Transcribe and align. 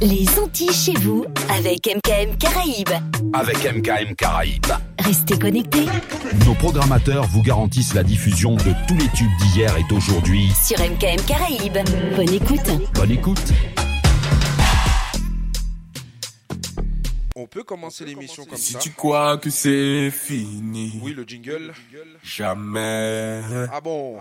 Les 0.00 0.26
Antilles 0.38 0.72
chez 0.72 0.94
vous 0.94 1.24
avec 1.50 1.86
MKM 1.86 2.36
Caraïbes. 2.36 2.88
Avec 3.32 3.56
MKM 3.64 4.14
Caraïbes. 4.14 4.66
Restez 4.98 5.38
connectés 5.38 5.86
Nos 6.46 6.54
programmateurs 6.54 7.24
vous 7.28 7.42
garantissent 7.42 7.94
la 7.94 8.02
diffusion 8.02 8.56
de 8.56 8.72
tous 8.88 8.94
les 8.96 9.08
tubes 9.08 9.30
d'hier 9.42 9.76
et 9.76 9.84
d'aujourd'hui. 9.88 10.50
sur 10.66 10.78
MKM 10.78 11.20
Caraïbes. 11.26 11.78
Bonne 12.16 12.32
écoute. 12.32 12.70
Bonne 12.94 13.10
écoute. 13.10 13.52
On 17.36 17.46
peut 17.46 17.64
commencer 17.64 18.04
l'émission 18.04 18.44
comme 18.44 18.56
Si 18.58 18.74
ça. 18.74 18.78
tu 18.78 18.90
crois 18.90 19.38
que 19.38 19.50
c'est 19.50 20.10
fini, 20.10 21.00
Oui, 21.02 21.12
le 21.14 21.24
jingle. 21.24 21.72
jamais. 22.22 23.40
Ah 23.72 23.80
bon 23.80 24.16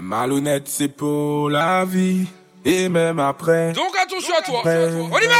Malhonnête, 0.00 0.66
c'est 0.66 0.88
pour 0.88 1.50
la 1.50 1.84
vie. 1.84 2.26
Et 2.64 2.88
même 2.88 3.18
après. 3.18 3.72
Donc 3.72 3.90
attention 4.02 4.34
à 4.38 4.42
toi. 4.42 4.58
après, 4.60 4.88
On 4.92 5.18
y 5.18 5.26
va 5.26 5.34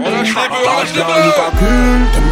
On 0.00 0.10
lâche 0.10 0.28
les 0.28 0.34
bœufs, 0.34 0.66
on 0.66 0.78
lâche 0.80 0.94
les 0.94 1.02
bœufs. 1.02 2.28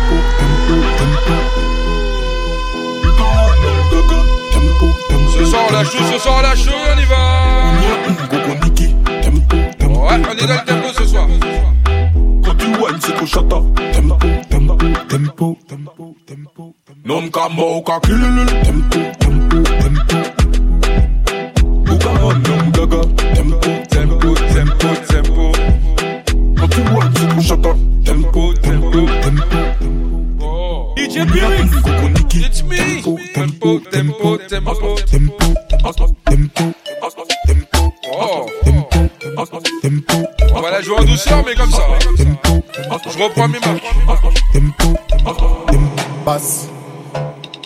Ce 5.39 5.45
soir 5.45 5.63
on 5.69 5.73
lâche 5.73 5.91
tout, 5.91 6.05
ce 6.13 6.19
soir 6.19 6.37
on 6.39 6.43
lâche 6.43 6.65
tout, 6.65 6.71
on 6.73 6.99
y 6.99 7.05
va 7.05 7.17
Ouais, 10.07 10.23
on 10.31 10.37
est 10.37 10.47
dans 10.47 10.55
le 10.55 10.65
tempo 10.65 10.89
ce 10.97 11.05
soir. 11.07 11.27
Quand 12.45 12.55
tu 12.57 12.67
whines, 12.67 13.01
c'est 13.01 13.17
qu'on 13.19 13.27
chata. 13.27 13.57
Tempo, 13.93 14.17
tempo, 15.17 15.57
tempo, 15.67 16.15
tempo, 16.27 16.75
tempo. 16.85 17.09
Non 17.09 17.31
kama 17.31 17.65
ukakilulu. 17.65 18.45
Tempo, 18.65 18.99
tempo, 19.19 19.59
tempo. 19.81 20.17
Ukawa 21.93 22.33
non 22.45 22.71
gaga. 22.77 23.01
Tempo, 23.35 23.71
tempo, 23.89 24.35
tempo, 24.53 24.89
tempo. 25.09 25.45
Quand 26.57 26.69
tu 26.69 26.83
qu'on 26.85 27.41
chata. 27.41 27.73
Tempo, 28.05 28.53
tempo, 28.61 29.01
tempo. 29.25 29.57
Oh. 30.45 30.93
DJ 30.97 31.25
Niki. 32.13 32.45
It's 32.45 32.63
me. 32.63 32.77
Tempo, 32.77 33.17
tempo, 33.33 33.81
tempo, 33.89 34.37
tempo. 34.37 34.97
tempo. 35.09 35.45
Tempo, 35.81 36.05
tempo, 36.29 36.53
tempo. 37.47 37.81
Oh. 38.13 38.47
Tempo, 38.65 39.61
tempo. 39.81 40.17
On 40.55 40.61
va 40.61 40.71
la 40.71 40.83
jouer 40.83 40.99
en 41.01 41.05
douceur, 41.05 41.43
mais 41.45 41.55
comme 41.55 41.71
ça. 41.71 41.87
Tempo, 42.17 42.46
Je 42.77 43.23
reprends 43.23 43.49
mes 43.49 43.59
marques. 43.59 43.83
tempo, 44.53 44.99
tempo. 45.17 45.79
Basse. 46.25 46.69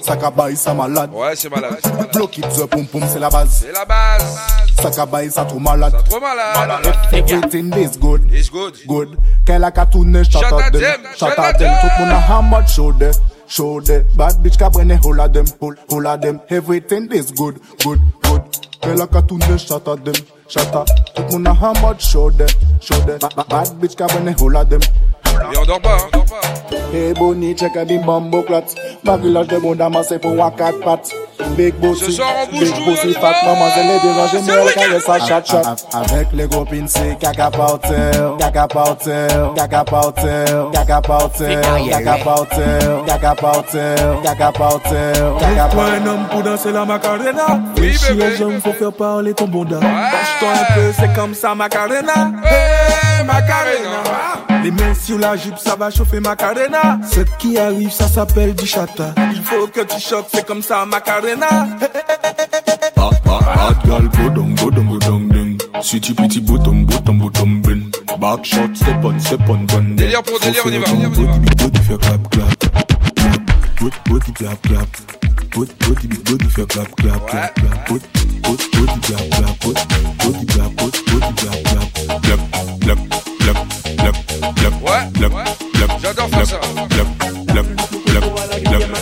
Sakabaï, 0.03 0.57
ça 0.57 0.73
malade. 0.73 1.11
Ouais, 1.13 1.35
c'est 1.35 1.51
malade. 1.51 1.79
Block 2.13 2.39
it, 2.39 2.49
the 2.51 2.67
pom 2.67 2.87
pom, 2.87 3.03
c'est 3.13 3.19
la 3.19 3.29
base. 3.29 3.65
C'est 3.67 3.73
la 3.73 3.85
base. 3.85 4.39
Sakabaï, 4.81 5.31
ça 5.31 5.45
trop 5.45 5.59
malade. 5.59 5.95
Trop 6.09 6.21
malade. 6.21 6.95
Everything 7.13 7.73
is 7.77 7.99
good. 7.99 8.33
It's 8.33 8.51
good. 8.51 8.75
Good. 8.87 9.19
Qu'elle 9.45 9.65
a 9.65 9.71
qu'à 9.71 9.87
tourner, 9.87 10.25
shout 10.25 10.45
out 10.45 10.73
them. 10.73 11.01
Shout 11.17 11.39
out 11.39 11.59
them. 11.59 11.75
Tout 11.81 11.91
moun 11.99 12.11
a 12.11 12.19
hammer, 12.19 12.67
show 12.67 12.93
them. 12.93 13.13
Show 13.49 13.81
them. 13.81 14.05
Bad 14.17 14.41
bitch 14.43 14.57
ka 14.59 14.71
brene, 14.71 14.97
hold 15.03 15.19
of 15.19 15.33
them. 15.33 15.45
Hold, 15.61 15.77
hold 15.91 16.07
of 16.07 16.21
them. 16.21 16.41
Everything 16.49 17.09
is 17.13 17.33
good. 17.33 17.59
Good, 17.85 18.01
good. 18.23 18.43
Qu'elle 18.81 19.01
a 19.01 19.07
qu'à 19.07 19.23
tourner, 19.23 19.59
shout 19.59 19.89
out 19.89 20.05
them. 20.05 20.15
Shout 20.51 20.75
out. 20.75 20.89
Tout 21.15 21.23
moun 21.31 21.47
a 21.47 21.53
hammer, 21.55 21.95
show 21.99 22.29
them. 22.31 22.49
Show 22.81 22.99
them. 23.07 23.19
Ba- 23.21 23.31
ba- 23.37 23.45
Bad 23.49 23.69
bitch 23.81 23.95
ka 23.97 24.07
brene, 24.09 24.33
hold 24.39 24.57
of 24.57 24.69
them. 24.69 24.81
Et 25.53 25.59
on 25.59 25.65
dort 25.65 25.81
pas, 25.81 25.97
hein. 25.97 26.21
Hey 26.93 27.13
Bonnie, 27.15 27.55
check 27.55 27.77
out 27.77 27.87
the 27.89 27.99
bumbo 28.05 28.43
clat. 28.43 28.65
Ma 29.05 29.17
village 29.17 29.47
de 29.49 29.57
monde 29.59 29.81
amassé 29.81 30.19
pour 30.19 30.33
un 30.45 30.51
quatre 30.51 30.81
pattes. 30.81 31.11
Big 31.57 31.75
bossy, 31.75 32.21
big 32.53 32.75
bossy, 32.85 33.13
fat 33.15 33.33
va. 33.43 33.53
maman, 33.55 33.67
c'est 33.75 33.83
les 33.83 33.99
deux 34.01 34.09
ans, 34.11 34.27
j'aime 34.31 34.43
C'est 34.45 34.53
bien 34.53 34.55
le 34.57 34.61
le 34.61 34.67
week-end. 34.67 34.81
carré, 34.81 35.01
ça 35.01 35.27
chat 35.27 35.45
chat. 35.45 35.77
Avec 35.95 36.29
les 36.33 36.49
copines, 36.49 36.87
c'est 36.89 37.19
caca 37.19 37.51
pautel, 37.51 38.13
caca 38.39 38.67
pautel, 38.69 39.29
caca 39.57 39.85
pautel, 39.85 40.47
caca 40.73 41.01
pautel, 41.01 41.61
caca 41.91 42.17
pautel, 42.25 42.81
caca 43.07 43.35
pautel, 43.35 43.97
caca 44.23 44.53
pautel, 44.53 45.15
caca 45.41 45.69
un 45.83 46.07
homme 46.07 46.27
pour 46.31 46.43
danser 46.43 46.73
la 46.73 46.85
macarena 46.85 47.61
Oui, 47.79 47.97
bébé. 48.09 48.37
jambes, 48.37 48.61
faut 48.63 48.73
faire 48.73 48.93
parler 48.93 49.33
ton 49.35 49.47
bonda 49.47 49.79
Bâche-toi 49.79 50.49
un 50.53 50.75
peu, 50.75 50.93
c'est 50.99 51.13
comme 51.15 51.35
ça 51.35 51.55
macarena 51.55 52.33
Hey, 52.45 53.25
Macarena. 53.25 54.50
Les 54.63 54.71
mains 54.71 54.95
sur 54.95 55.19
la 55.19 55.37
jupe, 55.37 55.59
ça 55.59 55.77
va 55.77 55.91
chauffer 55.91 56.21
macarena. 56.21 56.99
Cette 57.11 57.37
qui 57.39 57.59
arrive, 57.59 57.91
ça 57.91 58.09
s'appelle 58.09 58.55
du 58.55 58.67
chata. 58.67 59.15
Il 59.33 59.43
faut 59.43 59.67
que 59.67 59.81
tu 59.81 60.01
choques, 60.01 60.29
c'est 60.33 60.47
comme 60.47 60.63
ça 60.63 60.85
macarena. 60.85 61.69
Go 64.21 64.29
down, 64.29 64.55
go 64.55 64.71
down, 64.71 64.87
go 64.89 64.99
down, 64.99 65.29
ding 65.29 65.59
Sweetie, 65.83 66.15
pretty, 66.15 66.41
bottom, 66.41 66.85
bottom, 66.85 67.19
bottom, 67.19 67.63
bin 67.63 67.91
Back 68.21 68.45
shot, 68.45 68.77
step 68.77 69.05
on, 69.05 69.19
step 69.19 69.41
on, 69.49 69.65
gun 69.65 69.97
Délire 69.97 70.23
pour 70.23 70.39
délire, 70.39 70.63
on 70.67 70.71
y 70.71 70.79
va, 70.79 70.85
on 70.91 71.01
y 71.01 71.03
va, 71.03 71.09
on 71.09 71.23
y 71.23 71.27
va. 71.27 71.33
Body, 71.33 71.55
body, 71.57 71.81
fait 71.81 71.99
clap, 71.99 72.31
clap 72.31 72.65
Body, 73.81 73.97
body, 74.07 74.33
clap, 74.33 74.63
clap. 74.63 74.89
Body, 75.55 75.73
body, 75.89 76.07
big 76.07 76.23
body, 76.25 76.51
fait 76.51 76.67
clap, 76.67 76.95
clap, 76.97 77.27
clap, 77.27 77.55
clap. 77.55 77.89
Body, 77.89 78.05
body, 78.43 78.69
body, 78.73 79.01
clap, 79.01 79.31
clap. 79.31 79.59
Body, 79.65 80.47
clap, 80.47 80.75
clap, 82.85 83.30
Ouais, 84.41 85.13
clap, 85.15 85.35
ouais. 85.35 85.45
clap, 85.75 85.91
J'adore 86.03 86.29
faire 86.29 86.47
ça. 86.47 86.61
clap, 86.89 87.07
clap, 87.47 87.67
clap, 88.07 88.25
clap 88.65 89.01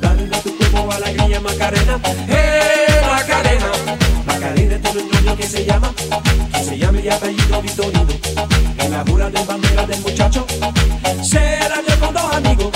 Dale 0.00 0.30
a 0.32 0.42
tu 0.42 0.56
cuerpo 0.56 0.92
alegría 0.92 1.40
Macarena, 1.40 1.98
se 6.64 6.78
llama, 6.78 7.00
y 7.00 7.08
apellido 7.08 7.62
Vitorino. 7.62 8.06
En 8.78 8.90
la 8.90 9.04
de 9.30 9.44
bandera 9.44 9.86
del 9.86 10.00
muchacho, 10.00 10.46
se 11.22 11.40
la 11.68 11.82
dio 11.82 12.00
con 12.00 12.14
dos 12.14 12.34
amigos. 12.34 12.70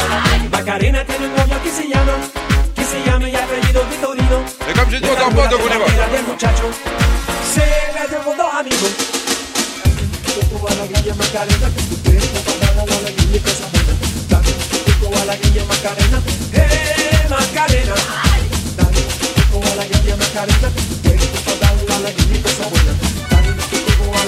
Macarena 0.50 1.04
tiene 1.04 1.26
un 1.26 1.37
novio 1.37 1.62
que 1.62 1.71
se 1.71 1.88
llama, 1.88 2.12
que 2.75 2.84
se 2.84 3.03
llama 3.04 3.28
y 3.28 3.37
apellido 3.37 3.82
Vitorino. 3.91 4.38
Et 4.69 4.75
comme 4.75 4.91
j'ai 4.91 5.00
dit, 5.00 5.09
on 5.09 5.34
del 5.34 6.25
muchacho, 6.27 6.71
se 7.54 7.66
la 7.94 8.06
dio 8.06 8.19
con 8.25 8.37
dos 8.37 8.54
amigos. 8.54 9.19
Macarena, 11.19 11.69
que 11.75 11.82
tu 11.82 11.97
cuerpo 12.03 12.38
para 12.44 12.75
dar 12.75 12.87
la 12.87 12.94
alegría 15.32 15.62
y 15.62 15.66
Macarena, 15.66 16.19
eh 16.53 17.27
Macarena. 17.28 17.94
La 18.77 18.84
que 18.88 19.00
tu 19.03 19.19
cuerpo 19.25 19.60
para 19.60 19.75
dar 21.60 21.78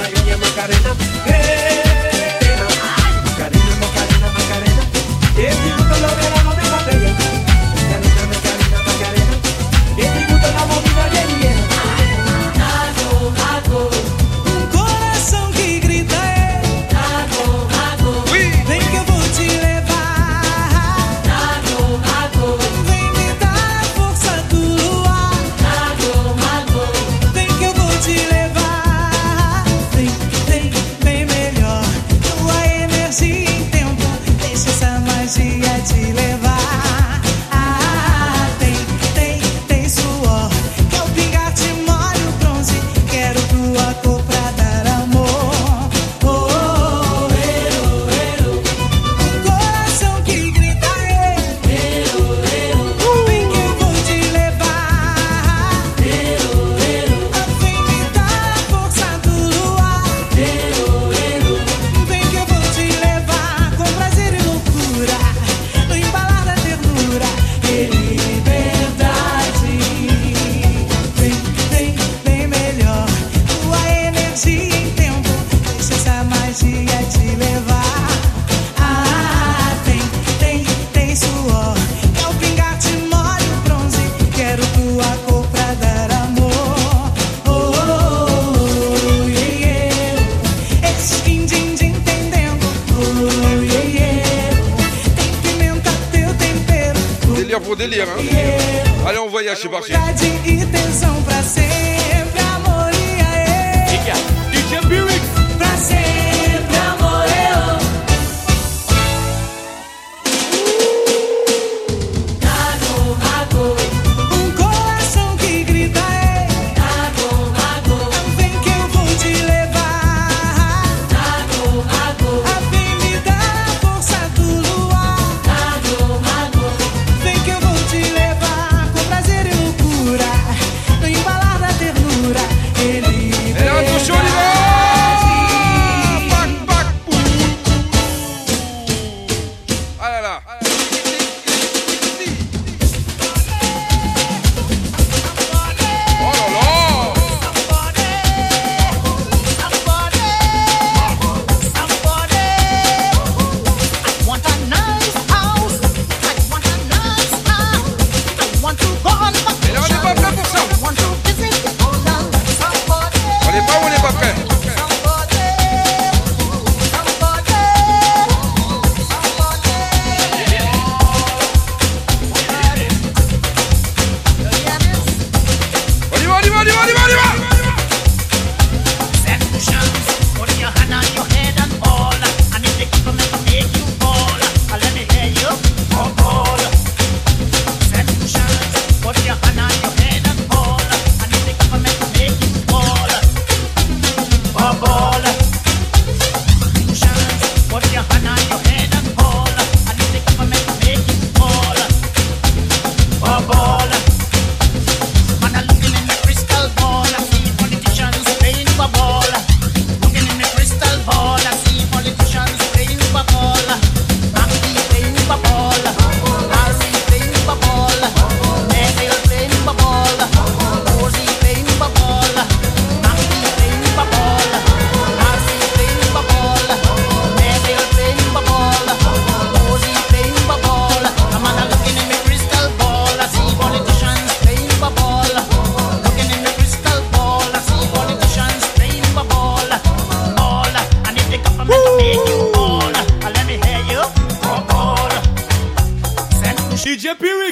alegría 0.01 0.35
y 0.35 0.41
Macarena, 0.41 0.91
eh 1.27 1.90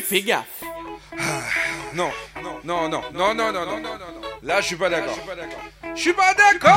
Fais 0.09 0.23
gaffe. 0.23 0.65
Ah, 1.19 1.43
non, 1.93 2.11
non, 2.43 2.61
non, 2.65 2.89
non, 2.89 3.03
non, 3.13 3.35
non, 3.35 3.53
non, 3.53 3.63
non, 3.67 3.79
non. 3.79 3.93
Là, 4.43 4.63
je 4.63 4.67
suis 4.69 4.77
pas 4.77 4.89
d'accord. 4.89 5.19
Je 5.95 6.01
suis 6.01 6.15
pas 6.15 6.33
d'accord. 6.33 6.73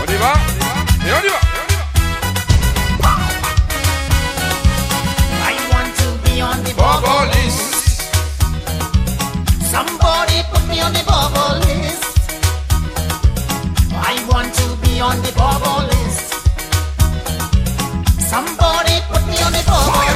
On 0.00 0.12
y 0.12 0.16
va? 0.16 0.51
on 10.82 10.92
the 10.92 11.04
bubble 11.06 11.58
list. 11.66 12.18
I 13.92 14.14
want 14.30 14.52
to 14.54 14.66
be 14.82 15.00
on 15.00 15.16
the 15.22 15.32
bubble 15.32 15.86
list. 15.92 16.32
Somebody 18.32 18.96
put 19.10 19.22
me 19.26 19.38
on 19.46 19.52
the 19.52 19.62
bubble 19.66 20.11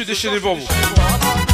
suis 0.00 0.06
déchaîné 0.06 0.40
pour 0.40 0.54
vous. 0.54 1.49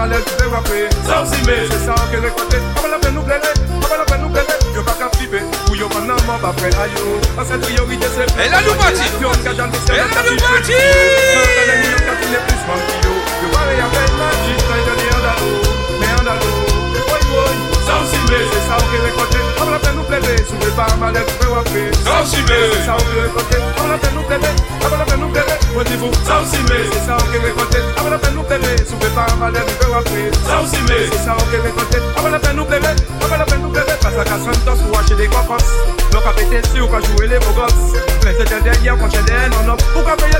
malèz 0.00 0.24
te 0.24 0.46
wapè 0.52 0.80
Sa 1.06 1.20
ou 1.20 1.26
si 1.28 1.40
mè 1.46 1.56
Se 1.68 1.78
sa 1.84 1.94
A 1.94 2.80
pa 2.80 2.88
la 2.88 2.98
pen 3.02 3.12
nou 3.16 3.24
plele 3.26 3.50
A 3.84 3.96
la 4.00 4.06
pen 4.08 4.20
nou 4.22 4.30
plele 4.32 4.54
Yo 4.74 4.84
pa 4.86 4.94
Ou 5.68 5.76
yo 5.80 5.88
man 5.94 6.08
nan 6.08 6.20
man 6.28 6.40
pa 6.44 6.52
pre 6.56 6.70
a 6.72 6.86
yo 6.94 7.04
An 7.36 7.44
se 7.48 7.60
se 8.16 8.24
la 8.54 8.60
nou 8.64 8.76
pati 8.80 9.06
pati 9.12 9.20
Yo 9.20 9.28
ka 12.06 12.14
plus 12.48 12.64
man 12.70 12.80
ki 12.88 12.96
yo 13.04 13.12
Yo 13.42 13.52
pare 13.56 13.76
ya 13.80 13.86
Nan 14.16 14.32
Me 16.00 16.08
Sa 17.84 18.00
ou 18.00 18.06
si 18.08 18.18
mè 18.30 18.40
Se 18.54 18.60
sa 18.68 18.76
la 19.70 19.79
plele, 20.10 20.34
sou 20.48 20.58
de 20.58 20.70
bar 20.74 20.90
malè, 20.98 21.22
fè 21.38 21.48
wapè 21.54 21.84
Sa 22.02 22.18
ou 22.18 22.26
si 22.26 22.42
mè, 22.48 22.58
se 22.74 22.82
sa 22.88 22.98
ou 22.98 23.14
rekote, 23.14 23.60
avè 23.62 23.88
la 23.92 23.98
pen 24.02 24.16
nou 24.18 24.26
plele, 24.26 24.50
avè 24.82 24.96
la 24.98 25.06
pen 25.06 25.22
nou 25.22 25.30
plele 25.36 25.58
Wendivou, 25.76 26.10
sa 26.26 26.40
ou 26.42 26.50
si 26.50 26.62
mè, 26.66 26.82
se 26.90 27.04
sa 27.06 27.20
ou 27.20 27.44
rekote, 27.46 27.84
la 28.10 28.18
de 28.18 29.14
bar 29.14 29.36
malè, 29.38 29.62
ou 30.58 30.66
si 30.66 30.82
mè, 30.88 30.98
se 31.14 31.22
sa 31.24 31.38
ou 31.38 31.62
rekote, 31.68 32.02
avè 32.16 32.34
la 32.34 32.42
pen 32.42 32.58
nou 32.58 32.66
plele, 32.66 32.96
avè 33.22 33.36
la 33.38 33.46
pen 33.46 33.62
nou 33.62 33.70
plele 33.70 33.90
Pas 34.00 34.16
la 34.16 34.24
kassan 34.24 34.56
dos 34.64 34.80
pou 34.80 34.96
wache 34.96 35.14
de 35.14 35.26
kompans 35.28 35.66
Non 36.12 36.22
ka 36.24 36.32
pete 36.32 36.62
si 36.72 36.80
ou 36.80 36.88
ka 36.88 37.00
joue 37.04 37.26
le 37.28 37.38
vos 37.44 37.52
gosses. 37.52 37.92
Mè 38.24 38.32
se 38.32 38.46
den 38.48 38.64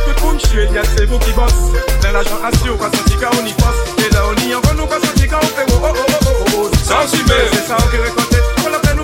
tout 0.07 0.25
moun 0.25 0.41
chie, 0.41 0.65
yè 0.73 0.83
vous 1.05 1.19
ki 1.19 1.37
bosse. 1.37 1.85
Mè 2.03 2.11
la 2.17 2.25
jan 2.25 2.41
assi 2.49 2.73
senti 2.97 3.21
ka 3.21 3.31
ou 3.37 3.45
ni 3.45 3.55
fos 3.61 3.85
E 4.00 4.09
la 4.15 4.27
ou 4.27 4.35
ni 4.41 4.55
an 4.57 4.65
kon 4.65 4.81
ou 4.81 4.89
ka 4.89 4.99
senti 5.05 5.29
oh 5.77 5.85
oh 5.85 5.95
oh 5.95 6.19
oh 6.27 6.45
oh 6.57 6.71
Sa 6.83 7.05
ou 7.05 7.09
si 7.09 7.23
mè, 7.29 7.41
se 7.53 7.67
sa 7.69 7.77
ou 7.77 8.03
rekote 8.03 8.30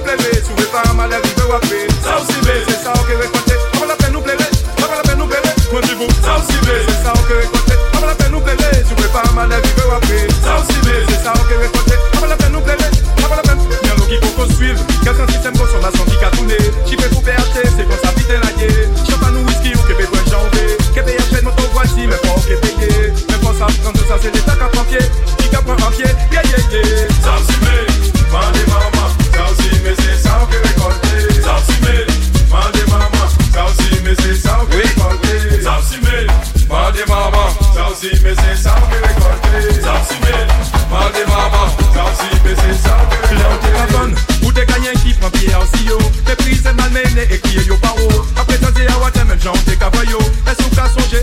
plele 0.06 0.42
Souve 0.46 0.66
pa 0.70 0.82
amale 0.90 1.16
rive 1.22 1.44
wape 1.50 1.78
Sa 2.02 2.18
ou 2.18 2.26
si 2.26 2.38
be 2.46 2.54
Se 2.66 2.76
sa 2.84 2.92
ou 2.94 3.04
ke 3.06 3.14
rekwate 3.18 3.54
Aba 3.74 3.86
la 3.90 3.96
pen 3.96 4.12
nou 4.14 4.22
plele 4.22 4.46
Aba 4.78 4.94
la 4.94 5.02
pen 5.02 5.18
nou 5.18 5.26
plele 5.26 5.50
Kwen 5.70 5.82
di 5.86 5.94
vou 5.98 6.10
Sa 6.22 6.36
ou 6.38 6.44
si 6.46 6.58
be 6.66 6.76
Se 6.86 6.96
sa 7.02 7.14
ou 7.16 7.24
ke 7.26 7.40
rekwate 7.42 7.74
Aba 7.96 8.06
la 8.06 8.14
pen 8.14 8.30
nou 8.34 8.40
plele 8.46 8.70
Souve 8.86 9.08
pa 9.14 9.24
amale 9.30 9.58
rive 9.64 9.88
wape 9.90 10.20
Sa 10.44 10.58
ou 10.60 10.68
si 10.70 10.78
be 10.86 10.94
Se 11.10 11.18
sa 11.24 11.34
ou 11.34 11.48
ke 11.50 11.58
rekwate 11.64 11.98
Aba 12.18 12.30
la 12.32 12.38
pen 12.42 12.54
nou 12.54 12.62
plele 12.62 12.88
Aba 13.24 13.40
la 13.40 13.42
pen 13.48 13.58
Mwen 13.66 13.98
nou 13.98 14.06
ki 14.10 14.20
pou 14.22 14.38
kon 14.38 14.54
suiv 14.54 14.78
san 15.06 15.28
sistem 15.30 15.54
konsomasyon 15.56 16.08
ki 16.10 16.22
ka 16.22 16.30
toune 16.36 16.58
Chipe 16.86 17.10
pou 17.10 17.22
pe 17.26 17.34
ate 17.34 17.66
Se 17.74 17.86
kon 17.88 18.00
sa 18.04 18.14
pite 18.18 18.38
la 18.42 18.54
ye 18.60 18.70
Chapa 19.02 19.32
nou 19.34 19.42
whisky 19.48 19.74
ou 19.74 19.90
kebe 19.90 20.06
kwen 20.12 20.30
janve 20.30 20.66
Kebe 20.94 21.18
yon 21.18 21.30
pen 21.32 21.46
moto 21.50 21.68
vwati 21.74 22.06
Men 22.10 22.20
pou 22.26 22.46
ke 22.46 22.58
teke 22.62 22.92
Men 23.30 23.38
pou 23.42 23.54
sa 23.58 23.70
Kan 23.82 23.94
tout 23.94 24.06
sa 24.10 24.20
se 24.22 24.30
Ki 24.30 26.02
Yeah 26.02 26.42
yeah 26.44 26.64
yeah. 26.70 27.08
Sa 27.22 27.38
ou 27.38 27.95
Mais 38.02 38.10
c'est 38.12 38.62
ça 38.62 38.74
que 38.90 38.96
c'est 39.72 39.80
ça 39.80 39.94
que 40.10 40.16
malmené 46.74 47.22
et 47.30 47.38
qui 47.38 47.56
est 47.56 47.66
yo 47.66 47.76
paro. 47.78 48.26
Après, 48.38 48.56
à 48.56 48.70
j'en 49.42 49.52
t'ai. 49.52 49.72
Est-ce 49.72 50.62
qu'on 50.62 50.74
t'a 50.74 50.88
songé? 50.88 51.22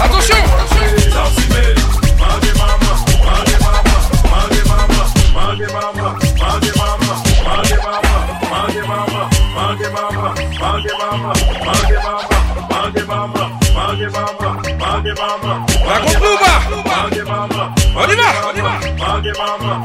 Attention 0.00 0.54
La 15.86 16.00
on 17.96 18.10
y 18.10 18.16
va, 18.16 18.78
on 19.16 19.24
y 19.24 19.32
va 19.32 19.83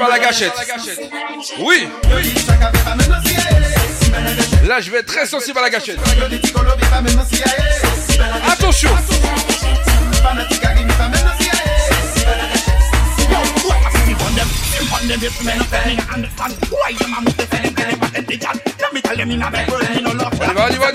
À 0.00 0.08
la 0.08 0.18
gâchette. 0.18 0.52
Oui. 1.58 1.88
Là, 4.66 4.80
je 4.80 4.90
vais 4.90 4.98
être 4.98 5.06
très 5.06 5.26
sensible 5.26 5.58
à 5.58 5.62
la 5.62 5.70
gâchette. 5.70 5.98
Attention. 8.50 8.90
On 20.42 20.52
y 20.52 20.54
va, 20.54 20.66
on 20.66 20.74
y 20.74 20.78
va. 20.78 20.90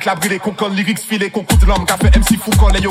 avec 0.00 0.04
la 0.06 0.14
brûlée, 0.14 0.38
qu'on 0.38 0.68
lyrics 0.68 1.00
filé, 1.00 1.30
qu'on 1.30 1.42
coûte 1.42 1.62
l'homme, 1.66 1.84
qu'a 1.84 1.98
fait 1.98 2.16
MC 2.16 2.38
Foucault, 2.38 2.70
les 2.70 2.80
yo, 2.80 2.90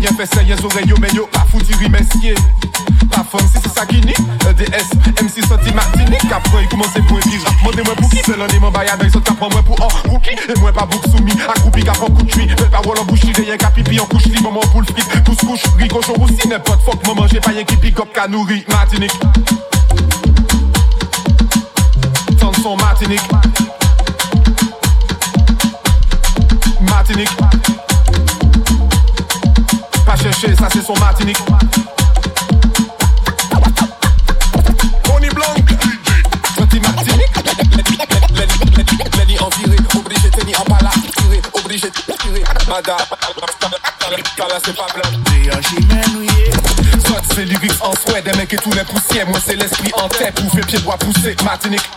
Yen 0.00 0.14
fese, 0.16 0.44
yen 0.46 0.58
zoreyo, 0.58 0.96
men 1.00 1.10
yo 1.14 1.26
pa 1.32 1.44
fouti 1.50 1.72
rimesye 1.80 2.34
Pa 3.10 3.24
fom 3.24 3.40
si. 3.50 3.58
Se 3.58 3.68
sakini, 3.74 4.14
EDS, 4.48 4.92
MC 5.22 5.42
soti 5.48 5.72
martini 5.74 6.16
Kapre 6.28 6.62
yi 6.62 6.68
kouman 6.68 6.88
se 6.92 7.02
pou 7.08 7.18
epi 7.18 7.40
rap, 7.42 7.64
mwen 7.64 7.76
de 7.76 7.82
mwen 7.82 7.98
pou 7.98 8.08
ki 8.12 8.22
Selon 8.26 8.54
e 8.54 8.60
mwen 8.62 8.72
bayan 8.74 9.00
dey, 9.00 9.10
sot 9.10 9.26
kapran 9.26 9.50
mwen 9.54 9.66
pou 9.66 9.74
an 9.82 9.90
kouki 10.06 10.36
E 10.38 10.58
mwen 10.60 10.76
pa 10.76 10.86
bouk 10.86 11.08
soumi, 11.10 11.34
akoupi 11.48 11.82
kapran 11.88 12.14
koutri 12.14 12.46
Bel 12.54 12.70
parol 12.70 13.02
an 13.02 13.10
bouchli, 13.10 13.34
deyen 13.34 13.58
kapipi 13.58 13.98
an 13.98 14.06
kouchli 14.12 14.38
Maman 14.44 14.70
pou 14.70 14.86
l'frit, 14.86 15.18
kous 15.26 15.42
kouch, 15.42 15.66
rikochon 15.82 16.22
roussi 16.22 16.46
Nepot 16.48 16.86
fok 16.86 17.02
mwen 17.08 17.24
manje, 17.24 17.42
payen 17.42 17.66
ki 17.66 17.80
pikop 17.82 18.14
ka 18.14 18.28
nouri 18.30 18.62
Martinique. 18.70 19.18
Tanson 22.38 22.76
Martinique. 22.76 23.47
C'est 30.88 30.94
son 30.94 31.00
Martinique. 31.00 31.38
Tony 35.04 35.28
Blanc. 35.28 35.54
Petit 36.56 36.80
Martinique. 36.80 37.28
Lenny 39.18 39.38
en 39.38 39.48
viré, 39.48 39.76
obligé 39.96 40.30
tenir 40.30 40.60
en 40.60 40.64
pala. 40.64 40.90
Tiré, 41.16 41.42
obligé 41.52 41.90
tirer. 41.90 42.44
Madame, 42.68 42.96
là 44.38 44.58
c'est 44.64 44.76
pas 44.76 44.86
blanc. 44.94 45.10
Soit 47.06 47.22
c'est 47.34 47.44
lyrics 47.44 47.72
en 47.82 47.92
souhait, 47.92 48.22
des 48.22 48.32
mecs 48.32 48.52
et 48.52 48.56
tous 48.56 48.72
les 48.72 48.84
poussières. 48.84 49.28
Moi 49.28 49.38
c'est 49.44 49.56
l'esprit 49.56 49.92
en 49.94 50.08
tête, 50.08 50.34
pour 50.40 50.50
faire 50.52 50.66
pied 50.66 50.78
bois 50.78 50.96
pousser. 50.96 51.36
Martinique. 51.44 51.88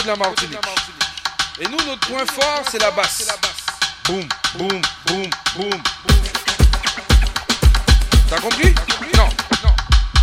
De 0.00 0.06
la 0.06 0.16
Martinique. 0.16 0.58
Et 1.60 1.68
nous, 1.68 1.76
notre 1.84 2.06
point 2.08 2.24
fort, 2.26 2.62
c'est 2.70 2.80
la 2.80 2.90
basse. 2.92 3.28
Boum, 4.04 4.26
boum, 4.54 4.82
boum, 5.06 5.30
boum. 5.56 5.82
T'as 8.28 8.40
compris? 8.40 8.74
Non. 9.16 9.28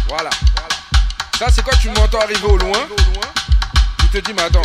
Voilà. 0.07 0.29
Ça, 1.37 1.47
c'est 1.53 1.63
quand 1.63 1.77
tu 1.79 1.89
m'entends 1.89 2.19
arriver 2.19 2.47
au 2.47 2.57
loin. 2.57 2.87
Tu 3.99 4.07
te 4.07 4.17
dis, 4.25 4.33
mais 4.33 4.43
attends. 4.43 4.61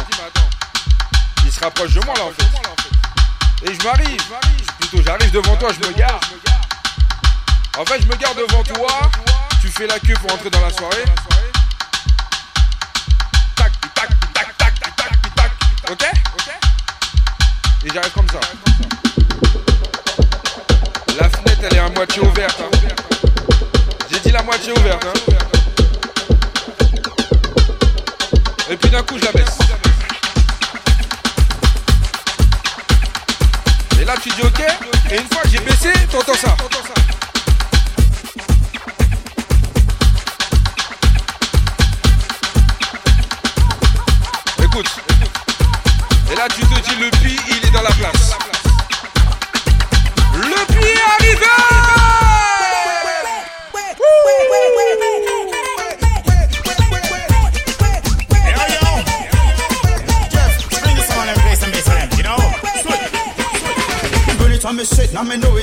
Il 1.45 1.53
se 1.53 1.61
rapproche 1.61 1.93
de 1.93 2.05
moi, 2.05 2.15
là, 2.17 2.25
en 2.25 2.31
fait. 2.31 3.71
Et 3.71 3.75
je 3.75 3.85
m'arrive. 3.85 4.23
Plutôt, 4.81 5.03
j'arrive 5.05 5.31
devant 5.31 5.57
toi, 5.57 5.69
je 5.73 5.87
me 5.87 5.93
gare. 5.93 6.21
En 7.79 7.85
fait, 7.85 8.01
je 8.01 8.07
me 8.07 8.17
garde 8.17 8.39
devant 8.39 8.63
toi. 8.63 9.11
Tu 9.61 9.69
fais 9.69 9.87
la 9.87 9.99
queue 9.99 10.15
pour 10.15 10.33
entrer 10.33 10.51
dans 10.51 10.61
la 10.61 10.71
soirée. 10.71 11.05
J'arrive 17.95 18.13
comme 18.13 18.29
ça. 18.29 18.41
La 21.17 21.29
fenêtre, 21.29 21.61
elle 21.63 21.77
est 21.77 21.81
à 21.81 21.89
moitié 21.91 22.23
ouverte. 22.23 22.61
hein. 22.61 24.43
moitié 24.45 24.73
ouverte. 24.73 25.07
Hein. 25.07 25.35
Et 28.71 28.77
puis 28.77 28.91
d'un 28.91 29.03
coup, 29.03 29.17
je 29.19 29.25
la 29.25 29.33
baisse. 29.33 29.59
Et 34.01 34.05
là, 34.05 34.15
tu 34.23 34.29
dis 34.31 34.43
OK. 34.43 34.61
Et 35.13 35.17
une 35.17 35.29
fois 35.33 35.43
que 35.43 35.49
j'ai 35.49 35.61
baissé, 35.61 35.93
t'entends 36.11 36.35
ça. 36.35 36.57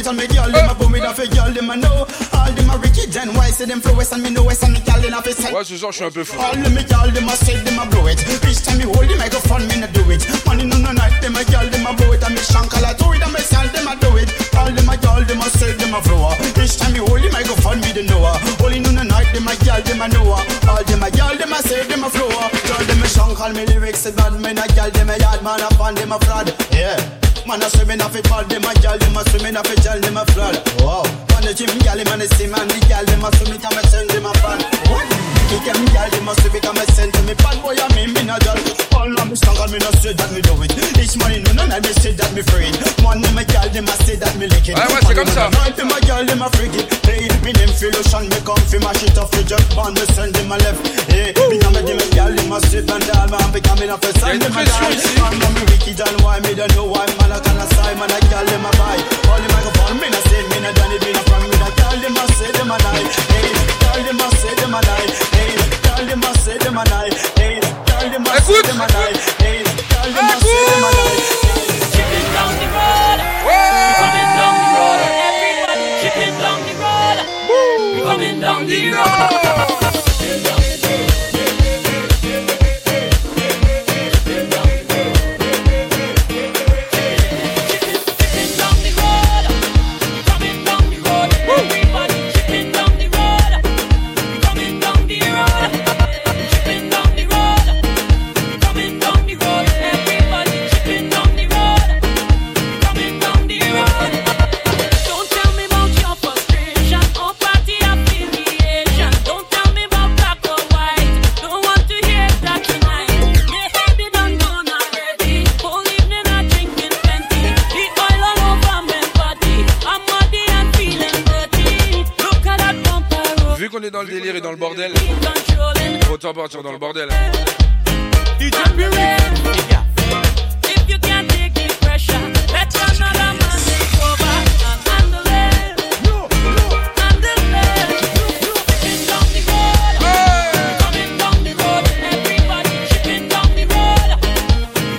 It, 0.01 0.07
and 0.07 0.17
me 0.17 0.25
girl 0.27 0.49
them 0.49 0.69
a 0.69 0.73
boom 0.73 0.95
it 0.95 1.05
off 1.05 1.19
a 1.19 1.27
girl 1.27 1.53
them 1.53 1.69
a 1.69 1.75
know. 1.77 2.07
All 2.33 2.51
them 2.51 2.69
a 2.69 2.75
wicked 2.81 3.15
and 3.15 3.35
why 3.37 3.49
say 3.51 3.65
them 3.65 3.79
flow 3.79 3.95
west 3.95 4.13
and 4.13 4.23
me 4.23 4.29
know 4.29 4.43
west 4.43 4.63
and 4.63 4.73
me 4.73 4.79
girl 4.81 4.99
them 4.99 5.13
a 5.13 5.21
set. 5.21 5.53
Ouais, 5.53 5.63
ce 5.63 5.77
soir, 5.77 5.91
je 5.91 5.97
suis 5.97 6.05
un 6.05 6.11
peu 6.11 6.23
fou. 6.23 6.39
All 6.41 6.57
them 6.57 6.77
a 6.77 6.83
girl 6.83 7.09
them 7.13 7.29
a 7.29 7.35
say 7.37 7.57
them 7.61 7.79
a 7.79 7.85
blow 7.85 8.07
it. 8.07 8.19
Each 8.49 8.61
time 8.65 8.77
me 8.77 8.85
hold 8.85 9.07
the 9.07 9.15
microphone, 9.15 9.67
me 9.67 9.77
no 9.79 9.87
do 9.93 10.01
it. 10.09 10.25
Money 10.45 10.65
no 10.65 10.77
no 10.77 10.91
night, 10.91 11.13
them 11.21 11.35
a 11.35 11.43
girl 11.45 11.67
them 11.69 11.85
a 11.85 11.93
blow 11.93 12.11
it, 12.13 12.23
and 12.23 12.33
me 12.33 12.41
shankle 12.41 12.81
a 12.81 12.91
do 12.97 13.13
it, 13.13 13.21
and 13.21 13.33
me 13.33 13.41
sell 13.41 13.67
them 13.69 13.87
a 13.87 13.93
do 14.01 14.09
it. 14.17 14.29
All 14.57 14.71
them 14.71 14.89
a 14.89 14.97
girl 14.97 15.21
them 15.23 15.41
a 15.41 15.47
say 15.53 15.73
them 15.77 15.93
a 15.93 16.01
flow. 16.01 16.33
Each 16.57 16.77
time 16.77 16.93
me 16.93 16.99
hold 16.99 17.21
the 17.21 17.29
microphone, 17.29 17.79
me 17.81 17.91
the 17.93 18.03
know. 18.09 18.25
Only 18.63 18.79
no 18.79 18.91
no 18.91 19.03
night, 19.03 19.29
them 19.33 19.47
a 19.47 19.53
girl 19.61 19.81
them 19.85 20.01
a 20.01 20.07
know. 20.09 20.33
All 20.65 20.83
them 20.83 21.03
a 21.03 21.09
girl 21.11 21.37
them 21.37 21.53
a 21.53 21.61
say 21.61 21.85
them 21.85 22.03
a 22.03 22.09
flow. 22.09 22.29
Girl 22.65 22.83
them 22.89 23.01
a 23.05 23.07
shankle 23.07 23.53
me 23.53 23.65
lyrics, 23.69 24.01
say 24.01 24.11
bad 24.11 24.33
men 24.41 24.57
a 24.57 24.65
girl 24.73 24.89
them 24.89 25.09
a 25.09 25.17
yard 25.17 25.43
man 25.43 25.61
up 25.61 25.79
and 25.79 25.97
them 25.97 26.11
a 26.11 26.19
fraud. 26.19 26.49
Yeah. 26.73 27.20
Man 27.51 27.61
a 27.63 27.69
swimming 27.69 27.99
off 27.99 28.15
it 28.15 28.23
ball, 28.29 28.47
them 28.47 28.63
a 28.63 28.71
gal, 28.79 28.97
them 28.97 29.11
a 29.11 29.27
swimming 29.27 29.57
off 29.59 29.67
it 29.67 29.83
gel, 29.83 29.99
them 29.99 30.15
a 30.15 30.23
flood. 30.31 30.55
Wow. 30.79 31.03
Man 31.35 31.43
a 31.43 31.51
gym 31.51 31.67
gal, 31.83 31.99
man 32.07 32.23
a 32.23 32.27
sim, 32.39 32.55
and 32.55 32.71
the 32.71 32.79
gal, 32.87 33.03
them 33.03 33.27
a 33.27 33.29
swim 33.35 33.51
it, 33.51 33.59
and 33.59 33.75
me 33.75 33.83
send 33.91 34.07
them 34.07 34.23
a 34.23 34.31
fan. 34.39 34.63
What? 34.87 35.03
Kick 35.51 35.67
them 35.67 35.83
gal, 35.91 36.07
them 36.07 36.31
a 36.31 36.33
swim 36.39 36.55
it, 36.55 36.63
and 36.63 36.79
me 36.79 36.85
send 36.95 37.11
them 37.11 37.27
a 37.27 37.35
bad 37.35 37.59
boy, 37.59 37.75
I 37.75 37.91
mean 37.91 38.15
me 38.15 38.23
no 38.23 38.39
gel. 38.39 38.55
All 38.95 39.11
of 39.11 39.27
me 39.27 39.35
strong, 39.35 39.59
and 39.59 39.67
me 39.67 39.83
no 39.83 39.91
say 39.99 40.15
that 40.15 40.31
me 40.31 40.39
do 40.39 40.55
it. 40.63 40.71
Each 40.95 41.19
money 41.19 41.43
no 41.43 41.51
no 41.51 41.67
night, 41.67 41.83
me 41.83 41.91
say 41.91 42.15
that 42.15 42.31
me 42.31 42.39
free. 42.39 42.71
Man 43.03 43.19
them 43.19 43.35
a 43.35 43.43
gal, 43.43 43.67
them 43.67 43.83
a 43.83 43.95
say 44.07 44.15
that 44.15 44.31
me 44.39 44.47
lick 44.47 44.71
it. 44.71 44.79
Ouais, 44.79 45.03
c'est 45.03 45.11
comme 45.11 45.27
ça. 45.35 45.51
Night 45.51 45.75
them 45.75 45.91
a 45.91 45.99
gal, 46.07 46.23
them 46.23 46.39
a 46.39 46.49
freak 46.55 47.00
Hey, 47.82 47.89
me 47.89 48.30
me 48.30 48.38
come 48.46 48.62
fi 48.70 48.78
mash 48.78 49.02
it 49.02 49.17
off, 49.17 49.34
fi 49.34 49.41
jump 49.41 49.74
on, 49.74 49.98
eh, 49.98 50.06
me 50.06 50.06
send 50.13 50.38
a 50.38 50.46
left. 50.54 50.86
Hey, 51.10 51.34
me 51.50 51.58
nah 51.58 51.74
me 51.74 51.82
a 51.82 52.06
gal, 52.13 52.30
them 52.30 52.54
a 52.54 52.62
strip 52.62 52.86
and 52.86 53.02
down, 53.10 53.34
man, 53.34 53.50
become 53.50 53.82
enough 53.82 54.06
for 54.06 54.13
send 54.22 54.38
them 54.38 54.54
a 54.54 54.62
down. 54.62 54.94
Man, 55.17 55.34
man, 55.41 55.50
me 55.58 55.65
wicked 55.65 55.98
and 55.98 56.22
why 56.22 56.38
me 56.46 56.54
don't 56.54 56.70
know 56.78 56.86
why, 56.86 57.10
man, 57.17 57.34
I 57.34 57.41
can't 57.41 57.58
sign, 57.74 57.98
man, 57.98 58.13
I 58.13 58.22
a 58.22 58.72
buy. 58.78 59.02
All 59.34 59.41
the 59.41 59.50
microphone, 59.50 59.98
me 59.98 60.13
nah 60.13 60.22
say, 60.30 60.46
me 60.46 60.62
nah 60.62 60.78
done 60.78 60.94
it, 60.94 61.02
me 61.02 61.10
nah 61.10 61.26
from 61.26 61.41
me 61.41 61.58
nah 61.58 61.74
gal 61.74 61.98
them 61.98 62.22
a 62.22 62.24
say 62.38 62.54
them 62.54 62.70
a 62.70 62.78
lie. 62.86 63.02
Hey, 63.34 63.50
eh, 63.50 63.65
gal 63.82 63.98
them 64.06 64.22
a 64.22 64.28
say 64.30 64.54
them 64.62 64.78
a 64.78 64.80
lie. 64.86 65.10
Hey, 65.34 65.58
eh, 65.58 65.65
gal 65.82 66.06
them 66.06 66.22
a 66.22 66.30
say 66.38 66.58
them 66.62 66.78
a 66.78 66.86
lie. 66.86 67.10
Hey, 67.41 67.58
a 67.65 68.38
say 68.46 68.62
them 68.62 68.78
a 68.78 68.86
lie. 68.94 69.17
Hey, 69.41 69.65
gal 69.89 70.06
them 70.06 70.30
a 70.30 70.36
say 70.38 70.65
them 70.70 70.86
a 70.86 70.86
lie. 70.86 70.90
Latino. 78.89 80.61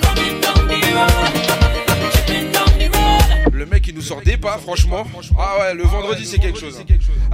Coming 0.03 0.41
down 0.41 0.69
the 0.69 0.75
road. 0.95 2.13
Chipping 2.13 2.51
down 2.53 2.79
the 2.79 2.89
road. 2.97 3.53
Le 3.55 3.67
mec 3.67 3.87
il 3.89 3.95
nous 3.95 4.03
sort 4.03 4.21
des 4.23 4.37
pas, 4.37 4.59
franchement. 4.59 5.05
Ah 5.39 5.59
ouais, 5.61 5.75
le 5.75 5.85
vendredi 5.85 6.27
c'est 6.27 6.39
quelque 6.39 6.59
chose. 6.59 6.79
hein. 6.81 6.85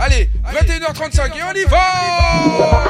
Allez, 0.01 0.31
21h35 0.53 1.37
et 1.37 1.43
on 1.43 1.55
y 1.55 1.65
va 1.65 2.89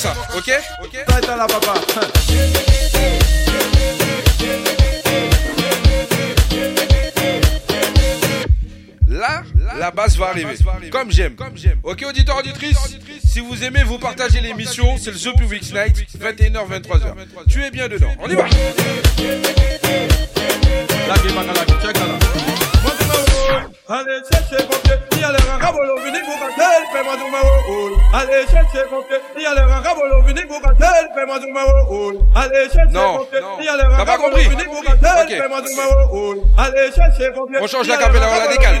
ça, 0.00 0.14
ok? 0.34 0.50
Ok 0.82 0.94
là, 1.36 1.46
papa. 1.46 1.74
Là, 9.08 9.42
la 9.78 9.90
basse 9.90 10.16
va 10.16 10.28
arriver. 10.28 10.54
Comme 10.90 11.10
j'aime. 11.10 11.36
Ok, 11.82 12.02
auditeur, 12.08 12.38
auditrice 12.38 12.78
Si 13.22 13.40
vous 13.40 13.62
aimez, 13.62 13.82
vous 13.84 13.98
partagez 13.98 14.40
l'émission. 14.40 14.96
C'est 14.96 15.10
le 15.10 15.18
The 15.18 15.36
Public 15.36 15.70
Night, 15.74 16.06
21h, 16.18 16.66
23h. 16.66 17.14
Tu 17.50 17.62
es 17.62 17.70
bien 17.70 17.88
dedans. 17.88 18.12
On 18.20 18.30
y 18.30 18.34
va 18.34 18.44
Allez, 23.88 24.20
yalera 25.30 25.56
rabolo 25.62 25.94
vini 26.02 26.20
bukatel 34.64 35.38
On 37.60 37.66
change 37.66 37.88
la 37.88 37.96
capella, 37.96 38.26
on 38.28 38.38
la 38.38 38.46
décale. 38.48 38.80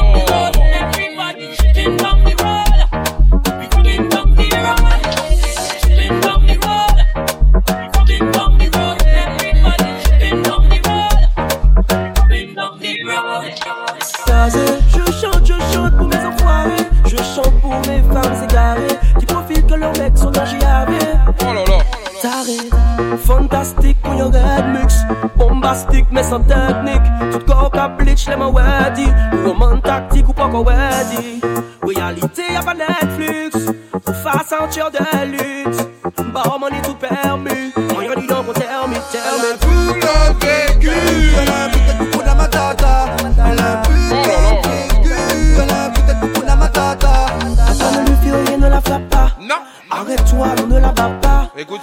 Bombastic, 25.35 26.05
mais 26.11 26.23
sans 26.23 26.41
technique. 26.41 27.01
Tout 27.31 27.45
corps 27.45 27.71
qu'a 27.71 27.87
bleach, 27.87 28.27
les 28.27 28.35
mains. 28.35 28.51
Roman 29.45 29.79
tactique 29.79 30.27
ou 30.29 30.33
pas 30.33 30.45
encore 30.45 30.67
ready. 30.67 31.41
Réalité, 31.83 32.43
y'a 32.53 32.61
pas 32.61 32.73
Netflix. 32.73 33.71
Pour 33.91 34.15
faire 34.15 34.43
sentir 34.47 34.89
de 34.91 34.99
luxe. 35.25 35.77
Bah, 36.33 36.43
on 36.45 36.67
est 36.67 36.81
tout 36.81 36.95
permis. 36.95 37.71
On 37.95 38.01
y 38.01 38.07
a 38.07 38.15
dit 38.15 38.27
dans 38.27 38.43
mon 38.43 38.53
terme, 38.53 38.93
terme. 39.11 39.41
Le 39.41 39.71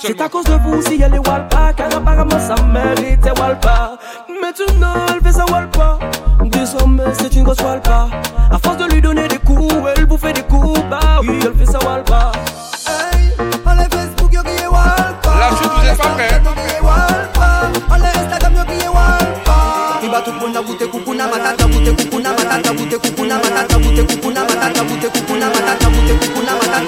C'est 0.01 0.21
à 0.21 0.29
cause 0.29 0.45
de 0.45 0.55
vous 0.55 0.83
si 0.83 1.01
elle 1.01 1.15
est 1.15 1.19
Walpa, 1.19 1.73
car 1.77 1.87
apparemment 1.87 2.39
ça 2.41 2.55
méritait 2.63 3.31
Walpa. 3.39 3.97
Maintenant 4.43 4.95
elle 5.09 5.21
fait 5.23 5.33
sa 5.33 5.45
Walpa. 5.45 5.99
Désormais 6.45 7.05
c'est 7.21 7.33
une 7.37 7.45
grosse 7.45 7.61
Walpa. 7.61 8.09
À 8.51 8.59
force 8.59 8.79
de 8.79 8.93
lui 8.93 9.01
donner 9.01 9.29
des 9.29 9.39
coups, 9.39 9.73
elle 9.97 10.07
bouffait 10.07 10.33
des 10.33 10.43
coups. 10.43 10.81
Bah 10.91 11.21
oui, 11.21 11.39
elle 11.43 11.55
fait 11.55 11.71
sa 11.71 11.79
Walpa. 11.79 12.33
Allez 13.67 13.85
Facebook, 13.91 14.33
yo 14.33 14.43
qui 14.43 14.63
est 14.63 14.67
Walpa. 14.67 15.31
La 15.39 15.51
chute, 15.57 15.71
vous 15.77 15.87
êtes 15.87 15.99
pas 15.99 16.09
prêts. 16.09 16.41
Yo 16.45 16.51
qui 16.51 16.75
est 16.75 16.81
Walpa. 16.81 17.71
Allez 17.95 18.19
Instagram, 18.19 18.55
yo 18.57 18.65
qui 18.65 18.85
est 18.85 18.89
Walpa. 18.89 20.23
Tout 20.25 20.33
le 20.33 20.41
monde 20.41 20.55
matata, 20.55 20.69
matata, 20.69 21.69
matata, 21.69 22.25
matata, 22.49 22.73
matata, 22.75 23.79
matata, 26.51 26.88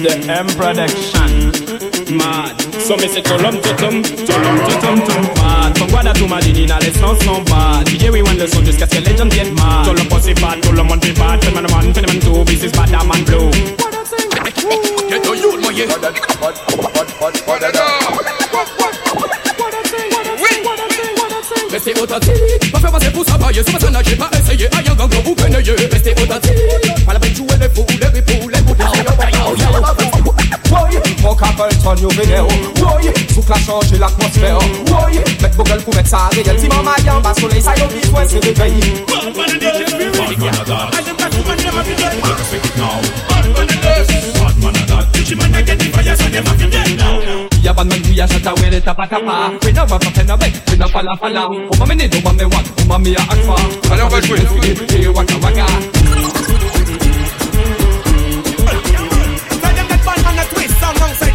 is 0.00 0.24
the 0.24 0.32
M 0.32 0.46
production. 0.58 1.52
Mad. 2.16 2.60
So 2.82 2.96
me 2.96 3.06
say 3.08 3.22
tolom 3.22 3.56
totom, 3.62 4.02
tolom 4.02 4.56
totom 4.66 4.98
tom 5.06 5.22
mad. 5.38 5.78
From 5.78 5.88
Guada 5.88 6.12
to 6.14 6.26
Madinina, 6.26 6.78
les 6.80 6.92
sons 6.92 7.18
sont 7.22 7.42
bad. 7.44 7.86
DJ 7.86 8.10
we 8.10 8.22
want 8.22 8.38
le 8.38 8.46
son 8.46 8.64
jusqu'à 8.64 8.86
ce 8.86 8.96
que 8.96 9.08
les 9.08 9.16
gens 9.16 9.28
viennent 9.28 9.54
mad. 9.54 9.84
Tout 9.84 9.94
le 9.94 10.02
monde 10.08 10.20
c'est 10.22 10.40
bad, 10.40 10.60
tout 10.60 10.72
le 10.72 10.82
monde 10.82 11.04
fait 11.04 11.12
bad. 11.12 11.42
Fait 11.44 11.52
man 11.52 11.66
man, 11.70 11.94
fait 11.94 12.06
man 12.06 12.18
two, 12.20 12.44
this 12.44 12.64
is 12.64 12.72
bad, 12.72 12.88
that 12.88 13.04
man 13.06 13.22
blow. 13.24 13.50
Get 15.08 15.22
to 15.24 15.34
you, 15.34 15.60
my 15.60 15.70
yeah. 15.70 15.86
Restez 21.70 21.94
authentique, 22.00 22.72
pas 22.72 22.80
faire 22.80 22.90
passer 22.90 23.10
pour 23.10 23.24
ça 23.24 23.38
pailler 23.38 23.62
Sur 23.62 23.72
ma 23.72 23.78
scène, 23.78 23.98
j'ai 24.04 24.16
pas 24.16 24.30
essayé, 24.38 24.68
aïe, 24.76 24.88
un 24.90 24.94
gango 24.94 25.16
ou 25.24 25.34
penaillé 25.36 25.72
Restez 25.72 26.12
authentique, 26.20 27.06
pas 27.06 27.12
la 27.12 27.20
peine 27.20 27.30
de 27.30 27.36
jouer 27.36 27.46
les 27.60 27.68
fous, 27.68 27.86
les 28.00 28.06
ripoux, 28.08 28.48
les 28.48 28.60
bouts, 28.62 28.74
fèl 31.60 31.76
ton 31.82 31.96
yo 32.02 32.08
video 32.08 32.46
Woye, 32.80 33.12
sou 33.34 33.42
ka 33.42 33.54
chanje 33.64 33.98
l'atmosfèr 33.98 34.56
Woye, 34.90 35.22
met 35.42 35.56
Google 35.56 35.82
pou 35.84 35.94
met 35.96 36.06
sa 36.06 36.28
reyel 36.32 36.56
Ti 36.56 36.68
man 36.68 36.84
ba 37.22 37.34
soley 37.38 37.60
sa 37.60 37.74
se 37.74 37.80
Bad 37.80 39.34
man 39.36 39.50
Bad 39.50 40.32
man 40.32 40.90
I 40.90 41.12
man 41.12 41.30
Bad 41.30 41.92
man 42.20 43.66
Bad 47.60 47.76
man 47.76 47.88
man 47.88 48.00
the 48.00 48.94
bad 48.94 49.08
man 55.44 55.54
de 55.54 55.99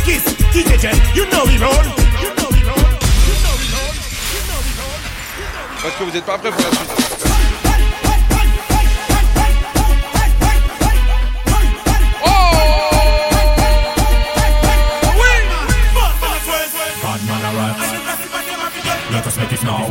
kiss. 0.06 0.24
DJ 0.54 0.78
Jen, 0.80 0.96
you 1.18 1.26
know 1.32 1.44
we 1.46 1.58
roll. 1.58 1.74
You 2.22 2.30
know 2.38 2.48
we 2.54 2.62
roll. 2.70 2.86
You 3.26 3.36
know 3.42 3.54
we 3.58 3.68
roll. 3.74 3.92
You 4.34 4.42
know 4.50 4.60
we 4.66 4.72
roll. 4.80 5.02
Parce 5.82 5.96
que 5.98 6.04
vous 6.04 6.12
n'êtes 6.12 6.26
pas 6.26 6.38
prêts 6.38 6.52
pour 6.52 6.62
la 6.62 6.72
suite. 6.72 6.92
Oh! 12.24 12.30
Let 19.12 19.26
us 19.28 19.38
make 19.38 19.54
it 19.54 19.64
now. 19.64 19.88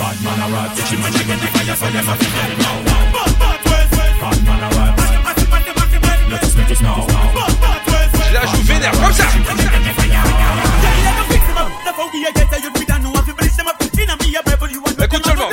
Bad 0.00 0.16
a 0.24 0.46
rat, 0.52 0.70
chicken 0.76 1.00
man 1.02 1.12
chicken, 1.12 1.38
the 1.38 1.46
fire 1.52 1.76
for 1.76 1.90
them 1.90 2.08
a 2.08 2.14
fire 2.14 2.56
now. 2.64 2.76
Bad 4.20 4.38
man 4.46 4.62
a 4.62 4.68
rat, 4.76 4.94
let 6.30 6.42
us 6.42 6.54
make 6.56 6.70
it 6.70 6.80
now. 6.80 7.89
Je 8.30 8.34
la 8.34 8.46
joue 8.46 8.62
vénère 8.62 8.92
comme 8.92 9.12
ça. 9.12 9.24
Écoute 15.02 15.24
seulement. 15.24 15.48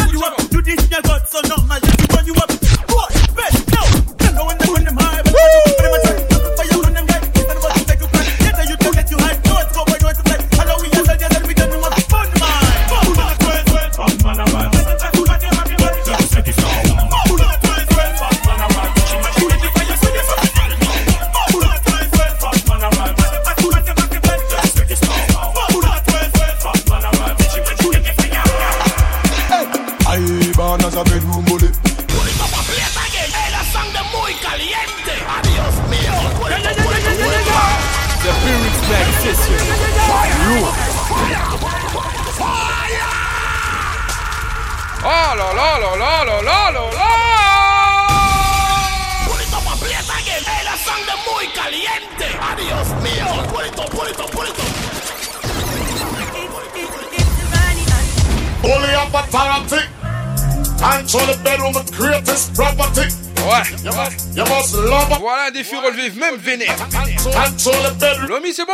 Love 65.72 65.82
Voilà 65.82 65.88
un 65.88 65.92
défi 65.92 66.10
relevé, 66.10 66.20
même 66.20 66.38
vénère. 66.38 66.76
Control 67.24 67.76
the 67.84 68.00
bedroom. 68.00 68.30
Lomi, 68.30 68.54
c'est 68.54 68.66
bon? 68.66 68.74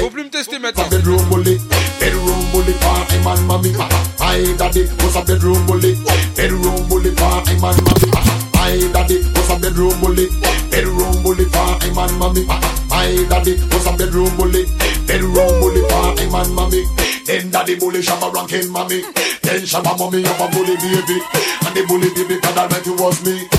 Faut 0.00 0.10
plus 0.10 0.24
me 0.24 0.28
tester 0.30 0.58
maintenant. 0.58 0.84
bedroom 0.88 2.50
bully, 2.52 2.72
party 2.80 3.18
man, 3.24 3.46
mommy. 3.46 3.72
My 4.18 4.54
daddy 4.58 4.88
was 5.00 5.16
a 5.16 5.22
bedroom 5.22 5.66
bully, 5.66 5.94
bedroom 6.36 6.88
bully, 6.88 7.10
party 7.14 7.54
man, 7.60 7.76
mommy. 7.84 8.10
My 8.54 8.74
daddy 8.92 9.22
was 9.34 9.50
a 9.50 9.56
bedroom 9.58 9.94
bully, 10.00 10.28
bedroom 10.70 11.22
bully, 11.22 11.46
party 11.46 11.90
man, 11.94 12.12
mommy. 12.18 12.44
My 12.90 13.26
daddy 13.28 13.54
was 13.70 13.86
a 13.86 13.92
bedroom 13.96 14.36
bully, 14.36 14.66
bedroom 15.06 15.60
bully, 15.60 15.82
party 15.88 16.26
man, 16.30 16.50
mommy. 16.54 16.84
Then 17.26 17.50
daddy 17.50 17.76
bully 17.78 18.00
shabba 18.02 18.32
ranking 18.34 18.70
mommy. 18.70 19.02
Then 19.42 19.62
shabba 19.62 19.96
mommy 19.98 20.22
have 20.22 20.40
a 20.40 20.48
bully 20.50 20.76
baby, 20.76 21.18
and 21.66 21.74
the 21.74 21.84
bully 21.86 22.10
baby 22.14 22.40
God 22.40 22.58
Almighty 22.58 22.90
was 22.90 23.24
me. 23.24 23.51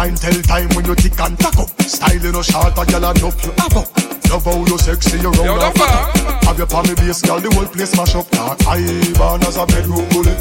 Waistline 0.00 0.16
tell 0.16 0.42
time 0.48 0.68
when 0.74 0.86
you 0.86 0.94
tick 0.94 1.20
and 1.20 1.38
tack 1.38 1.58
up. 1.58 1.68
Style 1.82 2.24
in 2.24 2.34
a 2.34 2.42
short, 2.42 2.72
a 2.72 2.84
girl 2.88 3.04
a 3.04 3.10
up 3.12 3.20
you 3.20 3.52
have 3.60 3.76
up. 3.76 3.88
Love 4.32 4.44
how 4.44 4.64
you 4.64 4.78
sexy, 4.78 5.18
you 5.20 5.28
round 5.28 5.60
and 5.60 5.74
fat 5.76 6.16
up. 6.16 6.44
Have 6.44 6.56
your 6.56 6.66
palmy 6.66 6.94
base, 6.94 7.20
girl, 7.20 7.38
the 7.38 7.52
whole 7.52 7.68
place 7.68 7.92
mash 7.96 8.14
up. 8.14 8.24
Nah, 8.32 8.56
I 8.64 8.80
born 9.20 9.44
as 9.44 9.60
a 9.60 9.66
bedroom 9.66 10.08
bully. 10.08 10.32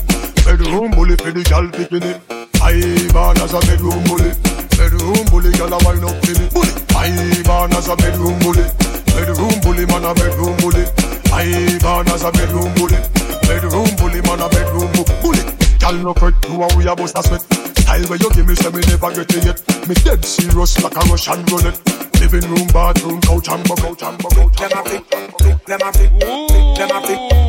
Bedroom 0.48 0.92
bully 0.96 1.16
for 1.20 1.32
the 1.36 1.44
girl 1.44 1.68
picking 1.76 2.08
it. 2.08 2.24
I 2.64 2.80
born 3.12 3.36
as 3.44 3.52
a 3.52 3.60
bedroom 3.68 4.00
bully. 4.08 4.32
Bedroom 4.80 5.28
bully, 5.28 5.52
girl 5.52 5.76
a 5.76 5.80
wine 5.84 6.08
up 6.08 6.24
in 6.24 6.40
it. 6.40 6.54
Bully. 6.56 6.72
I 6.96 7.12
born 7.44 7.76
as 7.76 7.92
a 7.92 8.00
bedroom 8.00 8.40
bully. 8.40 8.64
Bedroom 9.12 9.60
bully, 9.60 9.84
man 9.92 10.08
a 10.08 10.16
bedroom 10.16 10.56
bully. 10.64 10.88
I 11.36 11.76
born 11.84 12.08
as 12.08 12.24
a 12.24 12.32
bedroom 12.32 12.72
bully. 12.80 12.96
Bedroom 13.44 13.92
bully, 14.00 14.24
man 14.24 14.40
a 14.40 14.48
bedroom 14.48 14.88
bully. 15.20 15.44
Girl 15.84 15.98
no 16.00 16.14
fret, 16.16 16.36
you 16.48 16.64
and 16.64 16.74
we 16.80 16.88
a 16.88 16.96
bust 16.96 17.20
a 17.20 17.24
sweat. 17.28 17.69
Style 17.90 18.06
where 18.08 18.20
you 18.20 18.30
give 18.30 18.46
me, 18.46 18.54
say 18.54 18.70
me 18.70 18.82
never 18.86 19.10
get 19.16 19.34
it 19.34 19.46
yet. 19.46 19.88
Me 19.90 19.96
dead 19.96 20.24
serious 20.24 20.78
like 20.84 20.94
a 20.96 21.00
Russian 21.10 21.44
roulette. 21.50 21.82
Living 22.22 22.46
room, 22.54 22.68
bathroom, 22.68 23.20
couch 23.22 23.50
and 23.50 23.66
couch 23.66 24.04
and 24.04 24.18
bo- 24.22 24.30
couch 24.30 24.62
and 24.62 24.70
Them 24.70 24.78
a 24.78 24.84
flick, 24.86 25.06
flick, 25.42 25.66
them 25.66 25.82
a 25.82 25.92
flick, 25.92 26.12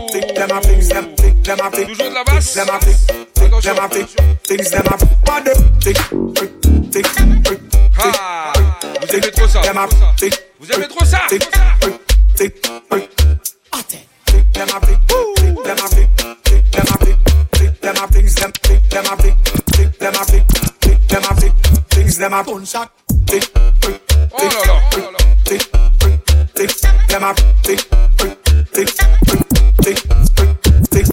flick, 0.08 0.34
them 0.34 0.50
a 0.50 0.62
flick, 0.62 0.80
them 0.88 1.16
flick, 1.16 1.44
them 1.44 1.60
a 1.60 1.70
flick, 1.70 2.24
basse. 2.24 2.54
them 2.54 2.68
a 2.70 2.80
flick, 2.80 2.96
flick, 3.36 3.52
them 3.60 3.76
a 3.76 3.88
flick, 3.90 4.08
them 4.48 4.86
a 4.88 4.96
flick, 4.96 5.44
them, 5.44 5.58
flick, 5.82 5.98
flick, 6.90 7.06
flick, 7.06 7.44
flick, 7.44 7.60
Ah, 7.98 8.52
vous 9.02 9.14
aimez 9.14 9.30
trop 9.32 9.46
ça. 9.46 9.60
them 9.60 9.76
a 9.76 9.86
Vous 10.58 10.72
aimez 10.72 10.88
trop 10.88 11.04
ça. 11.04 11.20
Them 22.30 22.38
a 22.38 22.44
bone 22.44 22.64
shot, 22.64 22.92
flick, 23.26 23.42
flick, 23.80 24.00
là 24.08 24.38
là, 24.38 24.80
oh 24.92 24.98
là 24.98 25.10
là. 25.10 25.18
flick, 25.44 25.62
flick, 25.98 26.20
flick, 26.54 26.70
them 27.08 27.24
a 27.24 27.34
flick, 27.64 27.80
flick, 28.18 28.38
flick, 28.72 28.88
flick, 29.26 29.48
flick, 29.82 29.98
flick. 30.90 31.06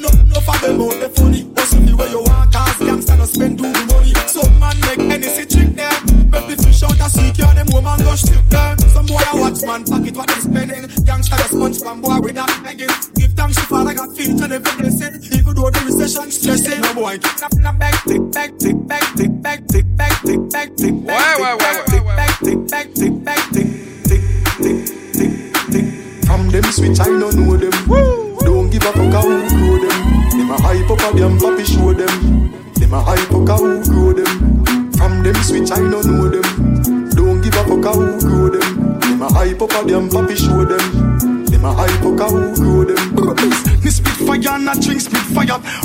No, 0.00 0.08
no 0.24 0.40
for 0.40 0.56
them 0.64 0.80
out 0.80 0.96
the 1.00 1.12
funny. 1.14 1.44
But 1.54 1.64
see 1.68 1.84
the 1.84 1.94
way 1.96 2.08
you 2.08 2.22
want 2.22 2.52
cause 2.52 2.80
gangsta 2.80 3.18
no 3.18 3.26
spend 3.26 3.58
too 3.58 3.72
money. 3.92 4.14
Some 4.26 4.58
man 4.58 4.76
make 4.88 5.04
any 5.12 5.28
see 5.28 5.44
trick 5.44 5.76
them. 5.76 6.30
But 6.30 6.48
the 6.48 6.56
fish 6.56 6.82
out 6.82 6.96
a 6.96 7.10
secure 7.10 7.52
them 7.52 7.66
woman 7.68 7.98
go 8.00 8.14
strip 8.16 8.48
them. 8.48 8.78
Some 8.88 9.06
boy 9.06 9.20
a 9.20 9.36
watch 9.36 9.60
man 9.68 9.84
pocket 9.84 10.16
what 10.16 10.28
they 10.28 10.40
spending. 10.40 10.84
Gangsta 11.04 11.36
the 11.36 11.48
sponge 11.52 11.78
from 11.80 12.00
boy 12.00 12.20
with 12.20 12.36
that 12.36 12.48
begging. 12.64 12.88
Give 13.16 13.32
thanks 13.36 13.56
to 13.56 13.66
father 13.68 13.92
got 13.92 14.16
feet 14.16 14.40
and 14.40 14.52
every 14.52 14.72
blessing. 14.80 15.20
Even 15.36 15.54
though 15.54 15.68
the 15.68 15.80
recession 15.84 16.30
stressing. 16.30 16.80
No 16.80 16.94
boy 16.94 17.20
in 17.20 17.66
a 17.66 17.72
back, 17.72 17.93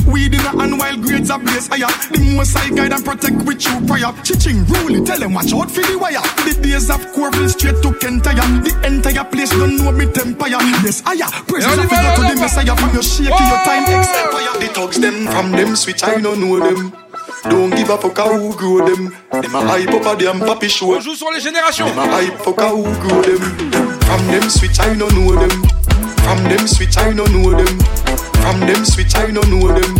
Weed 0.05 0.34
in 0.34 0.39
a 0.41 0.51
hand 0.55 0.77
while 0.77 0.97
grades 0.97 1.30
are 1.30 1.39
blaze 1.39 1.67
higher. 1.67 1.91
The 2.11 2.19
most 2.36 2.55
I 2.57 2.69
guide 2.69 2.93
and 2.93 3.03
protect 3.03 3.38
with 3.45 3.63
you 3.65 3.75
prior. 3.88 4.11
Chiching 4.23 4.67
rule, 4.67 5.05
tell 5.05 5.19
them 5.19 5.34
watch 5.34 5.53
out 5.53 5.71
for 5.71 5.82
the 5.82 5.97
wire. 5.97 6.21
The 6.45 6.57
days 6.61 6.89
of 6.89 7.01
Corville 7.13 7.49
straight 7.49 7.82
to 7.84 7.91
Kentire. 7.99 8.45
The 8.63 8.73
entire 8.88 9.25
place 9.25 9.51
don't 9.51 9.77
know 9.77 9.91
me 9.91 10.05
empire. 10.05 10.59
Yes, 10.84 11.01
higher. 11.01 11.27
Of 11.27 11.49
yeah, 11.51 11.75
figure 11.75 12.13
to 12.15 12.21
the 12.27 12.36
messiah. 12.39 12.75
From 12.75 12.93
your 12.93 13.03
shake 13.03 13.32
to 13.32 13.43
your 13.43 13.61
time 13.63 13.84
expire. 13.88 14.53
The 14.59 14.67
thugs 14.73 14.99
them 14.99 15.27
from 15.27 15.51
them 15.51 15.75
switch, 15.75 16.03
I 16.03 16.19
don't 16.19 16.39
know 16.39 16.59
them. 16.59 16.93
Don't 17.43 17.69
give 17.71 17.89
a 17.89 17.97
fuck 17.97 18.17
how 18.17 18.38
who 18.38 18.55
grow 18.55 18.86
them. 18.86 19.15
Them 19.32 19.55
a 19.55 19.61
hype 19.61 19.89
up 19.89 20.05
a 20.05 20.21
them 20.21 20.39
papi 20.41 20.69
show. 20.69 20.95
On 20.95 20.99
joue 20.99 21.15
sur 21.15 21.32
les 21.32 21.39
générations. 21.39 21.86
Them 21.86 21.99
a 21.99 22.07
hype 22.07 22.38
fuck 22.39 22.59
how 22.59 22.75
who 22.75 23.07
grow 23.07 23.21
them. 23.21 23.39
From 24.01 24.27
them 24.27 24.49
switch, 24.49 24.80
I 24.80 24.93
don't 24.95 25.13
know 25.13 25.36
them. 25.36 25.63
From 26.23 26.43
them 26.43 26.67
switch, 26.67 26.97
I 26.97 27.13
don't 27.13 27.32
know 27.32 27.51
them. 27.51 27.77
From 28.41 28.59
them 28.61 28.85
switch, 28.85 29.15
I 29.15 29.31
don't 29.31 29.49
know 29.49 29.67
them. 29.67 29.95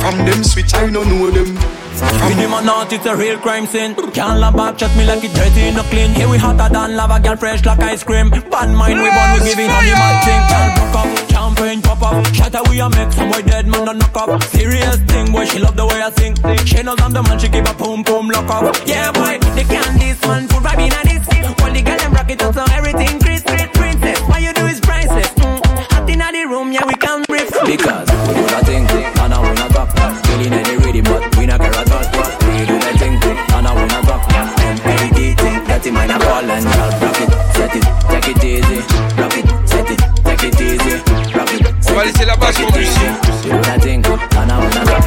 From 0.00 0.16
them 0.24 0.44
switch, 0.44 0.74
I 0.74 0.90
don't 0.90 1.08
know 1.08 1.30
them. 1.30 1.58
With 2.00 2.38
him 2.38 2.54
or 2.54 2.62
not, 2.62 2.92
it's 2.92 3.04
a 3.04 3.14
real 3.14 3.38
crime 3.38 3.66
scene. 3.66 3.94
Can't 4.12 4.40
love 4.40 4.56
back, 4.56 4.78
chat 4.78 4.96
me 4.96 5.04
like 5.04 5.22
it 5.22 5.34
dirty, 5.34 5.70
no 5.76 5.82
clean. 5.92 6.12
Here 6.12 6.28
we 6.28 6.38
hotter 6.38 6.72
than 6.72 6.96
lava, 6.96 7.20
girl 7.20 7.36
fresh 7.36 7.64
like 7.66 7.80
ice 7.80 8.02
cream. 8.02 8.30
Bad 8.30 8.70
mind, 8.72 9.02
we 9.02 9.10
born, 9.10 9.30
we 9.34 9.40
giving 9.44 9.68
animal 9.68 10.14
thing. 10.24 10.42
Girl 10.48 10.68
broke 10.76 10.96
up, 10.96 11.30
champagne 11.30 11.82
pop 11.82 12.02
up. 12.02 12.26
Shatter 12.34 12.62
we 12.70 12.80
a 12.80 12.88
make 12.88 13.12
some 13.12 13.30
boy 13.30 13.42
dead 13.42 13.66
man 13.66 13.88
a 13.88 13.92
knock 13.92 14.16
up. 14.16 14.42
Serious 14.44 14.96
thing, 15.12 15.30
boy, 15.32 15.44
she 15.44 15.58
love 15.58 15.76
the 15.76 15.84
way 15.84 16.00
I 16.02 16.08
think. 16.10 16.38
She 16.66 16.82
knows 16.82 17.00
I'm 17.02 17.12
the 17.12 17.22
man, 17.22 17.38
she 17.38 17.48
give 17.48 17.68
a 17.68 17.74
boom 17.74 18.02
boom 18.02 18.30
lock 18.30 18.48
up. 18.48 18.76
Yeah, 18.86 19.12
boy, 19.12 19.36
they 19.54 19.64
can't 19.64 20.00
this 20.00 20.20
man 20.22 20.48
put 20.48 20.62
right 20.62 20.78
in 20.78 20.92
a 20.92 21.02
this. 21.04 21.20
All 21.60 21.70
the 21.70 21.82
girl 21.82 21.98
them 21.98 22.14
rock 22.14 22.30
it 22.30 22.42
up, 22.42 22.54
so 22.54 22.64
everything 22.72 23.20
Chris, 23.20 23.42
Chris, 23.42 23.68
princess. 23.74 24.18
What 24.22 24.40
you 24.40 24.54
do 24.54 24.64
is 24.66 24.80
priceless. 24.80 25.28
Mm. 25.36 25.60
Hot 25.92 26.08
in 26.08 26.18
the 26.18 26.46
room, 26.48 26.72
yeah, 26.72 26.86
we 26.86 26.94
can. 26.94 27.29
Because 27.70 28.10
we 28.26 28.34
do 28.34 28.42
that 28.50 28.66
thing, 28.66 28.82
and 28.82 29.30
I 29.30 29.38
wanna 29.38 29.70
cop. 29.70 29.94
Killing 30.26 30.58
any 30.58 30.74
ready, 30.82 31.00
but 31.06 31.22
we 31.38 31.46
not 31.46 31.62
care 31.62 31.70
at 31.70 31.86
all. 31.86 32.02
We 32.50 32.66
do 32.66 32.74
that 32.82 32.98
thing, 32.98 33.14
and 33.14 33.62
I 33.62 33.70
wanna 33.70 34.02
cop. 34.02 34.26
MPD 34.58 35.38
thing, 35.38 35.62
that 35.70 35.86
in 35.86 35.94
mind 35.94 36.10
I 36.10 36.18
call 36.18 36.50
and 36.50 36.66
I'll 36.66 36.90
rock 36.98 37.20
it, 37.22 37.30
set 37.54 37.70
it, 37.78 37.86
take 38.10 38.34
it 38.34 38.42
easy. 38.42 38.82
Rock 39.14 39.38
it, 39.38 39.46
set 39.70 39.86
it, 39.86 40.02
take 40.26 40.50
it 40.50 40.58
easy. 40.58 40.98
Rock 41.30 41.54
it, 41.54 41.62
set 41.62 41.62
it, 41.62 41.70
take 41.70 41.78
it 41.78 41.86
easy. 41.86 41.86
On 41.86 41.94
va 41.94 42.02
laisser 42.10 42.26
la 42.26 42.34
base 42.34 42.58
pour 42.58 42.74
lui. 42.74 42.90
We 42.90 43.54
do 43.54 43.62
that 43.62 43.78
thing, 43.78 44.02
and 44.02 44.50
I 44.50 44.58
wanna 44.58 44.82
cop. 44.82 45.06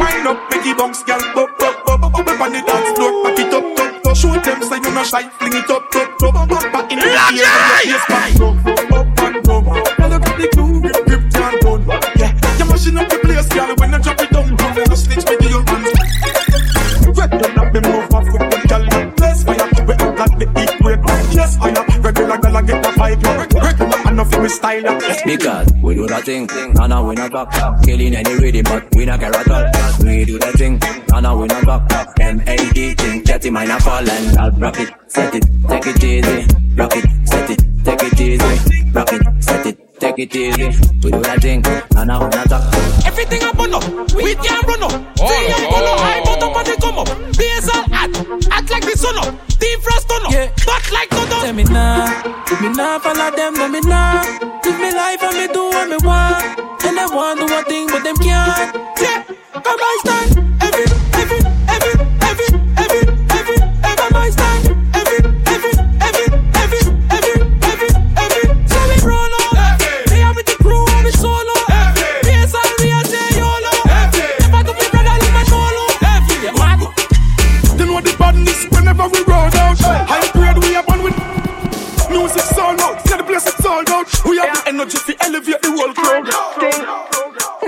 Wind 0.00 0.24
up, 0.24 0.40
make 0.48 0.64
it 0.64 0.78
bounce, 0.80 1.04
girl, 1.04 1.20
bop, 1.36 1.52
bop, 1.60 1.84
bop, 1.84 2.00
bop, 2.00 2.16
bop, 2.16 2.40
on 2.40 2.48
the 2.48 2.64
dance 2.64 2.96
floor, 2.96 3.12
back 3.28 3.36
it 3.36 3.52
up, 3.52 3.76
up, 3.76 4.08
up. 4.08 4.16
Show 4.16 4.32
them 4.40 4.64
say 4.64 4.80
you 4.80 4.88
not 4.96 5.04
shy, 5.04 5.28
fling 5.36 5.52
it 5.52 5.68
up, 5.68 5.84
up, 5.92 6.16
up, 6.16 6.48
up, 6.48 6.72
back 6.72 6.88
in 6.92 6.98
the 6.98 7.04
air. 7.04 7.69
Girl, 13.66 13.76
when 13.76 13.92
you 13.92 13.98
drop 14.00 14.20
it 14.20 14.30
down, 14.30 14.56
come 14.56 14.78
and 14.78 14.98
snitch 14.98 15.24
me 15.28 15.48
your 15.48 15.64
hands. 15.68 15.92
Red, 17.16 17.32
you 17.32 17.54
knock 17.54 17.72
me 17.74 17.80
move 17.80 18.14
off 18.14 18.26
with 18.32 18.50
them, 18.50 18.62
girl, 18.70 18.84
you 18.84 19.10
bless 19.16 19.44
fire, 19.44 19.68
we 19.86 19.94
act 19.94 20.18
like 20.20 20.38
the 20.38 20.46
heat 20.56 20.72
break. 20.80 21.00
Yes, 21.34 21.58
I 21.60 21.68
am 21.70 22.02
regular, 22.02 22.38
girl, 22.38 22.56
I 22.56 22.62
get 22.62 22.82
the 22.82 22.90
vibe. 22.90 23.62
Regular, 23.62 23.98
I 24.06 24.12
know 24.12 24.24
feel 24.24 24.42
me 24.42 24.48
style, 24.48 24.82
yeah. 24.82 25.22
Because 25.24 25.72
we 25.82 25.94
do 25.94 26.06
that 26.06 26.24
thing, 26.24 26.48
and 26.50 26.74
now 26.74 27.08
we 27.08 27.14
not 27.14 27.32
back. 27.32 27.82
Killing 27.82 28.14
any 28.14 28.34
rhythm, 28.34 28.64
but 28.64 28.94
we 28.94 29.04
not 29.04 29.20
care 29.20 29.34
at 29.34 29.50
all. 29.50 30.04
We 30.04 30.24
do 30.24 30.38
that 30.38 30.54
thing, 30.54 30.80
and 31.12 31.22
now 31.22 31.40
we 31.40 31.46
not 31.46 31.66
back. 31.66 32.20
M-A-D 32.20 32.94
thing, 32.94 33.24
him 33.26 33.54
mine 33.54 33.70
a 33.70 33.80
fall 33.80 34.08
and 34.08 34.38
I'll 34.38 34.50
rock 34.52 34.78
it, 34.78 34.90
set 35.06 35.34
it, 35.34 35.44
take 35.68 35.86
it 35.86 36.04
easy. 36.04 36.46
Rock 36.76 36.92
it, 36.94 37.28
set 37.28 37.50
it, 37.50 37.60
take 37.84 38.02
it 38.02 38.20
easy. 38.20 38.90
Rock 38.92 39.12
it, 39.12 39.29
it, 40.22 40.34
it 40.34 40.58
easy. 40.60 40.68
We 41.02 41.10
do 41.10 41.20
that 41.22 41.40
thing, 41.40 41.64
and 41.64 42.08
now 42.08 42.20
we 42.20 42.28
not 42.30 42.48
back. 42.48 43.06
Everything 43.06 43.42
up 43.42 43.58
on 43.58 43.74
up, 43.74 43.84
we 44.12 44.34
can't 44.34 44.66
run 44.66 44.82
up. 44.82 44.92
Oh, 45.20 45.26
Stay 45.26 45.52
up 45.52 45.72
on 45.72 45.84
up, 45.88 46.00
high 46.00 46.22
but 46.24 46.42
up 46.42 46.56
and 46.56 46.66
they 46.66 46.76
come 46.76 46.98
up. 46.98 47.08
Bass 47.36 47.68
all 47.68 47.84
hot, 47.88 48.10
act 48.52 48.70
like 48.70 48.84
the 48.84 48.96
sun 48.96 49.16
up. 49.18 49.32
Deep 49.58 49.80
frost 49.80 50.08
turn 50.08 50.24
up, 50.26 50.32
back 50.66 50.84
like 50.92 51.10
sun 51.10 51.32
up. 51.32 51.42
Tell 51.42 51.52
me 51.54 51.64
nah, 51.64 52.08
me 52.60 52.68
nah 52.76 52.98
follow 52.98 53.30
them, 53.34 53.54
no 53.54 53.68
me 53.68 53.80
nah. 53.80 54.22
Live 54.64 54.80
me 54.80 54.90
life 54.92 55.22
and 55.22 55.36
me 55.36 55.46
do 55.52 55.62
what 55.72 55.88
me 55.88 55.96
want. 56.04 56.60
And 56.84 56.98
I 56.98 57.06
want 57.14 57.38
do 57.40 57.46
one 57.46 57.64
thing, 57.64 57.86
but 57.88 58.02
them 58.04 58.16
can't. 58.16 58.79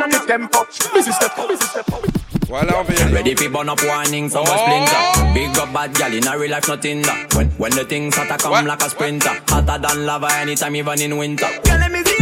On 0.03 0.11
the 0.11 0.19
tempo, 0.27 0.67
busy 0.93 1.13
step, 1.13 1.37
busy 1.47 1.65
step. 1.65 1.87
Voilà, 2.49 2.81
on 2.81 2.85
va 2.85 2.93
y 2.93 3.03
aller. 3.03 3.15
Ready 3.15 3.37
for 3.37 3.49
burn 3.51 3.69
up 3.69 3.81
warning, 3.85 4.29
some 4.29 4.43
oh. 4.45 4.57
splinter. 4.57 5.33
Big 5.33 5.57
up 5.57 5.73
bad 5.73 5.95
gal 5.95 6.13
in 6.13 6.27
a 6.27 6.37
real 6.37 6.51
life, 6.51 6.67
nothing 6.67 7.03
that. 7.03 7.33
When 7.37 7.49
when 7.51 7.71
the 7.71 7.85
things 7.85 8.17
hotter 8.17 8.37
come 8.37 8.67
like 8.67 8.83
a 8.83 8.91
sprinter, 8.91 9.31
hotter 9.47 9.79
than 9.79 10.05
lava 10.05 10.29
anytime, 10.41 10.75
even 10.75 11.01
in 11.01 11.17
winter. 11.17 11.47
Girl, 11.63 11.79
let 11.79 11.93
me 11.93 12.03
see 12.03 12.22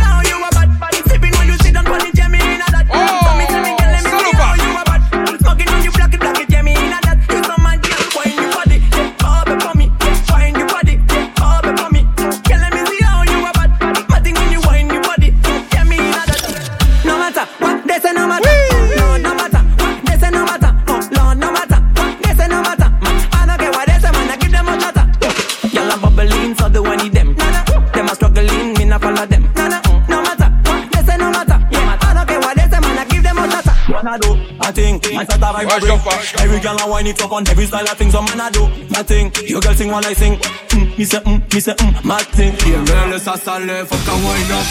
I 35.21 35.25
think, 35.27 35.43
I 35.43 35.69
start 35.69 35.85
to 35.85 36.01
vibrate. 36.01 36.41
Every 36.41 36.61
girl 36.61 36.79
a 36.81 36.89
whine 36.89 37.07
it 37.07 37.21
up 37.21 37.33
on 37.33 37.47
every 37.49 37.67
style 37.67 37.85
of 37.85 37.99
things, 37.99 38.13
so 38.13 38.23
man 38.23 38.41
I 38.41 38.51
do, 38.51 38.67
my 38.89 39.03
thing. 39.03 39.31
You 39.47 39.61
girl 39.61 39.75
sing 39.75 39.91
while 39.91 40.05
I 40.05 40.15
sing. 40.15 40.37
Mm, 40.37 40.97
me 40.97 41.05
say, 41.05 41.19
mm, 41.19 41.55
me 41.55 41.61
say, 41.61 41.75
mm, 41.75 42.05
my 42.05 42.23
thing. 42.33 42.57
Yeah, 42.65 43.19
ça 43.19 43.37
faut 43.37 43.51
wine 43.51 44.53
up 44.53 44.65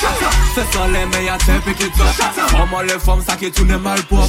Fais 0.56 0.66
ça 0.74 0.88
les 0.88 1.06
meilleurs 1.06 1.38
t'es 1.38 1.60
pick 1.64 1.80
it 1.82 1.94
up 2.02 2.54
Maman 2.54 2.82
les 2.82 3.00
femmes 3.00 3.22
ça 3.26 3.36
qui 3.36 3.52
tourne 3.52 3.78
mal 3.78 4.02
pop 4.04 4.28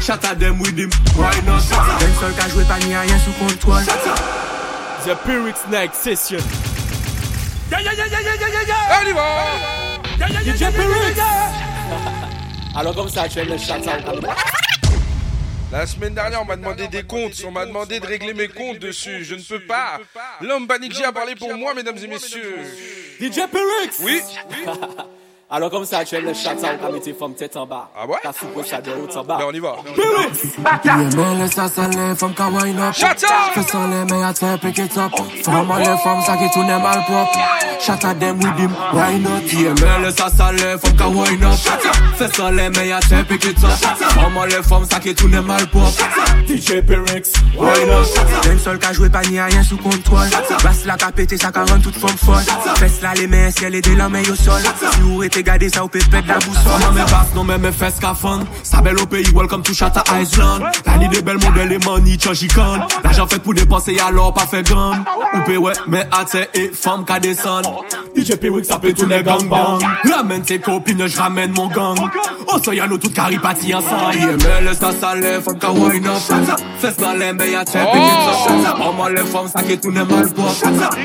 Shut 0.00 0.24
at 0.24 0.36
them 0.36 0.58
with 0.58 0.78
him, 0.78 0.90
why 1.16 1.30
not? 1.46 1.60
Même 2.00 2.14
seul 2.18 2.32
qu'à 2.32 2.48
jouer 2.48 2.64
pas 2.64 2.78
ni 2.78 2.96
rien 2.96 3.18
sous 3.18 3.32
contrôle. 3.32 3.84
The 5.04 5.14
Pyrrhic 5.24 5.56
Session. 5.92 6.38
Yeah, 7.70 7.80
yeah, 7.82 7.92
yeah, 7.92 8.06
yeah, 8.06 8.20
yeah, 8.22 8.34
yeah, 8.40 8.62
yeah, 8.66 9.00
On 9.02 9.06
y 9.06 9.12
va 9.12 9.20
yeah, 10.18 10.28
yeah, 10.28 10.40
yeah, 10.40 10.52
DJ 10.54 10.60
yeah, 10.60 10.70
yeah, 10.70 10.78
Pyrrhic. 10.78 11.16
yeah. 11.16 12.78
Alors 12.78 12.94
comme 12.94 13.08
ça, 13.08 13.28
tu 13.28 13.42
le 13.42 13.58
chat 13.58 13.78
La 15.70 15.86
semaine 15.86 16.14
dernière, 16.14 16.40
on 16.40 16.46
m'a 16.46 16.56
demandé 16.56 16.88
des 16.88 17.02
comptes. 17.02 17.42
On 17.46 17.50
m'a 17.50 17.66
demandé 17.66 18.00
de 18.00 18.06
régler 18.06 18.32
mes 18.32 18.48
comptes 18.48 18.78
dessus. 18.78 19.24
Je 19.24 19.34
ne 19.34 19.42
peux 19.42 19.60
pas. 19.66 20.00
L'homme 20.40 20.66
Banikji 20.66 21.04
a 21.04 21.12
parlé 21.12 21.34
pour 21.34 21.54
moi, 21.54 21.74
mesdames 21.74 21.98
et 21.98 22.06
messieurs. 22.06 22.56
DJ 23.20 23.46
Pyrrhic. 23.50 23.92
Oui. 24.00 24.22
Alors 25.50 25.70
comme 25.70 25.86
ça, 25.86 26.04
tu 26.04 26.14
fais 26.14 26.20
le 26.20 26.34
chat 26.34 26.54
t'as 26.60 26.92
mis 26.92 27.00
tes 27.00 27.14
femmes 27.14 27.32
tête 27.32 27.56
en 27.56 27.64
bas. 27.64 27.88
Ah 27.96 28.06
ouais 28.06 28.16
T'as 28.22 28.34
soupe 28.34 28.66
chat 28.66 28.82
de 28.82 28.90
haut 28.90 29.18
en 29.18 29.24
bas. 29.24 29.38
Ben 29.38 29.46
on 29.48 29.52
y 29.52 29.60
va. 29.60 29.76
Ça 31.50 31.68
femme 32.16 32.54
wine 32.54 32.78
up. 32.78 32.92
Shut 32.92 33.06
up! 33.06 33.54
Fais 33.54 33.62
ça 33.62 33.78
les 33.86 34.12
meilleurs 34.12 34.34
t'es 34.34 34.58
pick 34.58 34.76
it 34.76 34.98
up. 34.98 35.10
Femme 35.42 35.72
les 35.78 35.84
femmes 35.84 36.20
ça 36.26 36.36
qui 36.36 36.50
tourne 36.50 36.66
mal 36.66 37.02
propre. 37.06 37.38
Shut 37.80 38.04
at 38.04 38.14
them 38.16 38.36
with 38.36 38.58
him, 38.58 38.72
why 38.92 39.18
not? 39.18 39.50
Yeah, 39.50 39.70
me 39.70 40.04
laisse 40.04 40.16
ça 40.16 40.28
saler, 40.28 40.76
faut 40.84 40.92
qu'à 40.92 41.08
wine 41.08 41.42
up 41.44 41.54
Fais 42.16 42.28
ça 42.28 42.50
les 42.50 42.68
meilleurs 42.68 43.00
t'es 43.08 43.22
pick 43.24 43.44
it 43.44 43.64
up 43.64 44.16
Maman 44.16 44.44
les 44.44 44.62
femmes 44.62 44.84
ça 44.90 45.00
qui 45.00 45.14
tourne 45.14 45.40
mal 45.40 45.66
pop 45.68 45.94
DJ. 46.48 46.82
Why 47.56 47.84
not 47.86 48.48
Même 48.48 48.58
seul 48.58 48.78
qu'à 48.78 48.92
jouer 48.92 49.10
pas 49.10 49.22
ni 49.22 49.38
à 49.38 49.46
rien 49.46 49.62
sous 49.62 49.76
contrôle. 49.76 50.28
Basse 50.62 50.84
la 50.86 50.96
ça 50.96 51.52
qu'a 51.52 51.64
rend 51.64 51.80
toute 51.80 51.96
forme 51.96 52.16
folle. 52.16 52.42
Fesse 52.76 53.02
là 53.02 53.12
les 53.14 53.26
mains, 53.26 53.50
ciel 53.50 53.74
et 53.74 53.80
des 53.80 53.94
lames 53.94 54.16
au 54.30 54.34
sol. 54.34 54.62
Si 54.94 55.00
vous 55.00 55.16
gardé 55.42 55.68
ça, 55.68 55.82
vous 55.82 55.88
pouvez 55.88 56.04
perdre 56.04 56.28
la 56.28 56.38
boussole. 56.38 56.80
Maman 56.80 56.92
mes 56.92 57.00
basses, 57.02 57.34
non 57.34 57.44
mais 57.44 57.58
mes 57.58 57.72
fesses 57.72 57.98
qu'à 58.00 58.14
fun 58.14 58.40
Ça 58.62 58.80
belle 58.80 58.98
au 58.98 59.06
pays, 59.06 59.26
welcome 59.34 59.62
to 59.62 59.72
Shatta 59.72 60.02
Island. 60.20 60.64
La 60.86 60.96
nuit 60.98 61.08
des 61.08 61.22
belles 61.22 61.38
modèles 61.38 61.72
et 61.72 61.78
money, 61.84 62.16
change 62.22 62.42
icon 62.42 62.78
L'argent 63.04 63.26
fait 63.26 63.38
pour 63.38 63.54
dépenser, 63.54 63.98
alors 64.00 64.32
pas 64.34 64.46
fait 64.46 64.62
gamme 64.62 65.04
Ou 65.34 65.40
paye 65.46 65.56
ouais, 65.56 65.72
mais 65.86 66.06
atté 66.12 66.48
et 66.54 66.70
femme 66.72 67.04
qu'à 67.04 67.20
descendre. 67.20 67.84
DJ 68.16 68.36
Pyrrhic, 68.36 68.64
ça 68.64 68.78
peut 68.78 68.92
tourner 68.92 69.22
gang 69.22 69.48
bang. 69.48 69.82
Ramène 70.12 70.42
tes 70.42 70.58
copines, 70.58 71.06
je 71.06 71.18
ramène 71.18 71.52
mon 71.52 71.68
gang. 71.68 71.96
Oh 72.50 72.56
ça 72.64 72.74
y'a 72.74 72.86
nous 72.86 72.98
toutes 72.98 73.12
caripati 73.12 73.74
ensemble 73.74 74.14
Yeah, 74.14 74.36
mais 74.38 74.64
laisse 74.64 74.78
ça 74.78 74.90
saler, 74.92 75.38
faut 75.44 75.52
qu'à 75.54 75.70
wine 75.70 76.06
up 76.06 76.14
Fais 76.78 76.92
ça 76.92 77.14
les 77.14 77.32
meilleurs 77.32 77.64
t'es 77.64 77.78
pick 77.78 78.02
it 78.02 78.66
up 78.66 78.78
Maman 78.78 79.08
les 79.08 79.24
femmes, 79.24 79.48
ça 79.54 79.62
qui 79.62 79.78
tourne 79.78 79.96
mal 79.96 80.32
pop 80.32 80.46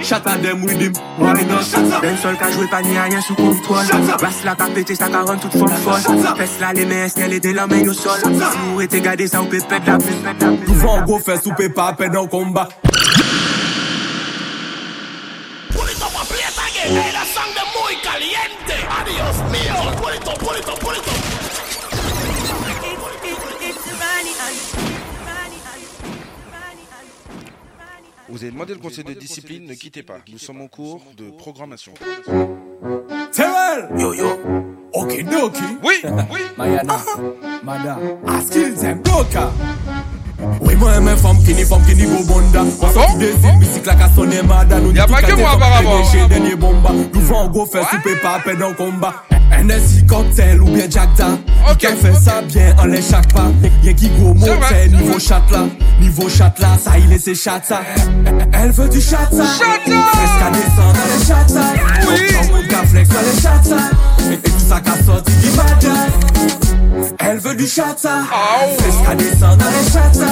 Shatta 0.02 0.38
them 0.38 0.64
with 0.64 0.80
him, 0.80 0.94
why 1.20 1.34
not 1.46 2.02
Même 2.02 2.18
seul 2.22 2.38
qu'à 2.38 2.50
jouer 2.52 2.68
pas 2.68 2.82
ni 2.82 2.98
à 2.98 3.04
rien 3.04 3.20
sous 3.22 3.36
contrôle. 3.36 3.78
Ras 4.24 4.40
la 4.46 4.56
ka 4.56 4.68
pete 4.72 4.96
sa 4.96 5.10
ka 5.12 5.22
ran 5.28 5.38
tout 5.38 5.52
fom 5.52 5.68
fol. 5.84 6.00
Fes 6.38 6.54
la 6.62 6.72
le 6.72 6.86
men 6.88 7.04
estel 7.10 7.34
e 7.36 7.40
de 7.44 7.52
la 7.52 7.68
men 7.68 7.84
yo 7.84 7.94
sol? 7.94 8.22
Jou 8.24 8.80
ete 8.80 9.02
gade 9.04 9.28
sa 9.28 9.42
ou 9.44 9.52
pe 9.52 9.60
pet 9.60 9.84
la 9.90 9.98
pet 10.00 10.40
Tou 10.64 10.76
fon 10.80 11.04
go 11.10 11.20
fes 11.20 11.44
ou 11.44 11.52
pe 11.60 11.68
pa 11.68 11.92
pet 12.00 12.08
nan 12.16 12.30
komba 12.32 12.70
Pou 15.74 15.84
mi 15.84 15.92
son 16.00 16.08
pa 16.16 16.24
ple 16.32 16.48
sa 16.56 16.72
gen 16.72 16.96
Vous 28.34 28.42
avez 28.42 28.52
demandé 28.52 28.74
le 28.74 28.80
conseil 28.80 29.04
de 29.04 29.14
discipline, 29.14 29.68
ne 29.68 29.76
quittez 29.76 30.02
pas. 30.02 30.16
Nous 30.32 30.40
sommes 30.40 30.62
en 30.62 30.68
cours 30.68 31.04
de 31.20 31.30
programmation. 31.38 31.94
Terrell 33.32 33.90
Yo 33.96 34.12
yo 34.16 34.40
Okidoki 34.92 35.62
Oui, 35.84 36.02
oui 36.32 36.40
Mayana 36.58 36.98
Mada 37.64 38.00
Askills 38.26 38.84
and 38.84 39.04
Broker 39.04 39.52
Oui, 40.62 40.76
moi, 40.76 41.00
mes 41.00 41.16
femmes 41.16 41.38
qui 41.46 41.54
ni 41.54 41.64
femmes 41.64 41.84
qui. 41.86 41.94
On 42.08 43.18
des 43.20 43.34
la 43.86 43.94
casse 43.96 44.16
sonne 44.16 44.48
mada. 44.48 44.80
Nous 44.80 44.94
Y'a 44.94 45.06
dit 45.06 45.14
pas 45.14 45.22
que 45.22 45.36
moi, 45.36 45.52
apparemment. 45.52 46.02
Nous 47.14 47.22
vont 47.22 47.66
faire 47.68 47.88
souper 47.88 48.16
pas 48.16 48.38
à 48.38 48.40
peine 48.40 48.64
en 48.64 48.74
combat. 48.74 49.14
NSI 49.64 50.06
cocktail 50.06 50.62
ou 50.62 50.66
bien 50.66 50.86
Jack 50.90 51.10
Da. 51.18 51.38
Qui 51.78 51.88
fait 51.88 52.14
ça 52.14 52.42
bien 52.42 52.76
en 52.78 52.86
les 52.86 53.02
chaque 53.02 53.32
pas. 53.34 53.52
Y'a 53.84 53.94
qui 53.94 54.10
monter 54.10 54.52
c'est 54.70 54.90
niveau 54.90 55.20
chat 55.20 55.42
là. 55.52 55.66
Niveau 56.02 56.30
chat 56.30 56.54
là, 56.60 56.78
ça 56.84 56.98
il 56.98 57.12
est 57.14 57.20
ses 57.20 57.36
chat 57.36 57.62
ça. 57.64 57.82
Elle 58.54 58.72
veut 58.72 58.90
du 58.90 59.00
chat 59.00 59.30
ça. 59.32 59.46
Fresca 59.46 60.52
descend 60.52 60.94
dans 60.94 61.18
les 61.18 61.26
chat 61.26 61.48
ça. 61.48 61.74
Oui. 62.10 62.34
Flex 62.88 63.10
dans 63.10 63.22
les 63.22 63.42
chat 63.42 63.64
ça. 63.64 64.32
Et 64.32 64.38
tout 64.38 64.52
ça 64.68 64.82
qu'a 64.82 65.04
sorti 65.04 65.32
du 65.38 65.50
bad 65.52 65.80
guy. 65.80 66.83
Elle 67.20 67.38
veut 67.40 67.56
du 67.56 67.68
chata. 67.68 68.24
Fais 68.78 69.06
qu'à 69.06 69.16
descendre 69.16 69.58
dans 69.58 69.66
les 69.66 69.92
chata. 69.92 70.26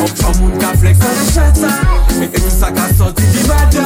On 0.00 0.22
prend 0.22 0.38
mon 0.40 0.76
flex 0.76 0.98
dans 0.98 1.06
les 1.06 1.32
chata. 1.32 1.68
Et 2.22 2.28
tout 2.28 2.50
ça 2.60 2.70
qu'a 2.72 2.94
sorti 2.94 3.22
du 3.26 3.44
bada. 3.46 3.84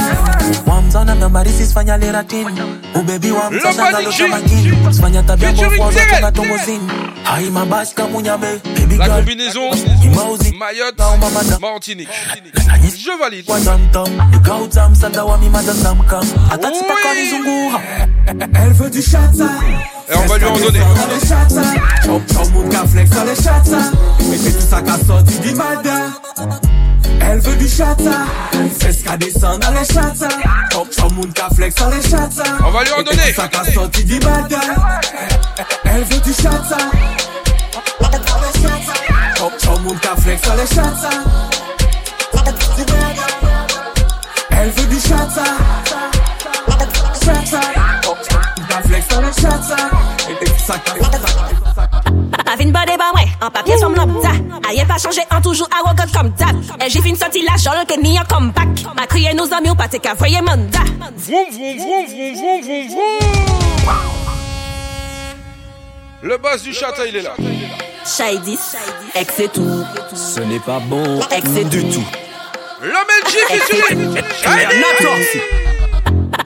Wamzana 0.67 1.15
na 1.15 1.29
marisi 1.29 1.67
sifanya 1.67 1.97
lera 1.99 2.25
tini 2.25 2.51
ubebi 2.95 3.31
wa 3.31 3.51
msasa 3.51 3.69
Lomba 3.69 3.91
ngalo 3.91 4.11
DJ. 4.11 4.17
chama 4.19 4.41
gini 4.41 4.77
sifanya 4.93 5.23
tabia 5.23 5.49
Featuring 5.49 5.77
bofu 5.79 5.93
Zerel. 5.93 6.09
wazona 6.13 6.33
tomozini 6.33 6.89
hai 7.25 7.51
mabashi 7.51 7.95
kamunyabe 7.95 8.61
baby 8.77 8.97
La 8.97 9.07
girl 9.07 9.17
combinaison 9.19 9.71
Mayotte, 10.59 11.61
Martinique. 11.61 12.09
Je 12.97 13.11
valide. 13.21 13.53
wadamtam 13.53 14.09
nikauta 14.31 14.89
msanda 14.89 15.25
wa 15.25 15.39
mimadandamkam 15.39 16.25
atatsipakanizunguha 16.51 17.81
Elle 18.55 18.73
veut 18.73 18.91
du 18.91 19.03
chata. 19.03 19.49
Et 20.09 20.17
on 20.17 20.27
va 20.27 20.39
lui 20.39 20.45
en 20.45 20.57
donner. 20.57 20.81
Elle 27.21 27.41
veut 27.41 27.57
du 27.57 27.69
chata. 27.69 28.11
Qu'à 29.05 29.17
descendre 29.17 29.59
dans 29.59 29.71
les 29.71 29.85
chata. 29.85 30.29
Flex 31.55 31.75
dans 31.75 31.91
les 31.91 32.03
chata. 32.03 32.43
On 32.65 32.71
va 32.71 32.85
lui 32.85 32.93
en 32.93 33.03
donner. 33.03 33.23
tout 33.29 33.41
ça 33.41 33.49
qu'a 33.49 33.65
sorti 33.73 34.05
du 34.05 34.19
bada. 34.19 34.61
Elle 35.85 36.05
veut 36.05 36.21
du 36.21 36.33
chata. 36.33 36.77
On 39.41 39.51
prend 39.51 39.79
mon 39.81 39.95
flex 40.21 40.43
dans 40.43 40.55
les 40.55 40.67
chata. 40.67 41.11
Elle 44.51 44.71
veut 44.71 44.87
du 44.87 45.01
chata. 45.01 45.45
Chata. 47.25 47.82
Tout 49.13 50.59
ça 50.59 50.79
qu'a 50.79 50.93
Avin 52.53 52.71
bade 52.71 52.99
ba 52.99 53.13
ouais, 53.15 53.29
en 53.41 53.51
papier 53.51 53.79
som 53.79 53.95
lambda. 53.95 54.31
Ayen 54.69 54.85
pas 54.85 54.99
changé, 54.99 55.23
en 55.31 55.41
toujours 55.41 55.69
arrogant 55.73 56.05
comme 56.13 56.31
dab. 56.31 56.57
Et 56.85 56.91
j'ai 56.91 57.01
fin 57.01 57.15
sorti 57.15 57.43
la 57.43 57.57
jol 57.57 57.85
que 57.89 57.99
ni 58.01 58.19
un 58.19 58.25
comeback. 58.25 58.85
Ma 58.95 59.07
crié 59.07 59.33
nos 59.33 59.51
amis 59.53 59.71
ou 59.71 59.75
pas 59.75 59.89
t'es 59.89 59.99
qu'à 59.99 60.15
voyer 60.15 60.43
mandat. 60.43 60.81
Vroom, 61.17 61.47
vroom, 61.51 61.79
vroom, 61.79 62.07
vroom, 62.07 62.35
vroom, 62.35 62.63
vroom, 62.63 62.89
vroom. 62.89 63.21
Le 66.23 66.39
boss 66.39 66.63
du 66.63 66.73
chata, 66.73 67.07
il 67.07 67.17
est 67.17 67.23
là. 67.23 67.35
Shaidis, 68.05 68.59
ex 69.15 69.41
et 69.41 69.49
tout. 69.49 69.85
ce 70.15 70.41
n'est 70.41 70.59
pas 70.59 70.81
bon 70.81 71.21
Ex 71.31 71.49
et 71.57 71.65
du 71.65 71.85
tout 71.89 72.05
L'homme 72.83 73.07
LG 73.25 73.37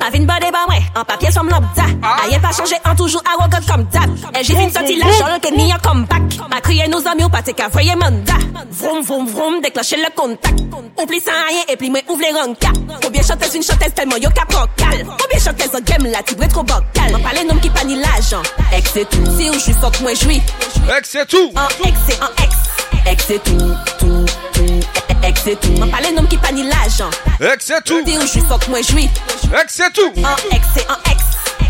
featuring 0.07 0.27
Avin 0.27 0.27
bade 0.27 0.53
ba 0.53 0.67
ouais, 0.69 0.83
en 0.95 1.05
papier 1.05 1.31
som 1.31 1.49
lambda. 1.49 1.85
Ayen 2.25 2.41
pas 2.41 2.53
changé, 2.53 2.77
en 2.85 2.95
toujours 2.95 3.23
arrogant 3.27 3.59
comme 3.67 3.85
dab. 3.85 4.11
Et 4.39 4.45
j'ai 4.45 4.55
fin 4.55 4.71
sorti 4.71 4.97
la 4.97 5.07
jol 5.07 5.41
que 5.43 5.55
ni 5.55 5.73
un 5.73 5.79
comeback. 5.79 6.23
Ma 6.51 6.61
crié 6.61 6.89
nos 6.89 7.07
amis 7.07 7.25
ou 7.25 7.29
pas 7.29 7.43
t'es 7.43 7.53
qu'à 7.53 7.69
voyer 7.69 7.95
mandat. 7.97 8.35
Vroom, 8.71 9.03
vroom, 9.03 9.27
vroom, 9.27 9.61
déclencher 9.61 9.97
le 9.97 10.15
contact. 10.15 10.61
Oublie 11.03 11.21
ça 11.21 11.33
rien 11.49 11.63
et 11.69 11.77
puis 11.77 11.91
moi 11.91 12.01
ouvre 12.09 12.21
les 12.21 12.33
rankas. 12.33 12.73
Combien 13.03 13.23
chanteuse 13.23 13.55
une 13.55 13.63
chanteuse 13.63 13.95
tellement 13.95 14.17
yo 14.17 14.31
cap 14.31 14.53
cal. 14.77 15.05
Combien 15.05 15.39
chanteuse 15.39 15.75
en 15.75 15.81
game 15.81 16.11
là, 16.11 16.19
tu 16.25 16.35
dois 16.35 16.49
trop 16.49 16.63
bocal. 16.63 17.13
M'en 17.13 17.21
parler 17.21 17.45
nom 17.45 17.57
qui 17.57 17.71
pas 17.71 17.85
ni 17.85 17.97
l'argent. 17.97 18.43
Ex 18.73 18.97
et 18.97 19.05
tout. 19.07 19.25
Si 19.37 19.51
ou 19.51 19.55
je 19.55 19.59
suis 19.59 19.73
fuck, 19.73 20.01
moi 20.01 20.15
jouis. 20.15 20.43
Ex 20.97 21.15
et 21.17 21.27
tout. 21.27 21.53
En 21.57 21.87
ex 21.87 21.99
et 22.11 22.23
en 22.23 22.45
ex. 22.45 22.55
Ex 23.09 23.31
et 23.31 23.39
tout, 23.39 23.75
tout, 23.99 24.25
Ex 25.23 25.47
et 25.47 25.57
tout. 25.57 25.73
M'en 25.73 25.89
parler 25.89 26.13
nom 26.13 26.25
qui 26.27 26.37
pas 26.37 26.53
ni 26.53 26.63
l'argent. 26.65 27.11
Ex 27.41 27.71
et 27.71 27.75
tout. 27.85 28.01
Si 28.07 28.17
ou 28.17 28.21
je 28.23 28.27
suis 28.27 28.41
fuck, 28.41 28.69
moi 28.69 28.81
jouis. 28.83 29.09
Ex 29.61 29.81
tout. 29.95 30.13
En 30.19 30.55
ex 30.55 30.67
et 30.77 30.91
en 30.91 30.97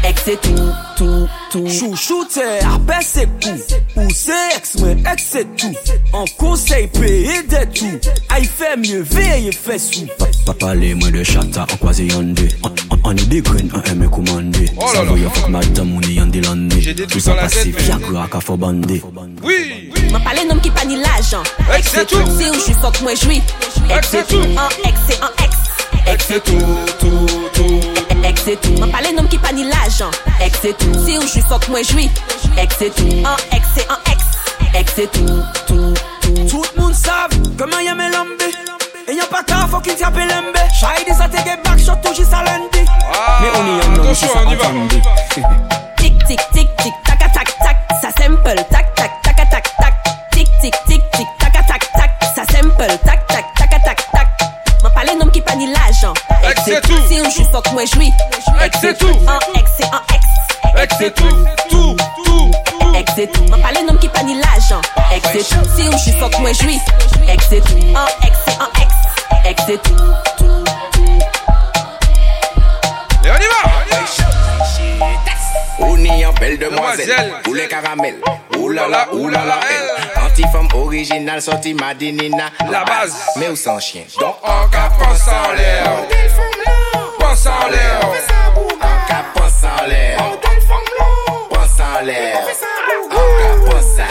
ex. 0.05 0.29
Et 0.29 0.37
tout, 0.37 0.73
tout, 0.97 1.29
tout. 1.51 1.69
Chouchoute, 1.69 2.41
après 2.75 3.01
c'est 3.03 3.27
coup. 3.27 3.59
Ou 3.97 4.09
c'est 4.11 4.57
ex, 4.57 4.77
mais 4.81 4.97
ex 5.13 5.25
c'est 5.31 5.57
tout. 5.57 5.73
En 6.13 6.25
conseil 6.37 6.89
payé 6.89 7.43
de 7.43 7.65
tout. 7.73 7.99
Aïe 8.31 8.45
fait 8.45 8.77
mieux, 8.77 9.03
veille 9.03 9.53
fait 9.53 9.79
sous. 9.79 10.07
Pas 10.45 10.55
parler 10.55 10.95
moins 10.95 11.11
de 11.11 11.23
chata 11.23 11.63
en 11.63 11.77
croisé 11.77 12.07
yande 12.07 12.39
On 13.05 13.11
est 13.13 13.27
des 13.27 13.41
graines 13.41 13.71
commandé 14.11 14.67
Oh 14.77 14.85
là 14.85 14.93
Ça 14.93 15.03
veut 15.03 15.19
y 15.19 15.25
fuck 15.25 15.49
madame 15.49 15.97
on 15.97 16.01
est 16.01 16.81
J'ai 16.81 16.95
des 16.95 17.07
Tout 17.07 17.19
ça 17.21 17.35
passé 17.35 17.75
à 17.91 18.29
café 18.29 18.57
bandé 18.57 19.03
Oui. 19.43 19.91
M'en 20.13 20.21
parler 20.21 20.45
nom 20.45 20.59
qui 20.61 20.71
pas 20.71 20.85
ni 20.85 20.97
l'argent. 20.97 21.43
Ex 21.77 21.95
et 21.97 22.07
tout. 22.07 22.17
Si 22.39 22.49
ou 22.49 22.55
je 22.55 22.61
suis 22.61 22.73
fuck, 22.75 23.01
moi 23.03 23.15
jouis. 23.15 23.43
Ex 23.91 24.15
et 24.15 24.25
tout. 24.29 24.37
En 24.37 24.89
ex 24.89 24.99
et 25.11 25.23
en 25.23 25.66
ex. 26.07 26.27
Ex 26.27 26.31
et 26.31 26.41
tout, 26.41 26.59
tout, 26.99 27.27
tout. 27.55 27.81
Ex 28.25 28.49
et 28.49 28.57
tout. 28.57 28.73
M'en 28.81 28.89
parler 28.89 29.13
nom 29.13 29.25
qui 29.25 29.39
pas 29.39 29.53
ni 29.53 29.65
l'argent. 29.65 30.11
Ex 30.41 30.65
et 30.65 30.75
tout. 30.75 30.93
Si 31.07 31.19
ou 31.19 31.23
je 31.23 31.27
suis 31.27 31.41
fuck, 31.43 31.69
moi 31.69 31.83
jouis. 31.83 32.11
Ex 32.57 32.83
et 32.83 32.91
tout. 32.91 33.09
En 33.25 33.37
ex 33.55 33.67
et 33.77 33.91
en 33.91 34.13
ex. 34.13 34.25
Ex 34.75 34.99
et 34.99 35.07
tout, 35.09 35.43
tout, 35.67 35.95
tout. 36.21 36.35
Tout 36.49 36.65
le 36.75 36.83
monde 36.83 36.95
savent 36.95 37.31
comment 37.59 37.79
y'a 37.79 37.95
mes 37.95 38.11
lambés. 38.11 38.55
Et 39.09 39.15
y'a 39.15 39.27
pas 39.27 39.43
qu'à 39.45 39.67
faut 39.69 39.81
qu'il 39.81 39.95
t'appelle 39.95 40.29
lembe. 40.29 40.57
Shai 40.79 41.05
des 41.05 41.21
attaques 41.21 41.63
back 41.65 41.79
shot 41.79 41.93
tout 42.03 42.15
juste 42.15 42.33
à 42.33 42.43
lundi. 42.43 42.85
Mais 43.41 43.49
on 43.55 43.67
y 43.67 43.71
en 43.71 44.49
a 44.49 44.53
y 44.53 44.57
va. 44.57 44.65
Tic 45.97 46.19
tic 46.27 46.41
tic 46.53 46.69
tic 46.77 46.93
tac 47.07 47.19
tac 47.33 47.59
tac. 47.59 47.77
Ça 48.03 48.09
simple 48.21 48.65
tac 48.71 48.95
tac 48.97 49.11
tac 49.23 49.37
tac 49.37 49.77
tac. 49.79 49.95
Tic 50.33 50.49
tic 50.61 50.75
tic 50.89 51.03
tic 51.13 51.27
tac 51.39 51.53
tac 51.53 51.93
tac. 51.93 52.11
Ça 52.35 52.45
simple 52.53 52.99
tac 53.05 53.26
l'argent. 56.07 56.15
Ex 56.49 56.69
et 56.69 56.81
tout. 56.81 57.31
Si 57.31 57.45
fuck, 57.45 57.73
moi 57.73 57.85
jouis. 57.85 58.13
Ex 58.63 58.85
et 58.85 58.95
tout. 58.95 59.19
Ex 59.55 59.71
ex. 59.81 59.91
Ex 60.83 61.01
et 61.01 61.11
tout. 61.13 61.25
Tout, 61.69 61.97
tout, 62.25 62.51
tout. 62.81 62.95
Ex 62.95 63.33
tout. 63.33 63.45
M'en 63.45 63.59
parler 63.59 63.83
nom 63.83 63.97
qui 63.97 64.09
pas 64.09 64.23
ni 64.23 64.35
l'argent. 64.41 64.81
Ex 65.15 65.35
et 65.35 65.39
tout. 65.39 65.99
Si 65.99 66.13
fuck, 66.13 66.39
moi 66.39 66.53
jouis. 66.53 66.81
Ex 67.29 67.53
ex 67.53 67.73
ex. 68.23 68.39
Ex 69.45 69.67
tout, 69.67 70.03
tout. 70.39 70.46
On 75.79 75.97
y 75.99 76.25
en 76.25 76.33
belle 76.35 76.59
demoiselle, 76.59 77.33
ou 77.49 77.55
les 77.55 77.69
caramels, 77.69 78.21
oulala, 78.59 79.09
oulala, 79.13 79.61
elle. 79.71 80.23
Anti-femme 80.25 80.69
originale, 80.75 81.43
sortie 81.43 81.75
Madinina, 81.75 82.51
La 82.71 82.85
base. 82.85 83.15
Mais 83.37 83.49
où 83.49 83.57
sans 83.57 83.79
chien, 83.79 84.03
donc 84.19 84.37
En 84.43 84.69
cas, 84.69 84.91
pense 84.99 85.29
en 85.29 85.53
l'air. 85.53 85.91
Pense 87.19 87.47
en 87.47 87.69
l'air. 87.69 88.01
en 88.81 89.09
cas, 89.09 89.25
pense 89.35 89.65
en 89.65 89.87
l'air. 89.87 90.19
Pense 91.51 91.81
en 91.81 92.05
l'air. 92.05 92.39
En 93.11 93.15
cas, 93.39 93.71
pense 93.71 93.85
ça. 93.97 94.07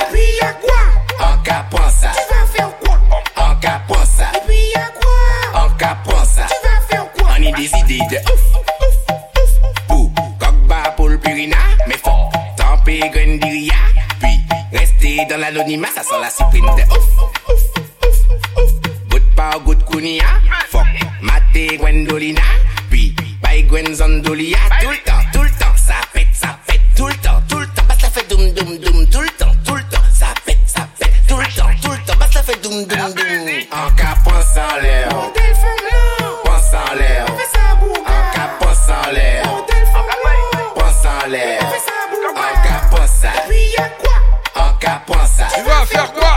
En 1.20 1.38
cas, 1.44 1.66
pense 1.70 1.94
ça. 1.94 2.12
En 3.38 3.56
cas, 3.56 3.82
pense 3.88 4.10
ça. 4.10 4.26
En 5.54 5.70
cas, 5.78 5.98
pense 6.04 6.30
ça. 6.30 6.48
On 7.38 7.44
est 7.44 7.52
décidé 7.54 7.98
de 8.10 8.18
Ou, 8.18 8.55
Tempé 12.86 13.10
graine 13.10 13.40
d'iria, 13.40 13.74
puis 14.20 14.40
rester 14.72 15.26
dans 15.28 15.38
l'anonymat, 15.38 15.88
ça 15.88 16.04
sent 16.04 16.20
la 16.22 16.30
cyprine 16.30 16.66
de 16.66 16.84
ouf. 16.84 17.08
Good 19.10 19.24
par 19.36 19.60
good 19.62 19.84
kunia, 19.86 20.26
fuck, 20.70 20.86
maté 21.20 21.78
Gwendolina, 21.78 22.42
puis 22.92 23.16
by 23.42 23.64
Gwen 23.64 23.86
tout 23.86 24.34
le 24.34 24.98
temps, 25.04 25.14
tout 25.34 25.42
le 25.42 25.50
temps, 25.50 25.76
ça 25.76 25.96
pète, 26.14 26.28
ça 26.32 26.60
pète, 26.68 26.82
tout 26.96 27.08
le 27.08 27.16
temps, 27.16 27.42
tout 27.50 27.58
le 27.58 27.66
temps, 27.66 27.84
bah 27.88 27.96
ça 28.00 28.10
fait 28.10 28.30
doum 28.30 28.52
doum 28.54 28.78
doum, 28.78 29.10
tout 29.10 29.22
le 29.22 29.30
temps, 29.30 29.56
tout 29.66 29.76
le 29.76 29.84
temps, 29.84 30.04
ça 30.14 30.28
pète, 30.46 30.60
ça 30.68 30.88
pète, 31.00 31.14
tout 31.28 31.38
le 31.38 31.46
temps, 31.46 31.72
tout 31.82 31.90
le 31.90 31.98
temps, 32.06 32.20
bah 32.20 32.28
ça 32.32 32.44
fait 32.44 32.62
doum 32.62 32.86
doum 32.86 33.14
doum. 33.14 33.50
En 33.72 33.90
pense 34.24 34.58
en 34.58 34.80
l'air, 34.80 35.10
Tu 45.54 45.62
vas 45.62 45.86
faire 45.86 46.12
quoi? 46.14 46.35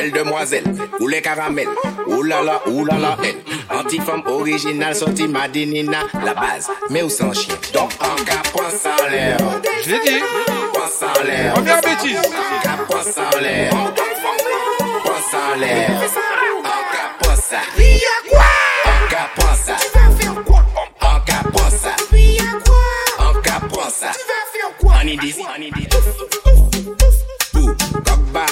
Belle 0.00 0.12
demoiselle, 0.12 0.64
ou 0.98 1.08
les 1.08 1.20
caramels, 1.20 1.68
ou 2.06 2.22
là 2.22 2.42
là, 2.42 2.62
ou 2.66 2.84
là 2.84 2.98
là, 2.98 3.16
elle. 3.22 3.36
Anti-femme 3.68 4.22
originale, 4.26 4.94
sortie 4.94 5.28
Madinina, 5.28 5.98
la 6.24 6.34
base, 6.34 6.70
mais 6.88 7.02
où 7.02 7.10
sans 7.10 7.32
chien. 7.32 7.54
Donc 7.74 7.90
en 8.00 8.14
cas, 8.24 8.42
point 8.52 8.70
sans 8.70 9.08
l'air. 9.08 9.36
Je 9.84 9.90
l'ai 9.90 10.00
dit. 10.00 10.22
Point 10.72 10.88
sans 10.88 11.22
l'air. 11.22 11.54
Première 11.54 11.80
bêtise. 11.80 12.18
En 12.18 12.62
cas, 12.62 12.76
point 12.88 13.02
sans 13.02 13.38
l'air. 13.40 13.70
Point 13.70 15.22
sans 15.30 15.58
l'air. 15.58 15.90
En 16.60 16.82
cas, 16.92 17.08
point 17.20 17.36
ça. 17.36 17.58
En 18.84 19.08
cas, 19.08 19.28
point 19.36 19.54
ça. 19.54 19.76
En 21.00 21.20
cas, 21.20 21.42
point 21.52 21.70
ça. 21.70 21.96
En 23.18 23.40
cas, 23.40 23.60
point 23.68 23.90
ça. 23.90 24.10
On 24.82 25.06
y 25.06 25.16
dit, 25.16 25.34
on 25.38 25.60
y 25.60 25.70
dit. 25.70 25.88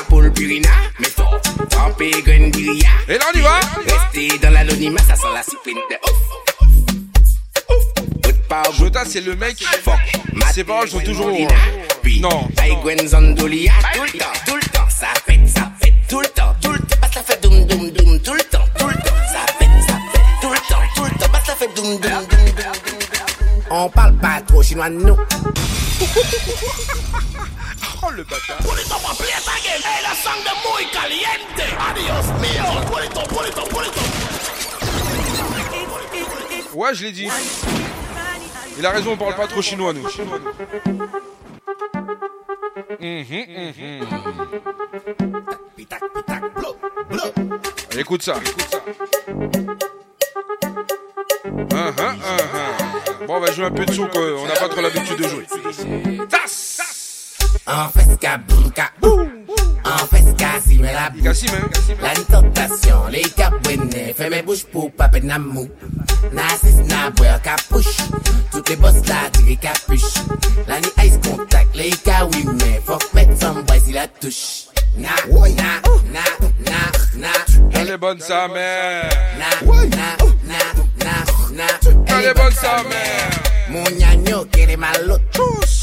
Pour 0.08 0.22
le 0.22 0.32
purina, 0.32 0.68
mais 0.98 2.10
graine 2.22 2.50
d'Iria. 2.50 2.88
Et 3.06 3.14
là, 3.14 3.24
on 3.32 3.38
y 3.38 3.42
va. 3.42 3.60
Rester 3.86 4.38
dans 4.38 4.50
l'anonymat, 4.50 5.00
ça 5.06 5.14
sent 5.14 5.28
la 5.32 5.42
cyprine 5.42 5.78
de 5.90 5.96
ouf. 6.04 6.16
Jota, 8.76 9.04
c'est 9.04 9.20
le 9.20 9.36
mec. 9.36 9.62
Ses 10.52 10.64
paroles 10.64 10.88
sont 10.88 10.98
toujours. 11.00 11.30
Non. 12.20 12.48
Aïe 12.56 12.76
Gwen 12.82 13.06
Zandolia, 13.06 13.72
tout 13.94 14.02
le 14.02 14.18
temps, 14.18 14.24
tout 14.46 14.56
le 14.56 14.68
temps, 14.70 14.88
ça 14.88 15.06
fait, 15.26 15.40
ça 15.46 15.70
fait, 15.80 15.94
tout 16.08 16.20
le 16.20 16.26
temps, 16.26 16.54
tout 16.60 16.72
le 16.72 16.78
temps, 16.78 16.96
bah, 17.00 17.08
ça 17.12 17.22
fait 17.22 17.40
doum 17.42 17.64
doum 17.66 17.90
doum, 17.90 18.20
tout 18.20 18.34
le 18.34 18.42
temps, 18.42 18.64
tout 18.76 18.88
le 18.88 18.94
temps, 18.94 19.20
ça 19.32 19.46
fait, 19.58 19.68
ça 19.86 19.98
fait, 20.12 20.22
tout 20.40 20.50
le 20.50 20.56
temps, 20.56 20.82
tout 20.96 21.04
le 21.04 21.10
temps, 21.10 21.28
bah, 21.32 21.40
ça 21.46 21.54
fait 21.54 21.72
doum 21.76 21.98
doum 22.00 22.26
doum 22.26 22.26
doum 22.26 22.54
doum. 22.56 22.98
On 23.70 23.88
parle 23.90 24.16
pas 24.16 24.40
trop 24.46 24.62
chinois, 24.62 24.88
nous. 24.88 25.16
Oh 28.00 28.10
le 28.10 28.22
bâtard. 28.22 28.56
Sangre 30.22 30.52
muy 30.64 30.84
caliente. 30.90 31.64
Adios 31.88 32.26
mío, 32.40 32.66
pulito, 32.90 33.22
pulito, 33.34 33.62
pulito. 33.64 34.00
Ouais, 36.74 36.94
je 36.94 37.04
l'ai 37.04 37.12
dit. 37.12 37.28
Il 38.78 38.86
a 38.86 38.90
raison, 38.90 39.12
on 39.12 39.16
parle 39.16 39.34
pas 39.34 39.46
trop 39.46 39.62
chinois, 39.62 39.92
nous. 39.92 40.06
Mhm, 43.00 43.46
mhm. 43.48 44.06
Allez, 47.90 48.00
Écoute 48.00 48.22
ça. 48.22 48.34
Ah, 51.74 51.92
ah, 51.98 52.14
ah, 52.24 52.36
ah. 52.54 53.24
Bon, 53.26 53.36
on 53.36 53.40
va 53.40 53.52
jouer 53.52 53.66
un 53.66 53.70
peu 53.70 53.84
de 53.84 53.92
son, 53.92 54.06
quoi. 54.06 54.20
on 54.38 54.46
n'a 54.46 54.54
pas 54.54 54.68
trop 54.68 54.80
l'habitude 54.80 55.16
de 55.16 55.28
jouer. 55.28 55.46
Tas 56.28 56.46
En 57.66 57.90
fresca, 57.90 58.42
bunka, 58.48 58.92
en 59.02 60.06
fresca, 60.08 60.60
si 60.66 60.78
me 60.78 60.92
la 60.92 61.12
La 62.00 62.14
tentation, 62.14 63.06
les 63.10 63.22
capouines, 63.22 63.90
fais 64.16 64.30
mes 64.30 64.42
bouches 64.42 64.64
pour 64.64 64.90
pas 64.92 65.08
perdre 65.08 65.26
namou. 65.26 65.68
Nasis, 66.32 66.76
na 66.88 67.10
boire 67.10 67.40
capuche, 67.42 67.98
toutes 68.50 68.68
les 68.68 68.76
bosses 68.76 69.06
là, 69.06 69.30
tirez 69.32 69.56
capuche. 69.56 70.14
La 70.66 70.80
ni 70.80 70.88
ice 71.06 71.18
contact, 71.22 71.74
les 71.74 71.92
oui, 72.32 72.44
mais 72.60 72.80
faut 72.84 72.98
mettre 73.14 73.38
some 73.40 73.62
boys, 73.62 73.76
il 73.86 73.94
la 73.94 74.08
touche. 74.08 74.66
Na, 74.96 75.10
na, 75.30 75.80
na, 76.12 76.24
na, 76.64 77.28
na. 77.28 77.28
Elle 77.74 77.90
est 77.90 77.98
bonne 77.98 78.20
sa 78.20 78.48
mère. 78.48 79.08
Na, 79.38 79.66
na, 79.84 80.16
na, 80.44 80.58
na, 81.04 81.64
na. 81.64 82.16
Elle 82.18 82.24
est 82.26 82.34
bonne 82.34 82.52
sa 82.52 82.82
mère. 82.82 83.57
Mon 83.70 83.84
gnagno 83.96 84.46
quiere 84.50 84.76
malo. 84.76 85.18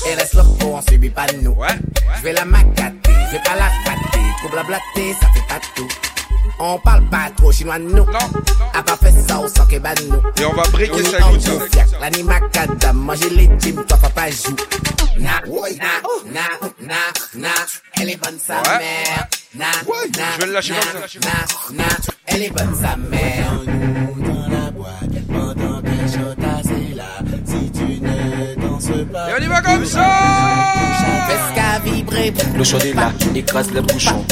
Elle 0.08 0.16
reste 0.20 0.34
loco, 0.36 0.76
on 0.76 0.82
subit 0.82 1.10
pas 1.10 1.26
nous. 1.42 1.56
Je 2.18 2.22
vais 2.24 2.34
la 2.34 2.46
macater, 2.46 3.14
je 3.28 3.32
vais 3.38 3.44
pas 3.44 3.56
la 3.56 3.66
rater. 3.66 4.20
Trop 4.40 4.50
blablater, 4.50 5.14
ça 5.20 5.28
fait 5.34 5.48
pas 5.48 5.60
tout. 5.76 5.88
On 6.60 6.80
parle 6.80 7.04
pas 7.10 7.30
trop 7.36 7.52
chinois 7.52 7.80
nous. 7.80 8.06
À 8.74 8.82
part 8.84 8.98
faire 8.98 9.14
ça 9.28 9.40
au 9.40 9.48
soc 9.48 9.72
et 9.74 9.80
ban 9.80 9.90
nous. 10.10 10.22
Et 10.42 10.46
on 10.46 10.54
va 10.54 10.64
briquer 10.70 11.04
ça, 11.04 11.18
On 11.26 11.30
écoute 11.32 11.42
ça. 11.42 11.52
nous 11.54 11.60
fiac, 11.72 11.88
La 12.00 12.10
ni 12.10 12.24
macadam, 12.24 12.98
manger 12.98 13.30
les 13.30 13.50
gyms, 13.60 13.84
toi 13.86 13.98
papa 13.98 14.30
joue. 14.32 14.56
Na, 15.18 15.42
na, 15.48 15.92
na, 16.32 16.42
na, 16.82 16.96
na. 17.36 17.50
Elle 18.00 18.10
est 18.12 18.18
bonne 18.18 18.38
sa 18.40 18.56
Ouais. 18.62 18.78
mère. 18.80 19.28
Na, 19.56 19.66
na, 19.66 20.26
Je 20.36 20.40
vais 20.42 20.46
le 20.48 20.54
lâcher 20.54 20.74
na, 20.74 20.80
comme 20.80 21.02
ça. 21.10 21.20
na, 21.72 21.84
na. 21.84 21.90
Elle 22.28 22.44
est 22.44 22.50
bonne 22.50 22.76
sa 22.76 22.96
mère. 22.98 23.62
Et 28.82 29.34
on 29.40 29.44
y 29.44 29.48
va 29.48 29.62
comme 29.62 29.86
ça 29.86 30.06
Fais 31.28 31.56
qu'à 31.56 31.80
vibrer. 31.80 32.34
Le 32.56 32.64
chaud 32.64 32.78
est 32.80 32.94
là, 32.94 33.12
écrase 33.34 33.72
le 33.72 33.82
bouchon. 33.82 34.24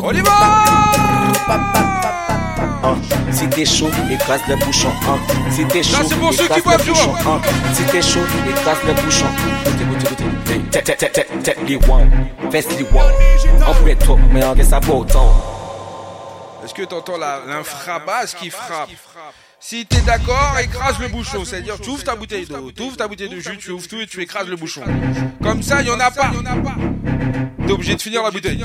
On 0.00 0.12
y 0.12 0.20
va 0.20 0.30
Hein, 2.84 2.96
Si 3.32 3.48
t'es 3.48 3.64
chaud, 3.64 3.90
écrase 4.10 4.40
le 4.48 4.56
bouchon. 4.56 4.90
Hein, 5.08 5.18
Si 5.50 5.64
t'es 5.66 5.82
chaud, 5.82 5.96
c'est 6.08 6.14
pour 6.16 6.32
ceux 6.32 6.44
écrase 6.44 6.56
qui 6.82 6.90
boivent. 6.90 7.18
Hein, 7.26 7.40
Si 7.74 7.82
t'es 7.84 8.00
chaud, 8.02 8.20
écrase 8.48 8.78
le 8.86 8.94
bouchon. 8.94 9.26
Goûtez, 9.64 9.84
goûtez, 9.84 10.06
goûtez. 10.24 10.52
Hey, 10.54 10.60
tête, 10.70 10.84
tête, 10.84 10.98
tête, 10.98 11.12
tête, 11.12 11.42
tête, 11.42 11.58
les 11.66 11.76
wow. 11.76 12.00
Fesse 12.50 12.66
les 12.78 12.84
wow. 12.84 13.00
En 13.66 13.74
prêt 13.82 13.96
trop, 13.96 14.18
mais 14.32 14.44
en 14.44 14.54
ça 14.62 14.80
beau 14.80 15.04
temps. 15.04 15.32
Est-ce 16.64 16.72
que 16.74 16.82
t'entends 16.82 17.18
la- 17.18 17.40
l'infrabasse 17.46 18.34
qui 18.34 18.50
frappe? 18.50 18.88
Si 19.60 19.84
t'es 19.86 20.00
d'accord, 20.02 20.56
écrase 20.62 20.98
le 21.00 21.08
bouchon. 21.08 21.44
C'est-à-dire, 21.44 21.78
tu 21.80 21.90
ouvres 21.90 22.04
ta 22.04 22.14
bouteille 22.14 22.46
d'eau, 22.46 22.70
tu 22.70 22.82
ouvres 22.82 22.96
ta 22.96 23.08
bouteille 23.08 23.28
de 23.28 23.40
jus, 23.40 23.58
tu 23.58 23.72
ouvres 23.72 23.88
tout 23.88 24.00
et 24.00 24.06
tu 24.06 24.20
écrases 24.22 24.46
le 24.48 24.56
bouchon. 24.56 24.82
Comme 25.42 25.62
ça, 25.62 25.82
il 25.82 25.88
y 25.88 25.90
en 25.90 25.98
a 25.98 26.10
pas. 26.10 26.30
T'es 27.66 27.72
obligé 27.72 27.96
de 27.96 28.00
finir 28.00 28.22
la 28.22 28.30
bouteille. 28.30 28.64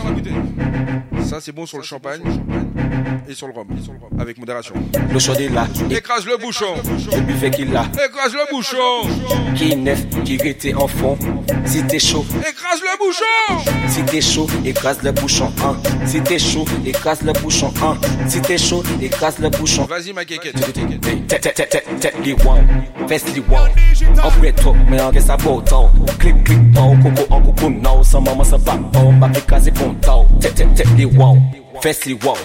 Ça, 1.25 1.39
c'est 1.41 1.51
bon 1.51 1.65
sur 1.65 1.77
le 1.77 1.83
champagne 1.83 2.21
et 3.27 3.33
sur 3.33 3.47
le 3.47 3.53
rhum. 3.53 3.67
Avec 4.19 4.37
modération. 4.37 4.75
Le 5.11 5.19
chaud 5.19 5.33
est 5.33 5.49
là, 5.49 5.67
Écrase 5.89 6.25
le 6.25 6.37
bouchon. 6.37 6.75
le 7.11 7.21
buffet 7.21 7.49
qu'il 7.49 7.75
a. 7.75 7.85
Écrase 8.05 8.33
le 8.33 8.51
bouchon. 8.51 9.55
Qui 9.55 9.75
neuf, 9.75 10.05
qui 10.23 10.35
était 10.35 10.73
en 10.75 10.87
fond. 10.87 11.17
Si 11.65 11.83
t'es 11.85 11.99
chaud, 11.99 12.25
Écrase 12.47 12.81
le 12.81 12.97
bouchon. 12.99 13.71
Si 13.89 14.03
t'es 14.03 14.21
chaud, 14.21 14.47
écrase 14.63 15.01
le 15.01 15.11
bouchon 15.11 15.51
1. 15.63 15.92
Si 16.05 16.21
t'es 16.21 16.39
chaud, 16.39 16.65
écrase 16.85 17.21
le 17.21 17.33
bouchon 17.33 17.73
1. 17.81 18.29
Si 18.29 18.41
t'es 18.41 18.57
chaud, 18.57 18.83
écrase 19.01 19.39
le 19.39 19.49
bouchon. 19.49 19.85
Vas-y, 19.85 20.13
ma 20.13 20.25
kékette. 20.25 20.53
Tête, 20.53 21.41
tête, 21.41 21.53
tête, 21.53 21.69
tête, 21.69 21.99
tête, 21.99 22.15
les 22.23 22.33
wow. 22.33 22.57
Fesse 23.07 23.25
les 23.33 23.41
wow. 23.41 23.57
En 24.23 24.29
prêt 24.31 24.53
mais 24.89 25.01
en 25.01 25.11
ça 25.19 25.37
beau 25.37 25.61
temps. 25.61 25.91
Clic, 26.19 26.43
clic, 26.43 26.59
bon, 26.71 26.97
coco, 27.01 27.33
en 27.33 27.41
coco, 27.41 27.69
non. 27.69 28.03
Sans 28.03 28.21
maman, 28.21 28.43
ça 28.43 28.57
va, 28.57 28.75
bon, 28.75 29.11
ma 29.13 29.29
pécase, 29.29 29.69
bon 29.71 29.93
temps. 29.95 30.27
Tête, 30.39 30.55
tête, 30.55 30.87
les 30.97 31.05
wow. 31.05 31.37
Fesse 31.81 32.05
les 32.05 32.13
wow. 32.13 32.35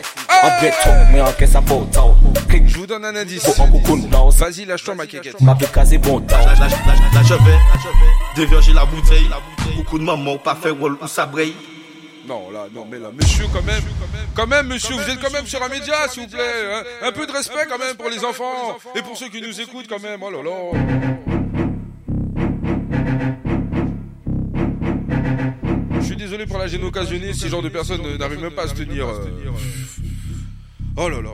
En 0.43 0.51
prêt 0.59 0.73
mais 1.13 1.21
en 1.21 1.27
ça 1.47 1.61
beau 1.61 1.87
temps. 1.93 2.17
Clic, 2.49 2.69
Je 2.69 2.79
vous 2.79 2.87
donne 2.87 3.05
un 3.05 3.17
indice. 3.17 3.45
Vas-y, 4.39 4.65
lâche-toi, 4.65 4.95
ma 4.95 5.07
kékette. 5.07 5.41
Ma 5.41 5.55
pécase, 5.55 5.95
bon 5.99 6.21
temps. 6.21 6.37
Là, 6.39 7.23
je 7.25 7.35
vais 7.35 7.59
déverger 8.37 8.73
la 8.73 8.85
bouteille. 8.85 9.29
Beaucoup 9.77 9.99
de 9.99 10.05
mamans 10.05 10.39
pas 10.39 10.55
fait 10.55 10.71
rôle 10.71 10.97
ou 11.03 11.07
ça 11.07 11.27
braille. 11.27 11.55
Non, 12.29 12.51
là, 12.51 12.67
non, 12.75 12.87
mais 12.91 12.99
là, 12.99 13.11
monsieur, 13.11 13.47
quand 13.53 13.63
même. 13.63 13.83
Quand 14.35 14.47
même, 14.47 14.67
monsieur, 14.69 14.95
vous 14.95 15.09
êtes 15.11 15.19
quand 15.21 15.33
même 15.33 15.47
sur 15.47 15.63
un 15.63 15.69
média, 15.69 15.95
s'il 16.11 16.25
vous 16.25 16.29
plaît. 16.29 16.39
hein. 16.75 16.83
Un 17.03 17.13
peu 17.13 17.27
de 17.27 17.33
respect, 17.33 17.67
quand 17.69 17.79
même, 17.79 17.97
pour 17.97 18.11
les 18.11 18.23
enfants. 18.25 18.77
Et 18.95 19.03
pour 19.03 19.17
ceux 19.17 19.29
qui 19.31 19.41
nous 19.41 19.61
écoutent, 19.61 19.89
quand 19.89 20.03
même. 20.03 20.21
Oh 20.23 20.31
là 20.31 20.43
là. 20.43 21.79
Je 26.01 26.05
suis 26.05 26.17
désolé 26.17 26.47
pour 26.47 26.59
la 26.59 26.67
gêne 26.69 26.85
occasionnée 26.85 27.33
si 27.33 27.41
ce 27.41 27.49
genre 27.49 27.63
de 27.63 27.69
personnes 27.69 28.03
n'arrivent 28.19 28.41
même 28.43 28.53
pas 28.55 28.65
à 28.65 28.69
se 28.69 28.75
tenir. 28.75 29.07
euh. 29.09 29.25
Oh 30.97 31.09
là 31.09 31.21
là. 31.21 31.31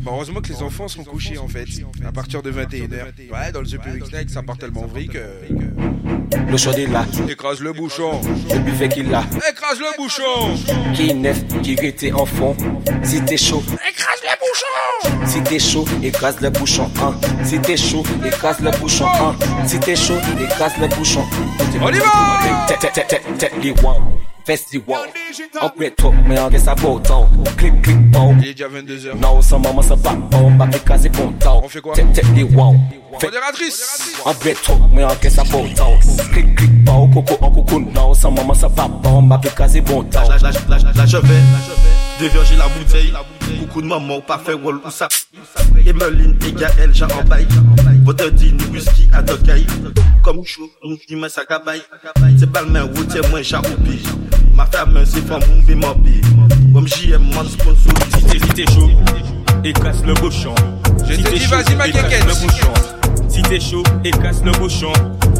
Bah, 0.00 0.10
heureusement 0.12 0.40
que 0.40 0.48
les 0.48 0.62
enfants 0.62 0.88
sont 0.88 1.04
couchés 1.04 1.38
en 1.38 1.48
fait. 1.48 1.66
À 2.04 2.12
partir 2.12 2.42
de 2.42 2.50
21h. 2.50 3.30
Ouais, 3.32 3.52
dans 3.52 3.60
le 3.60 3.66
The 3.66 3.78
Public 3.80 4.28
ça 4.30 4.42
part 4.42 4.58
tellement 4.58 4.86
vrai 4.86 5.06
que. 5.06 5.18
Le 6.48 6.56
chaud 6.56 6.72
est 6.72 6.86
là, 6.86 7.04
Écrase 7.28 7.60
le 7.60 7.72
bouchon. 7.72 8.20
le 8.52 8.58
buffet 8.58 8.88
qu'il 8.88 9.14
a. 9.14 9.24
Écrase 9.50 9.78
le 9.78 9.96
bouchon. 9.96 10.56
Qui 10.94 11.14
neuf, 11.14 11.38
qui 11.62 11.72
était 11.72 12.12
en 12.12 12.26
fond. 12.26 12.56
Si 13.02 13.20
t'es 13.22 13.36
chaud, 13.36 13.62
Écrase 13.88 14.20
le 14.22 14.36
bouchon. 14.38 15.26
Si 15.26 15.42
t'es 15.42 15.58
chaud, 15.58 15.84
écrase 16.02 16.40
le 16.40 16.50
bouchon 16.50 16.90
1. 17.00 17.44
Si 17.44 17.58
t'es 17.60 17.76
chaud, 17.76 18.02
écrase 18.24 18.60
le 18.60 18.70
bouchon 18.78 19.06
1. 19.06 19.66
Si 19.66 19.78
t'es 19.80 19.96
chaud, 19.96 20.18
écrase 20.42 20.72
le 20.80 20.88
bouchon. 20.88 21.24
On 21.80 21.88
y 21.92 21.98
va 21.98 22.04
En 25.60 25.70
prêt 25.70 25.90
trop, 25.90 26.12
mais 26.26 26.38
en 26.38 26.50
ça 26.58 26.74
beau 26.74 26.98
temps. 26.98 27.28
Clic, 27.56 27.80
clic, 27.80 28.10
bon. 28.10 28.36
Il 28.42 28.48
est 28.48 28.54
déjà 28.54 28.68
22h. 28.68 29.18
Non, 29.18 29.40
sans 29.40 29.58
maman, 29.58 29.80
ça 29.80 29.94
va, 29.94 30.12
bon, 30.12 30.50
ma 30.50 30.66
pécase, 30.66 31.08
bon 31.08 31.32
temps. 31.32 31.62
On 31.64 31.68
fait 31.68 31.80
quoi 31.80 31.94
Tête, 31.94 32.12
tête, 32.12 32.26
les 32.36 32.42
wow. 32.42 32.76
En 34.24 34.34
prêt 34.34 34.54
trop, 34.54 34.76
mais 34.92 35.04
en 35.04 35.08
ça 35.08 35.44
beau 35.44 35.66
temps. 35.74 35.98
Clic, 36.32 36.84
bon, 36.84 37.08
coco, 37.08 37.38
en 37.40 37.50
coco, 37.50 37.80
non, 37.80 38.12
sans 38.12 38.30
maman, 38.30 38.52
ça 38.52 38.68
va, 38.68 38.86
bon, 38.86 39.22
ma 39.22 39.38
pécase, 39.38 39.80
bon 39.80 40.02
temps. 40.04 40.28
Là, 40.28 40.36
là, 40.36 40.50
là, 40.68 40.78
là, 40.78 40.92
là, 40.94 41.06
je 41.06 41.16
vais 41.16 42.03
déverger 42.18 42.56
la 42.56 42.68
bouteille. 42.68 43.12
Beaucoup 43.60 43.82
de 43.82 43.86
mamans 43.86 44.20
pas 44.20 44.38
fait 44.38 44.52
rôle 44.54 44.76
ou 44.84 44.90
ça. 44.90 45.08
Emeline 45.86 46.36
et 46.46 46.52
Gaël, 46.52 46.90
j'ai 46.92 47.04
en 47.04 47.24
bail. 47.24 47.46
Votre 48.04 48.30
dit 48.30 48.52
nous 48.52 48.66
whisky 48.72 49.08
à 49.12 49.22
Tokai. 49.22 49.64
Comme 50.22 50.44
chaud, 50.44 50.70
nous 50.84 50.96
dis 51.08 51.16
ça 51.28 51.44
cabaye. 51.44 51.82
C'est 52.38 52.50
pas 52.50 52.62
le 52.62 52.70
même 52.70 52.88
routier, 52.96 53.20
moi 53.30 53.42
j'ai 53.42 53.56
oublié. 53.56 54.02
Ma 54.54 54.66
femme, 54.66 55.02
c'est 55.04 55.26
femme, 55.26 55.40
mon 55.48 55.62
vie, 55.62 55.74
mon 55.74 55.92
vie. 56.02 56.20
Comme 56.72 56.86
JM, 56.88 57.22
mon 57.34 57.44
sponsor. 57.44 57.92
Si 58.16 58.40
t'es, 58.54 58.64
chaud, 58.72 58.90
éclasse 59.64 60.02
le 60.04 60.14
bouchon. 60.14 60.54
Je 61.06 61.14
Si 61.14 61.22
te 61.22 61.28
t'es 61.28 61.38
dis, 61.38 61.44
chaud, 61.44 61.50
vas-y, 61.56 61.74
ma 61.76 61.88
éclasse 61.88 62.04
quéquette. 62.08 62.26
le 62.26 62.46
bouchon. 62.46 62.72
t'es 63.48 63.60
chaud 63.60 63.82
et 64.04 64.10
le 64.10 64.58
bouchon. 64.58 64.92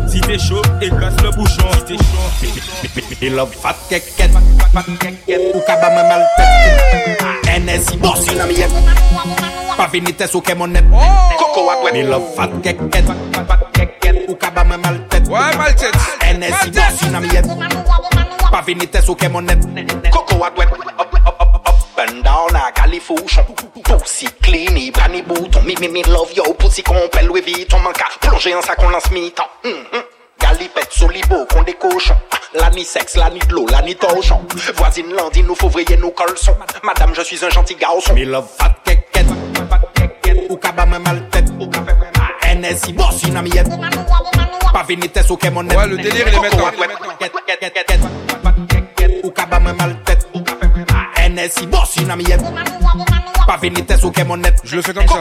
Si 0.08 0.20
t'es 0.20 0.38
chaud 0.38 0.62
et 0.80 0.88
le 0.88 1.36
bouchon. 1.36 1.68
Si 1.72 1.84
t'es 1.84 1.96
chaud. 1.96 3.14
il 3.22 3.34
l'homme 3.34 3.48
fat 3.50 3.76
keket, 3.88 4.30
fat 4.72 4.84
keket, 5.00 5.54
ou 5.54 5.60
kaba 5.66 5.90
me 5.90 6.02
mal 6.08 6.26
tête. 6.36 7.60
NSI 7.60 7.96
boss 7.98 8.26
une 8.32 8.40
amie. 8.40 8.56
Pas 9.76 9.88
vini 9.92 10.12
tes 10.12 10.34
ou 10.34 10.42
mon 10.56 10.66
net. 10.66 10.84
Coco 11.38 11.70
à 11.70 11.96
Et 11.96 12.02
l'homme 12.02 12.24
fat 12.36 12.50
keket, 12.62 13.04
fat 13.32 13.58
keket, 13.72 14.28
ou 14.28 14.34
kaba 14.34 14.64
me 14.64 14.76
mal 14.76 15.06
tête. 15.08 15.28
Ouais, 15.28 15.56
mal 15.56 15.74
tête. 15.74 15.94
NSI 16.22 16.70
boss 16.70 17.08
une 17.08 17.14
amie. 17.14 17.28
Pas 18.50 18.62
vini 18.66 18.86
tes 18.86 19.08
ou 19.08 19.16
mon 19.30 19.42
net. 19.42 19.58
Coco 20.10 20.44
à 20.44 20.50
à 22.64 22.72
Californie. 22.72 23.26
Pussy 23.84 24.26
clean, 24.42 24.74
les 25.12 25.22
boutons. 25.22 25.62
Me, 25.62 25.74
me, 25.80 25.88
me 25.88 26.02
love 26.10 26.32
yo, 26.34 26.54
pussy 26.54 26.82
complet 26.82 27.22
Louis 27.22 27.42
Vuitton. 27.42 27.78
Manque 27.80 28.00
à 28.00 28.26
plonger 28.26 28.54
en 28.54 28.62
sac, 28.62 28.78
on 28.82 28.88
lance 28.88 29.10
mi-temps. 29.10 29.44
Hum, 29.64 29.72
hum. 29.92 30.02
Galipette, 30.40 30.92
solibo, 30.92 31.46
qu'on. 31.46 31.62
Ah, 31.62 32.40
La 32.54 32.70
ni 32.70 32.84
sexe, 32.84 33.16
la 33.16 33.30
ni 33.30 33.40
de 33.40 33.52
l'eau, 33.52 33.66
la 33.70 33.82
ni 33.82 33.96
torchon. 33.96 34.40
Voisine 34.76 35.12
Landine, 35.12 35.46
nous 35.46 35.54
faut 35.54 35.68
vrayer 35.68 35.96
nos 35.96 36.10
colsons. 36.10 36.56
Madame, 36.82 37.14
je 37.14 37.22
suis 37.22 37.44
un 37.44 37.50
gentil 37.50 37.74
garçon. 37.74 38.14
Me 38.14 38.24
love 38.24 38.48
fat 38.58 38.76
keket. 38.84 39.26
Ou 40.48 40.56
kaba 40.56 40.86
me 40.86 40.98
mal 40.98 41.28
tête. 41.30 41.50
NSI 42.54 42.92
boss 42.92 43.24
in 43.24 43.36
a 43.36 43.42
miette. 43.42 43.68
Pas 44.72 44.84
vinite 44.84 45.22
sou 45.22 45.36
ke 45.36 45.48
monet. 45.48 45.76
Ouais, 45.76 45.86
le 45.86 45.96
délire, 45.96 46.28
il 46.28 46.34
est 46.34 46.40
maintenant. 46.40 46.70
NSI 51.44 51.66
boss 51.66 51.96
in 51.98 52.10
a 52.10 52.16
miette. 52.16 52.40
Pas 53.46 53.58
vinite 53.60 53.98
sou 54.00 54.10
ke 54.10 54.24
monet. 54.24 54.54
Je 54.64 54.76
le 54.76 54.82
fais 54.82 54.94
comme 54.94 55.06
ça. 55.06 55.16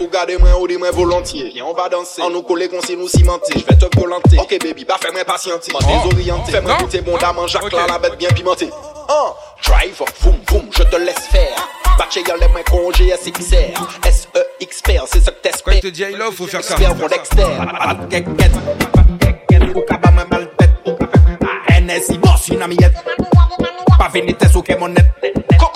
Ou 0.00 0.08
gardez-moi, 0.08 0.60
ou 0.60 0.68
dis-moi 0.68 0.90
volontiers. 0.92 1.50
Viens, 1.52 1.64
on 1.66 1.74
va 1.74 1.88
danser. 1.88 2.22
On 2.22 2.30
nous 2.30 2.42
coller 2.42 2.68
qu'on 2.68 2.80
s'est 2.80 2.94
nous 2.96 3.08
cimenter. 3.08 3.54
Je 3.58 3.64
vais 3.64 3.76
te 3.76 3.96
violenter. 3.96 4.38
Ok, 4.38 4.56
baby, 4.62 4.84
bah 4.84 4.94
fais-moi 5.00 5.24
patienter. 5.24 5.72
M'en 5.72 5.80
Oh. 5.80 6.08
désorienter. 6.08 6.52
Fais-moi 6.52 6.76
goûter 6.78 7.00
bon 7.00 7.16
dame, 7.18 7.36
Jacques 7.48 7.64
Ok. 7.64 7.72
là, 7.72 7.86
la 7.88 7.98
bête 7.98 8.16
bien 8.16 8.28
pimentée. 8.30 8.70
Oh, 9.08 9.34
drive, 9.66 10.00
boum, 10.22 10.36
boum, 10.46 10.62
je 10.70 10.82
te 10.84 10.96
laisse 10.96 11.26
faire. 11.32 11.56
Batché, 11.98 12.22
y'a 12.26 12.36
les 12.36 12.48
mains 12.52 12.62
congé, 12.70 13.10
SXR. 13.10 13.74
SE, 14.04 14.28
expert, 14.60 15.04
c'est 15.06 15.20
ça 15.20 15.32
que 15.32 15.40
t'espères. 15.40 15.74
Quand 15.74 15.78
il 15.78 15.80
te 15.80 15.86
dit 15.88 16.02
I 16.02 16.14
love, 16.14 16.34
faut 16.34 16.46
faire 16.46 16.62
ça. 16.62 16.74
Expert 16.74 16.94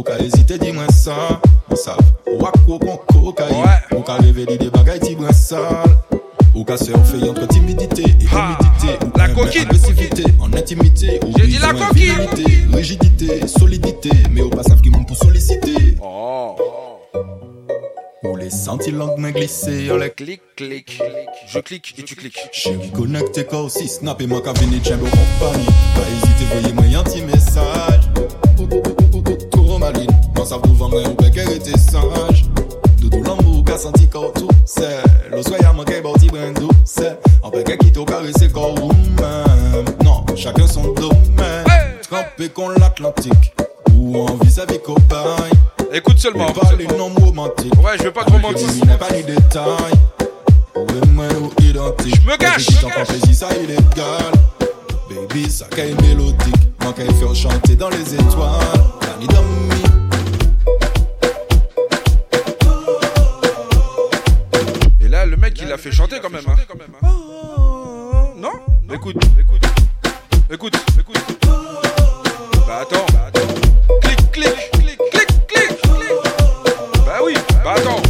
Ou 0.00 0.02
qu'à 0.02 0.18
hésiter, 0.18 0.56
dis-moi 0.56 0.86
ça. 0.90 1.42
On 1.68 1.76
savent. 1.76 1.98
Ou 2.26 2.46
à 2.46 2.52
quoi 2.64 2.78
qu'on 2.78 2.96
cocaïne. 3.22 3.66
Ou 3.94 4.00
qu'à 4.00 4.14
révéler 4.14 4.56
des 4.56 4.70
bagailles, 4.70 4.98
ti 4.98 5.14
brin 5.14 5.30
sale. 5.30 5.60
Ou 6.54 6.64
qu'à 6.64 6.78
se 6.78 6.84
fait 6.86 7.28
entre 7.28 7.46
timidité 7.48 8.04
et 8.04 8.06
humidité. 8.06 9.04
Ou 9.04 9.18
la 9.18 9.26
même 9.26 9.36
coquine. 9.36 9.60
Agressivité 9.60 10.24
en 10.40 10.50
intimité. 10.54 11.20
Ou 11.22 11.34
la 11.36 11.92
virilité, 11.92 12.44
Rigidité, 12.72 13.46
solidité. 13.46 14.08
Mais 14.30 14.40
au 14.40 14.48
pas 14.48 14.62
savent 14.62 14.80
qui 14.80 14.88
m'ont 14.88 15.04
pour 15.04 15.18
solliciter. 15.18 15.98
Oh. 16.02 16.56
Ou 18.24 18.36
les 18.36 18.48
sentir 18.48 18.94
langue 18.94 19.18
main 19.18 19.32
glisser. 19.32 19.90
en 19.90 19.96
les 19.98 20.08
Clic, 20.12 20.40
clic. 20.56 20.98
Je 21.46 21.58
clique 21.58 21.94
et 21.98 22.04
tu 22.04 22.16
cliques. 22.16 22.48
Chérie, 22.52 22.90
connecté 22.90 23.44
quoi 23.44 23.64
aussi, 23.64 23.86
snap 23.86 24.18
et 24.22 24.26
moi 24.26 24.40
qu'à 24.40 24.54
venir 24.54 24.80
de 24.80 24.96
compagnie. 24.96 25.66
Pas 25.94 26.08
hésiter, 26.10 26.46
voyez-moi 26.54 27.00
un 27.00 27.02
petit 27.02 27.20
message. 27.20 28.08
Ça 30.44 30.56
vous 30.64 30.74
vend, 30.74 30.88
ou 30.88 31.14
bien 31.14 31.30
qu'elle 31.30 31.52
était 31.52 31.78
sage. 31.78 32.44
Doudou 32.98 33.22
l'amour 33.22 33.64
qu'a 33.64 33.78
senti 33.78 34.08
corps 34.08 34.32
tout, 34.32 34.48
c'est. 34.64 34.98
Le 35.30 35.42
soir 35.42 35.60
y'a 35.62 35.72
manqué, 35.72 36.00
bon 36.00 36.12
petit 36.14 36.26
brin 36.26 36.50
d'eau, 36.52 36.68
c'est. 36.84 37.20
En 37.42 37.52
fait, 37.52 37.78
qui 37.78 37.92
t'a 37.92 38.04
caressé 38.04 38.48
corps 38.48 38.74
ou 38.82 38.88
même. 38.88 39.84
Non, 40.02 40.24
chacun 40.34 40.66
son 40.66 40.92
domaine. 40.94 41.64
Trempé 42.02 42.48
con 42.48 42.70
l'Atlantique. 42.70 43.54
Ou 43.94 44.26
envie 44.26 44.50
sa 44.50 44.64
vie 44.66 44.80
copain. 44.84 45.36
Écoute 45.92 46.18
seulement. 46.18 46.50
Pas 46.50 46.72
les 46.76 46.88
noms 46.88 47.12
romantiques. 47.20 47.74
Ouais, 47.76 47.96
je 47.98 48.04
veux 48.04 48.12
pas 48.12 48.24
de 48.24 48.32
romantisme. 48.32 48.80
Il 48.82 48.98
pas 48.98 49.10
les 49.10 49.22
détails. 49.22 49.94
Je 50.74 52.26
me 52.26 52.36
cache. 52.36 52.66
Plaisir, 53.06 53.34
ça 53.34 53.48
illégal. 53.56 54.32
Baby, 55.08 55.48
ça 55.48 55.66
caille 55.66 55.94
mélodique. 56.02 56.69
Moi, 56.82 56.92
qu'elle 56.94 57.12
fait 57.14 57.34
chanter 57.34 57.76
dans 57.76 57.90
les 57.90 58.14
étoiles. 58.14 58.50
Et 65.00 65.08
là, 65.08 65.26
le 65.26 65.36
mec, 65.36 65.58
il 65.60 65.68
l'a 65.68 65.76
fait 65.76 65.92
chanter 65.92 66.20
quand 66.20 66.30
même. 66.30 66.44
Hein. 66.46 66.56
Non? 68.36 68.52
Écoute, 68.92 69.16
écoute. 69.38 69.62
Écoute, 70.52 70.74
écoute. 70.98 71.18
Bah 72.66 72.80
attends. 72.82 73.06
Clic, 74.02 74.30
clic, 74.32 74.70
clic, 74.72 74.98
clic, 75.12 75.28
clic, 75.46 75.68
clic. 75.82 76.12
Bah 77.06 77.20
oui, 77.24 77.34
bah 77.62 77.74
attends. 77.76 78.09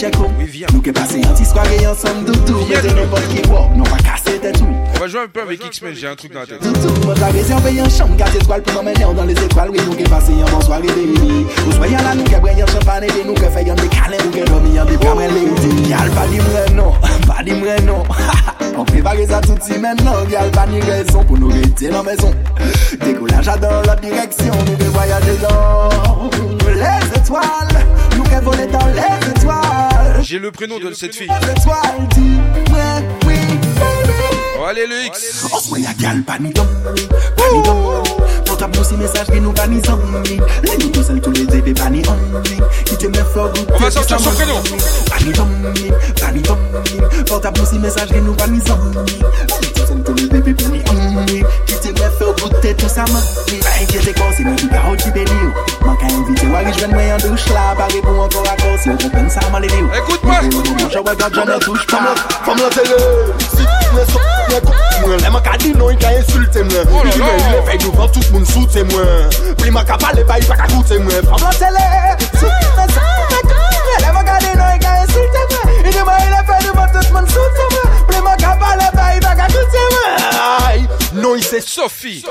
Check 0.00 0.14
Nous 0.72 0.80
qui 0.80 0.92
passer 0.92 1.20
un 1.22 1.32
petit 1.34 1.44
soirée 1.44 1.86
ensemble 1.86 2.24
doudou 2.24 2.64
Mettez 2.68 2.94
n'importe 2.94 3.28
qui 3.28 3.46
walk, 3.50 3.76
non 3.76 3.84
pas 3.84 3.98
casser 3.98 4.38
tête 4.38 4.58
tout 4.58 4.66
On 4.94 4.98
va 4.98 5.06
jouer 5.08 5.20
un 5.20 5.28
peu 5.28 5.42
avec 5.42 5.64
X-Men, 5.64 5.94
j'ai 5.94 6.06
un 6.06 6.16
truc 6.16 6.32
dans 6.32 6.40
la 6.40 6.46
tête. 6.46 6.62
Doudou, 6.62 6.88
votre 7.02 7.20
la 7.20 7.26
réserver 7.26 7.82
en 7.82 7.88
chambre, 7.88 8.16
garde 8.16 8.34
étoile 8.34 8.62
pour 8.62 8.82
m'emmener 8.82 9.04
dans 9.14 9.24
les 9.24 9.34
étoiles 9.34 9.68
Oui, 9.70 9.78
nous 9.86 9.94
qui 9.94 10.04
passer 10.04 10.32
un 10.32 10.50
bon 10.50 10.60
soirée 10.62 10.86
baby. 10.86 11.46
Ou 11.68 11.72
soyez 11.72 11.96
là, 11.96 12.14
nous 12.14 12.24
qui 12.24 12.34
briller 12.34 12.62
en 12.62 12.66
champagne 12.66 13.04
Et 13.04 13.26
nous 13.26 13.34
qui 13.34 13.42
faisons 13.42 13.74
des 13.74 13.88
câlins, 13.88 14.24
nous 14.24 14.30
qui 14.30 14.40
dormir 14.40 14.82
en 14.82 14.84
des 14.86 14.96
bras 14.96 15.14
lady 15.14 15.88
Gal 15.88 16.10
pas 16.10 16.26
dit 16.28 16.38
moi 16.38 16.74
non, 16.74 16.92
pas 17.26 17.42
dit 17.42 17.52
moi 17.52 17.80
non. 17.86 18.02
On 18.78 18.84
prépare 18.84 19.14
ça 19.28 19.40
tout 19.42 19.52
de 19.52 19.78
maintenant 19.78 20.24
Gal 20.30 20.50
pas 20.50 20.66
ni 20.66 20.80
raison 20.80 21.24
pour 21.24 21.38
nous 21.38 21.48
rester 21.48 21.88
dans 21.88 22.02
la 22.02 22.10
maison. 22.10 22.32
Décollage 23.04 23.46
dans 23.46 23.70
l'autre 23.70 24.00
direction 24.00 24.54
Nous 24.66 24.76
qui 24.76 24.84
voyager 24.84 25.36
dans 25.42 25.90
les 26.68 27.18
étoiles. 27.18 27.84
Nous 28.16 28.22
qui 28.22 28.34
voler 28.42 28.66
dans 28.66 28.86
les 28.86 29.30
étoiles 29.30 29.69
J'ai 30.22 30.38
le 30.38 30.50
prénom 30.50 30.78
de 30.78 30.92
cette 30.92 31.14
fille. 31.14 31.28
Oh, 34.58 34.64
allez, 34.64 34.86
le 34.86 35.06
X. 35.06 35.46
On 35.52 35.58
se 35.58 35.80
y'a 35.80 35.94
gal 35.94 36.22
paniton, 36.22 36.66
paniton 37.36 38.02
Portable 38.44 38.76
nous 38.76 38.84
si 38.84 38.94
message 38.96 39.26
qui 39.28 39.40
nous 39.40 39.52
panisons 39.52 39.98
Les 40.62 40.76
nous 40.84 41.02
seuls 41.02 41.20
tous 41.20 41.30
les 41.30 41.56
épées 41.56 41.72
pani 41.72 42.02
on 42.08 42.42
Qui 42.84 42.96
te 42.98 43.06
met 43.06 43.24
fort 43.32 43.52
On 43.72 43.78
va 43.78 43.90
sortir 43.90 44.20
son 44.20 44.30
prénom. 44.30 44.60
Paniton, 45.08 45.48
paniton 46.20 46.58
Portable 47.26 47.60
nous 47.60 47.66
si 47.66 47.78
message 47.78 48.08
qui 48.08 48.20
nous 48.20 48.34
tout 48.34 49.69
San 49.90 50.04
toni 50.04 50.26
bebe 50.30 50.54
pou 50.54 50.70
mi 50.70 50.78
anmi 50.86 51.42
Kite 51.66 51.90
me 51.98 52.06
fe 52.14 52.26
goute 52.38 52.76
tout 52.78 52.88
sa 52.88 53.04
manmi 53.10 53.58
Pa 53.58 53.72
enkyete 53.82 54.12
kon 54.14 54.30
se 54.36 54.44
mi 54.46 54.54
ki 54.60 54.68
ka 54.70 54.84
hoti 54.84 55.10
beli 55.16 55.38
yo 55.42 55.50
Man 55.82 55.96
ka 55.98 56.06
invite 56.14 56.46
wari 56.52 56.70
jwen 56.76 56.94
mwen 56.94 57.08
yon 57.08 57.24
douche 57.24 57.50
la 57.56 57.74
Pare 57.74 57.98
pou 58.04 58.22
ankor 58.22 58.46
akor 58.52 58.78
se 58.78 58.92
yo 58.92 58.96
konpen 59.02 59.26
sa 59.34 59.42
man. 59.50 59.66
lele 59.66 59.80
yo 59.82 59.90
Ekout 59.98 60.22
mwen 60.22 60.46
Fom 62.46 62.62
la 62.62 62.70
tele 62.76 63.00
Si 63.48 63.66
mwen 63.90 64.06
so 64.14 64.22
mwen 64.22 64.62
kon 64.68 64.78
mwen 65.08 65.26
Le 65.26 65.34
man 65.34 65.42
ka 65.42 65.58
di 65.58 65.74
nou 65.74 65.90
yon 65.90 65.98
ka 65.98 66.14
insulte 66.20 66.62
mwen 66.70 66.86
Li 66.94 67.16
di 67.16 67.24
mwen 67.26 67.46
yon 67.56 67.66
fek 67.72 67.88
nou 67.88 67.98
van 67.98 68.14
tout 68.14 68.30
moun 68.30 68.46
soute 68.54 68.86
mwen 68.94 69.56
Pli 69.58 69.74
man 69.74 69.90
ka 69.90 69.98
pale 69.98 70.22
pa 70.22 70.38
yon 70.38 70.54
pa 70.54 70.62
ka 70.62 70.70
koute 70.70 71.02
mwen 71.02 71.32
Fom 71.32 71.48
la 71.48 71.56
tele 71.58 72.29
Eman 74.10 74.24
gade 74.26 74.54
nan 74.58 74.74
e 74.74 74.78
ka 74.82 74.96
insulte 75.04 75.42
mwen 75.50 75.86
Ine 75.92 76.02
mwen 76.08 76.24
ele 76.26 76.40
fè 76.48 76.58
di 76.64 76.72
mwen 76.74 76.90
tout 76.96 77.12
mwen 77.14 77.30
soute 77.34 77.68
mwen 77.74 78.00
Ple 78.08 78.24
mwen 78.26 78.42
ka 78.42 78.56
pale 78.64 78.90
pa 78.96 79.12
i 79.14 79.22
baka 79.26 79.46
koute 79.54 79.86
mwen 79.94 80.98
Noy 81.22 81.42
se 81.42 81.60
Sophie. 81.60 82.22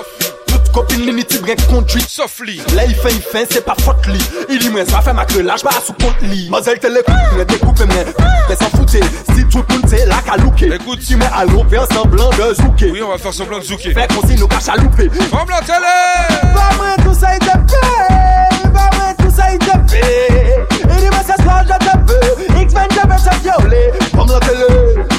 Copine 0.73 1.05
li 1.05 1.13
ni 1.19 1.23
tibre 1.25 1.55
kontri 1.69 2.01
Sof 2.07 2.39
li 2.45 2.59
La 2.75 2.85
i 2.85 2.93
fe, 2.93 3.11
i 3.13 3.21
fe, 3.23 3.45
se 3.49 3.61
pa 3.65 3.75
fote 3.79 4.11
li 4.13 4.21
I 4.49 4.59
li 4.61 4.69
mwen 4.73 4.87
sa 4.89 5.01
fe 5.05 5.13
mak 5.17 5.33
relaj 5.37 5.63
ba 5.65 5.73
sou 5.79 5.95
kont 6.01 6.23
li 6.29 6.47
Mazel 6.53 6.79
te 6.81 6.91
le 6.91 7.03
koupe, 7.07 7.35
mwen 7.35 7.49
dekoupe 7.49 7.87
mwen 7.89 8.13
Mwen 8.49 8.57
sa 8.57 8.69
foute, 8.73 9.01
si 9.33 9.45
tout 9.49 9.65
moun 9.69 9.81
te 9.83 10.03
la 10.09 10.21
ka 10.25 10.37
louke 10.37 10.63
Écoute, 10.63 10.99
tu 11.05 11.15
mets 11.15 11.29
à 11.33 11.45
louper 11.45 11.77
un 11.77 11.85
semblant 11.93 12.29
de 12.31 12.53
zouke 12.53 12.85
Oui, 12.91 13.01
on 13.03 13.09
va 13.09 13.17
faire 13.17 13.33
semblant 13.33 13.59
de 13.59 13.63
zouke 13.63 13.81
Fais 13.93 14.07
qu'on 14.07 14.27
s'y 14.27 14.35
nous 14.35 14.47
cache 14.47 14.69
à 14.69 14.75
louper. 14.75 15.09
Femme 15.09 15.49
la 15.49 15.59
télé. 15.61 16.53
Pas 16.53 16.75
moins 16.77 16.95
tout 17.03 17.13
ça 17.13 17.33
il 17.33 17.39
te 17.39 17.57
paie 17.57 18.71
Pas 18.73 18.89
moins 18.97 19.13
tout 19.17 19.35
ça 19.35 19.51
il 19.51 19.59
te 19.59 19.77
paie 19.91 20.65
Et 20.83 21.01
dis-moi 21.01 21.21
ce 21.27 21.43
soir 21.43 21.63
je 21.63 21.85
te 21.85 22.11
veux. 22.11 22.61
X-Men 22.61 22.87
je 22.91 23.07
veux 23.07 23.17
se 23.17 23.41
violer. 23.41 23.91
Femme 24.11 24.27
la 24.27 24.39
télé. 24.39 25.18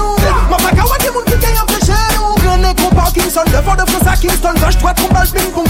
Parkinson, 3.21 3.41
le 3.45 3.85
de 3.85 3.89
France 3.89 4.07
à 4.07 4.17
Kingston 4.17 4.53
droite 4.53 4.97
pong 4.97 5.67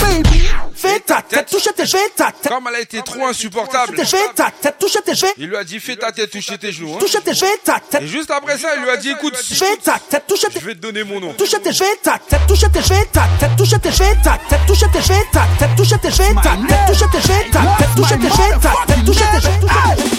Baby, 0.00 0.48
Fais 0.74 1.00
ta 1.00 1.20
tête, 1.20 1.48
touche 1.50 1.68
tes 1.76 1.84
cheveux, 1.86 2.02
ta 2.16 2.26
tête 2.32 2.50
Comme 2.50 2.66
elle 2.68 2.76
a 2.76 2.80
été 2.80 3.02
trop 3.02 3.26
insupportable. 3.26 3.96
Tes 3.96 4.04
cheveux, 4.04 4.22
ta 4.34 4.50
tête, 4.50 4.76
tes 4.78 5.14
cheveux 5.14 5.32
Il 5.36 5.48
lui 5.48 5.56
a 5.56 5.64
dit 5.64 5.80
fais 5.80 5.96
ta 5.96 6.12
tête, 6.12 6.30
touche 6.30 6.46
tes 6.58 6.72
genoux. 6.72 6.94
hein. 6.94 6.98
Touche 7.00 7.16
tes 7.24 7.34
cheveux, 7.34 7.50
ta 7.64 7.80
tête 7.80 8.02
Et 8.02 8.06
juste 8.06 8.30
après 8.30 8.56
ça, 8.56 8.76
il 8.76 8.82
lui 8.82 8.90
a 8.90 8.96
dit 8.96 9.10
écoute, 9.10 9.34
ta 9.82 9.98
tête, 10.08 10.26
tes 10.26 10.34
je 10.60 10.64
vais 10.64 10.74
te 10.74 10.80
donner 10.80 11.02
mon 11.04 11.20
nom. 11.20 11.32
Touche 11.32 11.50
tes 11.62 11.72
cheveux, 11.72 11.90
ta 12.02 12.18
tête, 12.18 12.40
touche 12.46 12.60
tes 12.60 12.82
cheveux, 12.82 13.04
ta 13.12 13.26
tête, 13.38 13.56
touche 13.56 13.70
tes 13.70 13.92
cheveux, 13.92 14.14
ta 14.22 14.38
tête, 14.48 14.60
touche 14.66 14.78
tes 14.92 15.02
cheveux, 15.02 15.24
ta 15.32 15.46
tête, 15.58 15.76
touche 15.76 15.88
tes 16.00 16.10
cheveux, 16.10 16.34
ta 16.42 16.58
tête, 16.60 16.86
touche 16.86 16.98
tes 17.10 17.20
cheveux, 17.20 17.50
ta 17.50 17.60
tête, 17.78 17.88
touche 17.96 18.08
tes 18.08 18.30
cheveux, 18.30 18.60
ta 18.60 18.70
tête, 18.86 19.04
touche 19.04 19.16
tes 19.16 19.40
cheveux. 19.40 19.58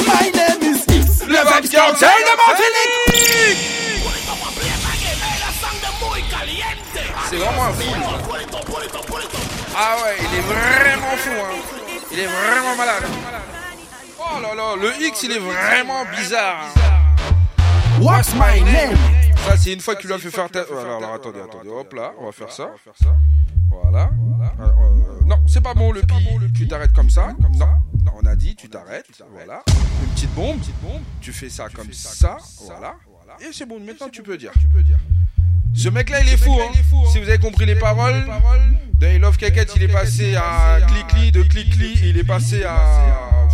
My 0.06 0.32
name 0.32 0.62
is 0.62 0.84
X. 0.93 1.28
Le 1.28 1.43
Martinique 1.43 1.78
C'est 7.32 7.38
vraiment 7.38 7.64
un 7.64 7.72
fou. 7.72 7.96
Ah 9.74 9.96
ouais, 10.04 10.18
il 10.20 10.38
est 10.38 10.42
vraiment 10.42 11.16
fou. 11.16 11.30
Hein. 11.30 11.56
Il 12.12 12.20
est 12.20 12.26
vraiment 12.26 12.76
malade. 12.76 13.04
Oh 14.20 14.42
là 14.42 14.54
là, 14.54 14.76
le 14.76 15.02
X, 15.08 15.24
il 15.24 15.32
est 15.32 15.40
vraiment 15.40 16.04
bizarre. 16.14 16.66
What's 18.02 18.34
my 18.34 18.60
name? 18.70 18.98
Ça, 19.48 19.56
c'est 19.56 19.72
une 19.72 19.80
fois 19.80 19.96
qu'il 19.96 20.08
lui 20.08 20.14
a 20.14 20.18
fait 20.18 20.30
faire 20.30 20.50
tête. 20.50 20.68
Alors, 20.70 20.98
alors, 20.98 21.14
attendez, 21.14 21.40
attendez. 21.40 21.70
Hop 21.70 21.94
là, 21.94 22.12
on 22.20 22.26
va 22.26 22.34
faire 22.34 22.52
ça. 22.52 22.72
Voilà. 23.70 24.10
Euh, 24.60 24.64
euh, 24.66 25.26
non, 25.26 25.38
c'est 25.48 25.62
pas 25.62 25.74
bon 25.74 25.94
le 25.94 26.02
pi. 26.02 26.28
Tu 26.54 26.68
t'arrêtes 26.68 26.92
comme 26.92 27.10
ça. 27.10 27.34
Comme 27.42 27.56
non. 27.56 27.68
Non, 28.04 28.12
on 28.22 28.26
a 28.26 28.36
dit, 28.36 28.58
tu 28.58 28.68
t'arrêtes. 28.68 29.24
Voilà. 29.32 29.64
Une 30.04 30.10
petite 30.10 30.34
bombe. 30.36 30.60
Tu 31.22 31.32
fais 31.32 31.50
ça 31.50 31.70
comme 31.74 31.94
ça. 31.94 32.40
Voilà. 32.66 32.96
Et 33.40 33.54
c'est 33.54 33.66
bon, 33.66 33.80
maintenant 33.80 34.10
tu 34.10 34.22
peux 34.22 34.38
dire. 34.38 34.52
Ce 35.74 35.89
mec-là, 35.89 36.22
il 36.22 36.30
est 36.30 36.38
fou. 36.38 36.57
Hein. 36.59 36.72
Si 37.11 37.19
vous 37.19 37.28
avez 37.28 37.38
compris 37.38 37.65
les 37.65 37.76
paroles, 37.76 38.26
de 38.99 39.07
I 39.07 39.17
Love 39.17 39.38
Keket, 39.38 39.74
il 39.76 39.84
est 39.84 39.88
passé 39.88 40.36
à 40.36 40.80
Clicli, 40.88 41.32
de 41.32 41.43
Clicli, 41.43 41.99
il 42.03 42.17
est 42.17 42.24
passé 42.24 42.63
à. 42.63 43.47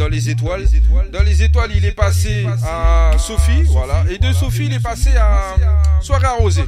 Dans 0.00 0.08
les 0.08 0.30
étoiles. 0.30 0.64
Dans 1.12 1.22
les 1.22 1.42
étoiles, 1.42 1.72
il 1.76 1.84
est 1.84 1.90
passé 1.92 2.46
à 2.66 3.18
Sophie, 3.18 3.64
voilà. 3.64 4.02
Et 4.08 4.16
de 4.16 4.32
Sophie, 4.32 4.64
il 4.64 4.72
est 4.72 4.80
passé 4.82 5.10
à 5.14 5.54
Soirée 6.00 6.24
arrosée. 6.24 6.64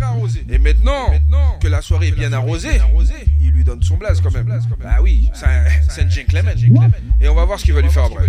Et 0.51 0.59
maintenant 0.59 1.07
que 1.59 1.67
la 1.67 1.81
soirée 1.81 2.09
est 2.09 2.13
bien 2.13 2.31
arrosée, 2.35 2.79
il 3.41 3.51
lui 3.53 3.65
donne 3.65 3.83
son 3.83 3.97
blaze 3.97 4.21
quand 4.21 4.31
même. 4.33 4.47
Bah 4.83 4.97
oui, 5.01 5.31
c'est 5.33 5.47
un- 5.47 5.65
c'est 5.89 6.03
un 6.03 6.11
gentleman. 6.11 6.55
Et 7.23 7.29
on 7.31 7.35
va 7.35 7.47
voir 7.47 7.59
ce 7.59 7.65
qu'il 7.65 7.73
va 7.73 7.81
lui 7.81 7.89
faire 7.91 8.05
après. 8.05 8.27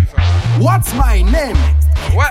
What's 0.62 0.94
my 0.94 1.22
name? 1.26 1.58
Ouais. 2.16 2.24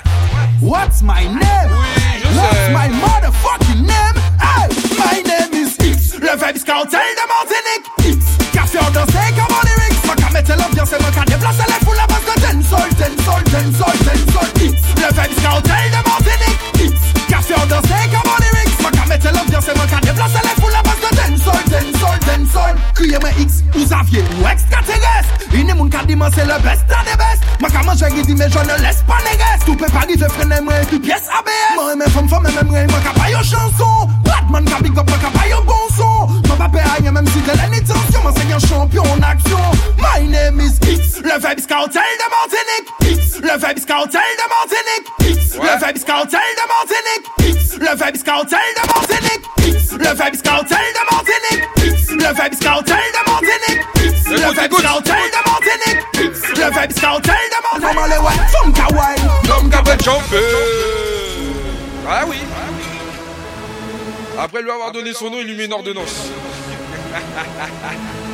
What's 0.62 1.02
my 1.02 1.26
name? 1.26 1.70
Oui, 1.70 2.20
je 2.24 2.38
What's 2.38 2.56
sais. 2.56 2.70
my 2.72 2.88
motherfucking 2.88 3.82
name? 3.86 4.16
Hey, 4.40 4.68
my 4.98 5.22
name 5.24 5.52
is 5.52 5.74
X. 5.78 6.14
Le 6.14 6.32
Vibes 6.38 6.64
Cartel 6.64 7.00
de 7.00 7.28
Martinique. 7.28 8.16
X. 8.18 8.24
Café 8.52 8.78
en 8.78 8.90
dansé 8.92 9.18
comme 9.36 9.54
en 9.56 9.60
lyrics. 9.62 10.06
Ma 10.06 10.14
qu'à 10.14 10.30
mettre 10.30 10.56
l'ambiance 10.56 10.92
et 10.92 11.02
ma 11.02 11.10
qu'à 11.10 11.24
déplacer 11.24 11.62
les 11.68 11.84
foules 11.86 11.96
Parce 12.24 12.36
que 12.36 12.40
ten 12.40 12.62
sol, 12.62 12.88
ten 12.96 13.24
sol, 13.24 13.42
ten 13.44 13.72
sol, 13.74 13.98
ten 14.04 14.32
sol 14.32 14.48
Le 14.96 15.08
fèm 15.14 15.32
ska 15.38 15.56
hotel 15.56 15.90
de 15.90 16.00
Martinique 16.08 16.94
Kase 17.28 17.50
yon 17.50 17.66
danse 17.66 17.98
kama 18.12 18.36
lyrics. 18.42 18.82
Man 18.82 18.92
ka 18.92 19.06
mette 19.08 19.24
l'ambiance 19.24 19.66
man 19.76 19.88
ka 19.88 20.00
deplase 20.00 20.38
le 20.42 20.60
foule 20.60 20.78
Parce 20.84 21.00
que 21.00 21.16
ten 21.16 21.36
sol, 21.38 21.62
ten 21.70 21.86
sol, 21.98 22.18
ten 22.26 22.46
sol 22.46 22.74
Kriye 22.94 23.18
men 23.22 23.34
X 23.38 23.62
ou 23.74 23.84
Xavier 23.84 24.24
ou 24.38 24.46
extraterres 24.46 25.26
Ini 25.52 25.72
moun 25.74 25.90
ka 25.90 26.04
di 26.06 26.14
man 26.14 26.30
se 26.32 26.46
le 26.46 26.58
best 26.62 26.86
la 26.88 27.02
de 27.10 27.16
best 27.18 27.42
Man 27.60 27.70
ka 27.72 27.82
manje 27.82 28.06
ridi 28.14 28.34
men 28.34 28.50
je 28.50 28.58
ne 28.58 28.78
les 28.82 29.02
pa 29.08 29.18
neges 29.26 29.66
Tout 29.66 29.76
pe 29.76 29.90
pari 29.90 30.14
ve 30.16 30.28
frene 30.36 30.60
mwen 30.62 30.86
tout 30.90 31.00
pièce 31.00 31.26
ABS 31.40 31.76
Man 31.76 31.90
remen 31.90 32.14
fèm 32.14 32.30
fèm 32.30 32.46
men 32.46 32.66
mwen 32.70 32.90
man 32.92 33.02
ka 33.02 33.18
bayo 33.18 33.42
chanson. 33.42 34.08
Batman 34.24 34.64
ka 34.64 34.78
big 34.82 34.98
up 34.98 35.10
man 35.10 35.20
ka 35.20 35.30
bayo 35.38 35.62
bon 35.66 35.86
son. 35.96 36.11
Payer 36.72 37.10
même 37.10 37.26
si 37.26 37.40
t'es 37.40 37.54
l'intention. 37.56 38.22
Moi 38.22 38.32
c'est 38.36 38.52
un 38.52 38.58
champion 38.58 39.02
en 39.02 39.22
action. 39.22 39.58
My 39.98 40.26
name 40.26 40.60
is 40.60 40.78
X. 40.88 41.20
Le 41.22 41.34
Vibes 41.38 41.66
Cartel 41.66 42.02
de 42.18 42.26
Martinique. 42.30 42.88
X. 43.20 43.40
Le 43.40 43.54
Vibes 43.58 43.84
Cartel 43.84 44.20
de 44.38 44.46
Martinique. 44.48 45.06
X. 45.20 45.54
Le 45.54 45.86
Vibes 45.86 46.04
Cartel 46.04 46.40
de 46.56 46.64
Martinique. 46.68 47.26
X. 47.40 47.72
Le 47.78 47.92
Vibes 47.96 48.22
Cartel 48.22 48.58
de 48.76 48.84
Martinique. 48.94 49.44
X. 49.58 49.92
Le 49.92 50.10
Vibes 50.14 50.42
Cartel 50.42 50.78
de 50.96 51.02
Martinique. 51.12 51.64
X. 51.78 52.10
Le 52.10 52.30
Vibes 52.32 52.58
Cartel 52.60 53.04
de 53.12 53.22
Martinique. 53.30 53.82
X. 53.96 54.28
Le 54.28 54.38
Cartel 54.82 55.24
de 55.28 55.40
Martinique. 55.50 56.02
X. 56.14 56.32
Le 56.56 56.66
Vibes 56.70 56.96
Cartel 57.00 57.44
de 57.52 57.58
Martinique. 57.62 58.12
L'homme 59.48 59.70
qui 59.70 60.08
a. 60.08 60.20
Ah 62.08 62.24
oui. 62.26 62.38
Après 64.38 64.62
lui 64.62 64.70
avoir 64.70 64.92
donné 64.92 65.12
son 65.12 65.30
nom, 65.30 65.38
il 65.40 65.46
lui 65.46 65.56
met 65.56 65.66
une 65.66 65.72
ordonnance. 65.72 66.30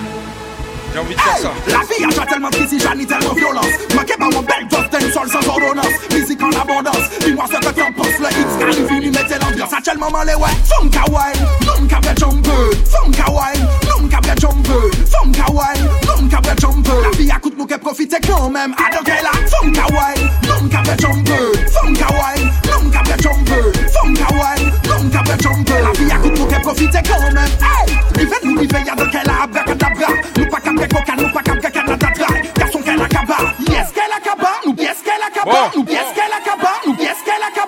J'ai 0.92 0.98
envie 0.98 1.14
de 1.14 1.20
faire 1.20 1.38
ça. 1.38 1.52
La 1.66 1.78
vie 1.80 2.04
a 2.04 2.08
déjà 2.08 2.26
tellement 2.26 2.50
de 2.50 2.56
ai 2.56 3.06
tellement 3.06 3.34
violence. 3.34 3.66
Ma 3.94 4.04
qu'est 4.04 4.16
pas 4.16 4.28
mon 4.30 4.42
belle 4.42 4.66
gosse, 4.70 4.90
t'es 4.90 5.04
une 5.04 5.12
seule 5.12 5.28
sans 5.28 5.48
ordonnance. 5.48 5.86
Musique 6.12 6.42
en 6.42 6.50
abondance, 6.50 7.10
dis-moi 7.20 7.44
ce 7.46 7.58
que 7.58 7.74
t'en 7.74 7.92
penses. 7.92 8.18
Le 8.18 8.26
X 8.26 8.62
arrive, 8.62 8.86
il 8.90 9.00
lui 9.00 9.10
mettait 9.10 9.38
l'ambiance. 9.38 9.72
À 9.72 9.78
quel 9.84 9.98
moment 9.98 10.22
les 10.24 10.34
ouais, 10.34 10.50
femme 10.64 10.90
kawaii, 10.90 11.34
non 11.66 11.86
qu'à 11.86 12.14
jumper. 12.18 12.50
Femme 12.90 13.12
kawaii, 13.12 13.60
non 13.88 14.08
qu'à 14.08 14.34
jumper. 14.40 14.96
Femme 15.10 15.32
kawaii, 15.32 15.82
non 16.06 16.28
qu'à 16.28 16.54
jumper. 16.60 17.02
La 17.02 17.10
vie 17.16 17.30
a 17.30 17.38
coûte 17.38 17.54
nous 17.58 17.66
qu'elle 17.66 17.78
profite 17.80 18.16
quand 18.26 18.50
même. 18.50 18.70
Donc 18.70 19.08
elle 19.08 19.26
a 19.26 19.48
femme 19.48 19.72
kawaii, 19.72 20.24
non 20.48 20.68
qu'à 20.68 20.82
jumper. 20.96 21.70
Femme 21.72 21.96
kawaii, 21.96 22.44
non 22.66 22.90
qu'à 22.90 23.02
jumper. 23.22 23.72
Femme 23.92 24.14
kawaii, 24.14 24.64
non 24.88 25.10
qu'à 25.10 25.36
jumper. 25.42 25.82
La 25.82 25.92
vie 25.92 26.12
a 26.12 26.16
coûte 26.16 26.38
nous 26.38 26.46
qu'elle 26.46 26.62
profite 26.62 26.92
quand 26.92 27.20
même. 27.20 27.36
Hey, 27.36 27.94
rivet 28.16 28.36
nous 28.44 28.58
rivet, 28.58 28.82
y'a 28.86 28.94
donc 28.94 29.14
elle 29.14 29.30
a 29.30 29.44
abracadabra. 29.44 30.12
Nous 30.36 30.46
pas 30.46 30.60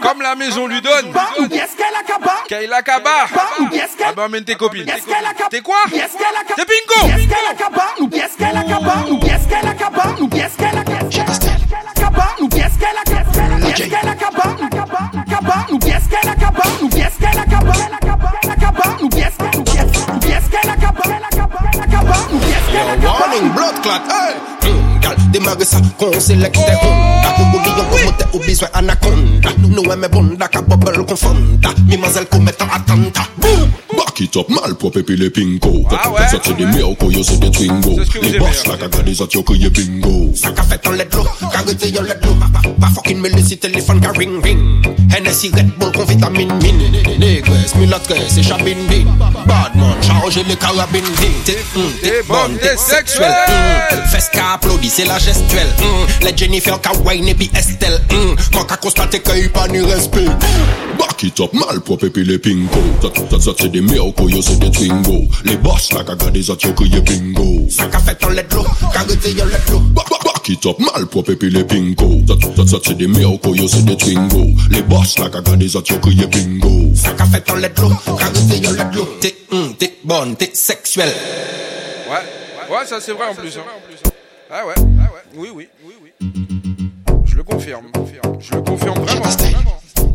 Comme 0.00 0.22
la 0.22 0.34
maison 0.34 0.66
lui 0.66 0.80
donne 0.80 1.12
la 1.12 2.02
kaba 2.06 2.32
Kaila 2.48 2.82
kaba 2.82 3.26
Amène 4.24 4.44
tes 4.44 4.54
copines 4.54 4.86
T'es 5.50 5.60
quoi 5.60 5.76
Yes 5.92 6.10
ke 6.16 7.56
kaba 7.58 7.94
Nou 7.98 8.08
Nou 10.20 10.28
yes 10.32 10.50
Warning, 22.02 23.52
blood 23.52 23.82
clot, 23.82 24.10
hey! 24.10 24.89
radical 25.00 25.16
Démarrer 25.32 25.64
ça 25.64 25.78
qu'on 25.98 26.18
sélecte 26.20 26.56
Honda 26.56 27.34
Oublions 27.54 27.84
qu'on 27.90 28.04
monte 28.04 28.26
au 28.34 28.38
besoin 28.38 28.68
anaconda. 28.74 29.48
Nous 29.58 29.82
aimons 29.82 30.08
bonda 30.12 30.48
qu'à 30.48 30.62
bubble 30.62 31.04
confonda 31.06 31.70
Mimazelle 31.86 32.26
qu'on 32.26 32.40
met 32.40 32.52
en 32.62 32.66
attente 32.66 33.18
Boum 33.38 33.70
Back 33.96 34.20
it 34.20 34.36
up 34.36 34.48
mal 34.48 34.74
propre 34.74 35.00
puis 35.00 35.16
les 35.16 35.30
pingo 35.30 35.84
Quand 35.88 36.10
on 36.10 36.16
fait 36.16 36.28
ça 36.28 36.38
c'est 36.42 36.56
des 36.56 36.66
miracles 36.66 37.12
yo 37.12 37.22
c'est 37.22 37.38
des 37.38 37.50
twingo 37.50 37.98
Les 38.22 38.38
boss 38.38 38.66
la 38.66 38.76
caga 38.76 39.02
des 39.02 39.20
autres 39.20 39.34
yo 39.34 39.42
crié 39.42 39.70
bingo. 39.70 40.32
Ça 40.34 40.50
qu'a 40.50 40.62
fait 40.62 40.86
en 40.86 40.92
let 40.92 41.08
low 41.12 41.26
Carité 41.52 41.90
yo 41.90 42.02
let 42.02 42.18
low 42.24 42.34
Pas 42.80 42.88
fucking 42.94 43.20
me 43.20 43.28
laisser 43.28 43.56
téléphone 43.56 44.00
qu'à 44.00 44.10
ring 44.12 44.42
ring. 44.42 44.86
Hennessy 45.16 45.50
Red 45.54 45.70
Bull 45.78 45.92
qu'on 45.92 46.04
vitamine 46.04 46.52
mine 46.62 47.18
Négresse, 47.18 47.74
milatresse 47.74 48.38
et 48.38 48.42
chabine 48.42 48.86
bin. 48.88 49.04
Badman 49.46 49.94
chargé 50.02 50.44
les 50.44 50.56
carabines 50.56 51.02
T'es 51.44 52.22
bon, 52.28 52.36
t'es 52.60 52.76
sexuel 52.76 53.34
Fais 54.10 54.20
ce 54.20 54.30
qu'applaudit 54.30 54.89
c'est 54.90 55.04
la 55.04 55.18
gestuelle. 55.18 55.68
Mm. 55.78 56.36
Jennifer 56.36 56.80
Kawaii 56.80 57.28
et 57.30 57.34
puis 57.34 57.50
Estelle. 57.54 58.00
Mm. 58.10 58.34
Quand 58.52 58.64
qu'a 58.64 58.76
constaté 58.76 59.20
qu'il 59.20 59.34
n'y 59.34 59.44
a 59.44 59.48
pas 59.48 59.68
ni 59.68 59.80
respect. 59.80 60.26
Back 60.98 61.22
it 61.22 61.40
up, 61.40 61.52
mal 61.52 61.80
pour 61.80 61.98
pépé 61.98 62.24
les 62.24 62.38
pinko. 62.38 62.80
Ça, 63.40 63.52
c'est 63.58 63.68
des 63.68 63.80
miracles, 63.80 64.30
yo, 64.30 64.42
c'est 64.42 64.58
des 64.58 64.70
twingo. 64.70 65.22
Les 65.44 65.56
boss, 65.56 65.92
là, 65.92 66.04
qu'a 66.04 66.14
gardé 66.14 66.42
ça, 66.42 66.56
t'y'a 66.56 66.72
crié 66.72 67.00
bingo. 67.00 67.66
Ça 67.70 67.86
qu'a 67.86 67.98
fait 67.98 68.22
en 68.24 68.30
lettre 68.30 68.56
l'eau, 68.56 68.66
qu'a 68.92 69.00
retiré 69.00 69.48
l'être 69.48 69.70
l'eau. 69.70 69.80
Back 69.80 70.48
it 70.48 70.66
up, 70.66 70.78
mal 70.78 71.06
pour 71.06 71.24
pépé 71.24 71.48
les 71.48 71.64
pinko. 71.64 72.22
Ça, 72.26 72.78
c'est 72.84 72.96
des 72.96 73.06
miracles, 73.06 73.56
yo, 73.56 73.68
c'est 73.68 73.84
des 73.84 73.96
twingo. 73.96 74.46
Les 74.70 74.82
boss, 74.82 75.18
là, 75.18 75.30
qu'a 75.30 75.40
gardé 75.40 75.68
ça, 75.68 75.80
t'y'a 75.82 75.96
crié 75.96 76.26
bingo. 76.26 76.92
Ça 76.94 77.12
qu'a 77.12 77.26
fait 77.26 77.48
en 77.50 77.56
lettre 77.56 77.82
l'eau, 77.82 77.92
qu'a 78.18 78.26
retiré 78.26 78.76
l'être 78.76 78.94
l'eau. 78.94 79.08
T'es, 79.20 79.36
mm, 79.52 79.74
t'es 79.78 79.94
bonne, 80.04 80.36
t'es 80.36 80.50
sexuelle. 80.52 81.14
Ouais, 82.08 82.76
ouais, 82.76 82.86
ça 82.86 83.00
c'est 83.00 83.12
vrai 83.12 83.28
en 83.30 83.34
plus. 83.34 83.56
Hein. 83.56 84.10
Ah 84.52 84.66
ouais, 84.66 84.74
ah 84.76 84.82
ouais, 84.82 85.20
oui, 85.36 85.48
oui, 85.54 85.68
oui, 85.84 85.94
oui. 86.02 86.28
Je 87.24 87.36
le 87.36 87.44
confirme, 87.44 87.84
je 88.40 88.54
le 88.54 88.62
confirme 88.62 88.98
vraiment. 88.98 89.24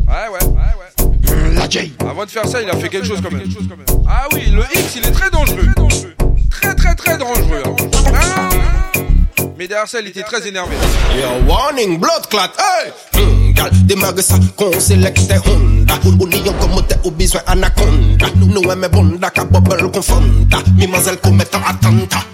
Ouais, 0.06 0.28
ouais, 0.30 0.46
ouais, 0.46 1.30
ouais. 1.30 1.54
La 1.54 1.68
J. 1.70 1.94
Avant 2.00 2.24
de 2.26 2.30
faire 2.30 2.46
ça, 2.46 2.60
il 2.60 2.68
a 2.68 2.76
fait 2.76 2.90
quelque 2.90 3.06
chose 3.06 3.20
quand 3.22 3.30
même. 3.34 3.46
Ah 4.06 4.26
oui, 4.34 4.42
le 4.52 4.60
X, 4.78 4.96
il 4.96 5.06
est 5.06 5.10
très 5.12 5.30
dangereux. 5.30 5.66
Très, 6.50 6.74
très, 6.74 6.94
très 6.94 7.16
dangereux. 7.16 7.62
hein. 7.64 7.76
Ah. 8.14 8.48
Mais 9.58 9.66
derrière 9.66 9.88
ça, 9.88 10.00
il 10.00 10.08
était 10.08 10.22
très 10.22 10.46
énervé. 10.46 10.76
Yo, 11.18 11.48
warning, 11.48 11.98
blood 11.98 12.26
clot, 12.28 12.40
hey! 12.58 12.92
Hmm, 13.14 13.52
gal, 13.54 13.70
démarre 13.86 14.18
ça, 14.18 14.34
qu'on 14.54 14.78
sélecte 14.78 15.32
Honda. 15.46 15.94
Ou 16.04 16.26
ni 16.28 16.38
yon 16.44 16.52
komote 16.60 16.94
ou 17.04 17.10
besoin 17.10 17.40
anaconda. 17.46 18.26
Nous 18.36 18.62
aimons 18.70 18.88
bonda, 18.92 19.30
ka 19.30 19.44
bubble 19.44 19.90
confonda. 19.90 20.58
Mimazelle 20.76 21.16
commettant 21.18 21.60
attentat. 21.66 22.24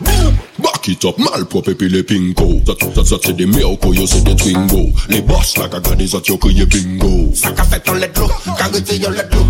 Back 0.62 0.88
it 0.88 1.04
up, 1.04 1.18
malprop 1.18 1.68
epi 1.68 1.88
le 1.88 2.02
pinko 2.02 2.60
Zat, 2.66 2.78
zat, 2.94 3.06
zat 3.06 3.26
se 3.26 3.32
de 3.32 3.46
mewko, 3.46 3.92
yo 3.94 4.06
se 4.06 4.20
de 4.22 4.34
twingo. 4.34 4.90
Le 5.08 5.20
boss 5.22 5.56
la 5.56 5.68
gaga 5.68 5.94
de 5.94 6.06
zat 6.06 6.28
yo 6.28 6.36
kriye 6.38 6.66
bingo. 6.66 7.32
Sa 7.34 7.50
ka 7.52 7.64
fet 7.64 7.88
an 7.88 7.98
ledlo, 7.98 8.28
ka 8.58 8.68
rete 8.72 8.98
yon 9.02 9.16
ledlo 9.16 9.42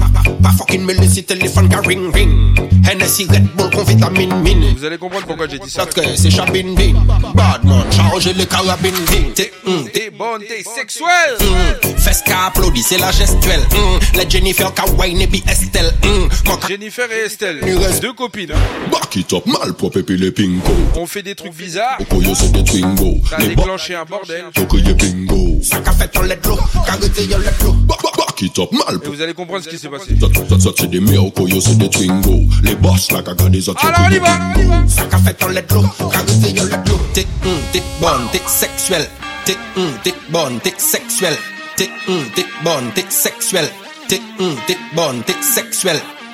Pa 0.43 0.53
fokin 0.59 0.87
me 0.87 0.95
lesi 0.95 1.25
telefon 1.25 1.69
ka 1.69 1.81
ring 1.87 2.11
ring. 2.13 2.57
Hennessy 2.85 3.27
Red 3.31 3.47
Bull 3.57 3.71
kon 3.71 3.85
vitamine 3.85 4.35
min 4.43 4.75
Vous 4.77 4.85
allez 4.85 4.99
comprendre 4.99 5.27
pourquoi 5.27 5.47
j'ai 5.49 5.59
dit 5.59 5.71
ça 5.71 5.85
Satre 5.85 6.17
se 6.17 6.29
chabin 6.31 6.75
din. 6.75 6.95
Badman, 7.35 7.85
charge 7.93 8.35
le 8.37 8.45
karabin 8.45 8.91
din. 9.11 9.31
Te, 9.35 9.43
mm, 9.65 9.71
hum, 9.71 9.89
te 9.89 10.11
bon, 10.11 10.39
te 10.39 10.59
seksuel 10.63 11.37
mm, 11.41 11.99
Fes 11.99 12.23
ka 12.27 12.51
la 12.99 13.13
gestuel 13.13 13.61
mm, 13.61 13.77
hum, 13.77 14.01
Le 14.15 14.29
Jennifer 14.29 14.73
ka 14.75 14.85
wine 14.99 15.23
epi 15.23 15.43
Estelle 15.49 15.93
hum, 16.05 16.29
Jennifer 16.69 17.11
et 17.11 17.27
Estelle, 17.27 17.61
deux 18.01 18.13
copines 18.13 18.53
hein. 18.53 18.91
Back 18.91 19.17
it 19.17 19.33
up, 19.33 19.47
malprop 19.47 19.97
epi 19.97 20.17
le 20.17 20.33
pinko 20.33 20.73
on 21.03 21.07
fait 21.09 21.25
des 21.25 21.35
trucs 21.35 21.53
bizarres. 21.57 21.99
Ça 23.29 23.37
a 23.37 23.41
déclenché 23.49 23.97
un 23.97 24.05
bordel. 24.05 24.45
Et 29.05 29.09
vous 29.09 29.21
allez 29.21 29.35
comprendre 29.35 29.65
ce 29.65 29.69
qui 29.69 29.79
s'est 29.79 29.89
passé. 29.89 30.15
Alors 33.89 34.03
on 34.07 34.13
y 34.13 34.19
va. 34.21 34.39
T'es 37.15 37.27
t'es 37.73 37.83
bonne, 38.01 38.29
t'es 38.31 38.41
sexuelle. 38.47 39.07
T'es 39.45 39.57
bonne, 40.31 40.61
t'es 40.63 40.73
sexuelle. 40.79 41.37
T'es 41.77 41.89
t'es 42.37 42.45
bonne, 42.63 42.91
t'es 42.95 43.05
sexuelle. 43.11 43.69
T'es 44.09 44.21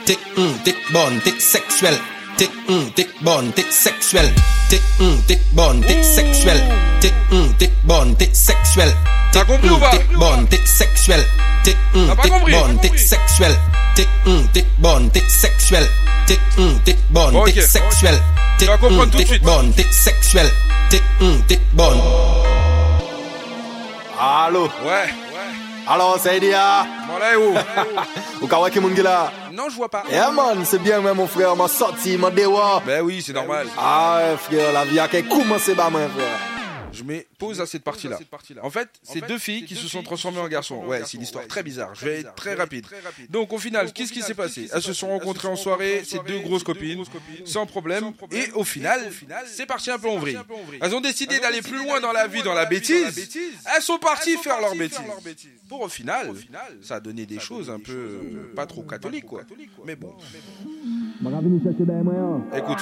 t'es 0.04 0.20
t'es 0.64 0.74
bonne, 0.92 1.20
t'es 1.24 1.40
sexuelle. 1.40 1.96
T'es, 2.38 2.48
hum, 2.68 2.90
t'es 2.94 3.08
bonne, 3.20 3.50
t'es 3.52 3.66
sexuelle. 3.70 4.32
T'es, 4.68 4.80
hum, 5.00 5.20
t'es 5.26 5.38
bonne, 5.52 5.80
t'es 5.80 6.02
sexuelle. 6.04 6.62
T'es, 7.00 7.12
hum, 7.32 7.52
t'es 7.58 7.70
bonne, 7.84 8.14
t'es 8.16 8.30
sexuelle. 8.32 8.94
T'es, 9.32 9.40
compris 9.44 9.68
ou 9.68 9.74
hum, 9.74 9.80
pas 9.80 9.90
t'es 9.90 10.04
bonne, 10.16 10.46
t'es 10.46 10.60
sexuelle. 10.64 11.24
T'es, 11.64 11.76
hum, 11.94 12.06
T'as 12.06 12.14
pas 12.14 12.22
t'es 12.22 12.28
compris 12.30 12.52
bonne, 12.52 12.78
t'es 12.80 12.96
sexuelle. 12.96 13.56
T'es, 13.96 14.06
hum, 14.26 14.48
t'es 14.52 14.64
bonne, 14.78 15.10
t'es 15.10 15.22
sexuelle. 15.28 15.88
T'es, 16.26 16.38
hum, 16.58 16.78
t'es 16.84 16.96
bonne, 17.10 17.44
t'es 17.44 17.60
sexuelle. 17.60 18.20
T'es, 18.58 18.64
Tu 18.66 18.70
vas 18.70 18.78
comprendre 18.78 19.02
hum, 19.02 19.10
tout 19.10 19.18
de 19.18 19.22
t'es 19.24 19.28
suite. 19.28 19.42
bonne, 19.42 19.72
t'es 19.72 19.86
sexuelle. 19.90 20.50
T'es, 20.90 21.02
hum, 21.20 21.42
t'es 21.48 21.58
bonne. 21.72 22.00
Allô 24.20 24.64
Ouais. 24.84 25.08
Alors, 25.90 26.18
Saidia 26.18 26.86
Moléo 27.06 27.54
Ukawaki 28.42 28.78
Mungila 28.78 29.32
Non, 29.52 29.70
je 29.70 29.76
vois 29.76 29.88
pas. 29.88 30.04
Eh 30.10 30.34
man, 30.34 30.62
c'est 30.64 30.78
bien, 30.78 31.00
mon 31.00 31.26
frère, 31.26 31.56
m'a 31.56 31.66
sorti, 31.66 32.18
m'a 32.18 32.30
déwa. 32.30 32.82
Ben 32.84 33.00
oui, 33.02 33.22
c'est 33.24 33.32
normal. 33.32 33.66
Ah, 33.78 34.20
frère, 34.38 34.72
la 34.72 34.84
vie 34.84 34.98
a 35.00 35.08
commencé, 35.22 35.74
bah, 35.74 35.88
mon 35.90 35.98
frère. 35.98 36.38
Je 36.98 37.04
mets 37.04 37.26
pause 37.38 37.60
à 37.60 37.66
cette 37.66 37.84
partie-là. 37.84 38.18
En 38.62 38.70
fait, 38.70 38.88
c'est 39.02 39.26
deux 39.26 39.38
filles 39.38 39.64
qui 39.64 39.76
se 39.76 39.86
sont 39.88 40.02
transformées 40.02 40.40
en 40.40 40.48
garçons. 40.48 40.84
Ouais, 40.84 41.02
c'est 41.04 41.16
une 41.16 41.22
histoire 41.22 41.46
très 41.46 41.62
bizarre. 41.62 41.94
Je 41.94 42.04
vais 42.04 42.20
être 42.20 42.34
très 42.34 42.54
rapide. 42.54 42.86
Donc, 43.30 43.52
au 43.52 43.58
final, 43.58 43.92
qu'est-ce 43.92 44.12
qui 44.12 44.22
s'est 44.22 44.34
passé? 44.34 44.68
Elles 44.72 44.82
se 44.82 44.92
sont 44.92 45.08
rencontrées 45.08 45.48
en 45.48 45.56
soirée, 45.56 46.02
c'est 46.04 46.24
deux 46.24 46.40
grosses 46.40 46.64
copines, 46.64 47.04
sans 47.44 47.66
problème. 47.66 48.12
Et 48.32 48.50
au 48.52 48.64
final, 48.64 49.10
c'est 49.46 49.66
parti 49.66 49.90
un 49.90 49.98
peu 49.98 50.08
en 50.08 50.18
vrille. 50.18 50.38
Elles 50.80 50.94
ont 50.94 51.00
décidé 51.00 51.38
d'aller 51.38 51.62
plus 51.62 51.78
loin 51.78 52.00
dans 52.00 52.12
la 52.12 52.26
vie, 52.26 52.42
dans 52.42 52.54
la 52.54 52.66
bêtise. 52.66 53.28
Elles 53.74 53.82
sont 53.82 53.98
parties 53.98 54.36
faire 54.36 54.60
leur 54.60 54.74
bêtise. 54.74 54.98
Pour 55.68 55.82
au 55.82 55.88
final, 55.88 56.34
ça 56.82 56.96
a 56.96 57.00
donné 57.00 57.26
des 57.26 57.38
choses 57.38 57.70
un 57.70 57.78
peu 57.78 58.50
pas 58.56 58.66
trop 58.66 58.82
catholiques, 58.82 59.26
quoi. 59.26 59.42
Mais 59.84 59.96
bon. 59.96 60.14
Écoute. 62.54 62.78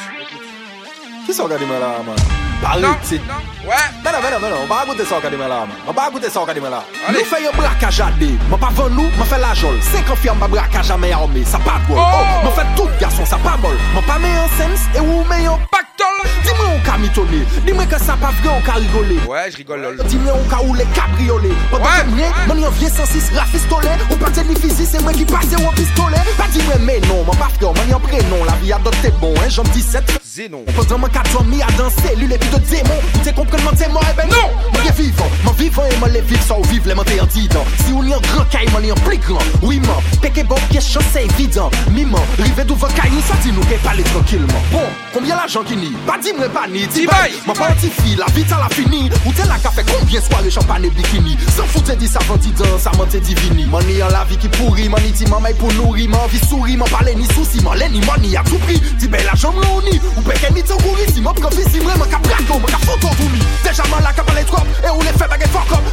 Que 1.27 1.35
salgado 1.35 1.59
de 1.59 1.67
melão, 1.67 2.05
mano? 2.05 2.17
Palete. 2.63 3.21
Ué? 3.67 3.77
Pera, 4.01 4.21
pera, 4.21 4.39
pera. 4.39 4.55
Mwen 4.55 4.69
pa 4.69 4.83
agoute 4.83 5.05
salgado 5.05 5.31
de 5.31 5.43
melão, 5.43 5.67
mano. 5.67 5.75
Mwen 5.85 5.95
pa 5.95 6.05
agoute 6.07 6.31
salgado 6.31 6.55
de 6.55 6.61
melão. 6.61 6.85
Nou 7.11 7.25
fè 7.27 7.41
yon 7.43 7.57
brakaj 7.57 7.99
ade. 8.05 8.29
Mwen 8.47 8.61
pa 8.63 8.71
van 8.71 8.95
nou, 8.95 9.11
mwen 9.17 9.27
fè 9.27 9.41
la 9.43 9.51
jol. 9.59 9.75
Sek 9.91 10.07
an 10.07 10.21
firme 10.23 10.39
ba 10.39 10.47
brakaj 10.47 10.93
ame 10.95 11.11
arme. 11.11 11.43
Sa 11.43 11.59
pa 11.67 11.81
drôle. 11.89 11.99
Oh! 11.99 12.21
oh 12.21 12.45
mwen 12.45 12.55
fè 12.55 12.67
tout 12.79 12.95
garçon, 13.03 13.27
sa 13.27 13.41
pa 13.43 13.57
bol. 13.59 13.75
Mwen 13.97 14.07
pa 14.07 14.21
mè 14.23 14.31
yon 14.37 14.55
sens 14.55 14.87
e 14.95 15.03
ou 15.03 15.25
mè 15.27 15.41
yon 15.43 15.67
pactol. 15.75 16.23
Di 16.47 16.55
mwen 16.55 16.77
ou 16.77 16.85
ka 16.87 16.95
mitone. 17.03 17.41
Di 17.67 17.75
mwen 17.75 17.91
ke 17.91 17.99
sa 17.99 18.15
pa 18.23 18.31
vre 18.39 18.53
ou 18.55 18.63
ka. 18.63 18.79
Ouais, 19.27 19.51
je 19.51 19.57
rigole 19.57 19.83
lol. 19.83 19.99
Di 20.07 20.21
mwen 20.23 20.31
ou 20.31 20.47
ka 20.53 20.63
oule 20.63 20.87
kabriole. 20.95 21.51
Pendant 21.73 22.07
que 22.07 22.15
mien, 22.15 22.31
mwen 22.47 22.63
yon 22.63 22.79
vie 22.79 22.87
106 22.87 23.33
rafistole. 23.35 23.99
Ou 24.13 24.21
pa 24.23 24.31
televisi, 24.31 24.87
se 24.87 25.03
mwen 25.03 25.19
ki 25.19 25.27
pase 25.27 25.59
ou 25.59 25.75
pistole. 25.75 26.23
Pa 26.39 26.47
di 26.55 26.63
mwen 26.71 26.87
menon, 26.87 27.27
mwen 27.27 27.43
pa 27.43 27.51
frè, 27.51 27.67
mwen 27.67 27.97
yon 27.97 28.07
prenon. 28.07 28.47
La 28.47 28.55
vie 28.63 28.79
adopte 28.79 29.11
bon, 29.19 29.35
hein, 29.43 29.51
jom 29.51 29.67
17. 29.75 30.21
Zénon. 30.37 30.65
Pendant 30.77 31.09
Kat 31.17 31.31
zon 31.33 31.49
mi 31.49 31.63
a 31.65 31.71
dan 31.79 31.89
selul 31.97 32.35
epi 32.37 32.51
de 32.53 32.61
demon 32.69 33.01
Te 33.25 33.33
kompreman 33.33 33.77
te 33.81 33.89
mor, 33.89 34.05
ebe 34.13 34.27
non. 34.29 34.53
Mwen 34.75 34.85
ye 34.85 34.93
vivan, 35.01 35.33
mwen 35.47 35.57
vivan 35.57 35.89
e 35.89 35.97
mwen 36.03 36.13
le 36.13 36.23
viv 36.29 36.43
Sa 36.45 36.59
ou 36.61 36.69
viv 36.69 36.85
le 36.85 36.99
mwen 36.99 37.09
te 37.09 37.17
yon 37.17 37.31
didan 37.33 37.73
Si 37.87 37.95
ou 37.95 38.05
li 38.05 38.13
an 38.13 38.21
gran 38.29 38.45
kay, 38.53 38.69
mwen 38.75 38.85
li 38.85 38.93
an 38.93 39.01
pli 39.07 39.17
gran 39.25 39.55
Oui 39.65 39.81
man, 39.87 40.05
peke 40.21 40.45
bon 40.45 40.61
kye 40.69 40.83
chan 40.85 41.05
se 41.13 41.25
evidant 41.25 41.73
Mi 41.97 42.05
man, 42.05 42.37
rive 42.43 42.69
douvan 42.69 42.93
kay 42.99 43.09
nou 43.15 43.25
sa 43.25 43.41
di 43.41 43.55
nou 43.57 43.65
Ke 43.71 43.81
pale 43.87 44.05
tranquilman 44.13 44.69
Bon, 44.75 44.93
konbyen 45.15 45.41
la 45.41 45.49
jan 45.49 45.65
ki 45.67 45.81
ni 45.81 45.95
Pa 46.05 46.21
di 46.21 46.37
mwen 46.37 46.53
pa 46.53 46.67
ni, 46.69 46.85
ti 46.93 47.09
bay 47.09 47.33
Mwen 47.47 47.57
pa 47.57 47.71
an 47.73 47.81
ti 47.81 47.89
fi, 47.91 48.17
la 48.17 48.27
vita 48.35 48.59
la 48.59 48.69
fini. 48.69 49.07
Ou 49.25 49.33
te 49.37 49.45
la 49.49 49.59
ka 49.63 49.71
fe 49.75 49.85
konbyen 49.87 50.23
soare 50.25 50.51
champagne 50.51 50.91
bikini? 50.97 51.37
San 51.55 51.69
foute 51.71 51.97
di 52.01 52.09
sa 52.11 52.21
vantidan, 52.27 52.77
sa 52.83 52.93
mwen 52.97 53.09
te 53.13 53.21
divini. 53.25 53.67
Mwen 53.71 53.87
ni 53.89 54.01
an 54.03 54.11
la 54.15 54.25
vi 54.29 54.39
ki 54.41 54.51
pouri, 54.57 54.89
mwen 54.91 55.05
ni 55.05 55.13
ti 55.17 55.29
man 55.31 55.45
may 55.45 55.55
pou 55.59 55.71
nouri 55.79 56.09
Mwen 56.11 56.29
vi 56.33 56.41
souri, 56.43 56.77
mwen 56.77 56.91
pale 56.91 57.15
ni 57.15 57.27
souci, 57.33 57.63
mwen 57.65 57.79
le 57.81 57.89
ni 57.95 58.03
mani 58.07 58.35
a 58.37 58.43
tout 58.49 58.59
pri 58.67 58.81
Ti 58.99 59.11
bay 59.13 59.25
la 59.27 59.37
jom 59.39 59.59
louni, 59.63 59.99
ou 60.17 60.27
peke 60.27 60.51
ni 60.55 60.65
tangouri 60.67 61.06
Bisi 61.07 61.21
mwen 61.21 61.35
pran 61.35 61.51
la 61.51 61.57
le 61.57 61.97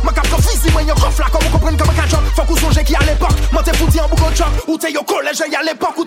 Mwen 0.04 0.16
kap 0.16 0.28
pran 0.28 0.42
visi 0.42 0.72
mwen 0.72 0.88
yon 0.88 0.98
kof 0.98 1.20
la 1.20 1.30
kom 1.30 1.42
Mwen 1.44 1.52
kompren 1.54 1.78
kama 1.78 1.94
ka 1.94 2.08
jok 2.10 2.24
Fok 2.36 2.50
ou 2.50 2.58
sonje 2.58 2.84
ki 2.84 2.96
a 2.96 3.04
Ou 4.68 4.78
te 4.78 4.90
yo 4.92 5.04
koleje 5.04 5.46
ya 5.52 5.60
Ou 5.62 6.06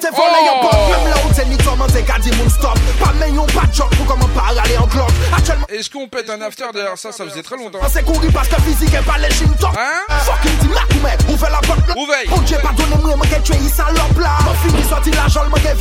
ni 1.48 1.56
to 1.56 1.76
Mwen 1.76 1.92
te 1.92 2.02
gadi 2.02 2.30
stop. 2.50 2.78
Pa 3.00 3.12
men 3.20 3.34
yon 3.34 3.46
pa 3.54 3.66
jok 3.72 3.92
Ou 4.00 4.04
koman 4.04 4.28
pa 4.34 4.50
rale 4.50 4.78
en 4.78 4.88
Actuellement 5.36 5.66
Est-ce 5.68 5.90
qu'on 5.90 6.08
pète 6.08 6.30
un 6.30 6.40
after 6.40 6.66
derrière 6.72 6.98
ça? 6.98 7.12
Ça 7.12 7.24
faisait 7.24 7.42
très 7.42 7.56
longtemps. 7.56 7.78
Mwen 7.78 7.90
se 7.90 8.00
kouri 8.00 8.32
parce 8.32 8.48
que 8.48 8.60
physique 8.62 8.94
est 8.94 9.06
pas 9.06 9.18
les 9.18 9.30
gym 9.30 9.54
top 9.60 9.76
Hein 9.78 10.02
Fucking 10.26 10.58
di 10.58 10.68
mak 10.68 10.88
ou 10.96 11.00
men 11.02 11.34
Ouve 11.34 11.48
la 11.50 11.60
bok 11.60 11.96
Ouvey 11.96 12.26
Mwen 12.28 12.46
je 12.46 12.56
pa 12.56 12.72
donen 12.76 13.00
mwen 13.02 13.16
Mwen 13.18 13.30
ke 13.30 13.40
tue 13.42 13.56
yi 13.56 13.70
la 13.78 14.54
fini 14.62 14.82
sorti 14.88 15.10
la 15.12 15.28
soldat 15.28 15.74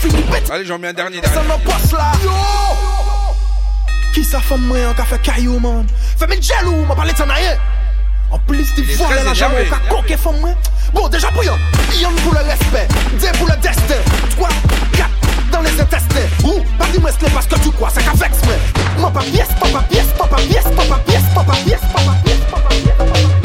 fini 0.00 0.24
Allez 0.50 0.64
j'en 0.64 0.78
mets 0.78 0.88
un 0.88 0.92
dernier 0.92 1.20
la 2.04 2.12
Yo! 2.24 2.36
Sa 4.34 4.40
fèm 4.42 4.64
mwen 4.66 4.88
an 4.88 4.96
ka 4.98 5.06
man? 5.62 5.84
Fèm 6.18 6.32
el 6.34 6.42
jelou 6.42 6.84
pale 6.98 7.14
En 8.34 8.40
plus 8.48 8.72
di 8.74 8.82
vole 8.96 9.22
la 9.22 9.34
jame 9.34 9.62
an 9.62 9.70
ka 9.70 9.78
konke 9.90 10.18
mwen 10.42 10.56
Bon 10.94 11.08
deja 11.10 11.30
pou 11.34 11.46
yon 11.46 11.58
Yon 12.00 12.14
le 12.34 12.40
respect. 12.40 12.88
Pou 13.38 13.46
le 13.46 13.56
destin. 13.62 14.00
3, 14.36 14.48
4, 14.96 15.10
dans 15.52 15.60
les 15.60 15.80
intestins. 15.80 16.28
Ou 16.44 16.60
pas 16.78 16.86
dis-moi 16.92 17.10
ce 17.12 17.18
que 17.48 17.60
tu 17.60 17.70
crois 17.70 17.90
C'est 17.94 18.04
qu'avec 18.04 18.32
pièce, 19.22 19.48
papa 19.60 19.82
pièce, 19.88 20.08
papa 20.18 20.36
pièce, 20.46 20.64
papa 20.74 20.96
pièce, 21.06 21.24
papa 21.34 21.54
pièce, 22.24 22.40
papa 22.50 22.68
pièce. 22.68 23.43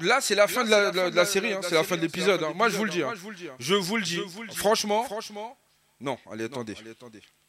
Là, 0.00 0.20
c'est 0.20 0.34
la, 0.34 0.46
la, 0.46 0.62
la, 0.64 0.68
la, 0.68 0.70
la, 0.70 0.80
la, 0.80 0.90
la, 0.90 1.02
la, 1.04 1.10
la 1.10 1.24
série, 1.24 1.52
hein. 1.52 1.58
hein. 1.58 1.66
c'est 1.66 1.74
la, 1.74 1.84
fin 1.84 1.94
hein. 1.94 1.98
de 1.98 2.02
l'épisode. 2.02 2.40
Moi, 2.54 2.66
hein. 2.66 2.70
je 2.70 2.76
vous 2.76 2.84
le 2.84 2.90
dis. 2.90 3.02
Hein. 3.02 3.12
Je 3.58 3.74
vous 3.74 3.96
le 3.96 4.02
dis. 4.02 4.20
Franchement, 4.54 5.04
franchement. 5.04 5.56
Non, 6.00 6.18
allez, 6.30 6.44
attendez. 6.44 6.74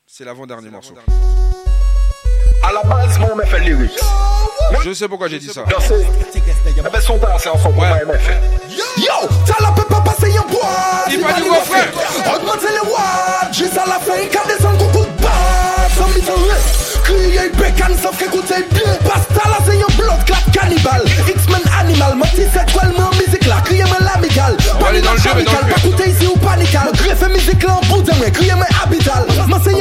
C'est 0.06 0.24
l'avant-dernier 0.24 0.70
morceau. 0.70 0.96
À 2.64 2.72
la 2.72 2.84
base, 2.84 3.18
mon 3.20 3.36
MF 3.36 3.60
lyrics. 3.62 4.00
Je 4.84 4.94
sais 4.94 5.08
pourquoi 5.08 5.28
j'ai 5.28 5.40
dit 5.40 5.50
ça. 5.50 5.64
Je 5.68 5.86
sais. 5.86 6.08
Eh 6.78 6.82
ben, 6.82 7.02
son 7.02 7.18
temps, 7.18 7.28
c'est 7.38 7.50
en 7.50 7.58
son 7.58 7.70
ouais. 7.72 7.90
MF. 8.06 8.30
Yo, 8.98 9.28
ça 9.46 9.56
la 9.62 9.72
peut 9.72 9.84
pas 9.84 10.02
passer 10.02 10.38
en 10.38 10.48
boîte 10.50 11.08
Il 11.10 11.20
va 11.20 11.34
du 11.34 11.44
mon 11.50 11.56
frère 11.62 11.88
Augmentez 12.36 12.68
les 12.72 12.90
watts 12.90 13.54
Juste 13.54 13.78
à 13.78 13.86
la 13.88 14.00
fin, 14.00 14.14
quand 14.32 14.48
descend 14.48 14.78
coucou 14.78 15.06
de 15.06 15.22
basse 15.22 15.94
Sans 15.98 16.08
mise 16.10 16.30
en 16.30 16.36
reste 16.48 17.02
Crier 17.04 17.50
bécane 17.58 17.98
sauf 18.02 18.18
qu'écoutez 18.18 18.64
bien 18.72 18.94
Pasta 19.04 19.50
là 19.50 19.58
c'est 19.66 19.78
un 19.82 19.98
bloc 19.98 20.26
clap 20.26 20.52
cannibale 20.52 21.04
X-Men 21.28 21.62
animal 21.80 22.16
Ma 22.16 22.26
petite 22.28 22.50
c'est 22.54 22.72
quoi 22.72 22.84
le 22.86 22.94
mot 22.94 23.10
musique 23.44 23.48
là 23.48 23.62
Criez 23.64 23.84
moi 23.86 23.98
l'amical 24.02 24.58
On 24.76 24.84
va 24.84 24.90
aller 24.90 25.02
dans 25.02 25.14
le 25.14 25.18
jeu, 25.18 25.30
mais 25.36 25.44
dans 25.44 25.52
le 25.52 25.74
Pas 25.74 25.82
coûter 25.82 26.10
ici 26.10 26.28
ou 26.28 26.38
panical 26.40 26.90
Greffe 26.94 27.30
musique 27.30 27.64
là 27.64 27.80
en 27.82 27.86
bout 27.88 28.02
de 28.02 28.12
moi 28.16 28.30
Criez 28.32 28.56
moi 28.56 28.66
habital 28.84 29.26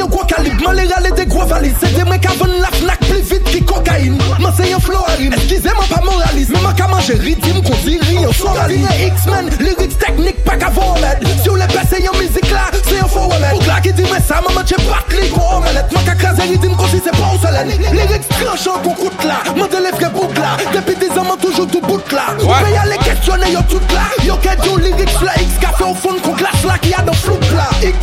un 0.03 0.05
gros 0.07 0.25
calibre 0.25 0.63
Ma 0.63 0.73
les 0.73 0.91
râler 0.91 1.11
des 1.11 1.25
gros 1.25 1.45
valises. 1.45 1.75
C'est 1.79 1.93
des 1.95 2.03
mecs 2.09 2.25
avant 2.25 2.45
la 2.45 2.67
fnac 2.71 2.99
plus 2.99 3.21
vite 3.21 3.43
que 3.43 3.63
cocaïne. 3.63 4.17
À 4.21 5.15
rime 5.17 5.33
Excusez-moi 5.33 5.85
pas 5.89 6.01
moraliste. 6.03 6.51
Mais 6.53 6.61
ma 6.61 6.73
qu'à 6.73 6.87
manger 6.87 7.13
rythme 7.13 7.61
qu'on 7.63 7.75
dit 7.85 7.99
rien 8.01 8.31
Soralise 8.33 8.87
X-Men 9.05 9.49
Lyrics 9.59 9.97
technique 9.97 10.43
pas 10.43 10.55
qu'à 10.55 10.69
voler 10.69 11.27
Si 11.41 11.49
on 11.49 11.55
les 11.55 11.67
passe 11.67 11.93
en 11.93 12.17
musique 12.17 12.51
là 12.51 12.71
C'est 12.87 12.99
un 12.99 13.07
faux 13.07 13.27
remède 13.27 13.51
Pour 13.51 13.81
qui 13.81 13.93
dit 13.93 14.03
mais 14.03 14.21
ça 14.21 14.41
Maman 14.41 14.61
j'ai 14.65 14.75
pas 14.75 15.03
de 15.09 15.29
qu'on 15.29 15.57
omelette 15.57 15.91
Ma 15.91 16.01
qu'à 16.01 16.15
craser 16.15 16.43
rythme 16.43 16.75
qu'on 16.75 16.87
si 16.87 17.01
c'est 17.03 17.11
pas 17.11 17.31
au 17.33 17.39
soleil. 17.39 17.77
Lyrics 17.91 18.27
tranchant 18.29 18.79
qu'on 18.83 18.93
coûte 18.93 19.23
là 19.23 19.43
Mon 19.55 19.65
les 19.65 19.91
vrais 19.91 20.09
boucles 20.09 20.41
là. 20.41 20.57
Depuis 20.73 20.95
des 20.95 21.11
ans 21.17 21.23
toujours 21.41 21.67
tout 21.67 21.81
bout 21.81 22.11
là. 22.11 22.35
Vous 22.39 22.47
pouvez 22.47 22.71
y 22.71 22.77
aller 22.77 22.97
questionner 22.97 23.52
yo 23.53 23.61
tout 23.69 23.93
là. 23.93 24.01
Yo 24.25 24.35
qu'est 24.37 24.65
yo 24.65 24.77
lyrics 24.77 25.21
là 25.21 25.33
X 25.39 25.59
café 25.61 25.83
au 25.83 25.93
fond 25.93 26.17
qu'on 26.23 26.33
classe 26.33 26.63
là 26.65 26.77
Qui 26.81 26.93
a 26.93 27.01
dans 27.01 27.13
flou 27.13 27.37
là. 27.55 27.69
X 27.81 27.95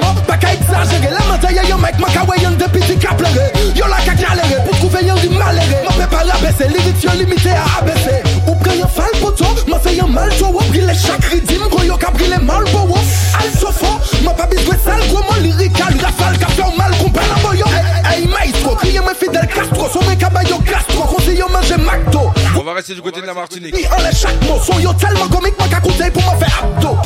moi 0.00 0.14
pas 0.26 0.36
qu'à 0.36 0.54
exagérer. 0.54 1.12
La 1.12 1.24
mentalité 1.32 1.68
yo 1.68 1.78
mec 1.78 1.98
ma 1.98 2.08
qu'à 2.08 2.24
wayan 2.24 2.52
depuis 2.52 2.80
petit 2.80 2.98
cap 2.98 3.16
pleurer 3.16 3.52
Yo 3.74 3.84
la 3.86 3.96
qu'à 4.04 4.14
galérer 4.14 4.62
Pour 4.64 4.76
trouver 4.78 5.06
yon 5.06 5.14
du 5.16 5.28
maléré 5.28 5.84
Ma 5.84 5.92
peut 5.92 6.10
pas 6.10 6.24
rabaisser 6.32 6.68
Lyrics 6.68 7.02
yo 7.02 7.10
limité 7.16 7.50
à 7.50 7.78
abaisser. 7.78 8.22
Ou 8.48 8.54
prend 8.56 8.74
yon 8.74 8.88
fall 8.88 9.14
poto 9.20 9.44
Ma 9.68 9.78
fait 9.78 9.94
yon 9.94 10.08
mal 10.08 10.30
to 10.36 10.46
wop 10.46 10.66
Brille 10.68 10.92
chaque 10.94 11.24
rythme. 11.26 11.68
Gros 11.70 11.84
yo 11.84 11.96
qu'a 11.96 12.10
brille 12.10 12.38
mal 12.42 12.64
bo 12.72 12.80
wop. 12.88 12.98
Al 13.38 13.50
so 13.58 13.70
fort 13.70 14.00
Ma 14.24 14.32
pas 14.32 14.46
besoin 14.46 14.76
sale 14.84 15.06
Gros 15.08 15.22
mon 15.30 15.40
lyrical 15.42 15.94
Rafale 16.02 16.38
qu'a 16.38 16.48
fait 16.48 16.76
mal 16.76 16.90
Qu'on 16.98 17.10
parle 17.10 17.30
en 17.36 17.48
boyo. 17.48 17.66
Hey 17.66 18.22
hey 18.22 18.26
maestro 18.26 18.74
Criez 18.74 19.00
moi 19.00 19.12
fidèle 19.14 19.48
Castro 19.54 19.88
Son 19.92 20.04
mec 20.08 20.18
caballo 20.18 20.58
Castro. 20.66 21.04
Conseille 21.04 21.38
yo 21.38 21.48
manger 21.48 21.78
McDo 21.78 22.32
On 22.58 22.62
va 22.62 22.72
rester 22.72 22.94
du 22.94 23.02
côté 23.02 23.20
de 23.20 23.26
la 23.26 23.34
Martinique. 23.34 23.74
Chaque 24.12 24.42
mot 24.44 24.58
Son 24.64 24.78
yo 24.80 24.92
tellement 24.94 25.28
comique 25.28 25.58
Moi 25.58 25.68
qu'à 25.68 25.80
côté 25.80 26.10
pour 26.10 26.22
me 26.22 26.38
faire 26.38 26.64
abdo 26.64 26.96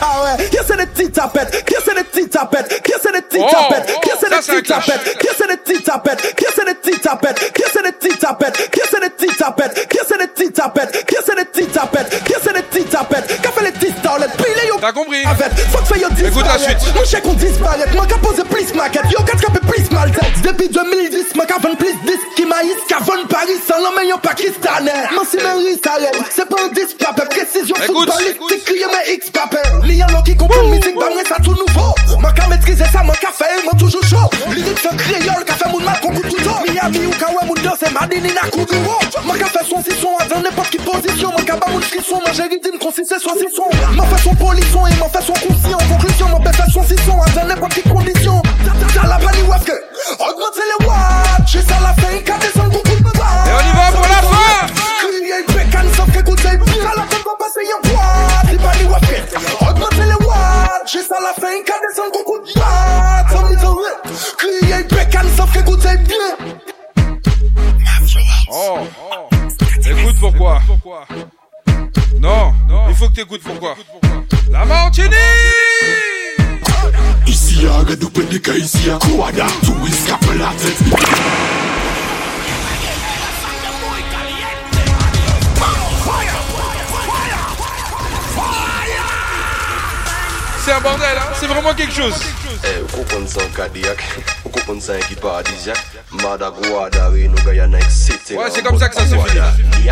Ah 0.00 0.36
ouais 0.36 0.48
Qui 0.48 0.58
c'est 0.66 0.76
des 0.76 0.86
petites 0.86 1.12
tapettes 1.12 1.64
Qui 1.64 1.74
c'est 1.84 1.94
des 1.94 2.04
petites 2.04 2.30
tapettes 2.30 2.82
Qui 2.82 2.92
c'est 3.02 3.12
des 3.12 3.22
petites 3.22 3.42
Oh, 3.44 3.50
tapettes 3.50 3.92
oh, 3.96 4.00
Qui 4.00 4.10
c'est 4.20 4.30
des 4.30 4.36
petites 4.36 4.66
tapettes 4.66 5.18
Qui 5.18 5.28
c'est 5.36 5.48
des 5.48 5.56
petites 5.56 5.84
tapettes 5.84 6.34
Qui 6.36 6.44
c'est 6.54 6.64
des 6.66 6.74
petites 6.74 7.00
tapettes 7.02 7.52
Qui 7.52 7.62
c'est 7.72 7.82
des 7.82 7.92
petites 7.92 8.18
tapettes 8.20 8.70
Qui 8.70 8.78
c'est 8.90 9.00
des 9.00 9.10
petites 9.10 9.38
tapettes 9.40 9.88
Qui 9.88 9.98
c'est 10.06 10.18
des 10.18 10.26
petites 10.26 10.52
tapettes 10.54 11.06
Qui 11.06 11.16
c'est 11.24 11.36
des 11.36 11.44
petites 11.44 11.72
tapettes 11.72 12.24
Qui 12.24 12.34
c'est 12.42 12.52
des 12.54 12.62
petites 12.62 12.90
tapettes 12.90 13.40
Qu'a 13.42 13.50
fait 13.50 13.64
les 13.64 13.72
petites 13.72 13.98
starlettes 13.98 14.36
Pile 14.36 14.68
yo 14.68 14.76
T'as 14.80 14.92
compris 14.92 15.26
En 15.26 15.34
fait 15.34 15.50
yo 16.00 16.08
Écoute 16.26 16.44
la 16.46 16.58
suite. 16.58 16.94
Mon 16.94 17.04
chèque 17.04 17.26
on 17.26 17.34
disparaît 17.34 17.86
Moi 17.94 18.06
qu'à 18.06 18.18
poser 18.18 18.44
plus 18.44 18.72
maquette 18.74 19.10
Yo 19.10 19.22
qu'à 19.24 19.36
capé 19.36 19.58
plus 19.66 19.90
mal 19.90 20.10
tête 20.12 20.42
Depuis 20.42 20.68
2010 20.68 21.34
Moi 21.34 21.46
qu'à 21.46 21.58
vendre 21.58 21.76
plus 21.76 21.92
disques 22.06 22.28
Qui 22.36 22.44
maïs 22.46 22.76
Qu'à 22.88 22.98
vendre 22.98 23.26
Paris 23.28 23.58
Sans 23.68 23.78
l'homme 23.78 23.98
ayant 24.02 24.18
pakistanais 24.44 25.08
Moi 25.14 25.24
si 25.30 25.36
Mary 25.38 25.80
s'arrête 25.82 26.16
C'est 26.30 26.48
pas 26.48 26.56
un 26.64 26.68
disque 26.68 26.98
papé 26.98 27.22
Précision 27.28 27.74
footballistique 27.76 28.64
Crier 28.64 28.86
mes 28.86 29.14
X 29.14 29.30
papé 29.30 29.58
l'eau 29.82 30.22
qui 30.24 30.36
comprend 30.36 30.62
musique 30.64 30.94
moi 30.94 31.08
ça 31.28 31.36
tout 31.42 31.54
nouveau. 31.54 31.94
Moi 32.20 32.32
qu'à 32.32 32.48
maîtriser 32.48 32.84
ça 32.92 33.02
Moi 33.02 33.14
qu'à 33.20 33.30
faire 33.30 33.62
Moi 33.64 33.72
toujours 33.78 34.02
chaud. 34.04 34.28
Lyrics 34.50 34.86
en 34.90 34.96
créole 34.96 35.44
Qu'à 35.44 35.54
faire 35.54 35.68
mon 35.70 35.80
mal 35.80 35.98
coûte 36.00 36.22
tout 36.28 36.42
tôt 36.42 36.72
Miami 36.72 37.06
ou 37.06 37.10
ouais 37.10 37.46
mon 37.46 37.54
danse 37.54 37.90
Madini 37.92 38.32
na 38.32 38.48
coup 38.50 38.64
du 38.64 38.76
haut 38.76 39.22
Moi 39.24 39.36
qu'à 39.38 39.46
faire 39.46 39.66
son 39.66 39.82
si 39.82 39.96
son 40.00 40.12
Dans 40.28 40.40
n'importe 40.40 40.70
qui 40.70 40.78
position. 40.78 41.30
Moi 41.30 41.42
qu'à 41.46 41.56
pas 41.56 41.70
mon 41.70 41.80
frisson 41.80 42.16
Moi 42.16 42.32
j'ai 42.32 42.42
rythme 42.42 42.78
Consisté 42.78 43.18
soit 43.18 43.34
si 43.38 43.46
son 43.54 43.68
Ma 43.94 44.04
façon 44.04 44.34
polisson 44.34 44.86
Et 44.86 44.96
ma 44.98 45.08
façon 45.08 45.32
conscient. 45.32 45.78
En 45.78 45.94
conclusion 45.94 46.26
Ma 46.28 46.52
façon 46.52 46.82
si 46.82 46.96
son 47.06 47.16
Dans 47.34 47.46
n'importe 47.46 47.74
quelle 47.74 47.92
condition. 47.92 48.42
T'as 48.94 49.06
la 49.06 49.16
panique 49.18 49.48
wafke 49.48 49.72
Augmentez 50.18 50.60
les 50.78 50.86
watts. 50.86 51.46
J'ai 51.46 51.60
ça 51.60 51.76
la 51.82 51.94
fin 52.02 52.18
Qu'à 52.24 52.36
descendre 52.38 52.70
beaucoup 52.70 53.03
Et 53.46 53.50
on 53.50 53.68
y 53.68 53.72
va 53.76 53.92
pour 53.92 54.02
la 54.02 54.22
fin 54.22 54.66
Crier 55.00 55.42
bécane 55.48 55.88
sauf 55.96 56.10
qu'écoutez 56.12 56.56
bien 56.56 56.84
La 56.96 57.02
fin 57.02 57.22
va 57.24 57.34
passer 57.38 57.66
en 57.76 57.88
boîte 57.88 58.50
Les 58.50 58.58
paniques 58.58 58.90
wafke 58.90 59.68
Augmentez 59.68 59.96
les 59.96 60.26
watts 60.26 60.86
J'ai 60.90 61.02
ça 61.02 61.16
la 61.20 61.34
fin 61.40 61.62
Qu'à 61.64 61.74
descendre 61.88 62.12
beaucoup 62.12 62.38
de 62.38 62.58
watts 62.58 63.30
Sans 63.32 63.48
mise 63.48 63.64
en 63.64 63.74
reste 63.76 64.36
Crier 64.38 64.84
bécane 64.84 65.28
sauf 65.36 65.52
qu'écoutez 65.52 65.96
bien 65.98 66.54
Oh. 68.56 68.78
Écoute 69.84 70.16
pourquoi. 70.20 70.60
Non, 72.20 72.52
il 72.88 72.94
faut 72.94 73.08
que 73.08 73.14
t'écoutes 73.14 73.42
pourquoi. 73.42 73.74
La 74.50 74.64
Martinique 74.64 75.12
Ici 77.26 77.64
y'a 77.64 77.80
ou 77.80 78.22
des 78.22 78.40
cas 78.40 78.52
ici 78.52 78.86
y'a 78.86 78.96
Kouada 78.98 79.46
Tout 79.64 79.74
escape 79.88 80.24
la 80.38 80.50
tête 80.50 80.78
C'est 90.64 90.72
un 90.72 90.80
bordel, 90.80 91.06
hein 91.18 91.32
c'est 91.38 91.46
vraiment 91.46 91.74
quelque 91.74 91.92
chose. 91.92 92.14
Eh, 92.64 92.80
etc. 98.08 98.36
Ouais, 98.36 98.46
c'est 98.50 98.62
comme 98.62 98.78
ça 98.78 98.88
que 98.88 98.94
ça 98.94 99.02
se 99.02 99.14
finit. 99.14 99.90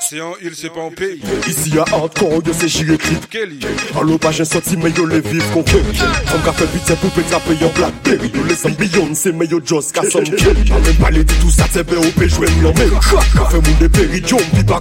C'est 0.00 0.20
en 0.20 0.32
île, 0.42 0.52
c'est 0.54 0.72
pas 0.72 0.80
en 0.80 0.90
pays. 0.90 1.20
Ici 1.46 1.70
y'a 1.70 1.84
hardcore, 1.92 2.40
yo 2.46 2.52
c'est 2.58 2.68
j'irai 2.68 2.96
clip 2.96 3.28
Kelly. 3.28 3.58
En 3.94 4.02
l'eau 4.02 4.16
pas 4.16 4.30
j'ai 4.30 4.44
senti 4.44 4.76
mais 4.76 4.90
yo 4.90 5.04
les 5.06 5.20
vivre 5.20 5.44
qu'on 5.52 5.62
kerry 5.62 5.98
Comme 6.30 6.42
qu'a 6.42 6.52
fait 6.52 6.66
putain 6.66 6.94
pour 6.94 7.10
péter 7.10 7.36
payer 7.46 7.66
en 7.66 7.78
Blackberry 7.78 8.30
Yo 8.34 8.42
les 8.48 8.66
ambitions 8.66 9.08
c'est 9.14 9.32
mais 9.32 9.46
yo 9.46 9.60
just 9.64 9.92
qu'à 9.92 10.08
son 10.08 10.20
kelly 10.22 10.72
A 10.72 10.78
même 10.78 10.94
parler 10.96 11.24
de 11.24 11.32
tout 11.34 11.50
ça 11.50 11.64
au 11.64 12.10
pays 12.18 12.28
jouer 12.28 12.48
m'en 12.62 12.72
mais 12.72 12.88
Qu'a 12.88 13.44
fait 13.50 13.56
mon 13.56 13.78
dépéri 13.78 14.22
John 14.24 14.40
bi 14.54 14.64
pas 14.64 14.80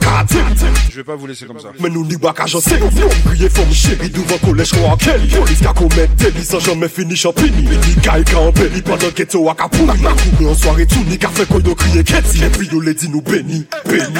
Je 0.89 0.95
vais 0.95 1.03
pas 1.03 1.15
vous 1.15 1.27
laisser 1.27 1.45
comme 1.45 1.59
ça. 1.59 1.69
Mais 1.79 1.89
nous 1.89 2.05
n'y 2.05 2.17
pas 2.17 2.33
qu'à 2.33 2.45
j'en 2.45 2.61
sais 2.61 2.79
Priez 3.25 3.49
forme 3.49 3.73
chérie 3.73 4.09
devant 4.09 4.37
collège 4.37 4.71
qu'on 4.71 4.93
a 4.93 4.97
kelly. 4.97 5.27
Police 5.27 5.59
qu'a 5.61 5.73
commettre 5.73 6.13
délit 6.15 6.45
sans 6.45 6.59
jamais 6.59 6.87
fini 6.87 7.15
champigny. 7.15 7.63
Ni 7.63 7.95
gaille 8.01 8.23
qu'a 8.23 8.39
embelli 8.39 8.81
pendant 8.81 9.11
qu'eto 9.13 9.49
a 9.49 9.55
kapouni 9.55 10.01
M'a 10.01 10.11
couru 10.11 10.51
en 10.51 10.55
soirée 10.55 10.85
tout 10.85 11.03
ni 11.09 11.17
qu'a 11.17 11.29
fait 11.29 11.45
quoi 11.45 11.59
yo 11.65 11.75
crier 11.75 12.03
Ketty. 12.03 12.43
Et 12.43 12.49
puis 12.49 12.67
yo 12.71 12.79
les 12.79 12.93
dit 12.93 13.09
nous 13.09 13.21
béni, 13.21 13.65
béni 13.85 14.19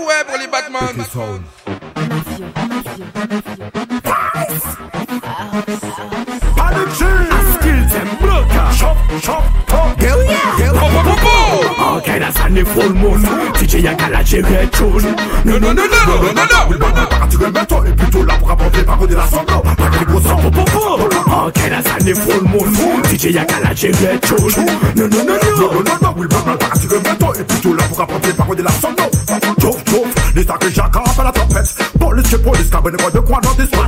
ouais, 0.00 0.06
ouais 0.06 0.24
pour 0.26 0.38
les 0.38 0.46
Batman. 0.46 1.04
Panic 6.56 7.00
I 7.00 7.54
skill 7.54 7.88
them 7.88 8.08
blocker. 8.20 8.72
Chop, 8.76 8.96
chop, 9.22 9.44
chop. 9.68 10.00
Hell 10.00 10.22
yeah. 10.24 10.56
Hell 10.58 10.74
yeah. 10.74 11.69
Okay, 11.90 12.20
that's 12.20 12.38
on 12.40 12.54
the 12.54 12.64
full 12.64 12.94
moon. 12.94 13.20
DJ 13.58 13.82
Yakala 13.82 14.22
Jerry 14.22 14.68
Tune. 14.70 15.10
No, 15.44 15.58
no, 15.58 15.72
no, 15.72 15.86
no, 15.86 15.98
no, 16.06 16.22
no, 16.22 16.32
no, 16.32 16.44
no. 16.44 16.60
Il 16.70 16.78
va 16.78 17.06
partir 17.06 17.42
un 17.42 17.50
bateau 17.50 17.84
Et 17.84 17.92
plutôt 17.92 18.24
là 18.24 18.34
pour 18.38 18.48
contre 18.96 19.14
la 19.14 19.26
sanglant 19.26 19.60
Pas 19.76 19.88
que 19.88 19.98
les 19.98 20.04
gros 20.04 20.20
the 20.20 22.14
full 22.14 22.44
moon. 22.44 22.70
DJ 23.04 23.34
Non, 24.96 25.08
no. 25.08 25.24
non, 25.24 25.34
non, 25.34 25.94
non, 26.00 26.14
sanglant 28.70 29.10
Chouf, 29.60 29.76
chouf 29.88 30.09
Les 30.34 30.44
sacs 30.44 30.64
et 30.64 30.72
jacques 30.72 30.96
à 30.96 31.24
la 31.24 31.32
trompette 31.32 31.74
Police 31.98 32.28
que 32.30 32.36
police 32.36 32.70
Cabine 32.70 32.96
quoi 32.96 33.10
de 33.10 33.18
quoi 33.18 33.40
dans 33.40 33.54
des 33.54 33.66
soins 33.66 33.86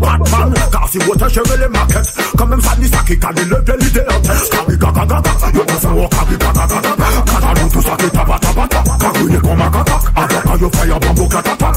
Batman 0.00 0.54
Car 0.72 0.88
si 0.90 0.98
vous 0.98 1.14
gérer 1.28 1.58
les 1.58 1.68
maquettes 1.68 2.14
Quand 2.36 2.46
même 2.46 2.60
ça 2.60 2.74
ni 2.78 2.88
ça 2.88 2.98
qui 3.06 3.18
calme 3.18 3.36
le 3.48 3.60
bien 3.60 3.74
l'idée 3.78 4.02
en 4.10 4.20
tête 4.20 4.50
Cabi 4.50 4.76
gaga 4.76 5.06
gaga 5.06 5.30
Yo 5.54 5.64
pense 5.64 5.84
au 5.84 6.08
cabi 6.08 6.36
gaga 6.36 6.66
gaga 6.66 6.94
Quand 7.26 7.62
nous 7.62 7.68
tout 7.68 7.82
ça 7.82 7.96
qui 7.98 8.10
taba 8.10 8.38
taba 8.40 8.68
taba 8.68 8.96
Cabi 9.00 9.32
les 9.32 9.38
comme 9.38 9.60
un 9.62 9.70
gaga 9.70 9.98
Avec 10.16 10.46
un 10.46 10.56
yo 10.58 10.70
fire 10.74 11.00
bambou 11.00 11.28
katata 11.28 11.72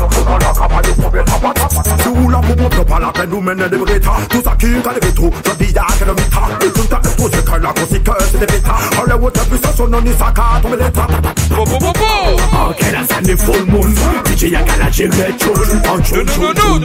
poble 0.98 1.24
tapa 1.24 1.54
tapa 1.54 1.78
Si 2.02 2.08
ou 2.10 2.30
la 2.30 2.40
pou 2.40 2.56
pou 2.56 2.70
plopa 2.70 3.00
la 3.00 3.12
pen 3.12 3.30
nou 3.30 3.42
mene 3.42 3.70
de 3.70 3.78
breta 3.78 4.18
Tout 4.30 4.44
sa 4.44 4.56
ki 4.58 4.74
ka 4.82 4.94
leve 4.98 5.14
tou, 5.14 5.32
jodi 5.46 5.72
ya 5.76 5.86
ke 5.94 6.06
de 6.06 6.14
mita 6.18 6.42
E 6.66 6.72
tout 6.72 6.88
ta 6.90 7.00
expose 7.04 7.44
ka 7.46 7.58
la 7.62 7.74
konsi 7.74 8.02
ke 8.02 8.18
se 8.32 8.38
de 8.42 8.50
beta 8.50 8.76
Ale 9.02 9.20
wote 9.22 9.46
puissance 9.50 9.90
non 9.90 10.02
ni 10.02 10.14
saka 10.18 10.58
tombe 10.62 10.78
leta 10.82 11.08
Po 11.54 11.64
po 11.66 11.78
po 11.78 11.94
po 11.94 12.70
Ok 12.70 12.82
la 12.92 13.06
sa 13.06 13.22
ne 13.22 13.36
full 13.38 13.66
moon 13.68 13.94
DJ 14.28 14.52
ya 14.54 14.62
ka 14.64 14.76
la 14.78 14.90
jere 14.90 15.32
chun 15.40 15.56
An 15.92 16.04
chun 16.04 16.26
chun 16.26 16.54
chun 16.56 16.82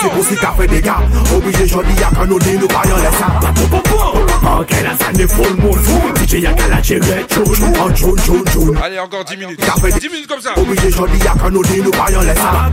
Si 0.00 0.08
pou 0.08 0.24
si 0.24 0.36
ka 0.36 0.52
fe 0.58 0.66
dega 0.66 0.96
Oblige 1.36 1.66
jodi 1.66 1.94
ya 2.00 2.10
ka 2.14 2.24
nou 2.24 2.38
di 2.38 2.56
nou 2.58 2.68
bayan 2.68 3.00
lesa 3.04 3.28
Po 3.54 3.66
po 3.72 3.80
po 3.88 4.60
Ok 4.60 4.72
la 4.84 4.96
sa 4.98 5.12
ne 5.12 5.26
full 5.26 5.54
moon 5.62 5.78
DJ 6.20 6.44
ya 6.44 6.52
ka 6.54 6.68
la 6.68 6.80
chun 6.82 7.02
An 7.04 7.94
chun 7.94 8.16
chun 8.24 8.44
chun 8.52 8.74
Allez, 8.82 8.98
encore 8.98 9.24
10 9.24 9.36
minutes. 9.36 9.64
Fe 9.64 9.90
10 10.00 10.08
minutes 10.08 10.26
comme 10.26 10.40
ça. 10.40 10.52
Oblige 10.56 10.90
jodi 10.90 11.18
ya 11.24 11.34
ka 11.40 11.50
nou 11.50 11.62
di 11.62 11.80
nou 11.82 11.90
bayan 11.92 12.24
lesa 12.24 12.70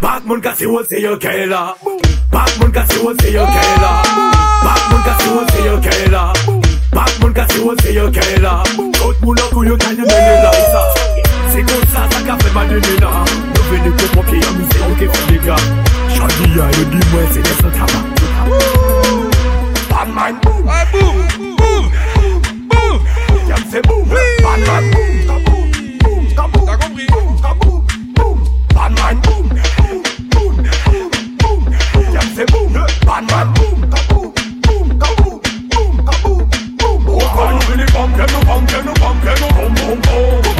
Batman 0.00 0.40
ka 0.40 0.54
si 0.54 0.66
wol 0.66 0.84
se 0.88 1.00
yo 1.00 1.16
ke 1.18 1.46
la 1.46 1.74
Batman 2.30 2.72
ka 2.72 2.84
si 2.88 2.98
wol 2.98 3.16
se 3.20 3.32
yo 3.32 3.46
ke 3.46 3.64
la 3.80 4.02
Batman 4.62 5.02
ka 5.02 5.16
si 5.20 5.28
wol 5.30 5.46
se 5.50 5.64
yo 5.64 5.76
ke 5.80 6.10
la 6.10 6.32
Batman 6.92 7.32
ka 7.32 7.46
si 7.50 7.58
wol 7.60 7.76
se 7.80 7.94
yo 7.94 8.10
ke 8.10 8.40
la 8.42 8.62
Tout 8.96 9.16
mene 9.24 10.42
la 10.42 10.52
sa 10.52 11.05
Se 11.56 11.62
kon 11.62 11.84
sa 11.88 12.02
sa 12.12 12.20
ka 12.20 12.34
fe 12.36 12.50
madene 12.52 12.94
la 13.00 13.10
Nou 13.24 13.62
veni 13.70 13.90
ke 13.96 14.06
popye 14.12 14.36
yon 14.42 14.56
mise 14.58 14.76
yo 14.80 14.88
ke 15.00 15.06
fi 15.12 15.20
lega 15.28 15.54
Chadi 16.12 16.48
ya 16.52 16.66
yo 16.76 16.82
di 16.92 17.00
mwen 17.12 17.30
se 17.32 17.40
de 17.46 17.54
sa 17.60 17.70
taba 17.76 18.00
Batman 19.88 20.36
boom. 20.42 20.68
Boom 20.92 21.16
boom 21.56 21.84
boom 22.68 22.96
Yam 23.48 23.62
se 23.70 23.80
boom. 23.88 24.04
Batman 24.44 24.84
boom 24.92 25.14
ka 25.30 25.36
boom 25.46 25.68
boom 26.04 26.24
ka 26.36 26.44
boom. 26.52 26.66
T'as 26.66 26.76
compris? 26.76 27.06
Ka 27.40 27.52
boom 27.62 27.80
boom. 28.16 28.36
Batman 28.74 29.16
boom 29.24 29.48
boom 30.34 30.54
boom 30.84 31.10
boom. 31.40 31.60
Yam 32.12 32.28
se 32.36 32.44
boom. 32.52 32.72
Batman 33.08 33.46
boom 33.56 33.88
ka 33.94 34.00
boom 34.10 34.28
boom 34.66 34.88
ka 35.00 35.08
boom 35.22 35.40
boom 35.72 36.04
ka 36.04 36.14
boom 36.22 36.44
boom. 36.76 37.00
Oh 37.08 37.32
quand 37.32 37.50
you 37.54 37.60
feel 37.64 37.80
it 37.80 37.90
pump, 37.96 38.12
you 38.18 38.40
pump, 38.44 38.70
you 38.70 38.92
pump, 39.00 39.24
you 39.24 39.48
boom 39.56 39.74
boom 39.74 40.00
boom 40.04 40.36
When 40.36 40.44
you 40.44 40.45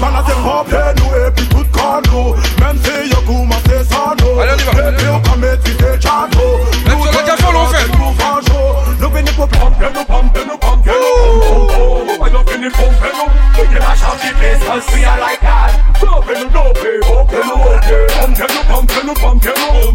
Man 0.00 0.14
a 0.14 0.22
se 0.24 0.34
pop 0.42 0.68
he 0.70 0.82
nou 0.94 1.10
e 1.18 1.30
pi 1.34 1.44
tout 1.50 1.66
kan 1.74 2.02
nou 2.06 2.36
Mem 2.60 2.76
se 2.84 2.92
yo 3.10 3.20
kouman 3.26 3.58
se 3.66 3.82
san 3.90 4.14
nou 4.20 4.38
Allez, 4.38 4.54
on 4.54 4.60
y 4.60 4.64
va. 4.64 4.72
E 4.78 4.92
pi 4.94 5.04
yo 5.04 5.16
ka 5.26 5.34
met 5.36 5.58
fi 5.66 5.74
te 5.74 5.90
chan 5.98 6.28
nou 6.36 6.50
Même 6.86 7.02
sur 7.02 7.12
le 7.12 7.26
café, 7.26 7.46
on 7.50 7.66
fait. 7.72 7.88
Nou 7.98 8.12
fanjou 8.20 8.66
Nou 9.00 9.10
vini 9.16 9.32
pou 9.34 9.46
pompe 9.56 9.90
nou 9.96 10.04
pompe 10.06 10.44
nou 10.46 10.58
pompe 10.62 10.94
nou 11.02 12.14
Why 12.22 12.30
nou 12.30 12.44
vini 12.46 12.70
pompe 12.78 13.10
nou 13.16 13.26
We 13.58 13.66
can 13.66 13.82
mash 13.82 14.06
up 14.06 14.22
the 14.22 14.30
place 14.38 14.62
cause 14.68 14.86
we 14.94 15.04
are 15.04 15.18
like 15.18 15.42
that 15.42 15.70
Dope 16.00 16.38
nou 16.38 16.48
dope, 16.54 16.94
ope 17.16 17.42
nou 17.42 17.58
ope 17.74 17.98
Pompe 18.14 18.46
nou 18.54 18.64
pompe 18.70 19.02
nou 19.02 19.18
pompe 19.18 19.50
nou 19.58 19.92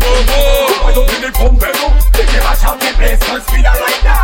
Why 0.84 0.92
nou 1.00 1.08
vini 1.14 1.32
pompe 1.40 1.72
nou 1.80 1.96
We 2.20 2.28
can 2.28 2.44
mash 2.44 2.68
up 2.68 2.80
the 2.80 2.92
place 3.00 3.24
cause 3.24 3.48
we 3.56 3.64
are 3.64 3.80
like 3.80 4.04
that 4.04 4.23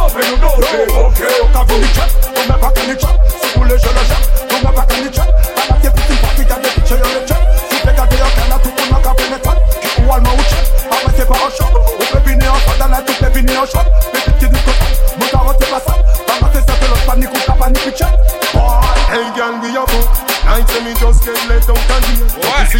Dope 0.00 0.22
nou 0.24 0.36
dope, 0.40 0.78
ope 0.96 1.26
Ka 1.52 1.62
vini 1.68 1.88
chat, 1.92 2.12
nou 2.32 2.44
me 2.48 2.54
pa 2.62 2.70
kani 2.72 2.94
chat 2.96 3.34
Si 3.34 3.48
pou 3.52 3.64
le 3.64 3.76
je 3.76 3.90
le 3.96 4.04
chat, 4.08 4.30
nou 4.48 4.60
me 4.64 4.72
pa 4.72 4.84
kani 4.88 5.10
chat 5.12 5.28
Anak 5.60 5.84
ye 5.84 5.90
pitin 5.98 6.22
papi 6.22 6.46
ya 6.48 6.56
de 6.56 6.70
piche 6.76 6.96
yo 6.96 7.10
le 7.12 7.20
chat 7.28 7.60
Si 7.68 7.82
pe 7.84 7.92
gade 7.98 8.16
yo 8.16 8.30
kana 8.38 8.56
tout 8.64 8.80
moun 8.80 8.96
an 8.96 9.04
ka 9.04 9.12
penetrat 9.18 9.76
Ki 9.76 9.90
ou 10.00 10.14
alman 10.16 10.32
ou 10.32 10.46
chat, 10.48 10.72
awen 10.88 11.18
se 11.18 11.28
pa 11.28 11.36
an 11.44 11.52
shop. 11.58 11.76
Ou 11.84 12.08
pe 12.14 12.22
vini 12.30 12.48
an 12.48 12.64
shot, 12.64 12.80
dan 12.80 12.96
la 12.96 13.02
tout 13.02 13.20
pe 13.20 13.28
vini 13.36 13.60
an 13.60 13.68
shot 13.68 13.92
Pe 14.08 14.24
pit 14.24 14.40
ki 14.40 14.50
di 14.54 14.64
kote, 14.64 14.89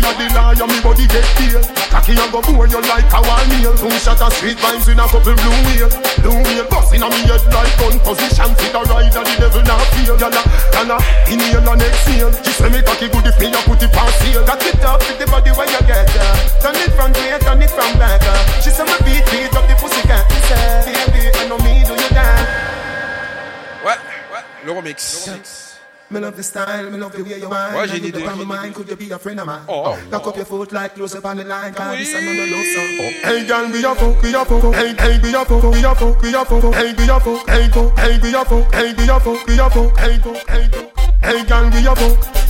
You 0.01 0.09
see 0.09 0.17
a 0.17 0.17
the 0.17 0.33
liar, 0.33 0.65
me 0.65 0.81
body 0.81 1.05
get 1.13 1.29
peeled. 1.37 1.69
Cocky 1.93 2.17
and 2.17 2.33
go 2.33 2.41
bore 2.41 2.65
you 2.65 2.81
like 2.89 3.05
a 3.13 3.21
one 3.21 3.49
meal. 3.53 3.77
Two 3.77 3.93
shot 4.01 4.21
of 4.25 4.33
sweet 4.33 4.57
vibes 4.57 4.89
in 4.89 4.97
a 4.97 5.05
couple 5.05 5.37
blue 5.37 5.61
wheel. 5.69 5.93
Blue 6.25 6.41
wheel 6.41 6.65
bust 6.73 6.97
in 6.97 7.05
me 7.05 7.21
head 7.29 7.45
like 7.53 7.69
gun 7.77 8.01
position. 8.01 8.49
Fit 8.57 8.73
a 8.73 8.81
ride 8.89 9.13
and 9.13 9.29
the 9.29 9.35
devil 9.37 9.61
not 9.69 9.85
feel. 9.93 10.17
Yana, 10.17 10.41
yana, 10.73 10.97
inhale 11.29 11.69
and 11.69 11.85
exhale. 11.85 12.33
She 12.33 12.49
say 12.49 12.73
me 12.73 12.81
cocky 12.81 13.13
good 13.13 13.29
if 13.29 13.37
me 13.37 13.53
a 13.53 13.61
put 13.69 13.83
it 13.85 13.93
past 13.93 14.17
seal. 14.25 14.41
Cock 14.49 14.65
it 14.65 14.81
up 14.81 15.05
with 15.05 15.21
the 15.21 15.27
body 15.29 15.53
where 15.53 15.69
you 15.69 15.83
get 15.85 16.09
uh. 16.17 16.65
Turn 16.65 16.81
it 16.81 16.93
from 16.97 17.13
way, 17.21 17.37
turn 17.45 17.61
it 17.61 17.69
from 17.69 17.93
back 18.01 18.25
uh. 18.25 18.41
She 18.65 18.73
say 18.73 18.89
me 18.89 18.97
beat, 19.05 19.25
beat 19.29 19.53
up 19.53 19.69
the 19.69 19.77
pussy 19.77 20.01
cat. 20.09 20.25
She 20.33 20.41
say, 20.49 20.97
baby, 21.13 21.29
I 21.29 21.45
know 21.45 21.61
me 21.61 21.85
do 21.85 21.93
you 21.93 22.11
dance. 22.17 22.49
Ouais, 23.85 24.01
le 24.65 24.73
remix. 24.73 25.70
Me 26.13 26.19
love 26.19 26.37
the 26.37 26.43
style, 26.43 26.91
me 26.91 26.99
love 26.99 27.13
the 27.13 27.23
way 27.23 27.39
you 27.39 27.49
whine. 27.49 27.73
Ouais, 27.73 27.87
j'ai 27.87 27.99
you 27.99 28.09
idée. 28.09 28.25
look 28.25 28.37
my 28.37 28.45
mind, 28.45 28.75
could 28.75 28.89
you 28.89 28.97
be 28.97 29.13
a 29.13 29.19
friend 29.19 29.39
of 29.39 29.47
mine? 29.47 29.61
Oh. 29.69 29.97
Cock 30.11 30.27
up 30.27 30.37
your 30.37 30.45
foot 30.45 30.73
like 30.73 30.97
close 30.97 31.15
up 31.15 31.25
on 31.25 31.37
the 31.37 31.45
line, 31.45 31.73
cause 31.73 31.99
this 31.99 32.13
another 32.13 32.51
love 32.51 32.67
song. 32.75 33.13
Hey 33.23 33.47
girl, 33.47 33.71
we 33.71 33.85
a 33.85 33.95
fuck, 33.95 34.21
we 34.21 34.35
a 34.35 34.45
fuck, 34.45 34.75
hey, 34.75 34.95
hey, 34.99 35.21
we 35.23 35.33
a 35.33 35.45
fuck, 35.45 35.63
we 35.63 35.85
a 35.85 35.95
fuck, 35.95 36.21
we 36.21 36.35
a 36.35 36.45
fuck, 36.45 36.75
hey, 36.75 36.95
we 36.99 37.09
a 37.09 37.21
fuck, 37.21 37.49
hey, 37.49 37.69
fuck, 37.69 37.99
hey, 38.01 38.19
we 38.21 38.35
a 38.35 38.45
fuck, 38.45 38.75
hey, 38.75 38.95
we 38.99 39.09
a 39.09 39.21
fuck, 39.21 39.47
we 39.47 39.61
a 39.61 39.71
fuck, 39.71 39.99
hey, 39.99 40.19
fuck, 40.19 40.49
hey, 40.51 40.69
fuck. 40.73 41.01
Hey 41.23 41.45
girl, 41.45 41.71
we 41.71 41.87
a 41.87 41.95
fuck. 41.95 42.50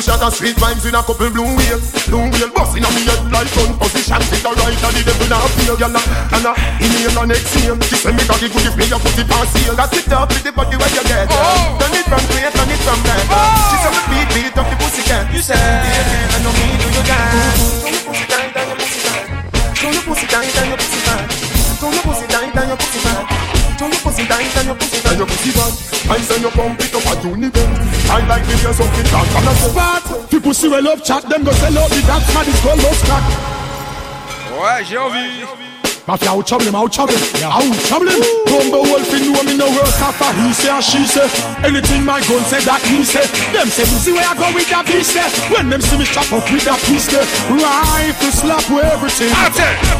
Two 0.01 0.09
shot 0.09 0.25
of 0.25 0.33
sweet 0.33 0.57
vibes 0.57 0.81
in 0.89 0.97
a 0.97 1.01
couple 1.05 1.29
blue 1.29 1.45
wheels. 1.45 1.93
Blue 2.09 2.25
wheel 2.25 2.49
bust 2.57 2.73
in 2.73 2.81
a 2.81 2.89
me 2.89 3.05
head 3.05 3.21
like 3.29 3.45
gun 3.53 3.69
position. 3.77 4.17
Sit 4.33 4.41
a 4.41 4.49
right 4.49 4.73
and 4.73 4.95
the 4.97 5.01
devil 5.05 5.29
not 5.29 5.45
feel. 5.53 5.77
Gyal 5.77 5.93
a, 5.93 6.01
and 6.01 6.41
a 6.41 6.51
inhale 6.81 7.21
and 7.21 7.29
exhale. 7.29 7.77
She 7.85 8.01
say 8.01 8.09
me 8.09 8.25
cocky 8.25 8.49
good 8.49 8.65
if 8.65 8.73
me 8.81 8.89
a 8.89 8.97
put 8.97 9.13
it 9.13 9.29
past 9.29 9.53
heel. 9.61 9.77
Cock 9.77 9.93
it 9.93 10.09
up 10.09 10.25
with 10.33 10.41
the 10.41 10.49
body 10.57 10.73
where 10.73 10.89
you 10.89 11.05
get 11.05 11.29
her. 11.29 11.37
Oh. 11.37 11.77
Turn 11.77 11.93
it 11.93 12.05
from 12.09 12.23
way, 12.33 12.49
turn 12.49 12.73
it 12.73 12.81
from 12.81 12.97
back. 13.05 13.29
She 13.29 13.77
say 13.77 13.93
me 13.93 14.01
beat, 14.09 14.29
beat 14.33 14.57
up 14.57 14.65
the 14.73 14.75
pussy 14.81 15.05
cat. 15.05 15.29
You 15.29 15.41
say, 15.45 15.53
baby, 15.53 16.17
I 16.33 16.37
know 16.41 16.49
me 16.49 16.65
do 16.81 16.87
you 16.97 17.03
dance. 17.05 17.61
Turn 17.85 17.93
your 17.93 18.01
pussy 18.01 18.25
tight 18.25 18.57
and 18.57 18.65
your 20.65 20.81
pussy 20.81 20.99
tight. 21.05 21.29
Turn 21.77 21.93
your 21.93 22.01
pussy 22.09 22.25
tight 22.25 22.57
and 22.57 22.67
your 22.73 22.77
pussy 22.81 22.99
tight. 23.05 23.60
Turn 23.81 23.89
your 23.89 23.99
pussy 24.01 24.25
tight 24.27 24.57
and 24.57 24.67
your 24.67 24.75
pussy 24.75 25.01
tight. 25.01 25.09
And 25.09 25.17
your 25.17 25.27
pussy 25.27 25.51
bad. 25.57 25.73
I 26.13 26.21
say 26.21 26.37
you 26.39 26.51
pump 26.51 26.77
it 26.77 26.93
up 26.93 27.01
at 27.01 27.25
Unibet. 27.25 27.65
I 28.13 28.21
like 28.29 28.45
the 28.45 28.53
girls 28.61 28.79
up 28.79 28.93
in 28.93 29.05
that 29.09 29.25
kind 29.33 29.49
of 29.49 29.57
spot. 29.57 30.29
People 30.29 30.53
see 30.53 30.69
we 30.69 30.81
love 30.81 31.03
chat, 31.03 31.23
them 31.25 31.43
go 31.43 31.51
sell 31.51 31.75
out 31.79 31.89
the 31.89 32.01
dance 32.05 32.29
man 32.29 32.45
is 32.45 32.61
called 32.61 32.77
love 32.77 33.01
crack. 33.09 33.25
Ouais, 34.53 34.85
j'ai 34.85 34.97
envie. 34.97 35.47
Mafia 36.07 36.31
out 36.31 36.45
trouble 36.45 36.65
him, 36.65 36.75
out 36.75 36.91
trouble 36.91 37.13
him, 37.13 37.21
out 37.45 37.77
trouble 37.85 38.09
him. 38.09 38.21
Rumble 38.49 38.83
wolf 38.89 39.13
in 39.13 39.31
know 39.33 39.43
me 39.45 39.55
no 39.55 39.69
work 39.69 40.01
after 40.01 40.33
he 40.41 40.51
say 40.53 40.73
and 40.73 40.83
she 40.83 41.05
say. 41.05 41.29
Anything 41.61 42.03
my 42.03 42.17
gun 42.25 42.41
say 42.49 42.61
that 42.65 42.81
he 42.89 43.05
say. 43.05 43.21
Them 43.53 43.69
say 43.69 43.85
me 43.85 43.97
see 44.01 44.13
where 44.13 44.25
I 44.25 44.33
go 44.33 44.49
with 44.49 44.65
that 44.73 44.85
piece 44.89 45.13
there. 45.13 45.29
When 45.53 45.69
them 45.69 45.81
see 45.81 45.97
me 46.01 46.05
chop 46.09 46.25
up 46.33 46.45
with 46.49 46.65
that 46.65 46.81
piece 46.89 47.05
there. 47.05 47.21
Rifle 47.53 48.33
slap 48.33 48.65
with 48.69 48.81
everything. 48.81 49.29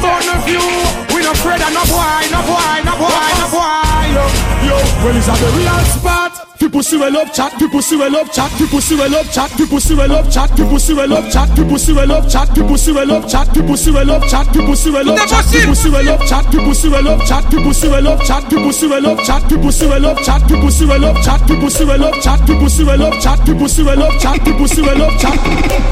Fun 0.02 0.26
of 0.36 0.44
you, 0.50 0.66
we 1.14 1.21
no 1.24 1.32
afraid 1.32 1.62
of 1.62 1.72
no 1.74 1.84
boy, 1.86 2.22
no 2.34 2.40
boy, 2.46 2.78
no 2.86 2.94
boy, 2.98 3.32
no 3.40 3.48
boy. 3.54 4.06
Yo, 4.16 4.24
yo, 4.68 4.78
well 5.04 5.16
is 5.16 5.26
that 5.26 5.38
the 5.40 5.50
real 5.58 5.80
spot? 5.94 6.52
tu 6.62 6.70
pussy 6.70 6.96
well 6.96 7.18
up 7.18 7.34
chat, 7.34 7.52
tu 7.58 7.68
pussy 7.70 7.96
well 7.96 8.16
up 8.16 8.32
chat, 8.32 8.52
tu 8.56 8.68
pussy 8.68 8.96
well 8.96 9.16
up 9.16 9.26
chat, 9.32 9.50
tu 9.58 9.66
pussy 9.66 9.96
well 9.96 10.14
up 10.14 10.30
chat, 10.30 10.56
tu 10.56 10.64
pussy 10.64 10.94
well 10.94 11.12
up 11.12 11.30
chat, 11.32 11.50
tu 11.56 11.64
pussy 11.64 11.92
well 11.92 12.12
up 12.22 12.28
chat, 12.30 12.54
tu 12.54 12.64
pussy 12.64 12.92
well 12.94 13.12
up 13.12 13.28
chat, 13.28 13.54
tu 13.54 13.64
pussy 13.64 13.92
well 13.92 14.12
up 14.12 14.22
chat, 14.30 14.54
tu 14.54 14.64
pussy 14.64 14.90
well 14.92 15.08
up 15.08 15.20
chat, 15.20 16.54
tu 16.54 16.62
pussy 16.62 16.90
well 16.90 17.08
up 17.08 17.20
chat, 17.22 17.46
tu 17.50 17.60
pussy 17.62 17.90
well 17.90 17.98
up 18.18 18.22
chat, 18.26 18.50
tu 18.50 18.58
pussy 18.62 18.88
well 18.88 19.06
up 19.06 19.22
chat, 19.22 19.48
tu 19.48 19.58
pussy 19.58 19.86
well 19.86 20.16
up 20.16 20.24
chat, 20.24 20.48
tu 20.48 20.58
pussy 20.58 20.86
well 20.86 21.06
up 21.06 21.18
chat, 21.22 21.48
tu 21.48 21.58
pussy 21.58 21.86
well 21.86 22.06
up 22.06 22.06
chat, 22.06 22.06
tu 22.06 22.06
pussy 22.06 22.06
well 22.06 22.06
up 22.06 22.22
chat, 22.22 22.48
tu 22.48 22.56
pussy 22.60 22.84
well 22.84 23.04
up 23.04 23.14
chat, 23.22 23.46
tu 23.46 23.56
pussy 23.56 23.84
well 23.84 24.04
up 24.04 24.20
chat, 24.20 24.46
tu 24.46 24.54
pussy 24.54 24.82
well 24.82 25.02
up 25.02 25.20
chat. 25.20 25.36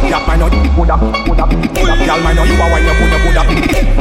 Gal 0.09 0.27
man 0.27 0.39
know 0.39 0.47
you 0.47 0.69
good 0.75 0.89
up, 0.89 0.99
good 1.25 1.39
up. 1.39 1.49
Gal 1.49 2.21
man 2.21 2.35
know 2.35 2.43
you 2.43 2.53
a 2.53 2.65
wine 2.71 2.85
you 2.85 2.93
good 2.99 3.13
up, 3.13 3.21
good 3.23 3.37
up. 3.37 3.47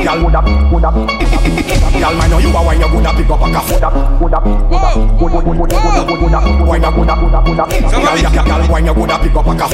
Gal 0.05 0.21
good 0.21 0.35
up, 0.35 0.71
good 0.71 0.85
up. 0.85 1.18
Girl, 1.19 2.15
man, 2.15 2.31
know 2.31 2.39
you 2.39 2.51
a 2.51 2.63
wine, 2.63 2.81
you 2.81 2.89
good 2.89 3.07
a 3.07 3.11
pick 3.13 3.31
up 3.31 3.43
a 3.43 3.51
cuff. 3.51 3.67
Good 3.69 3.83
a, 3.83 3.91
good 3.91 4.33
a, 4.33 4.39
good 4.39 4.79
a, 4.79 4.95
good 5.19 5.35
a, 5.35 5.43
good 5.43 5.73
a, 5.73 5.75
good 5.75 5.75
a, 5.75 6.07
good 6.09 6.19
a, 6.19 6.19
good 6.19 6.31
a, 6.31 6.65
wine 6.65 6.85
a 6.85 6.91
good 6.93 7.11
a, 7.11 7.15
good 7.19 7.35
a, 7.35 7.41
good 7.43 7.59
a. 7.59 7.65
Girl, 7.91 8.45
girl, 8.45 8.63
wine, 8.71 8.87
you 8.87 8.95
good 8.95 9.11
a 9.11 9.19
pick 9.19 9.35
up 9.35 9.47
a 9.47 9.53
cuff. 9.59 9.73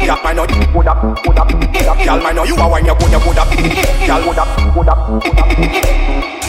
Girl, 0.00 0.18
man, 0.24 0.36
know 0.36 0.44
you 0.48 0.56
good 0.72 0.88
a, 0.88 0.94
good 1.22 1.36
a, 1.36 1.44
good 1.44 1.86
a. 1.86 2.04
Girl, 2.04 2.18
man, 2.22 2.34
know 2.34 2.44
you 2.44 2.56
a 2.56 2.68
wine, 2.68 2.86
you 2.86 2.94
good 2.94 3.12
a, 3.12 3.18
good 3.20 3.36
a, 3.36 3.44
girl, 4.06 4.20
good 4.24 4.38
a, 4.38 4.44
good 4.74 4.88
a, 4.88 4.94
good 5.20 6.36
a. 6.36 6.39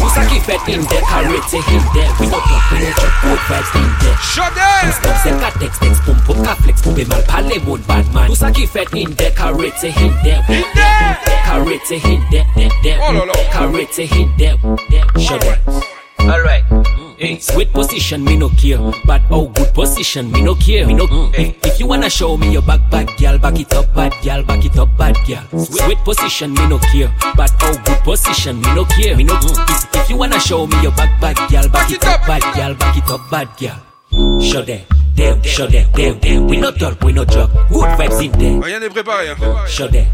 Musa 0.00 0.22
keep 0.28 0.48
it 0.48 0.62
in 0.68 0.82
there, 0.88 1.02
carrot 1.02 1.44
to 1.50 1.58
him 1.60 1.82
there. 1.94 2.10
We 2.20 2.26
no 2.26 2.38
block, 2.40 2.64
we 2.72 2.78
no 2.80 2.90
chop, 2.96 3.12
good 3.22 3.40
vibes 3.48 3.70
in 3.76 3.88
there. 4.00 4.16
Shut 4.18 4.50
down! 4.54 4.92
Stop, 4.92 5.16
send 5.22 5.40
ka 5.40 5.50
text, 5.58 5.80
text, 5.80 6.00
boom, 6.04 6.18
boom, 6.26 6.44
ka 6.44 6.54
flex, 6.54 6.82
boom, 6.82 6.96
man, 6.96 7.22
pale, 7.28 7.56
wood, 7.66 7.86
bad 7.86 8.06
man. 8.14 8.28
Musa 8.28 8.50
keep 8.52 8.74
it 8.76 8.92
in 8.94 9.10
there, 9.14 9.32
carrot 9.32 9.74
to 9.80 9.90
him 9.90 10.12
there. 10.22 10.44
In 10.48 10.64
there! 10.74 11.18
Carrot 11.44 11.84
to 11.88 11.98
him 11.98 12.20
there, 12.30 12.46
there, 12.54 12.70
there. 12.82 12.98
Oh, 13.02 13.48
carrot 13.50 13.92
to 13.92 14.06
him 14.06 14.32
there, 14.38 14.56
there. 14.90 15.04
Shut 15.18 15.40
down. 15.40 15.82
Alright. 16.20 17.07
Hey, 17.18 17.40
sweet 17.40 17.72
position, 17.72 18.22
me 18.22 18.36
no 18.36 18.48
care. 18.50 18.78
But 19.04 19.22
oh, 19.30 19.48
good 19.48 19.74
position, 19.74 20.30
me 20.30 20.40
no 20.40 20.54
care. 20.54 20.86
Me 20.86 20.94
no. 20.94 21.06
Hey, 21.34 21.56
if 21.64 21.80
you 21.80 21.86
wanna 21.88 22.08
show 22.08 22.36
me 22.36 22.52
your 22.52 22.62
back, 22.62 22.78
bad 22.92 23.10
girl, 23.18 23.36
back 23.38 23.58
it 23.58 23.74
up, 23.74 23.92
bad 23.92 24.12
girl, 24.22 24.44
back 24.44 24.64
it 24.64 24.78
up, 24.78 24.88
bad 24.96 25.16
girl. 25.26 25.42
Sweet 25.58 25.98
position, 26.04 26.54
me 26.54 26.68
no 26.68 26.78
care. 26.78 27.12
But 27.36 27.50
oh, 27.62 27.74
good 27.84 27.98
position, 28.04 28.60
me 28.60 28.72
no 28.72 28.84
care. 28.84 29.16
Me 29.16 29.24
no. 29.24 29.34
If, 29.42 29.94
if 29.96 30.10
you 30.10 30.16
wanna 30.16 30.38
show 30.38 30.68
me 30.68 30.80
your 30.80 30.92
back, 30.92 31.20
bad 31.20 31.36
girl, 31.50 31.68
back 31.68 31.90
it 31.90 32.04
up, 32.06 32.24
bad 32.24 32.42
girl, 32.54 32.74
back 32.74 32.96
it 32.96 33.10
up, 33.10 33.20
bad 33.30 33.48
girl. 33.58 34.40
Show 34.40 34.62
them, 34.62 34.80
them, 35.16 35.42
show 35.42 35.66
them, 35.66 35.90
them, 35.92 36.20
them. 36.20 36.46
We 36.46 36.58
no 36.58 36.70
talk, 36.70 37.02
we 37.02 37.12
no 37.12 37.24
joke. 37.24 37.50
Good 37.68 37.98
vibes 37.98 38.22
in 38.24 38.32
there. 38.38 38.60
Rien 38.60 38.78
n'est 38.78 38.90
préparé. 38.90 39.30
Hein. 39.30 39.66
Show 39.66 39.88
them, 39.88 40.06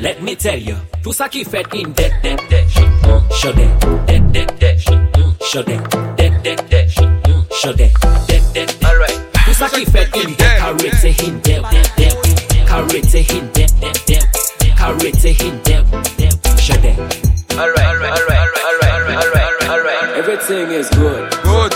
let 0.00 0.22
me 0.22 0.36
tell 0.36 0.58
you. 0.62 0.76
Tout 1.02 1.12
ça 1.12 1.28
qui 1.28 1.44
fait 1.44 1.66
in 1.74 1.92
there, 1.96 2.12
there, 2.22 2.36
there. 2.48 2.68
Show 3.32 3.52
them, 3.52 3.68
there, 4.06 4.46
there. 4.60 4.78
Show 5.44 5.62
them, 5.64 5.82
Show. 6.42 7.70
All 17.58 17.70
right, 17.70 17.86
all 17.86 17.96
right, 17.96 18.10
all 18.10 18.26
right, 18.26 18.48
all 18.58 18.78
right, 18.80 19.14
all 19.14 19.30
right, 19.30 19.68
all 19.68 19.80
right. 19.82 20.14
Everything 20.16 20.72
is 20.72 20.90
good. 20.90 21.30
Good. 21.44 21.72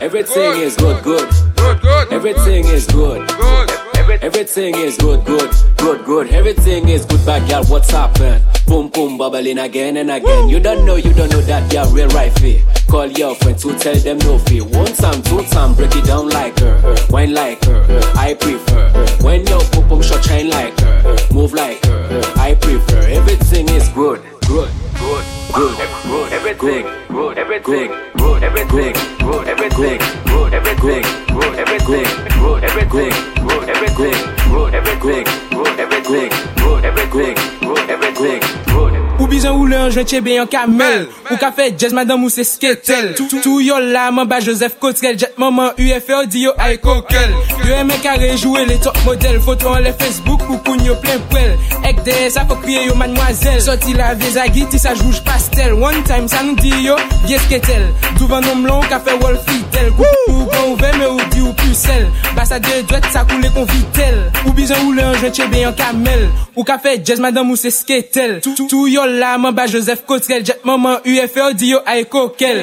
Everything 0.00 0.62
is 0.62 0.74
good. 0.74 1.04
Good. 1.04 1.30
Good. 1.54 1.80
Good. 1.80 2.12
Everything 2.12 2.64
is 2.64 2.86
good. 2.86 3.28
Good. 3.28 3.87
Everything 4.10 4.74
is 4.74 4.96
good, 4.96 5.24
good, 5.26 5.50
good, 5.76 6.04
good. 6.04 6.28
Everything 6.30 6.88
is 6.88 7.04
good, 7.04 7.24
bad 7.26 7.48
girl. 7.48 7.64
What's 7.64 7.90
happened? 7.90 8.42
Boom, 8.66 8.88
boom, 8.88 9.18
bubbling 9.18 9.58
again 9.58 9.96
and 9.98 10.10
again. 10.10 10.48
You 10.48 10.60
don't 10.60 10.84
know, 10.86 10.96
you 10.96 11.12
don't 11.12 11.30
know 11.30 11.40
that 11.42 11.72
you're 11.72 11.86
real 11.88 12.08
right 12.08 12.32
fit. 12.38 12.64
Call 12.88 13.06
your 13.06 13.34
friends 13.36 13.62
to 13.62 13.78
tell 13.78 13.94
them 13.94 14.18
no 14.18 14.38
fee. 14.38 14.60
One 14.62 14.92
time, 14.94 15.22
two 15.22 15.42
time, 15.44 15.74
break 15.74 15.94
it 15.94 16.04
down 16.04 16.30
like 16.30 16.58
her. 16.58 16.96
Wine 17.10 17.34
like 17.34 17.62
her. 17.64 17.84
I 18.16 18.34
prefer. 18.34 19.06
When 19.22 19.46
your 19.46 19.60
pum 19.70 19.88
pum 19.88 20.02
shot 20.02 20.24
shine 20.24 20.48
like 20.50 20.78
her. 20.80 21.16
Move 21.32 21.52
like 21.52 21.84
her. 21.86 22.22
I 22.36 22.54
prefer. 22.54 23.00
Everything 23.08 23.68
is 23.68 23.88
good, 23.90 24.22
good, 24.46 24.70
good, 24.98 25.24
good, 25.52 25.76
good. 26.04 26.32
Everything, 26.32 26.86
good, 27.08 27.38
everything, 27.38 27.90
good, 28.16 28.42
everything, 28.42 28.92
good, 29.18 29.48
everything, 29.48 29.98
good, 30.28 30.54
everything, 30.54 31.02
good, 31.26 31.58
everything, 31.58 32.04
good, 32.34 32.64
everything, 32.64 33.12
good, 33.46 33.68
everything, 33.68 34.12
good, 34.48 34.74
everything, 34.74 35.24
good, 35.50 35.80
everything, 35.80 36.30
good, 36.56 36.84
everything, 36.84 37.34
good, 37.60 37.90
everything, 37.90 38.40
good. 38.66 39.07
Ou 39.18 39.26
bizan 39.26 39.56
ou 39.58 39.66
le 39.66 39.76
anjwen 39.82 40.06
chebe 40.06 40.34
yon 40.36 40.46
kamel. 40.50 41.08
Ou 41.28 41.38
ka 41.40 41.50
fe 41.54 41.68
jazz 41.74 41.94
madame 41.96 42.22
ou 42.22 42.32
se 42.32 42.44
sketel. 42.46 43.10
Tou 43.42 43.58
yo 43.60 43.80
la 43.82 44.08
man 44.14 44.28
ba 44.30 44.38
Joseph 44.44 44.78
Kotrel 44.78 45.18
Jet 45.18 45.34
maman 45.40 45.74
UFO 45.78 46.22
di 46.30 46.44
yo 46.46 46.52
ay 46.62 46.78
kokel. 46.82 47.34
Yo 47.64 47.80
eme 47.80 47.98
ka 48.04 48.14
rejouwe 48.20 48.62
le 48.68 48.78
top 48.84 48.98
model 49.04 49.40
Foto 49.42 49.72
an 49.74 49.82
le 49.86 49.92
Facebook 49.98 50.44
pou 50.46 50.60
koun 50.66 50.84
yo 50.86 50.94
plen 51.02 51.20
prel 51.32 51.56
Ek 51.88 52.04
de 52.06 52.16
sa 52.30 52.46
fok 52.46 52.62
kriye 52.62 52.86
yo 52.86 52.94
mademoiselle. 52.98 53.64
Soti 53.66 53.96
la 53.98 54.12
vye 54.14 54.30
zagi 54.36 54.66
ti 54.70 54.78
sa 54.78 54.94
jouj 54.94 55.22
pastel. 55.26 55.74
One 55.82 56.04
time 56.06 56.30
sa 56.30 56.44
nou 56.46 56.54
di 56.62 56.72
yo 56.86 56.96
vie 57.26 57.42
sketel. 57.48 57.88
Douvan 58.20 58.46
nom 58.46 58.62
lon 58.66 58.78
ou 58.78 58.90
ka 58.90 59.02
fe 59.02 59.18
wol 59.18 59.38
fidel 59.48 59.90
Kou 59.98 60.46
kon 60.54 60.72
ouve 60.72 60.94
me 60.98 61.10
ou 61.10 61.26
di 61.34 61.42
ou 61.42 61.54
pusel 61.58 62.06
Basa 62.36 62.58
de 62.62 62.80
dwet 62.88 63.06
sa 63.12 63.24
koule 63.28 63.50
kon 63.54 63.66
vitel 63.70 64.22
Ou 64.44 64.54
bizan 64.56 64.86
ou 64.86 64.94
le 64.94 65.04
anjwen 65.04 65.34
chebe 65.34 65.62
yon 65.62 65.74
kamel. 65.78 66.28
Ou 66.54 66.64
ka 66.66 66.78
fe 66.82 66.96
jazz 67.02 67.20
madame 67.22 67.52
ou 67.52 67.58
se 67.58 67.70
sketel. 67.74 68.38
Tou 68.42 68.86
yo 68.90 69.04
yo 69.08 69.18
la 69.18 69.38
man 69.38 69.54
ba 69.54 69.66
Joseph 69.66 70.04
Cotrell 70.06 70.44
Jet 70.44 70.64
maman 70.64 70.98
UFO 71.04 71.52
di 71.54 71.70
yo 71.72 71.80
ay 71.86 72.04
kokel 72.04 72.58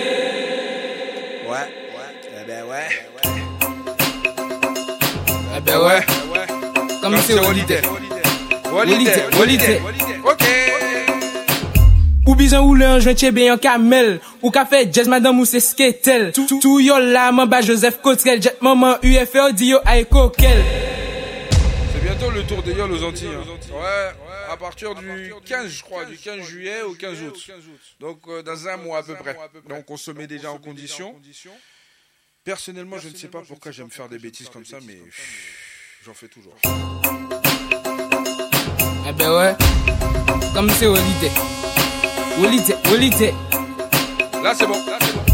Ouais. 1.47 1.57
Eh 2.41 2.47
ben 2.47 2.63
ouais. 2.69 2.89
Eh 5.57 5.61
ben 5.61 5.77
ouais 5.79 6.05
Comme 7.01 7.17
c'est 7.25 7.33
Holiday. 7.39 7.81
Holiday, 8.73 9.23
Holiday. 9.39 9.81
Ok. 10.23 10.43
Ou 12.27 12.33
bizan 12.33 12.63
ou 12.65 12.73
le 12.73 12.87
anjwen 12.89 13.13
tche 13.15 13.29
be 13.31 13.43
yon 13.45 13.59
kamel 13.61 14.15
Ou 14.41 14.49
ka 14.51 14.63
fe 14.65 14.87
jazz 14.91 15.07
madame 15.07 15.39
ou 15.39 15.45
se 15.45 15.59
sketel 15.61 16.31
Tou 16.33 16.79
yo 16.81 16.97
la 16.99 17.31
man 17.31 17.45
ba 17.49 17.61
Joseph 17.61 17.99
Cotrell 18.01 18.41
Jet 18.41 18.57
maman 18.65 18.97
UFO 19.05 19.51
di 19.53 19.69
yo 19.75 19.79
ay 19.85 20.05
kokel 20.09 20.63
C'est 21.93 22.01
bientôt 22.03 22.31
le 22.33 22.41
tour 22.43 22.63
des 22.63 22.73
Yoles 22.73 22.91
aux 22.93 23.03
Antilles. 23.03 23.29
hein. 23.33 23.45
Ouais, 23.71 24.11
à 24.55 24.57
partir 24.57 24.95
du 24.95 25.33
15, 25.45 25.67
je 25.67 25.83
crois, 25.83 26.05
du 26.05 26.17
15 26.17 26.41
juillet 26.41 26.81
au 26.81 26.93
15 26.93 27.21
août. 27.23 27.51
Donc 27.99 28.21
euh, 28.27 28.41
dans 28.41 28.67
un 28.67 28.77
mois 28.77 28.99
à 28.99 29.03
peu 29.03 29.15
près. 29.15 29.37
Donc 29.67 29.89
on 29.89 29.97
se 29.97 30.11
met 30.11 30.27
déjà 30.27 30.51
en 30.51 30.57
condition. 30.57 31.13
Personnellement, 32.43 32.97
je 32.97 33.09
ne 33.09 33.15
sais 33.15 33.27
pas 33.27 33.41
pourquoi 33.41 33.71
j'aime 33.71 33.89
faire 33.91 34.07
des 34.07 34.19
bêtises 34.19 34.49
comme 34.49 34.65
ça, 34.65 34.77
mais 34.85 34.97
j'en 36.05 36.13
fais 36.13 36.27
toujours. 36.29 36.55
Eh 39.07 39.13
ben 39.13 39.37
ouais 39.37 39.55
Comme 40.53 40.69
c'est 40.71 40.87
Holiday 40.87 41.31
Holiday, 42.39 42.75
Holiday 42.91 43.33
Là 44.41 44.55
c'est 44.55 44.67
bon, 44.67 44.85
là 44.85 44.97
c'est 45.01 45.13
bon. 45.13 45.25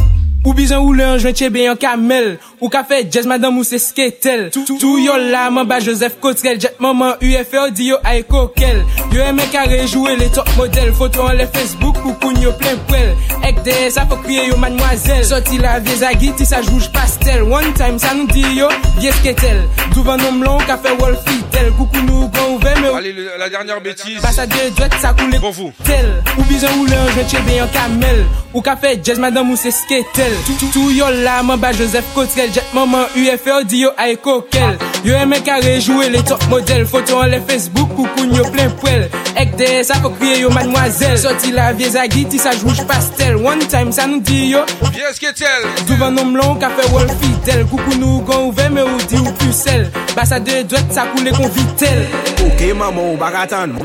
Ou 0.44 0.54
bizan 0.54 0.84
ou 0.84 0.94
le 0.94 1.06
anjwen 1.06 1.36
tche 1.38 1.52
be 1.54 1.68
yon 1.68 1.78
kamel 1.78 2.40
Ou 2.62 2.70
ka 2.70 2.84
fe 2.86 3.02
jazz 3.10 3.26
madame 3.26 3.58
ou 3.58 3.64
se 3.66 3.80
sketel. 3.82 4.50
Tou 4.54 4.78
tou 4.78 5.00
yo 5.02 5.16
la 5.18 5.48
man 5.50 5.66
ba 5.66 5.80
Joseph 5.82 6.20
Cotrell 6.22 6.60
Jet 6.62 6.76
maman 6.80 7.16
UFO 7.22 7.64
di 7.74 7.88
yo 7.90 7.98
ay 8.06 8.22
kokel 8.30 8.84
Yo 9.12 9.24
eme 9.26 9.42
kare 9.52 9.80
jouer 9.90 10.16
les 10.20 10.30
top 10.30 10.48
model 10.58 10.94
Foto 10.94 11.26
an 11.26 11.34
le 11.40 11.48
Facebook 11.52 11.98
ou 12.06 12.14
koun 12.22 12.38
yo 12.44 12.54
plen 12.62 12.78
pwel 12.92 13.16
Ek 13.50 13.64
de 13.66 13.74
sa 13.90 14.06
fok 14.06 14.22
kriye 14.28 14.44
yo 14.52 14.58
mademoiselle. 14.62 15.26
Soti 15.26 15.58
la 15.58 15.80
vie 15.82 15.96
zagi 15.98 16.30
ti 16.38 16.46
sa 16.46 16.60
jouj 16.62 16.92
pastel. 16.94 17.42
One 17.50 17.72
time 17.74 17.98
sa 18.00 18.14
nou 18.14 18.28
di 18.30 18.44
yo 18.60 18.68
vie 19.00 19.10
sketel. 19.18 19.64
Douvan 19.96 20.22
nom 20.22 20.38
lon 20.46 20.62
ka 20.70 20.76
fe 20.78 20.94
wol 21.00 21.16
fidel. 21.26 21.72
Koukou 21.80 22.04
nou 22.06 22.28
gon 22.36 22.54
ouve 22.60 22.76
me 22.84 22.92
ou 22.92 22.96
Allez, 23.00 23.12
le- 23.18 23.32
la 23.40 23.50
dernière 23.50 23.82
bêtise. 23.82 24.22
Basa 24.22 24.46
de 24.46 24.70
dwet 24.78 24.94
sa 25.02 25.14
koule 25.18 25.40
Pour 25.42 25.52
vous. 25.58 25.72
tel. 25.84 26.22
Ou 26.38 26.44
bizan 26.52 26.70
ou 26.78 26.86
le 26.86 27.00
anjwen 27.08 27.26
tche 27.32 27.42
be 27.48 27.58
yon 27.58 27.74
kamel. 27.74 28.22
Ou 28.54 28.62
ka 28.62 28.76
fe 28.78 28.94
jazz 29.04 29.18
madame 29.20 29.50
ou 29.50 29.58
se 29.58 29.72
sketel. 29.74 30.38
Tou 30.46 30.60
tou 30.62 30.70
tou 30.78 30.92
yo 30.94 31.10
la 31.26 31.42
man 31.42 31.58
ba 31.60 31.74
Joseph 31.74 32.14
Cotrell 32.14 32.51
jet 32.54 32.74
maman 32.74 33.08
UFL 33.16 33.66
di 33.66 33.82
yo 33.84 33.92
ay 33.98 34.18
kokel. 34.18 34.78
Yo 35.06 35.16
eme 35.18 35.40
kare 35.44 35.78
rejouwe 35.78 36.10
le 36.10 36.22
top 36.28 36.44
model 36.50 36.86
Foto 36.86 37.18
an 37.22 37.32
le 37.32 37.40
Facebook 37.48 37.90
pou 37.96 38.08
koun 38.16 38.36
yo 38.36 38.46
plen 38.54 38.70
pwel 38.82 39.08
Ek 39.40 39.56
de 39.58 39.70
sa 39.88 39.98
fok 40.04 40.18
kriye 40.20 40.42
yo 40.44 40.52
mademoiselle. 40.54 41.18
Soti 41.22 41.54
la 41.56 41.72
vie 41.74 41.90
zagi 41.90 42.26
ti 42.30 42.42
sa 42.42 42.54
jwouj 42.58 42.84
pastel. 42.90 43.40
One 43.42 43.68
time 43.72 43.96
sa 43.96 44.08
nou 44.10 44.22
di 44.22 44.52
yo 44.52 44.66
Yes 44.98 45.22
ke 45.22 45.34
tel? 45.38 45.68
Douvan 45.90 46.18
nom 46.18 46.36
lon 46.38 46.60
ka 46.62 46.72
fe 46.78 46.88
wol 46.94 47.10
fidel. 47.24 47.66
Koukou 47.72 48.00
nou 48.02 48.22
gon 48.28 48.50
ouve 48.50 48.68
me 48.74 48.86
ou 48.86 49.08
di 49.08 49.22
ou 49.22 49.36
pusel 49.42 49.88
Basa 50.16 50.42
de 50.44 50.62
dwet 50.68 50.94
sa 50.94 51.08
koule 51.14 51.34
kon 51.38 51.50
vitel. 51.56 52.06
Ok 52.50 52.68
maman 52.76 53.14
ou 53.14 53.22
bagatan 53.22 53.80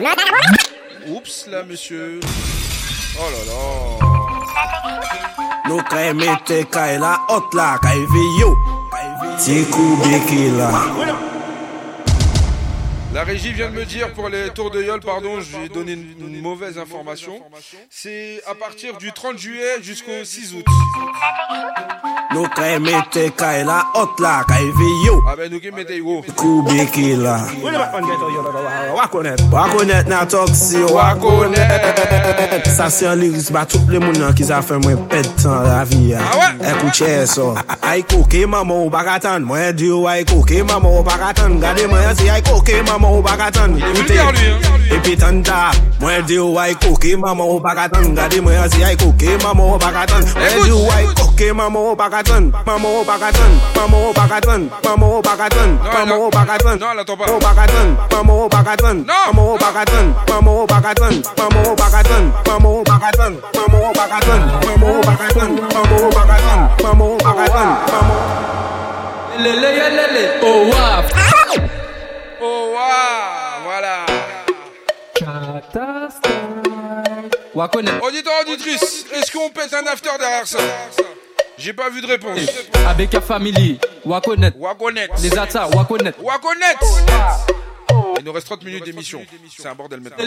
Oups 1.07 1.47
la 1.53 1.63
monsieur. 1.63 2.19
Oh 3.19 3.31
la 3.31 3.43
la 3.47 4.06
Nou 5.67 5.83
kay 5.91 6.13
mette 6.15 6.61
kay 6.71 6.99
la 7.03 7.17
hot 7.27 7.55
la, 7.59 7.75
kay 7.83 8.05
vi 8.13 8.25
yo 8.39 8.53
Ti 9.43 9.57
kou 9.73 9.99
beki 10.05 10.45
la. 10.55 10.71
La 13.17 13.25
régie 13.25 13.55
vient 13.55 13.71
de 13.71 13.75
me 13.75 13.87
dire 13.87 14.13
pour 14.13 14.29
les 14.29 14.51
tours 14.51 14.71
de 14.71 14.83
Yol, 14.83 15.01
pardon, 15.01 15.41
je 15.41 15.57
lui 15.57 15.65
ai 15.65 15.69
donné 15.71 15.93
une, 15.93 16.43
mauvaise 16.43 16.77
information. 16.77 17.41
C'est 17.89 18.43
à 18.47 18.55
partir 18.55 18.99
du 18.99 19.11
30 19.11 19.39
juillet 19.39 19.81
jusqu'au 19.81 20.23
6 20.23 20.53
août. 20.57 20.65
La 22.31 23.85
hot 23.95 24.17
la 24.19 24.45
yo 25.07 25.25
Ah 25.27 25.35
ben 25.37 25.51
mette 25.75 25.97
yo 25.97 26.23
Kube 26.37 26.87
ki 26.93 27.17
la 27.17 27.47
Wakonet 28.95 29.41
Wakonet 29.51 30.09
na 30.09 30.27
tok 30.27 30.51
si 30.55 30.77
wakonet. 30.77 32.67
Sa 32.77 32.91
se 32.91 33.07
an 33.07 33.17
liris 33.17 33.51
ba 33.51 33.65
tout 33.65 33.81
le 33.89 34.01
moun 34.01 34.19
nan 34.19 34.35
ki 34.35 34.45
za 34.45 34.61
fe 34.61 34.77
mwen 34.83 35.07
ped 35.09 35.29
tan 35.41 35.65
la 35.65 35.85
vi 35.85 36.11
ya 36.11 36.21
Ekou 36.61 36.91
che 36.93 37.27
so 37.27 37.55
Ay 37.81 38.03
koke 38.03 38.45
mama 38.47 38.75
ou 38.75 38.91
bakatan 38.91 39.47
Mwen 39.47 39.73
di 39.77 39.87
yo 39.87 40.05
ay 40.07 40.25
koke 40.29 40.63
mama 40.63 40.91
ou 40.91 41.07
bakatan 41.07 41.57
Gade 41.63 41.87
mwen 41.89 42.13
si 42.19 42.29
ay 42.29 42.43
koke 42.43 42.83
mama 42.91 43.06
maman 43.07 43.19
ou 43.19 43.23
baka 43.23 43.51
tan, 43.51 43.71
koute 43.79 44.19
Epi 44.87 45.17
tanda, 45.17 45.71
mwen 46.01 46.23
di 46.27 46.39
ou 46.39 46.59
ay 46.59 46.75
koke 46.75 47.17
Maman 47.17 47.47
ou 47.47 47.61
baka 47.61 47.89
tan, 47.89 48.15
gade 48.15 48.41
mwen 48.41 48.59
ansi 48.59 48.83
ay 48.85 48.97
koke 48.97 49.39
Maman 49.43 49.67
ou 49.75 49.79
baka 49.79 50.07
tan, 50.07 50.23
mwen 50.23 50.63
di 50.65 50.71
ou 50.71 50.91
ay 50.91 51.07
koke 51.15 51.53
Maman 51.53 51.83
ou 51.83 51.97
baka 51.97 52.23
tan, 52.23 52.51
maman 52.67 52.91
ou 52.91 53.05
baka 53.05 53.31
tan 53.33 53.53
Maman 53.77 53.99
ou 54.07 54.13
baka 54.13 54.41
tan, 54.41 54.69
maman 54.85 55.09
ou 55.11 55.23
baka 55.23 55.49
tan 55.49 55.71
Maman 55.95 56.19
ou 56.19 56.31
baka 56.31 56.59
tan, 56.59 56.79
maman 56.79 57.27
ou 57.27 57.41
baka 57.41 57.67
tan 57.67 57.89
Maman 58.11 58.35
ou 58.35 58.49
baka 58.49 58.75
tan, 58.77 58.97
maman 59.31 59.43
ou 59.51 59.57
baka 59.57 59.85
tan 59.85 60.07
Maman 60.27 60.55
ou 60.55 60.67
baka 60.67 60.91
tan, 60.91 61.35
maman 61.47 61.63
ou 61.63 61.87
baka 61.87 62.11
tan 62.11 62.25
Maman 62.47 62.71
ou 62.71 62.83
baka 62.83 63.11
tan, 63.11 63.33
maman 63.57 63.83
ou 63.83 63.93
baka 63.95 64.19
tan 64.21 64.43
Maman 64.67 64.91
ou 64.91 64.91
baka 64.91 64.91
tan, 64.91 64.91
maman 64.91 64.91
ou 64.91 65.01
baka 65.03 65.29
tan 65.35 65.51
Maman 65.75 65.99
ou 66.03 66.11
baka 66.11 66.37
tan, 66.37 66.61
maman 66.83 67.07
ou 67.07 67.19
baka 67.19 67.47
tan 67.55 67.69
Lele, 69.37 69.69
lele, 69.69 69.91
lele, 69.93 70.23
oh 70.43 70.71
wap 70.73 71.66
Oh 72.49 72.75
waouh 72.75 73.65
Voilà 73.65 74.07
Wakonet. 77.55 77.91
Auditeur, 78.03 78.35
auditrice, 78.43 79.07
est-ce 79.15 79.33
qu'on 79.33 79.49
pète 79.51 79.73
un 79.73 79.87
after 79.87 80.11
derrière 80.19 80.47
ça? 80.47 80.59
J'ai 81.59 81.73
pas 81.73 81.89
vu 81.89 82.03
de 82.03 82.07
réponse. 82.07 82.39
Abeka 82.87 83.21
Family, 83.21 83.79
Wakonet. 84.05 84.53
Wakonet. 84.57 85.09
Les 85.23 85.37
Atta, 85.37 85.67
Wakonet. 85.69 86.13
Wakonet 86.23 86.77
Il 88.19 88.25
nous 88.25 88.33
reste 88.33 88.47
30 88.47 88.65
minutes 88.65 88.85
d'émission. 88.85 89.21
C'est 89.57 89.69
un 89.69 89.75
bordel 89.75 90.01
maintenant. 90.01 90.25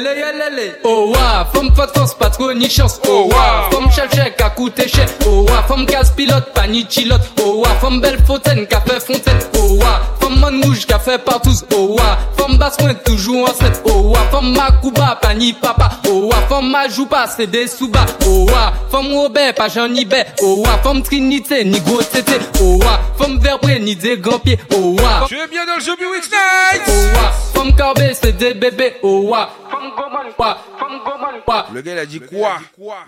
Oh 0.84 1.12
wa, 1.14 1.46
femme 1.54 1.74
pas 1.74 1.88
de 1.88 1.92
force, 1.92 2.14
pas 2.14 2.30
trop 2.30 2.54
ni 2.54 2.70
chance. 2.70 3.00
Oh 3.08 3.30
wa, 3.32 3.70
femme 3.72 3.92
chef 3.92 4.14
chèque 4.14 4.40
à 4.42 4.50
coûter 4.50 4.88
cher. 4.88 5.08
Oh 5.26 5.46
wa, 5.50 5.64
femme 5.64 5.86
casse 5.86 6.12
pilote, 6.12 6.54
pas 6.54 6.68
ni 6.68 6.86
chilote. 6.90 7.22
Oh 7.44 7.62
wa, 7.62 7.70
femme 7.82 8.02
belle 8.02 8.20
fontaine, 8.26 8.68
fait 8.68 9.00
fontaine. 9.00 9.40
Oh 9.58 9.78
wa, 9.80 10.02
femme 10.20 10.40
man 10.40 10.64
rouge, 10.64 10.86
fait 11.04 11.24
partout. 11.24 11.52
Oh 11.76 11.96
wa, 11.98 12.18
femme 12.38 12.58
basse 12.58 12.78
point 12.78 12.94
toujours 12.94 13.50
en 13.50 13.54
set. 13.54 13.82
Oh 13.86 14.12
wa, 14.12 14.20
femme 14.32 14.54
Makuba, 14.54 15.18
pas 15.22 15.34
ni 15.34 15.54
papa. 15.54 15.90
Oh 16.08 16.30
wa, 16.32 16.36
femme 16.48 16.70
Majouba, 16.70 17.28
c'est 17.28 17.48
des 17.48 17.68
souba. 17.68 18.06
Oh 18.26 18.46
wa, 18.46 18.74
femme 18.92 19.14
Robert, 19.14 19.54
pas 19.54 19.70
Jean 19.70 19.90
bé. 19.90 20.24
Oh 20.42 20.64
wa, 20.66 20.78
femme 20.84 21.02
Trinité, 21.02 21.64
ni 21.64 21.80
gros 21.82 22.02
tété. 22.04 22.34
Oh 22.62 22.80
wa, 22.82 23.00
femme 23.18 23.40
Verbré, 23.40 23.80
ni 23.80 23.96
des 23.96 24.18
grands 24.18 24.40
pieds. 24.40 24.60
Oh 24.74 24.96
wa, 25.00 25.26
Tu 25.28 25.36
es 25.36 25.48
bien 25.48 25.66
dans 25.66 25.76
le 25.76 25.82
jeu 25.82 25.96
Night 26.00 26.82
Oh 26.88 26.92
wa, 27.16 27.32
femme 27.54 27.69
Carbé, 27.76 28.14
c'est 28.14 28.34
des 28.34 28.54
bébés. 28.54 28.96
Oh 29.02 29.22
wa, 29.30 29.50
femme 29.70 29.92
Goman, 29.96 30.28
wa, 30.38 30.58
femme 30.80 31.00
Goman, 31.06 31.42
wa. 31.48 31.68
Le 31.74 31.82
gars 31.82 31.94
il 31.94 32.00
a 32.00 32.06
dit 32.06 32.20
quoi 32.20 32.58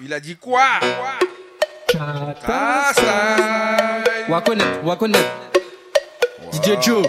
Il 0.01 0.13
a 0.13 0.19
dit 0.19 0.35
quoi 0.35 0.61
Ah, 2.47 2.91
ça 2.93 3.03
Wakonet, 4.29 4.63
Wakonet. 4.83 5.17
DJ 6.51 6.81
Joe. 6.81 7.05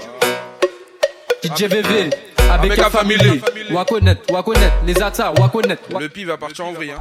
DJ 1.42 1.64
VV. 1.64 2.10
Avec 2.50 2.76
la 2.76 2.90
famille. 2.90 3.42
Wakonet, 3.70 4.16
Wakonet. 4.30 4.72
Les 4.86 5.00
Atta, 5.02 5.32
Wakonet. 5.38 5.78
Le 5.98 6.08
pi 6.08 6.24
va 6.24 6.36
partir 6.36 6.66
en 6.66 6.72
vrille. 6.72 6.92
Hein. 6.92 7.00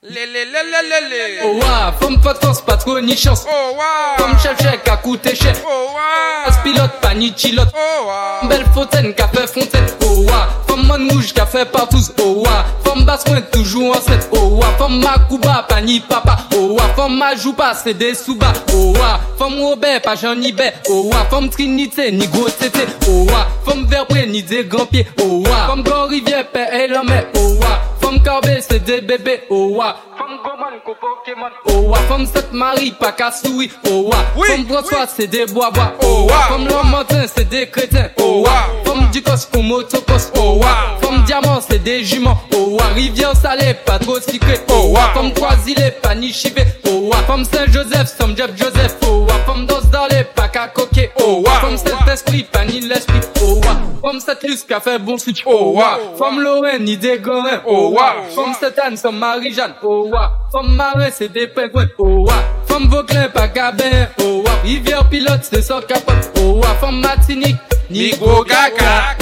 Oh 0.00 1.58
wa, 1.58 1.92
femme 2.00 2.20
pas 2.20 2.32
de 2.32 2.38
force, 2.38 2.60
pas 2.60 2.76
trop 2.76 3.00
ni 3.00 3.16
chance. 3.16 3.44
Oh 3.48 3.74
wa, 3.76 4.16
Femme 4.16 4.38
chef 4.38 4.56
chèque 4.62 4.86
à 4.88 4.96
coûter 4.96 5.34
cher. 5.34 5.56
oh 5.66 5.88
wa, 5.92 6.52
pilote, 6.62 6.92
pas 7.02 7.14
ni 7.14 7.34
chilote. 7.36 7.66
oh 7.74 8.06
wa. 8.06 8.48
Belle 8.48 8.64
fontaine, 8.72 9.12
fait 9.12 9.46
fontaine. 9.48 9.86
Oh 10.06 10.20
wa, 10.28 10.46
femme 10.68 10.86
man 10.86 11.10
rouge, 11.10 11.34
fait 11.50 11.64
partout. 11.64 11.98
Oh 12.22 12.44
wa, 12.46 12.64
femme 12.84 13.04
basse 13.04 13.24
point 13.24 13.40
toujours 13.40 13.96
en 13.96 14.00
set. 14.00 14.28
Oh 14.30 14.60
wa, 14.60 14.66
femme 14.78 15.00
Makuba, 15.00 15.66
pas 15.68 15.80
ni 15.80 15.98
papa. 15.98 16.36
Oh 16.54 16.74
wa, 16.78 16.82
femme 16.94 17.18
Majouba, 17.18 17.74
c'est 17.74 17.94
des 17.94 18.14
souba. 18.14 18.52
Oh 18.72 18.92
wa, 18.96 19.18
femme 19.36 19.60
Robert, 19.60 20.00
pas 20.00 20.14
Jean 20.14 20.36
bé. 20.36 20.70
Oh 20.88 21.10
wa, 21.12 21.24
femme 21.28 21.48
Trinité, 21.50 22.12
ni 22.12 22.28
gros 22.28 22.48
tété. 22.48 22.86
Oh 23.08 23.26
wa, 23.28 23.48
femme 23.66 23.84
Verbré, 23.86 24.28
ni 24.28 24.44
des 24.44 24.64
grands 24.64 24.86
pieds. 24.86 25.08
Oh 25.20 25.42
wa, 25.44 25.66
femme 25.66 25.82
Grand 25.82 26.06
Rivière, 26.06 26.46
père 26.46 26.72
et 26.72 26.86
l'homme. 26.86 27.10
Oh 27.34 27.58
wa, 27.60 27.80
femme 28.08 28.22
Carbé, 28.22 28.58
c'est 28.60 28.82
des 28.84 29.00
bébés. 29.00 29.42
Oh 29.50 29.72
wa, 29.74 29.96
femme 30.16 30.38
Goman, 30.42 30.80
ko 30.84 30.94
Pokémon. 30.94 31.50
Oh 31.66 31.90
wa, 31.90 31.98
femme 32.08 32.26
Sainte 32.26 32.52
Marie, 32.52 32.92
pas 32.92 33.12
Kassoui. 33.12 33.70
Oh 33.90 34.10
wa, 34.10 34.44
femme 34.46 34.66
François, 34.66 35.06
c'est 35.06 35.26
des 35.26 35.44
bois 35.46 35.70
bois. 35.70 35.92
Oh 36.02 36.26
wa, 36.28 36.38
femme 36.48 36.68
Lamantin, 36.68 37.26
c'est 37.26 37.48
des 37.48 37.68
crétins. 37.68 38.08
Oh 38.18 38.44
wa, 38.46 38.50
femme 38.84 39.10
Ducos, 39.12 39.46
pour 39.52 39.62
motocos. 39.62 40.32
Oh 40.36 40.58
wa, 40.60 40.98
femme 41.02 41.22
Diamant, 41.24 41.60
c'est 41.60 41.82
des 41.82 42.02
juments. 42.02 42.38
Oh 42.54 42.78
wa, 42.78 42.86
Rivière 42.94 43.36
Salée, 43.36 43.74
pas 43.84 43.98
trop 43.98 44.20
secret. 44.20 44.64
Oh 44.72 44.92
wa, 44.94 45.00
femme 45.12 45.32
Croisilé, 45.34 45.90
pas 46.02 46.14
ni 46.14 46.32
chivé 46.32 46.62
oh 46.88 47.08
Wafam 47.10 47.44
c'est 47.44 47.70
Joseph, 47.72 48.14
somme 48.18 48.36
Jeff 48.36 48.50
Joseph, 48.56 48.96
oh 49.06 49.26
Wafam 49.28 49.66
dos 49.66 49.80
d'aller, 49.92 50.24
pas 50.34 50.48
qu'à 50.48 50.68
coquer, 50.68 51.10
oh 51.20 51.44
cet 51.76 52.08
esprit, 52.08 52.42
pas 52.44 52.64
ni 52.64 52.80
l'esprit, 52.80 53.20
oh 53.42 53.60
Wafam 53.64 54.20
cette 54.20 54.42
liste 54.42 54.68
qu'a 54.68 54.80
fait 54.80 54.98
bon 54.98 55.18
switch, 55.18 55.42
oh 55.46 55.74
Wafam 55.76 56.40
Lorraine, 56.40 56.88
idée 56.88 57.18
Gorin, 57.18 57.62
oh 57.66 57.90
Wafam 57.90 58.54
cette 58.58 58.78
Anne, 58.78 58.96
somme 58.96 59.18
Marie-Jeanne, 59.18 59.74
oh 59.82 60.08
Wafam 60.10 60.74
Marais, 60.74 61.12
c'est 61.12 61.28
des 61.28 61.46
pingouins, 61.46 61.88
oh 61.98 62.26
Wafam 62.26 62.88
Vauclin, 62.88 63.28
pas 63.28 63.48
Gabin, 63.48 64.08
oh 64.22 64.42
Rivière 64.64 65.08
Pilote, 65.08 65.40
c'est 65.42 65.62
sans 65.62 65.80
capote, 65.80 66.30
oh 66.40 66.60
Wafam 66.62 67.00
Martinique, 67.00 67.56
ni 67.90 68.10
gros 68.10 68.44
gaga, 68.44 69.16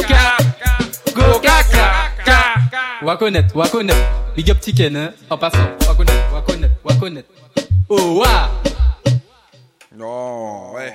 gros 1.15 1.41
gaga, 1.41 1.93
Wa 3.03 3.17
connaître, 3.17 3.55
wa 3.55 3.69
connaître, 3.69 3.99
big 4.35 4.51
up 4.51 4.59
ticket, 4.59 4.91
hein, 4.95 5.11
en 5.29 5.37
passant, 5.37 5.59
wa 5.87 5.95
connaître, 5.95 6.25
wa. 6.35 7.46
Oh 7.89 8.19
wa. 8.21 8.51
Non, 9.95 10.73
ouais. 10.75 10.93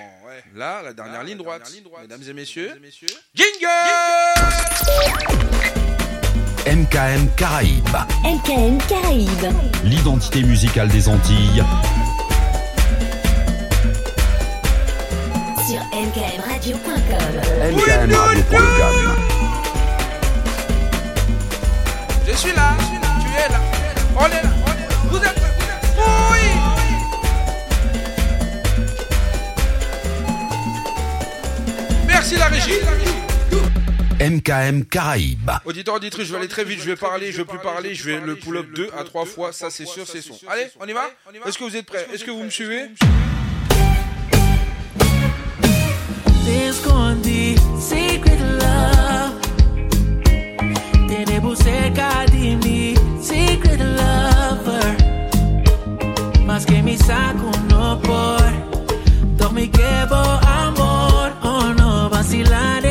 Là, 0.55 0.81
la 0.84 0.93
dernière 0.93 1.23
ligne 1.23 1.38
droite. 1.38 1.72
Mesdames 2.01 2.22
et 2.27 2.34
messieurs. 2.34 2.73
Jingle 3.34 3.68
MKM 6.68 7.27
Caraïbes, 7.38 7.97
MKM 8.23 8.77
Caraïbes. 8.88 9.53
l'identité 9.84 10.43
musicale 10.43 10.89
des 10.89 11.07
Antilles. 11.07 11.63
Sur 15.68 15.81
mkmradio.com. 15.95 16.91
MKMradio.com. 17.72 19.15
Je 22.27 22.35
suis 22.35 22.51
là, 22.53 22.73
tu 22.80 23.27
es 23.34 23.49
là. 23.51 23.61
On 24.18 24.26
est 24.26 24.30
là, 24.30 24.39
on 24.39 24.39
est 24.39 24.43
là. 24.43 24.60
MKM 34.19 34.85
Caraïbes. 34.85 35.49
Auditeur, 35.65 35.95
auditrice, 35.95 36.27
je 36.27 36.31
vais 36.31 36.38
aller 36.38 36.47
très 36.47 36.63
vite, 36.63 36.79
je 36.79 36.85
vais 36.85 36.95
parler, 36.95 37.31
je 37.31 37.38
vais 37.38 37.45
plus 37.45 37.57
parler, 37.57 37.95
je 37.95 38.03
vais 38.03 38.19
le 38.19 38.35
pull-up 38.35 38.67
deux 38.75 38.89
à 38.95 39.03
trois 39.03 39.25
fois, 39.25 39.51
ça 39.51 39.71
c'est 39.71 39.88
sûr, 39.88 40.05
c'est 40.07 40.21
son. 40.21 40.38
Allez, 40.47 40.67
on 40.79 40.85
y 40.85 40.93
va 40.93 41.09
Est-ce 41.47 41.57
que 41.57 41.63
vous 41.63 41.75
êtes 41.75 41.88
prêts 41.88 42.05
Est-ce 42.13 42.23
que 42.23 42.29
vous 42.29 42.43
me 42.43 42.51
suivez 42.51 42.91
Te 46.45 46.69
escondi 46.69 47.55
secret 47.79 48.38
love 48.59 49.39
Te 51.07 51.63
cerca 51.63 52.25
de 52.27 52.55
mí 52.63 52.93
secret 53.21 53.77
lover 53.77 54.97
Más 56.45 56.65
que 56.65 56.81
mi 56.83 56.95
saco 56.95 57.51
no 57.69 57.99
por 58.01 58.39
Tome 59.38 59.69
que 59.71 60.05
amor 60.45 61.01
silade 62.32 62.90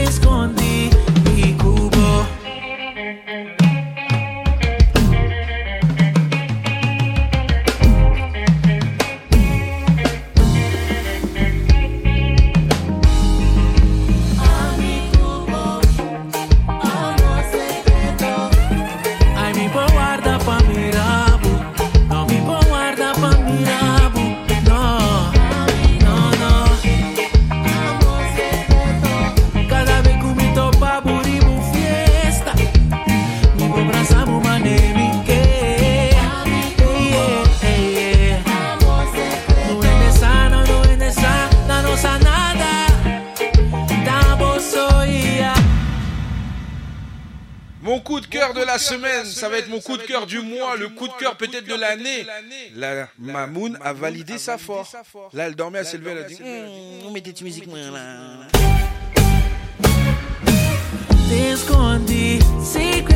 coup 48.21 48.27
de 48.27 48.33
cœur 48.33 48.55
de 48.55 48.63
la 48.63 48.79
semaine, 48.79 49.25
ça 49.25 49.49
va 49.49 49.59
être 49.59 49.69
mon 49.69 49.81
coup 49.81 49.97
de 49.97 50.03
cœur 50.03 50.27
du 50.27 50.41
mois, 50.41 50.77
le 50.77 50.89
coup 50.89 51.09
de 51.09 51.13
cœur 51.15 51.37
peut-être 51.37 51.67
de 51.67 51.75
l'année. 51.75 52.27
La 52.75 53.09
Mamoun 53.19 53.79
a 53.83 53.93
validé 53.93 54.37
sa 54.39 54.59
force. 54.59 54.95
Là, 55.33 55.47
elle 55.47 55.55
dormait, 55.55 55.79
elle 55.81 55.87
s'est 55.87 55.97
levée, 55.99 56.11
elle 56.13 56.19
a 56.19 56.23
dit 56.25 56.39
Hum, 56.43 57.07
On 57.07 57.11
met 57.13 57.21
des 57.21 57.33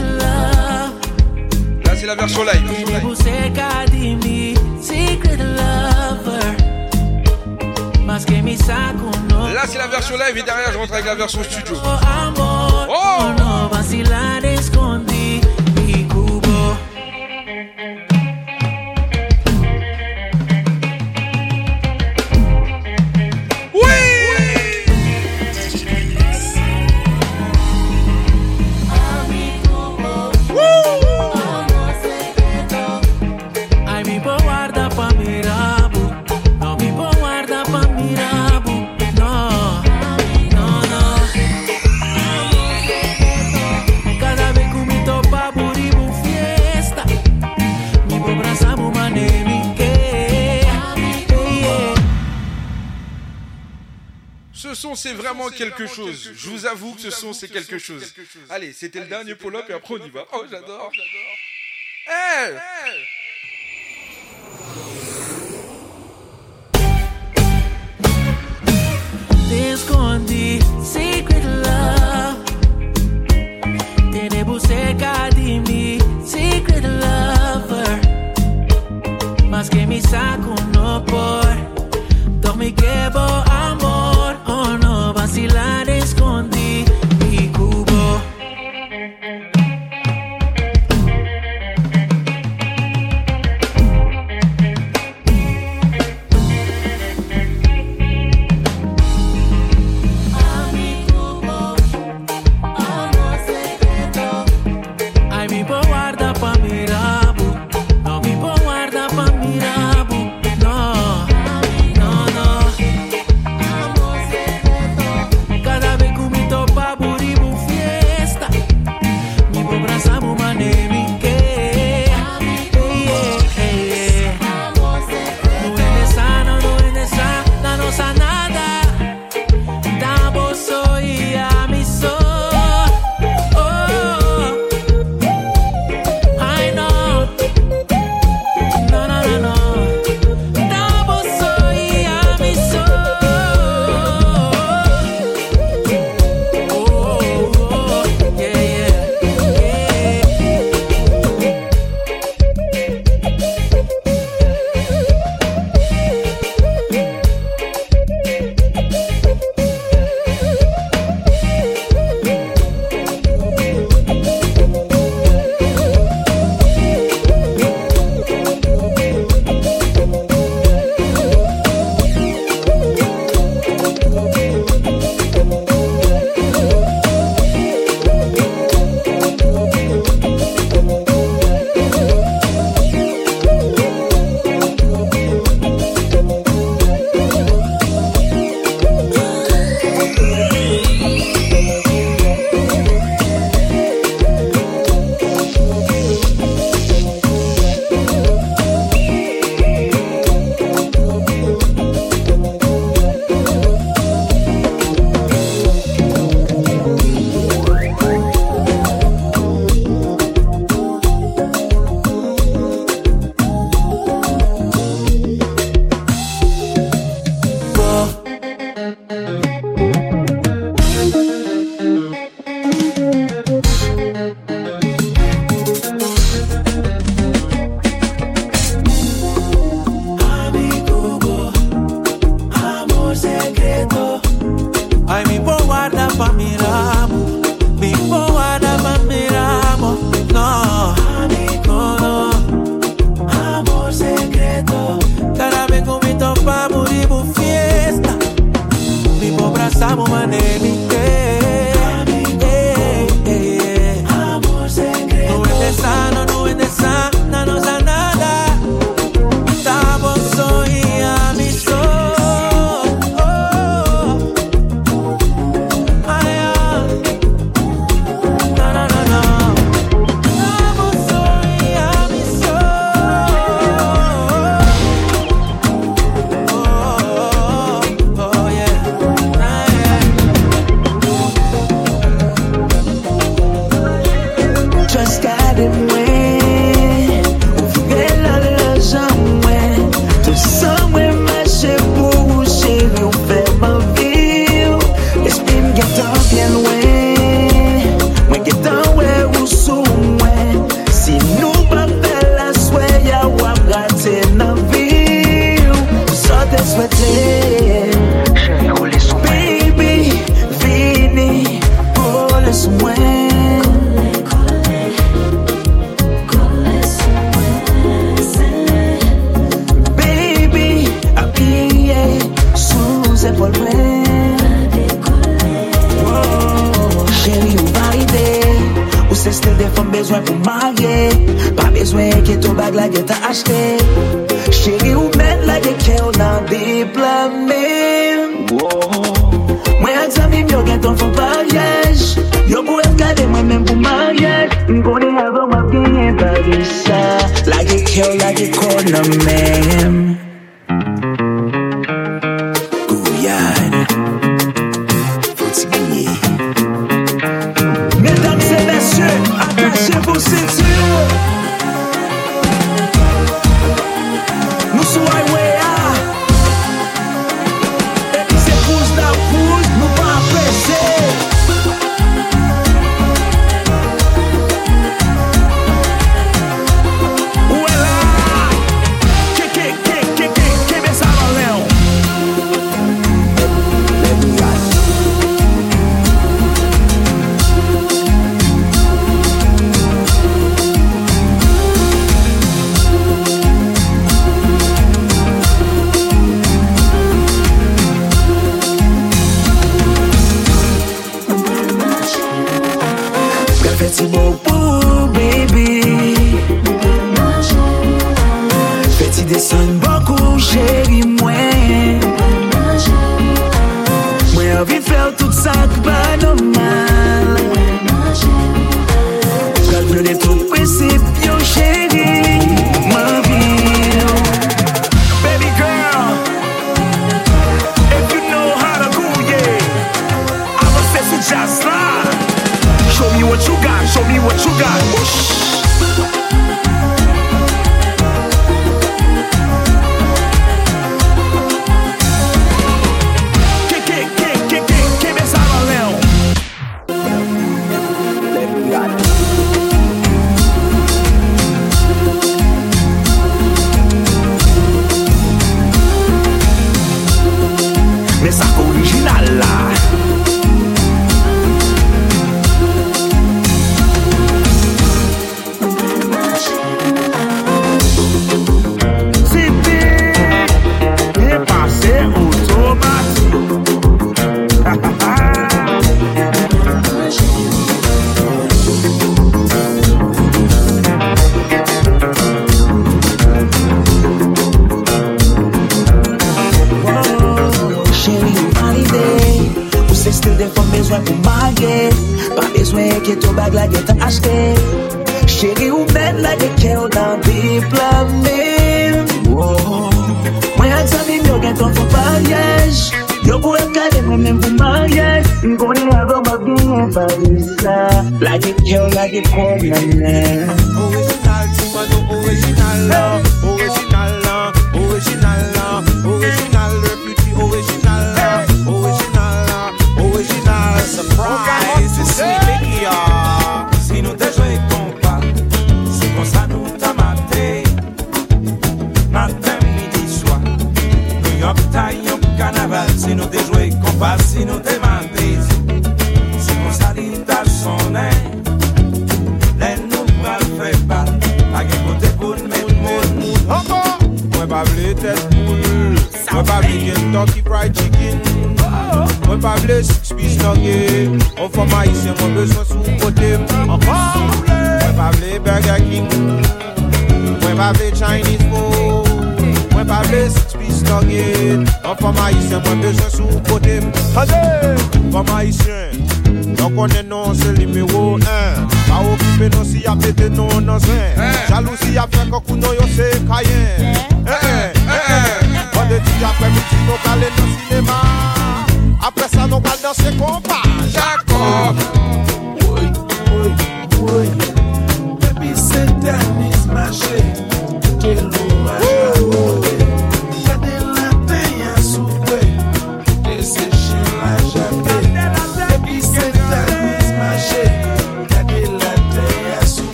love. 0.00 0.92
Là, 1.84 1.96
c'est 1.96 2.06
la 2.06 2.14
version 2.14 2.42
live. 2.44 2.62
Là, 9.52 9.62
c'est 9.66 9.78
la 9.78 9.88
version 9.88 10.16
live 10.16 10.38
et 10.38 10.42
derrière, 10.42 10.72
je 10.72 10.78
rentre 10.78 10.94
avec 10.94 11.04
la 11.04 11.14
version 11.14 11.42
studio. 11.42 11.76
Oh! 12.88 13.26
Son, 54.76 54.94
c'est 54.94 55.12
vraiment 55.12 55.48
quelque 55.48 55.86
chose. 55.86 56.32
Je 56.36 56.48
vous 56.50 56.66
avoue 56.66 56.94
que 56.94 57.00
ce 57.00 57.10
son, 57.10 57.32
c'est 57.32 57.48
quelque 57.48 57.78
chose. 57.78 58.14
Allez, 58.50 58.72
c'était 58.72 59.00
le 59.00 59.06
dernier 59.06 59.34
pull-up 59.34 59.64
et 59.68 59.72
après, 59.72 59.94
on 59.94 60.04
y 60.04 60.10
va. 60.10 60.26
Oh, 60.32 60.44
j'adore. 60.50 60.92
Hey 62.06 62.54
secret 70.82 71.44
love. 71.44 72.06
Busca 74.46 75.28
de 75.34 75.98
secret 76.24 76.82
lover. 76.82 78.00
Más 79.50 79.68
que 79.68 79.86
mi 79.86 80.00
saco 80.00 80.54
no 80.72 81.04
por. 81.04 81.44
Dormi 82.40 82.72
quebo 82.72 83.20
amor, 83.20 83.95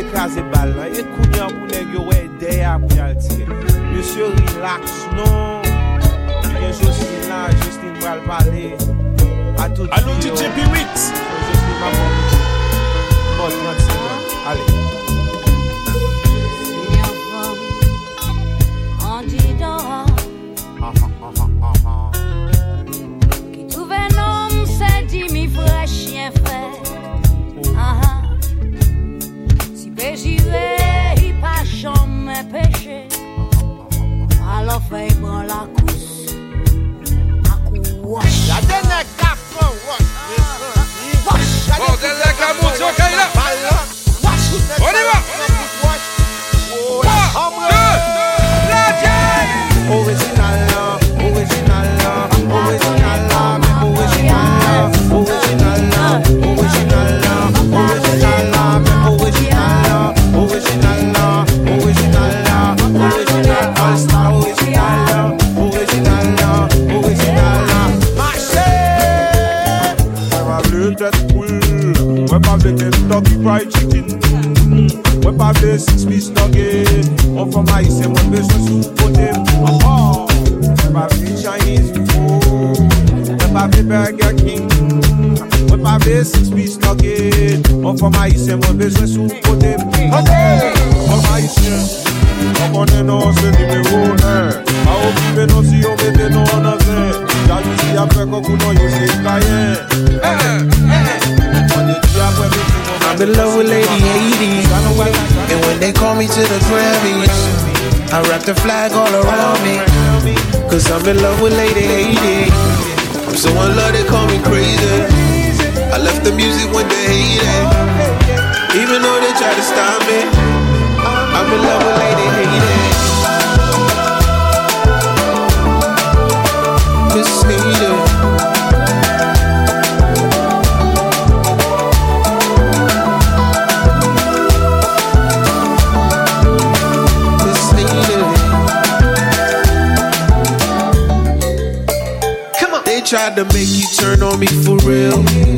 vle 0.00 0.12
kaze 0.12 0.42
bal 0.52 0.72
nan, 0.76 0.94
e 0.94 1.02
kounyan 1.12 1.52
pou 1.54 1.66
neg 1.70 1.92
yo 1.94 2.04
wey 2.08 2.28
deya 2.40 2.76
pou 2.80 2.96
yal 2.96 3.16
tire. 3.20 3.56
Monsye 3.90 4.28
relax 4.38 4.94
non, 5.16 5.60
gen 6.46 6.72
Jocelyne 6.78 7.28
la, 7.28 7.40
Jocelyne 7.60 7.98
bral 8.00 8.22
pale, 8.28 8.66
ato 9.58 9.84
di 9.84 9.88
yo. 9.88 9.96
Anou 9.98 10.14
DJ 10.22 10.48
P8! 10.56 11.10
Jocelyne 11.48 11.80
maman, 11.82 12.10
not 13.38 13.52
30 13.60 13.84
seconde, 13.84 14.40
ale. 14.46 14.89
On 44.82 44.88
y 44.88 45.04
va 45.04 45.19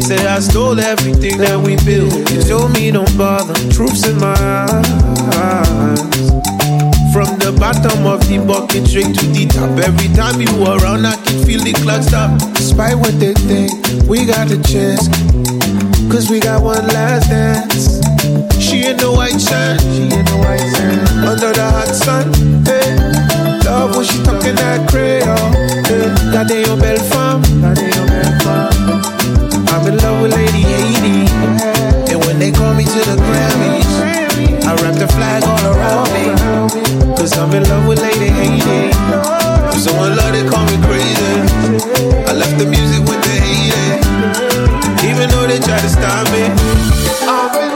Say 0.03 0.27
I 0.27 0.41
stole 0.41 0.81
everything 0.81 1.39
that 1.39 1.55
we 1.63 1.79
built. 1.87 2.11
You 2.35 2.43
told 2.43 2.75
me 2.75 2.91
don't 2.91 3.07
bother. 3.17 3.55
Troops 3.71 4.03
in 4.03 4.19
my 4.19 4.35
eyes. 4.35 6.03
From 7.15 7.31
the 7.39 7.55
bottom 7.55 8.03
of 8.05 8.19
the 8.27 8.43
bucket 8.43 8.91
straight 8.91 9.15
to 9.15 9.27
the 9.31 9.47
top. 9.47 9.79
Every 9.79 10.11
time 10.11 10.43
you 10.43 10.51
were 10.59 10.75
around, 10.83 11.07
I 11.07 11.15
could 11.23 11.47
feel 11.47 11.63
the 11.63 11.71
clock 11.87 12.03
stop. 12.03 12.35
Despite 12.59 12.99
what 12.99 13.15
they 13.23 13.31
think, 13.47 13.71
we 14.11 14.27
got 14.27 14.51
a 14.51 14.59
chance. 14.67 15.07
Cause 16.11 16.29
we 16.29 16.41
got 16.41 16.67
one 16.67 16.83
last 16.91 17.31
dance. 17.31 18.03
She 18.59 18.91
in 18.91 18.99
the 18.99 19.07
white 19.07 19.39
shirt, 19.39 19.79
she 19.87 20.11
in 20.11 20.27
the 20.27 20.39
white 20.43 20.67
shirt. 20.67 20.99
Under 21.23 21.55
the 21.55 21.63
hot 21.63 21.95
sun, 21.95 22.27
hey. 22.67 22.99
Love 23.71 23.95
when 23.95 24.05
she 24.05 24.19
talking 24.27 24.59
that 24.59 24.83
crayon, 24.91 25.31
hey. 25.87 26.11
Eh. 26.11 26.33
That 26.35 26.49
they 26.49 26.67
on 26.67 26.81
belle 26.83 26.99
femme, 27.07 27.43
that 27.63 27.79
they 27.79 27.95
on 27.95 28.07
belle 28.11 28.41
femme. 28.43 29.22
I'm 29.73 29.87
in 29.89 29.97
love 29.99 30.21
with 30.21 30.35
Lady 30.37 30.61
Haiti. 30.61 31.25
And 32.13 32.23
when 32.27 32.39
they 32.39 32.53
call 32.53 32.75
me 32.75 32.85
to 32.85 33.01
the 33.09 33.17
Grammys, 33.17 33.91
I 34.69 34.75
wrap 34.83 34.97
the 35.01 35.09
flag 35.09 35.43
all 35.45 35.65
around 35.73 36.09
me. 36.13 37.17
Cause 37.17 37.33
I'm 37.39 37.51
in 37.53 37.63
love 37.65 37.89
with 37.89 38.01
Lady 38.01 38.29
Haiti. 38.29 38.93
I'm 38.93 39.79
so 39.81 39.91
in 40.05 40.15
love 40.15 40.33
they 40.33 40.47
call 40.47 40.65
me 40.67 40.77
crazy. 40.85 41.35
I 42.29 42.35
left 42.35 42.59
the 42.59 42.67
music 42.67 43.01
with 43.09 43.23
the 43.25 43.35
hating. 43.41 45.09
Even 45.09 45.31
though 45.31 45.47
they 45.47 45.59
try 45.59 45.81
to 45.81 45.89
stop 45.89 46.29
me. 46.33 47.72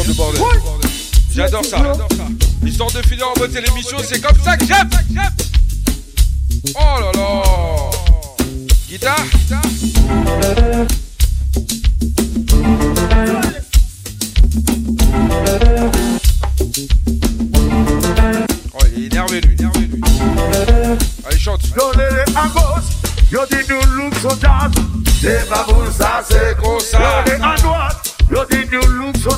Genre 0.00 0.08
de 0.08 0.12
bordel. 0.14 0.42
J'adore 1.34 1.64
ça. 1.64 1.82
Histoire 2.64 2.90
de 2.90 3.02
finir 3.02 3.28
en 3.28 3.34
beauté 3.38 3.60
l'émission, 3.60 3.98
c'est 4.02 4.20
comme 4.20 4.36
ça 4.42 4.56
que 4.56 4.64
j'aime. 4.64 4.88
Oh 6.74 7.00
là 7.00 7.12
là. 7.14 7.42
Guitare 8.88 9.26
Oh, 18.72 18.78
il 18.96 19.02
est 19.02 19.06
énervé 19.06 19.40
lui. 19.42 19.54
énervé, 19.58 19.80
lui. 19.80 20.00
Allez, 21.26 21.38
chante. 21.38 21.60
Yo, 21.76 21.92
les 21.96 22.34
à 22.34 22.46
gauche, 22.48 22.84
yo 23.30 23.40
dis 23.50 23.68
nous 23.68 23.96
look 23.96 24.14
so 24.22 24.30
jazz. 24.40 24.72
C'est 25.20 25.46
pas 25.48 25.64
pour 25.64 25.86
ça, 25.92 26.22
c'est 26.26 26.56
comme 26.56 26.80
ça. 26.80 26.98
Yo, 26.98 27.32
les 27.32 27.44
à 27.44 27.54
droite, 27.56 28.14
yo 28.30 28.44
dis 28.50 28.66
nous 28.72 28.92
look 28.92 29.16
so 29.18 29.30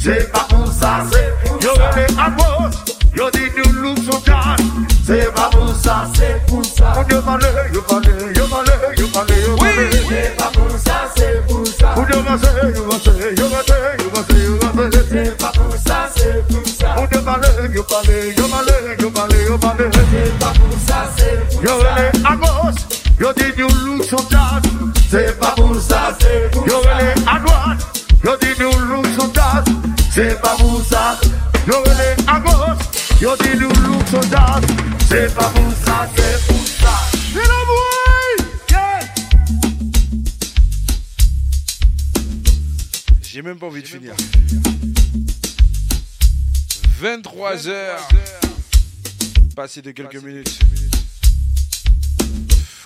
Se 0.00 0.14
pa 0.32 0.46
kon 0.48 0.64
sa, 0.72 1.04
se 1.12 1.20
pou 1.44 1.60
sa 1.60 1.66
Yo 1.66 1.74
vele 1.76 2.06
avos, 2.16 2.76
yo 3.12 3.28
di 3.30 3.50
nou 3.52 3.82
loup 3.82 3.98
sou 4.00 4.18
kan 4.24 4.56
Se 5.04 5.26
pa 5.36 5.50
kon 5.52 5.68
sa, 5.76 6.08
se 6.16 6.40
pou 6.48 6.64
sa 6.64 6.94
Moun 6.94 7.10
yo 7.10 7.20
vale, 7.20 7.50
yo 7.74 7.82
vale, 7.84 8.14
yo 8.32 8.46
vale, 8.48 8.72
yo 8.96 9.06
vale, 9.12 9.36
yo 9.44 9.56
vale 9.60 9.90
Se 10.08 10.22
pa 10.38 10.48
kon 10.56 10.72
sa, 10.78 10.96
se 11.14 11.28
pou 11.50 11.66
sa 11.66 11.92
Moun 11.98 12.08
yo 12.08 12.22
vase, 12.22 12.48
yo 12.78 12.86
vase, 12.88 13.12
yo 13.36 13.50
vase, 13.52 13.76
yo 14.00 14.08
vase, 14.16 14.40
yo 14.40 14.56
vase 14.72 15.02
Se 15.10 15.26
pa 15.36 15.52
kon 15.58 15.76
sa, 15.84 16.08
se 16.16 16.32
pou 16.48 16.64
sa 16.64 16.96
Moun 16.96 17.08
yo 17.12 17.20
vale, 17.20 17.52
yo 17.76 17.84
vale, 17.84 18.16
yo 18.38 18.48
vale, 18.48 18.96
yo 19.02 19.10
vale, 19.12 19.44
yo 19.44 19.58
vale 19.60 19.92
Se 20.00 20.24
pa 20.40 20.54
kon 20.56 20.76
sa, 20.88 21.04
se 21.18 21.30
pou 21.44 21.60
sa 21.60 21.68
Yo 21.68 21.76
vele 21.84 22.10
avos, 22.24 22.84
yo 23.20 23.36
di 23.36 23.52
nou 23.60 23.68
loup 23.84 24.08
sou 24.08 24.24
kan 24.32 24.64
Se 25.12 25.28
pa 25.36 25.52
kon 25.60 25.76
sa, 25.76 26.06
se 26.16 26.46
pou 26.56 26.64
sa 26.64 26.72
Yo 26.72 26.80
vele 26.88 27.12
avos 27.28 27.49
C'est 30.22 30.38
pas 30.38 30.54
pour 30.54 30.84
ça. 30.84 31.18
Yo, 31.66 31.82
les 31.82 32.14
à 32.26 32.40
gauche, 32.40 32.84
yo 33.22 33.34
dis 33.38 33.58
nous 33.58 33.68
look 33.68 34.06
so 34.10 34.20
jazz. 34.30 34.62
C'est 35.08 35.34
pas 35.34 35.48
pour 35.48 35.72
ça, 35.82 36.10
c'est 36.14 36.46
pour 36.46 36.66
ça. 36.66 36.92
C'est 37.32 37.38
la 37.38 37.64
boy! 37.70 38.46
Yeah! 38.70 39.00
J'ai 43.22 43.40
même 43.40 43.58
pas 43.58 43.68
envie 43.68 43.80
de 43.80 43.88
finir. 43.88 44.12
23h. 47.02 47.96
Passé 49.56 49.80
de 49.80 49.92
quelques 49.92 50.22
minutes. 50.22 50.58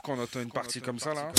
Quand 0.05 0.13
on 0.17 0.23
entend 0.23 0.41
une 0.41 0.53
partie 0.53 0.81
comme 0.81 1.01
ça 1.01 1.13
là. 1.15 1.33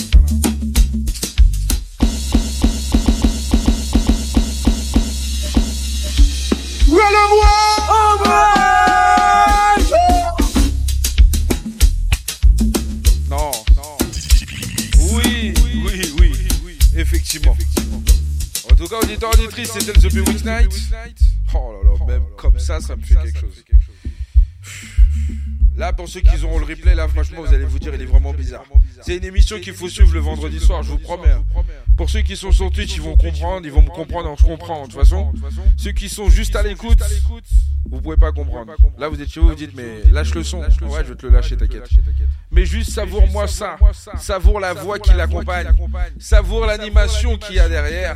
Non, 13.30 13.52
non. 13.76 13.98
Oui, 15.12 15.54
oui, 15.64 16.14
oui, 16.20 16.48
oui, 16.64 16.78
effectivement. 16.96 17.58
En 18.72 18.76
tout 18.76 18.88
cas, 18.88 19.00
auditeur, 19.00 19.30
auditrice, 19.34 19.72
c'était 19.74 19.92
le 19.92 20.00
The 20.00 20.14
Bewitch 20.14 20.46
Night. 20.46 20.72
Oh 21.54 21.74
là 21.74 21.90
là, 21.90 22.06
même 22.06 22.26
comme 22.38 22.60
ça, 22.60 22.80
ça 22.80 22.96
me 22.96 23.02
fait 23.02 23.16
quelque 23.16 23.40
chose. 23.40 23.64
Là, 25.78 25.92
pour 25.94 26.08
ceux 26.08 26.22
qui 26.22 26.42
auront 26.44 26.60
le 26.60 26.66
replay, 26.66 26.96
là, 26.96 27.08
franchement, 27.08 27.42
vous 27.42 27.54
allez 27.54 27.66
vous 27.66 27.80
dire, 27.80 27.94
il 27.94 28.02
est 28.02 28.06
vraiment 28.06 28.34
bizarre. 28.34 28.64
C'est 29.02 29.18
une 29.18 29.26
émission 29.26 29.60
qu'il 29.60 29.74
faut 29.74 29.90
suivre 29.90 30.14
le 30.14 30.20
vendredi 30.22 30.60
soir, 30.60 30.84
je 30.84 30.90
vous 30.92 30.98
promets. 31.00 31.32
hein. 31.32 31.44
Pour 31.98 32.10
ceux 32.10 32.22
qui 32.22 32.36
sont 32.38 32.52
sur 32.52 32.72
Twitch, 32.72 32.96
ils 32.96 33.02
vont 33.02 33.18
comprendre, 33.18 33.66
ils 33.66 33.72
vont 33.72 33.82
me 33.82 33.90
comprendre, 33.90 34.34
je 34.40 34.46
comprends. 34.46 34.88
De 34.88 34.92
toute 34.92 35.00
façon, 35.02 35.34
ceux 35.78 35.92
qui 35.92 36.08
sont 36.10 36.30
juste 36.30 36.56
à 36.56 36.64
l'écoute, 36.64 37.02
vous 37.90 38.02
pouvez 38.02 38.18
pas 38.18 38.32
comprendre. 38.32 38.72
Là, 38.98 39.10
vous 39.10 39.22
êtes 39.22 39.30
chez 39.30 39.40
vous, 39.40 39.50
vous 39.50 39.56
dites, 39.56 39.76
mais 39.76 40.04
lâche 40.12 40.34
le 40.34 40.44
son. 40.44 40.60
Ouais, 40.60 40.70
je 41.04 41.10
vais 41.10 41.16
te 41.16 41.26
le 41.26 41.34
lâcher, 41.34 41.58
t'inquiète. 41.58 41.90
Mais 42.52 42.66
juste 42.66 42.92
savoure-moi 42.92 43.48
ça. 43.48 43.78
Savoure 44.18 44.60
la 44.60 44.74
voix 44.74 44.98
qui 45.00 45.14
l'accompagne. 45.14 45.68
Savoure 46.20 46.66
l'animation 46.66 47.38
qu'il 47.38 47.56
y 47.56 47.60
a 47.60 47.68
derrière. 47.70 48.16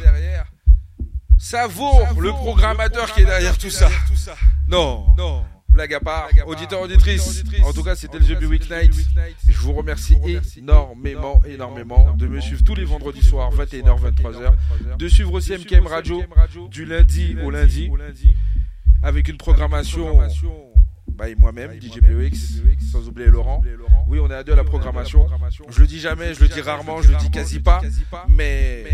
Savoure 1.38 2.08
le 2.20 2.32
programmateur 2.32 3.14
qui 3.14 3.22
est 3.22 3.26
derrière 3.26 3.58
tout 3.58 3.70
ça. 3.70 3.90
Non. 4.68 5.06
Blague 5.80 5.94
à 5.94 6.00
part, 6.02 6.30
auditeur, 6.46 6.82
auditrice. 6.82 7.42
En 7.64 7.72
tout 7.72 7.84
cas, 7.84 7.96
c'était 7.96 8.20
le 8.20 8.36
The 8.36 8.44
Week 8.44 8.70
Night. 8.70 8.94
Je 9.48 9.58
vous 9.60 9.72
remercie 9.72 10.18
énormément, 10.58 11.42
énormément 11.48 12.14
de 12.18 12.28
me 12.28 12.42
suivre 12.42 12.62
tous 12.66 12.76
les 12.76 12.84
vendredis 12.84 13.22
soirs, 13.22 13.50
21h, 13.54 13.98
23h. 14.12 14.98
De 14.98 15.08
suivre 15.08 15.32
aussi 15.32 15.54
MKM 15.54 15.88
Radio 15.88 16.22
du 16.70 16.84
lundi 16.84 17.38
au 17.42 17.50
lundi. 17.50 17.90
Avec 19.02 19.30
une 19.30 19.38
programmation 19.38 20.20
by 21.20 21.36
moi-même, 21.38 21.72
DJ 21.80 22.00
POX, 22.00 22.62
sans 22.92 23.08
oublier 23.08 23.28
Laurent. 23.28 23.62
Oui, 24.08 24.20
on 24.20 24.30
est 24.30 24.36
à 24.36 24.44
deux 24.44 24.54
à 24.54 24.56
la 24.56 24.64
programmation. 24.64 25.28
Je 25.70 25.82
le 25.82 25.88
dis 25.88 26.00
jamais, 26.00 26.34
je 26.34 26.42
le 26.42 26.48
dis 26.48 26.62
rarement, 26.62 27.02
je 27.02 27.12
le 27.12 27.18
dis 27.18 27.30
quasi 27.30 27.60
pas, 27.60 27.82
mais 28.30 28.86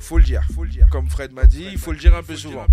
faut 0.00 0.18
le 0.18 0.24
dire. 0.24 0.42
Comme 0.90 1.08
Fred 1.08 1.32
m'a 1.32 1.46
dit, 1.46 1.66
il 1.70 1.78
faut 1.78 1.92
le 1.92 1.98
dire 1.98 2.14
un 2.14 2.22
peu 2.22 2.36
souvent. 2.36 2.66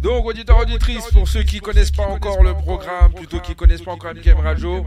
Donc, 0.00 0.26
auditeurs, 0.26 0.58
auditrices, 0.58 1.06
pour 1.12 1.28
ceux 1.28 1.42
qui 1.42 1.60
connaissent 1.60 1.90
pas 1.90 2.06
encore 2.06 2.42
le 2.42 2.54
programme, 2.54 3.12
plutôt 3.14 3.40
qui 3.40 3.54
connaissent 3.54 3.82
pas 3.82 3.92
encore 3.92 4.14
MKM 4.14 4.38
Radio, 4.38 4.86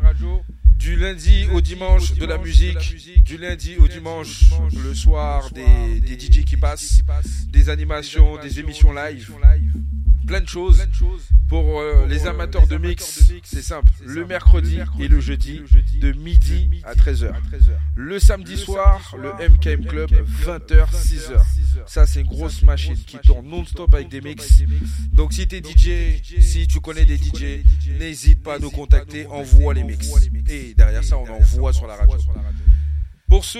du 0.77 0.95
lundi 0.95 1.45
au 1.53 1.61
dimanche 1.61 2.13
de 2.13 2.25
la 2.25 2.39
musique, 2.39 3.23
du 3.23 3.37
lundi 3.37 3.75
au 3.77 3.87
dimanche 3.87 4.45
le 4.83 4.95
soir 4.95 5.51
des, 5.51 5.99
des 5.99 6.19
DJ 6.19 6.43
qui 6.43 6.57
passent, 6.57 7.01
des 7.49 7.69
animations, 7.69 8.37
des 8.37 8.59
émissions 8.59 8.91
live, 8.91 9.31
plein 10.25 10.41
de 10.41 10.47
choses. 10.47 10.87
Pour 11.47 11.81
euh, 11.81 12.05
les 12.07 12.27
amateurs 12.27 12.65
de 12.67 12.77
mix, 12.77 13.31
c'est 13.43 13.61
simple. 13.61 13.91
Le 14.05 14.25
mercredi 14.25 14.79
et 14.99 15.07
le 15.07 15.19
jeudi, 15.19 15.61
de 15.99 16.13
midi 16.13 16.81
à 16.83 16.93
13h. 16.93 17.33
Le 17.95 18.19
samedi 18.19 18.57
soir, 18.57 19.15
le 19.17 19.31
MKM 19.49 19.85
Club, 19.85 20.11
20h, 20.45 20.89
6h. 20.93 21.41
Ça, 21.85 22.05
c'est 22.05 22.21
une 22.21 22.27
grosse 22.27 22.63
machine 22.63 22.95
qui 22.95 23.17
tourne 23.17 23.47
non-stop 23.47 23.93
avec 23.93 24.09
des 24.09 24.21
mix. 24.21 24.63
Donc, 25.11 25.33
si 25.33 25.47
tu 25.47 25.57
es 25.57 25.61
DJ, 25.61 26.21
si 26.39 26.67
tu 26.67 26.79
connais 26.79 27.05
des 27.05 27.17
DJ, 27.17 27.63
n'hésite 27.99 28.41
pas 28.41 28.55
à 28.55 28.59
nous 28.59 28.71
contacter, 28.71 29.25
envoie 29.27 29.73
les 29.73 29.83
mix. 29.83 30.09
Et 30.47 30.73
derrière 30.73 31.03
ça, 31.03 31.17
on 31.17 31.29
envoie 31.29 31.73
sur 31.73 31.87
la 31.87 31.95
radio. 31.95 32.17
Pour 33.41 33.45
ceux 33.49 33.59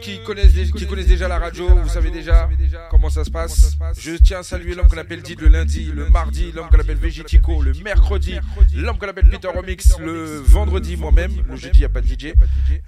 qui 0.00 0.18
connaissent, 0.24 0.54
dé- 0.54 0.72
qui 0.72 0.88
connaissent 0.88 1.06
déjà 1.06 1.28
la 1.28 1.38
radio, 1.38 1.68
vous 1.68 1.88
savez 1.88 2.10
déjà 2.10 2.50
comment 2.90 3.10
ça 3.10 3.22
se 3.22 3.30
passe. 3.30 3.76
Je 3.96 4.16
tiens 4.16 4.40
à 4.40 4.42
saluer 4.42 4.74
l'homme 4.74 4.88
qu'on 4.88 4.98
appelle 4.98 5.22
Did 5.22 5.40
le 5.40 5.46
lundi, 5.46 5.84
le 5.94 6.10
mardi, 6.10 6.50
l'homme 6.52 6.68
qu'on 6.68 6.80
appelle 6.80 6.96
Vegetico, 6.96 7.62
le 7.62 7.72
mercredi, 7.84 8.34
l'homme 8.74 8.98
qu'on 8.98 9.06
appelle 9.08 9.28
Peter 9.28 9.46
Remix, 9.46 9.96
le 10.00 10.40
vendredi 10.40 10.96
moi-même, 10.96 11.30
le 11.48 11.54
jeudi 11.54 11.78
il 11.78 11.82
n'y 11.82 11.84
a 11.84 11.88
pas 11.88 12.00
de 12.00 12.08
DJ, 12.08 12.32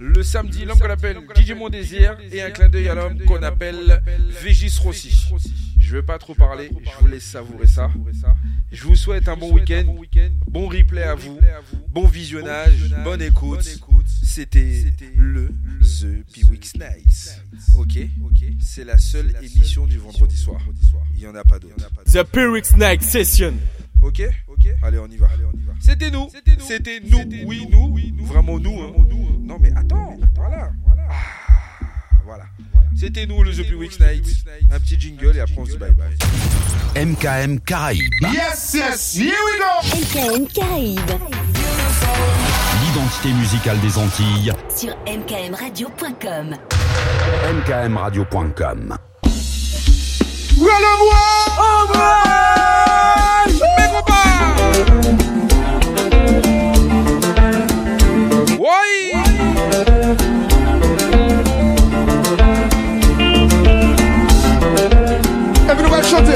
le 0.00 0.22
samedi 0.24 0.64
l'homme 0.64 0.80
qu'on 0.80 0.90
appelle 0.90 1.18
DJ 1.36 1.52
Mon 1.52 1.68
Désir 1.68 2.16
et 2.32 2.42
un 2.42 2.50
clin 2.50 2.68
d'œil 2.68 2.88
à 2.88 2.96
l'homme 2.96 3.20
qu'on 3.20 3.40
appelle 3.44 4.02
Végis 4.42 4.76
Rossi. 4.82 5.28
Je 5.78 5.96
veux 5.96 6.02
pas 6.02 6.18
trop 6.18 6.34
parler, 6.34 6.70
je 6.82 6.90
vous 7.00 7.06
laisse 7.06 7.22
savourer 7.24 7.66
ça. 7.68 7.88
Je 8.72 8.82
vous 8.82 8.96
souhaite 8.96 9.28
un 9.28 9.36
bon 9.36 9.52
week-end, 9.52 9.84
bon 10.48 10.66
replay 10.66 11.02
à 11.04 11.14
vous, 11.14 11.38
bon 11.88 12.08
visionnage, 12.08 12.92
bonne 13.04 13.22
écoute. 13.22 13.78
C'était 14.24 14.84
le 15.16 15.48
The 15.80 16.06
Nights. 16.76 17.42
Ok, 17.78 17.98
c'est 18.60 18.84
la 18.84 18.98
seule 18.98 19.34
émission 19.42 19.86
du 19.86 19.98
vendredi 19.98 20.36
soir. 20.36 20.60
Il 21.14 21.20
n'y 21.20 21.26
en 21.26 21.34
a 21.34 21.44
pas 21.44 21.58
d'autre. 21.58 21.74
The 22.06 22.22
Pyrrhix 22.24 22.76
Night 22.76 23.02
Session. 23.02 23.54
Ok, 24.00 24.22
allez 24.82 24.98
on 24.98 25.06
y 25.08 25.16
va. 25.16 25.28
C'était 25.80 26.10
nous, 26.10 26.28
c'était 26.66 27.00
nous, 27.00 27.18
oui 27.46 27.66
nous, 27.70 28.24
vraiment 28.26 28.58
nous. 28.58 28.80
hein. 28.82 28.92
Non 29.40 29.58
mais 29.60 29.72
attends, 29.76 30.16
voilà, 30.34 30.72
Ah, 31.08 31.14
Voilà. 32.24 32.44
C'était 32.98 33.26
nous, 33.26 33.42
le 33.42 33.52
The 33.52 33.72
Weeks 33.74 33.98
Night. 34.00 34.24
Un 34.70 34.78
petit 34.80 34.98
jingle 35.00 35.36
et 35.36 35.40
après 35.40 35.56
on 35.58 35.64
se 35.66 35.72
dit 35.72 35.78
bye 35.78 35.92
bye. 35.94 37.06
MKM 37.06 37.60
Caraïbes. 37.60 38.02
Yes, 38.22 38.74
yes, 38.74 39.14
here 39.16 39.32
we 39.32 39.58
go. 39.58 39.98
MKM 39.98 40.46
Caraïbes. 40.48 41.10
L'identité 42.94 43.32
musicale 43.32 43.80
des 43.80 43.96
Antilles. 43.96 44.52
Sur 44.68 44.94
mkmradio.com. 45.06 46.56
mkmradio.com. 47.54 48.98
Copains 53.92 54.18
Oui 58.58 59.12
Everybody 65.70 66.06
chanter. 66.06 66.32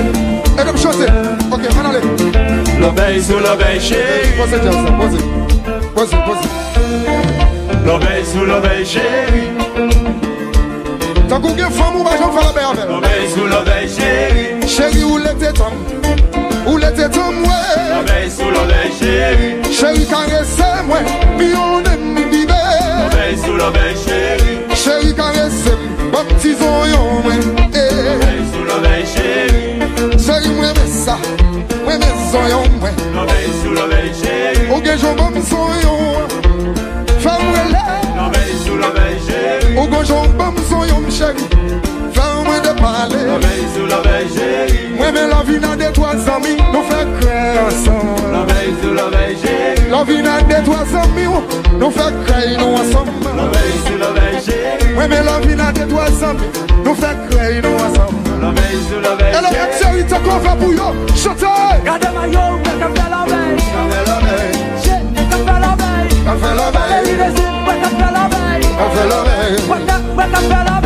Everybody 0.57 0.83
chanter. 0.83 1.07
Ok, 1.53 1.61
on 1.71 1.85
allez. 1.85 2.81
L'obeille 2.81 3.23
sous 3.23 3.39
l'obeille 3.39 3.79
chérie. 3.79 4.33
Posez, 4.39 4.63
Jason, 4.63 4.97
posez. 4.97 5.56
Posez, 5.97 6.17
posez. 6.27 6.49
L'obeille 7.87 8.25
sous 8.27 8.45
l'obeille 8.45 8.85
chérie. 8.85 9.49
Tant 11.27 11.41
qu'on 11.41 11.55
gagne 11.55 11.71
femme 11.71 11.97
ou 11.99 12.05
pas, 12.05 12.19
j'en 12.19 12.31
fais 12.33 12.45
la 12.45 12.69
avec. 12.69 12.85
L'obeille 12.87 13.31
sous 13.35 13.47
l'obeille 13.47 13.89
chérie. 13.89 14.69
Chérie, 14.69 15.05
où 15.05 15.17
l'était 15.17 15.55
tom 15.55 15.73
Où 16.67 16.77
l'était 16.77 17.09
tom, 17.09 17.43
ouais? 17.45 17.97
L'obeille 17.97 18.31
sous 18.31 18.51
l'obeille 18.51 18.93
chérie. 19.01 19.73
Chérie, 19.73 20.07
caressez-moi. 20.07 20.99
Puis 21.39 21.49
on 21.57 21.79
aime 21.91 22.13
mi 22.13 22.25
bibé. 22.25 22.53
L'obeille 23.03 23.39
sous 23.39 23.57
l'obeille 23.57 23.97
chérie. 23.97 24.59
Chérie, 24.75 25.15
caressez-moi. 25.15 26.13
Baptisons 26.13 26.85
yon, 26.93 27.27
ouais. 27.27 27.37
L'obeille 27.73 28.45
sous 28.53 28.65
l'obeille 28.65 29.07
chérie. 29.07 30.23
Chérie, 30.23 30.55
moi, 30.55 30.67
mais 30.75 30.91
ça. 30.91 31.17
Moi, 31.87 31.95
ouais. 31.95 32.07
Gain, 34.83 34.97
j'en 34.99 35.15
bam 35.15 35.35
chéri 41.17 41.45
Fè 42.13 42.25
ou 42.37 42.45
mwen 42.45 42.61
de 42.63 42.73
pale 42.81 43.21
L'avey 43.27 43.63
sou 43.75 43.87
l'avey 43.87 44.27
chéri 44.35 44.79
Mwen 44.97 45.15
men 45.15 45.29
la 45.31 45.43
vi 45.49 45.59
nan 45.61 45.79
de 45.81 45.89
twa 45.97 46.13
zami 46.27 46.57
Nou 46.73 46.83
fè 46.91 47.01
kre 47.17 47.39
ansan 47.63 48.03
L'avey 48.35 48.69
sou 48.83 48.93
l'avey 48.97 49.37
chéri 49.43 49.89
La 49.93 50.03
vi 50.05 50.21
nan 50.23 50.45
de 50.51 50.61
twa 50.67 50.83
zami 50.93 51.27
Nou 51.81 51.91
fè 51.97 52.09
kre 52.27 52.57
nou 52.61 52.77
ansan 52.81 53.09
L'avey 53.39 53.73
sou 53.87 54.01
l'avey 54.03 54.41
chéri 54.47 54.93
Mwen 54.97 55.13
men 55.13 55.25
la 55.29 55.39
vi 55.45 55.57
nan 55.61 55.75
de 55.79 55.89
twa 55.93 56.09
zami 56.21 56.51
Nou 56.85 56.95
fè 57.01 57.13
kre 57.31 57.49
nou 57.65 57.85
ansan 57.87 58.17
L'avey 58.43 58.81
sou 58.89 59.01
l'avey 59.07 59.33
chéri 59.33 59.41
E 59.41 59.45
la 59.47 59.55
mwen 59.57 59.77
chéri 59.81 60.07
te 60.13 60.23
kon 60.27 60.43
fè 60.45 60.57
pou 60.63 60.73
yo 60.77 60.93
Chote 61.15 61.55
Gade 61.89 62.13
ma 62.17 62.27
yo 62.33 62.49
mwen 62.61 62.83
ka 62.85 62.93
fè 62.99 63.07
l'avey 63.15 63.63
Ka 63.73 63.87
fè 63.93 64.03
l'avey 64.11 64.51
Che, 64.85 64.99
ka 65.33 65.45
fè 65.47 65.61
l'avey 65.65 66.19
Ka 66.27 66.41
fè 66.45 66.57
l'avey 66.61 67.17
Ka 67.17 67.31
fè 67.37 68.11
l'avey 68.17 68.67
Ka 68.77 68.91
fè 68.97 69.09
l'avey 69.13 69.55
Ka 69.57 70.41
fè 70.41 70.65
l'avey 70.65 70.86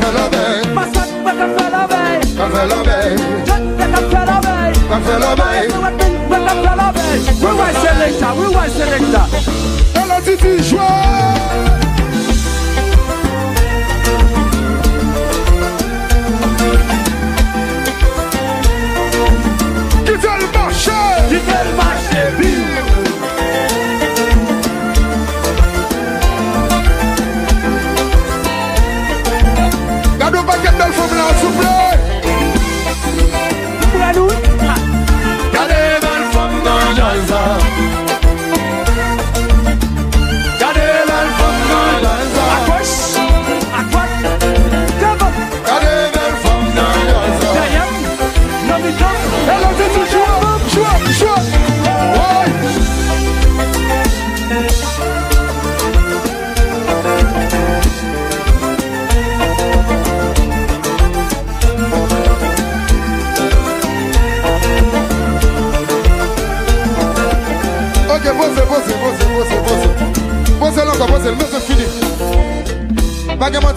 fè 0.00 0.10
la 0.16 0.26
vey 0.34 0.60
Pasat 0.76 1.10
wè 1.24 1.32
ka 1.40 1.46
fè 1.56 1.66
la 1.74 1.82
vey 1.92 2.18
Ka 2.38 2.46
fè 2.54 2.64
la 2.72 2.80
vey 2.88 3.16
Jot 3.48 3.64
wè 3.78 3.86
ka 3.94 4.02
fè 4.12 4.24
la 4.30 4.38
vey 4.46 4.72
Ka 4.90 4.98
fè 5.06 5.18
la 5.24 5.34
vey 5.40 5.62
Wè 6.32 6.40
ka 6.46 6.54
fè 6.62 6.74
la 6.80 6.88
vey 6.96 7.16
Wè 7.44 7.54
wè 7.60 7.68
selekta, 7.82 8.32
wè 8.40 8.50
wè 8.56 8.66
selekta 8.78 9.22
E 10.00 10.06
la 10.10 10.20
titi 10.24 10.56
jwè 10.70 11.81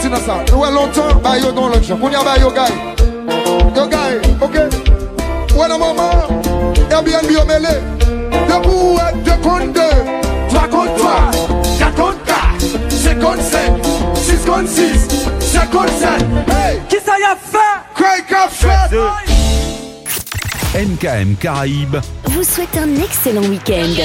dans 0.10 0.18
ça. 0.18 0.44
Nous, 0.52 0.64
longtemps, 0.64 1.16
bah, 1.24 1.38
yo, 1.38 1.52
dans 1.52 1.68
l'autre 1.68 1.86
champ. 1.86 1.98
On 2.02 2.10
y 2.10 2.16
a, 2.16 2.24
bah, 2.24 2.38
yo. 2.40 2.52
Yo, 3.76 3.84
ok? 4.42 4.56
Ouais, 5.56 5.68
moment, 5.70 6.28
Airbnb, 6.92 7.30
mêlé. 7.48 7.76
Deux 8.48 8.62
pour 8.62 9.00
être 9.00 9.24
deux 9.24 9.38
contre 9.42 9.74
deux. 9.74 9.96
Trois 10.50 10.68
contre 10.68 10.96
trois. 10.96 11.32
Quatre 11.80 11.96
contre 11.96 12.24
quatre. 12.26 12.66
Cinq 12.90 13.20
contre 13.20 13.42
cinq. 13.42 13.72
Six 14.16 14.46
contre 14.46 14.70
six. 14.70 15.08
Sept 15.40 15.70
contre 15.72 15.94
sept. 15.94 16.26
Hey! 16.50 16.82
Qui 16.90 16.98
ça 16.98 17.14
y 17.20 17.24
a 17.24 17.36
fait? 17.36 17.58
Craig 17.96 18.26
a 18.34 18.50
fait! 18.50 18.96
MKM 20.78 21.36
Caraïbes. 21.38 21.98
Vous 22.26 22.44
souhaite 22.44 22.78
un 22.78 23.02
excellent 23.02 23.44
week-end. 23.44 23.96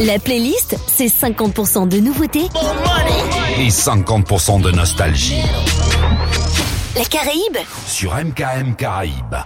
La 0.00 0.18
playlist, 0.18 0.76
c'est 0.98 1.06
50% 1.06 1.86
de 1.86 1.98
nouveautés, 2.00 2.48
Et 3.56 3.68
50% 3.68 4.60
de 4.60 4.72
nostalgie. 4.72 5.40
la 6.96 7.04
Caraïbe, 7.04 7.56
Sur 7.86 8.16
MKM 8.16 8.74
Caraïbes. 8.74 9.36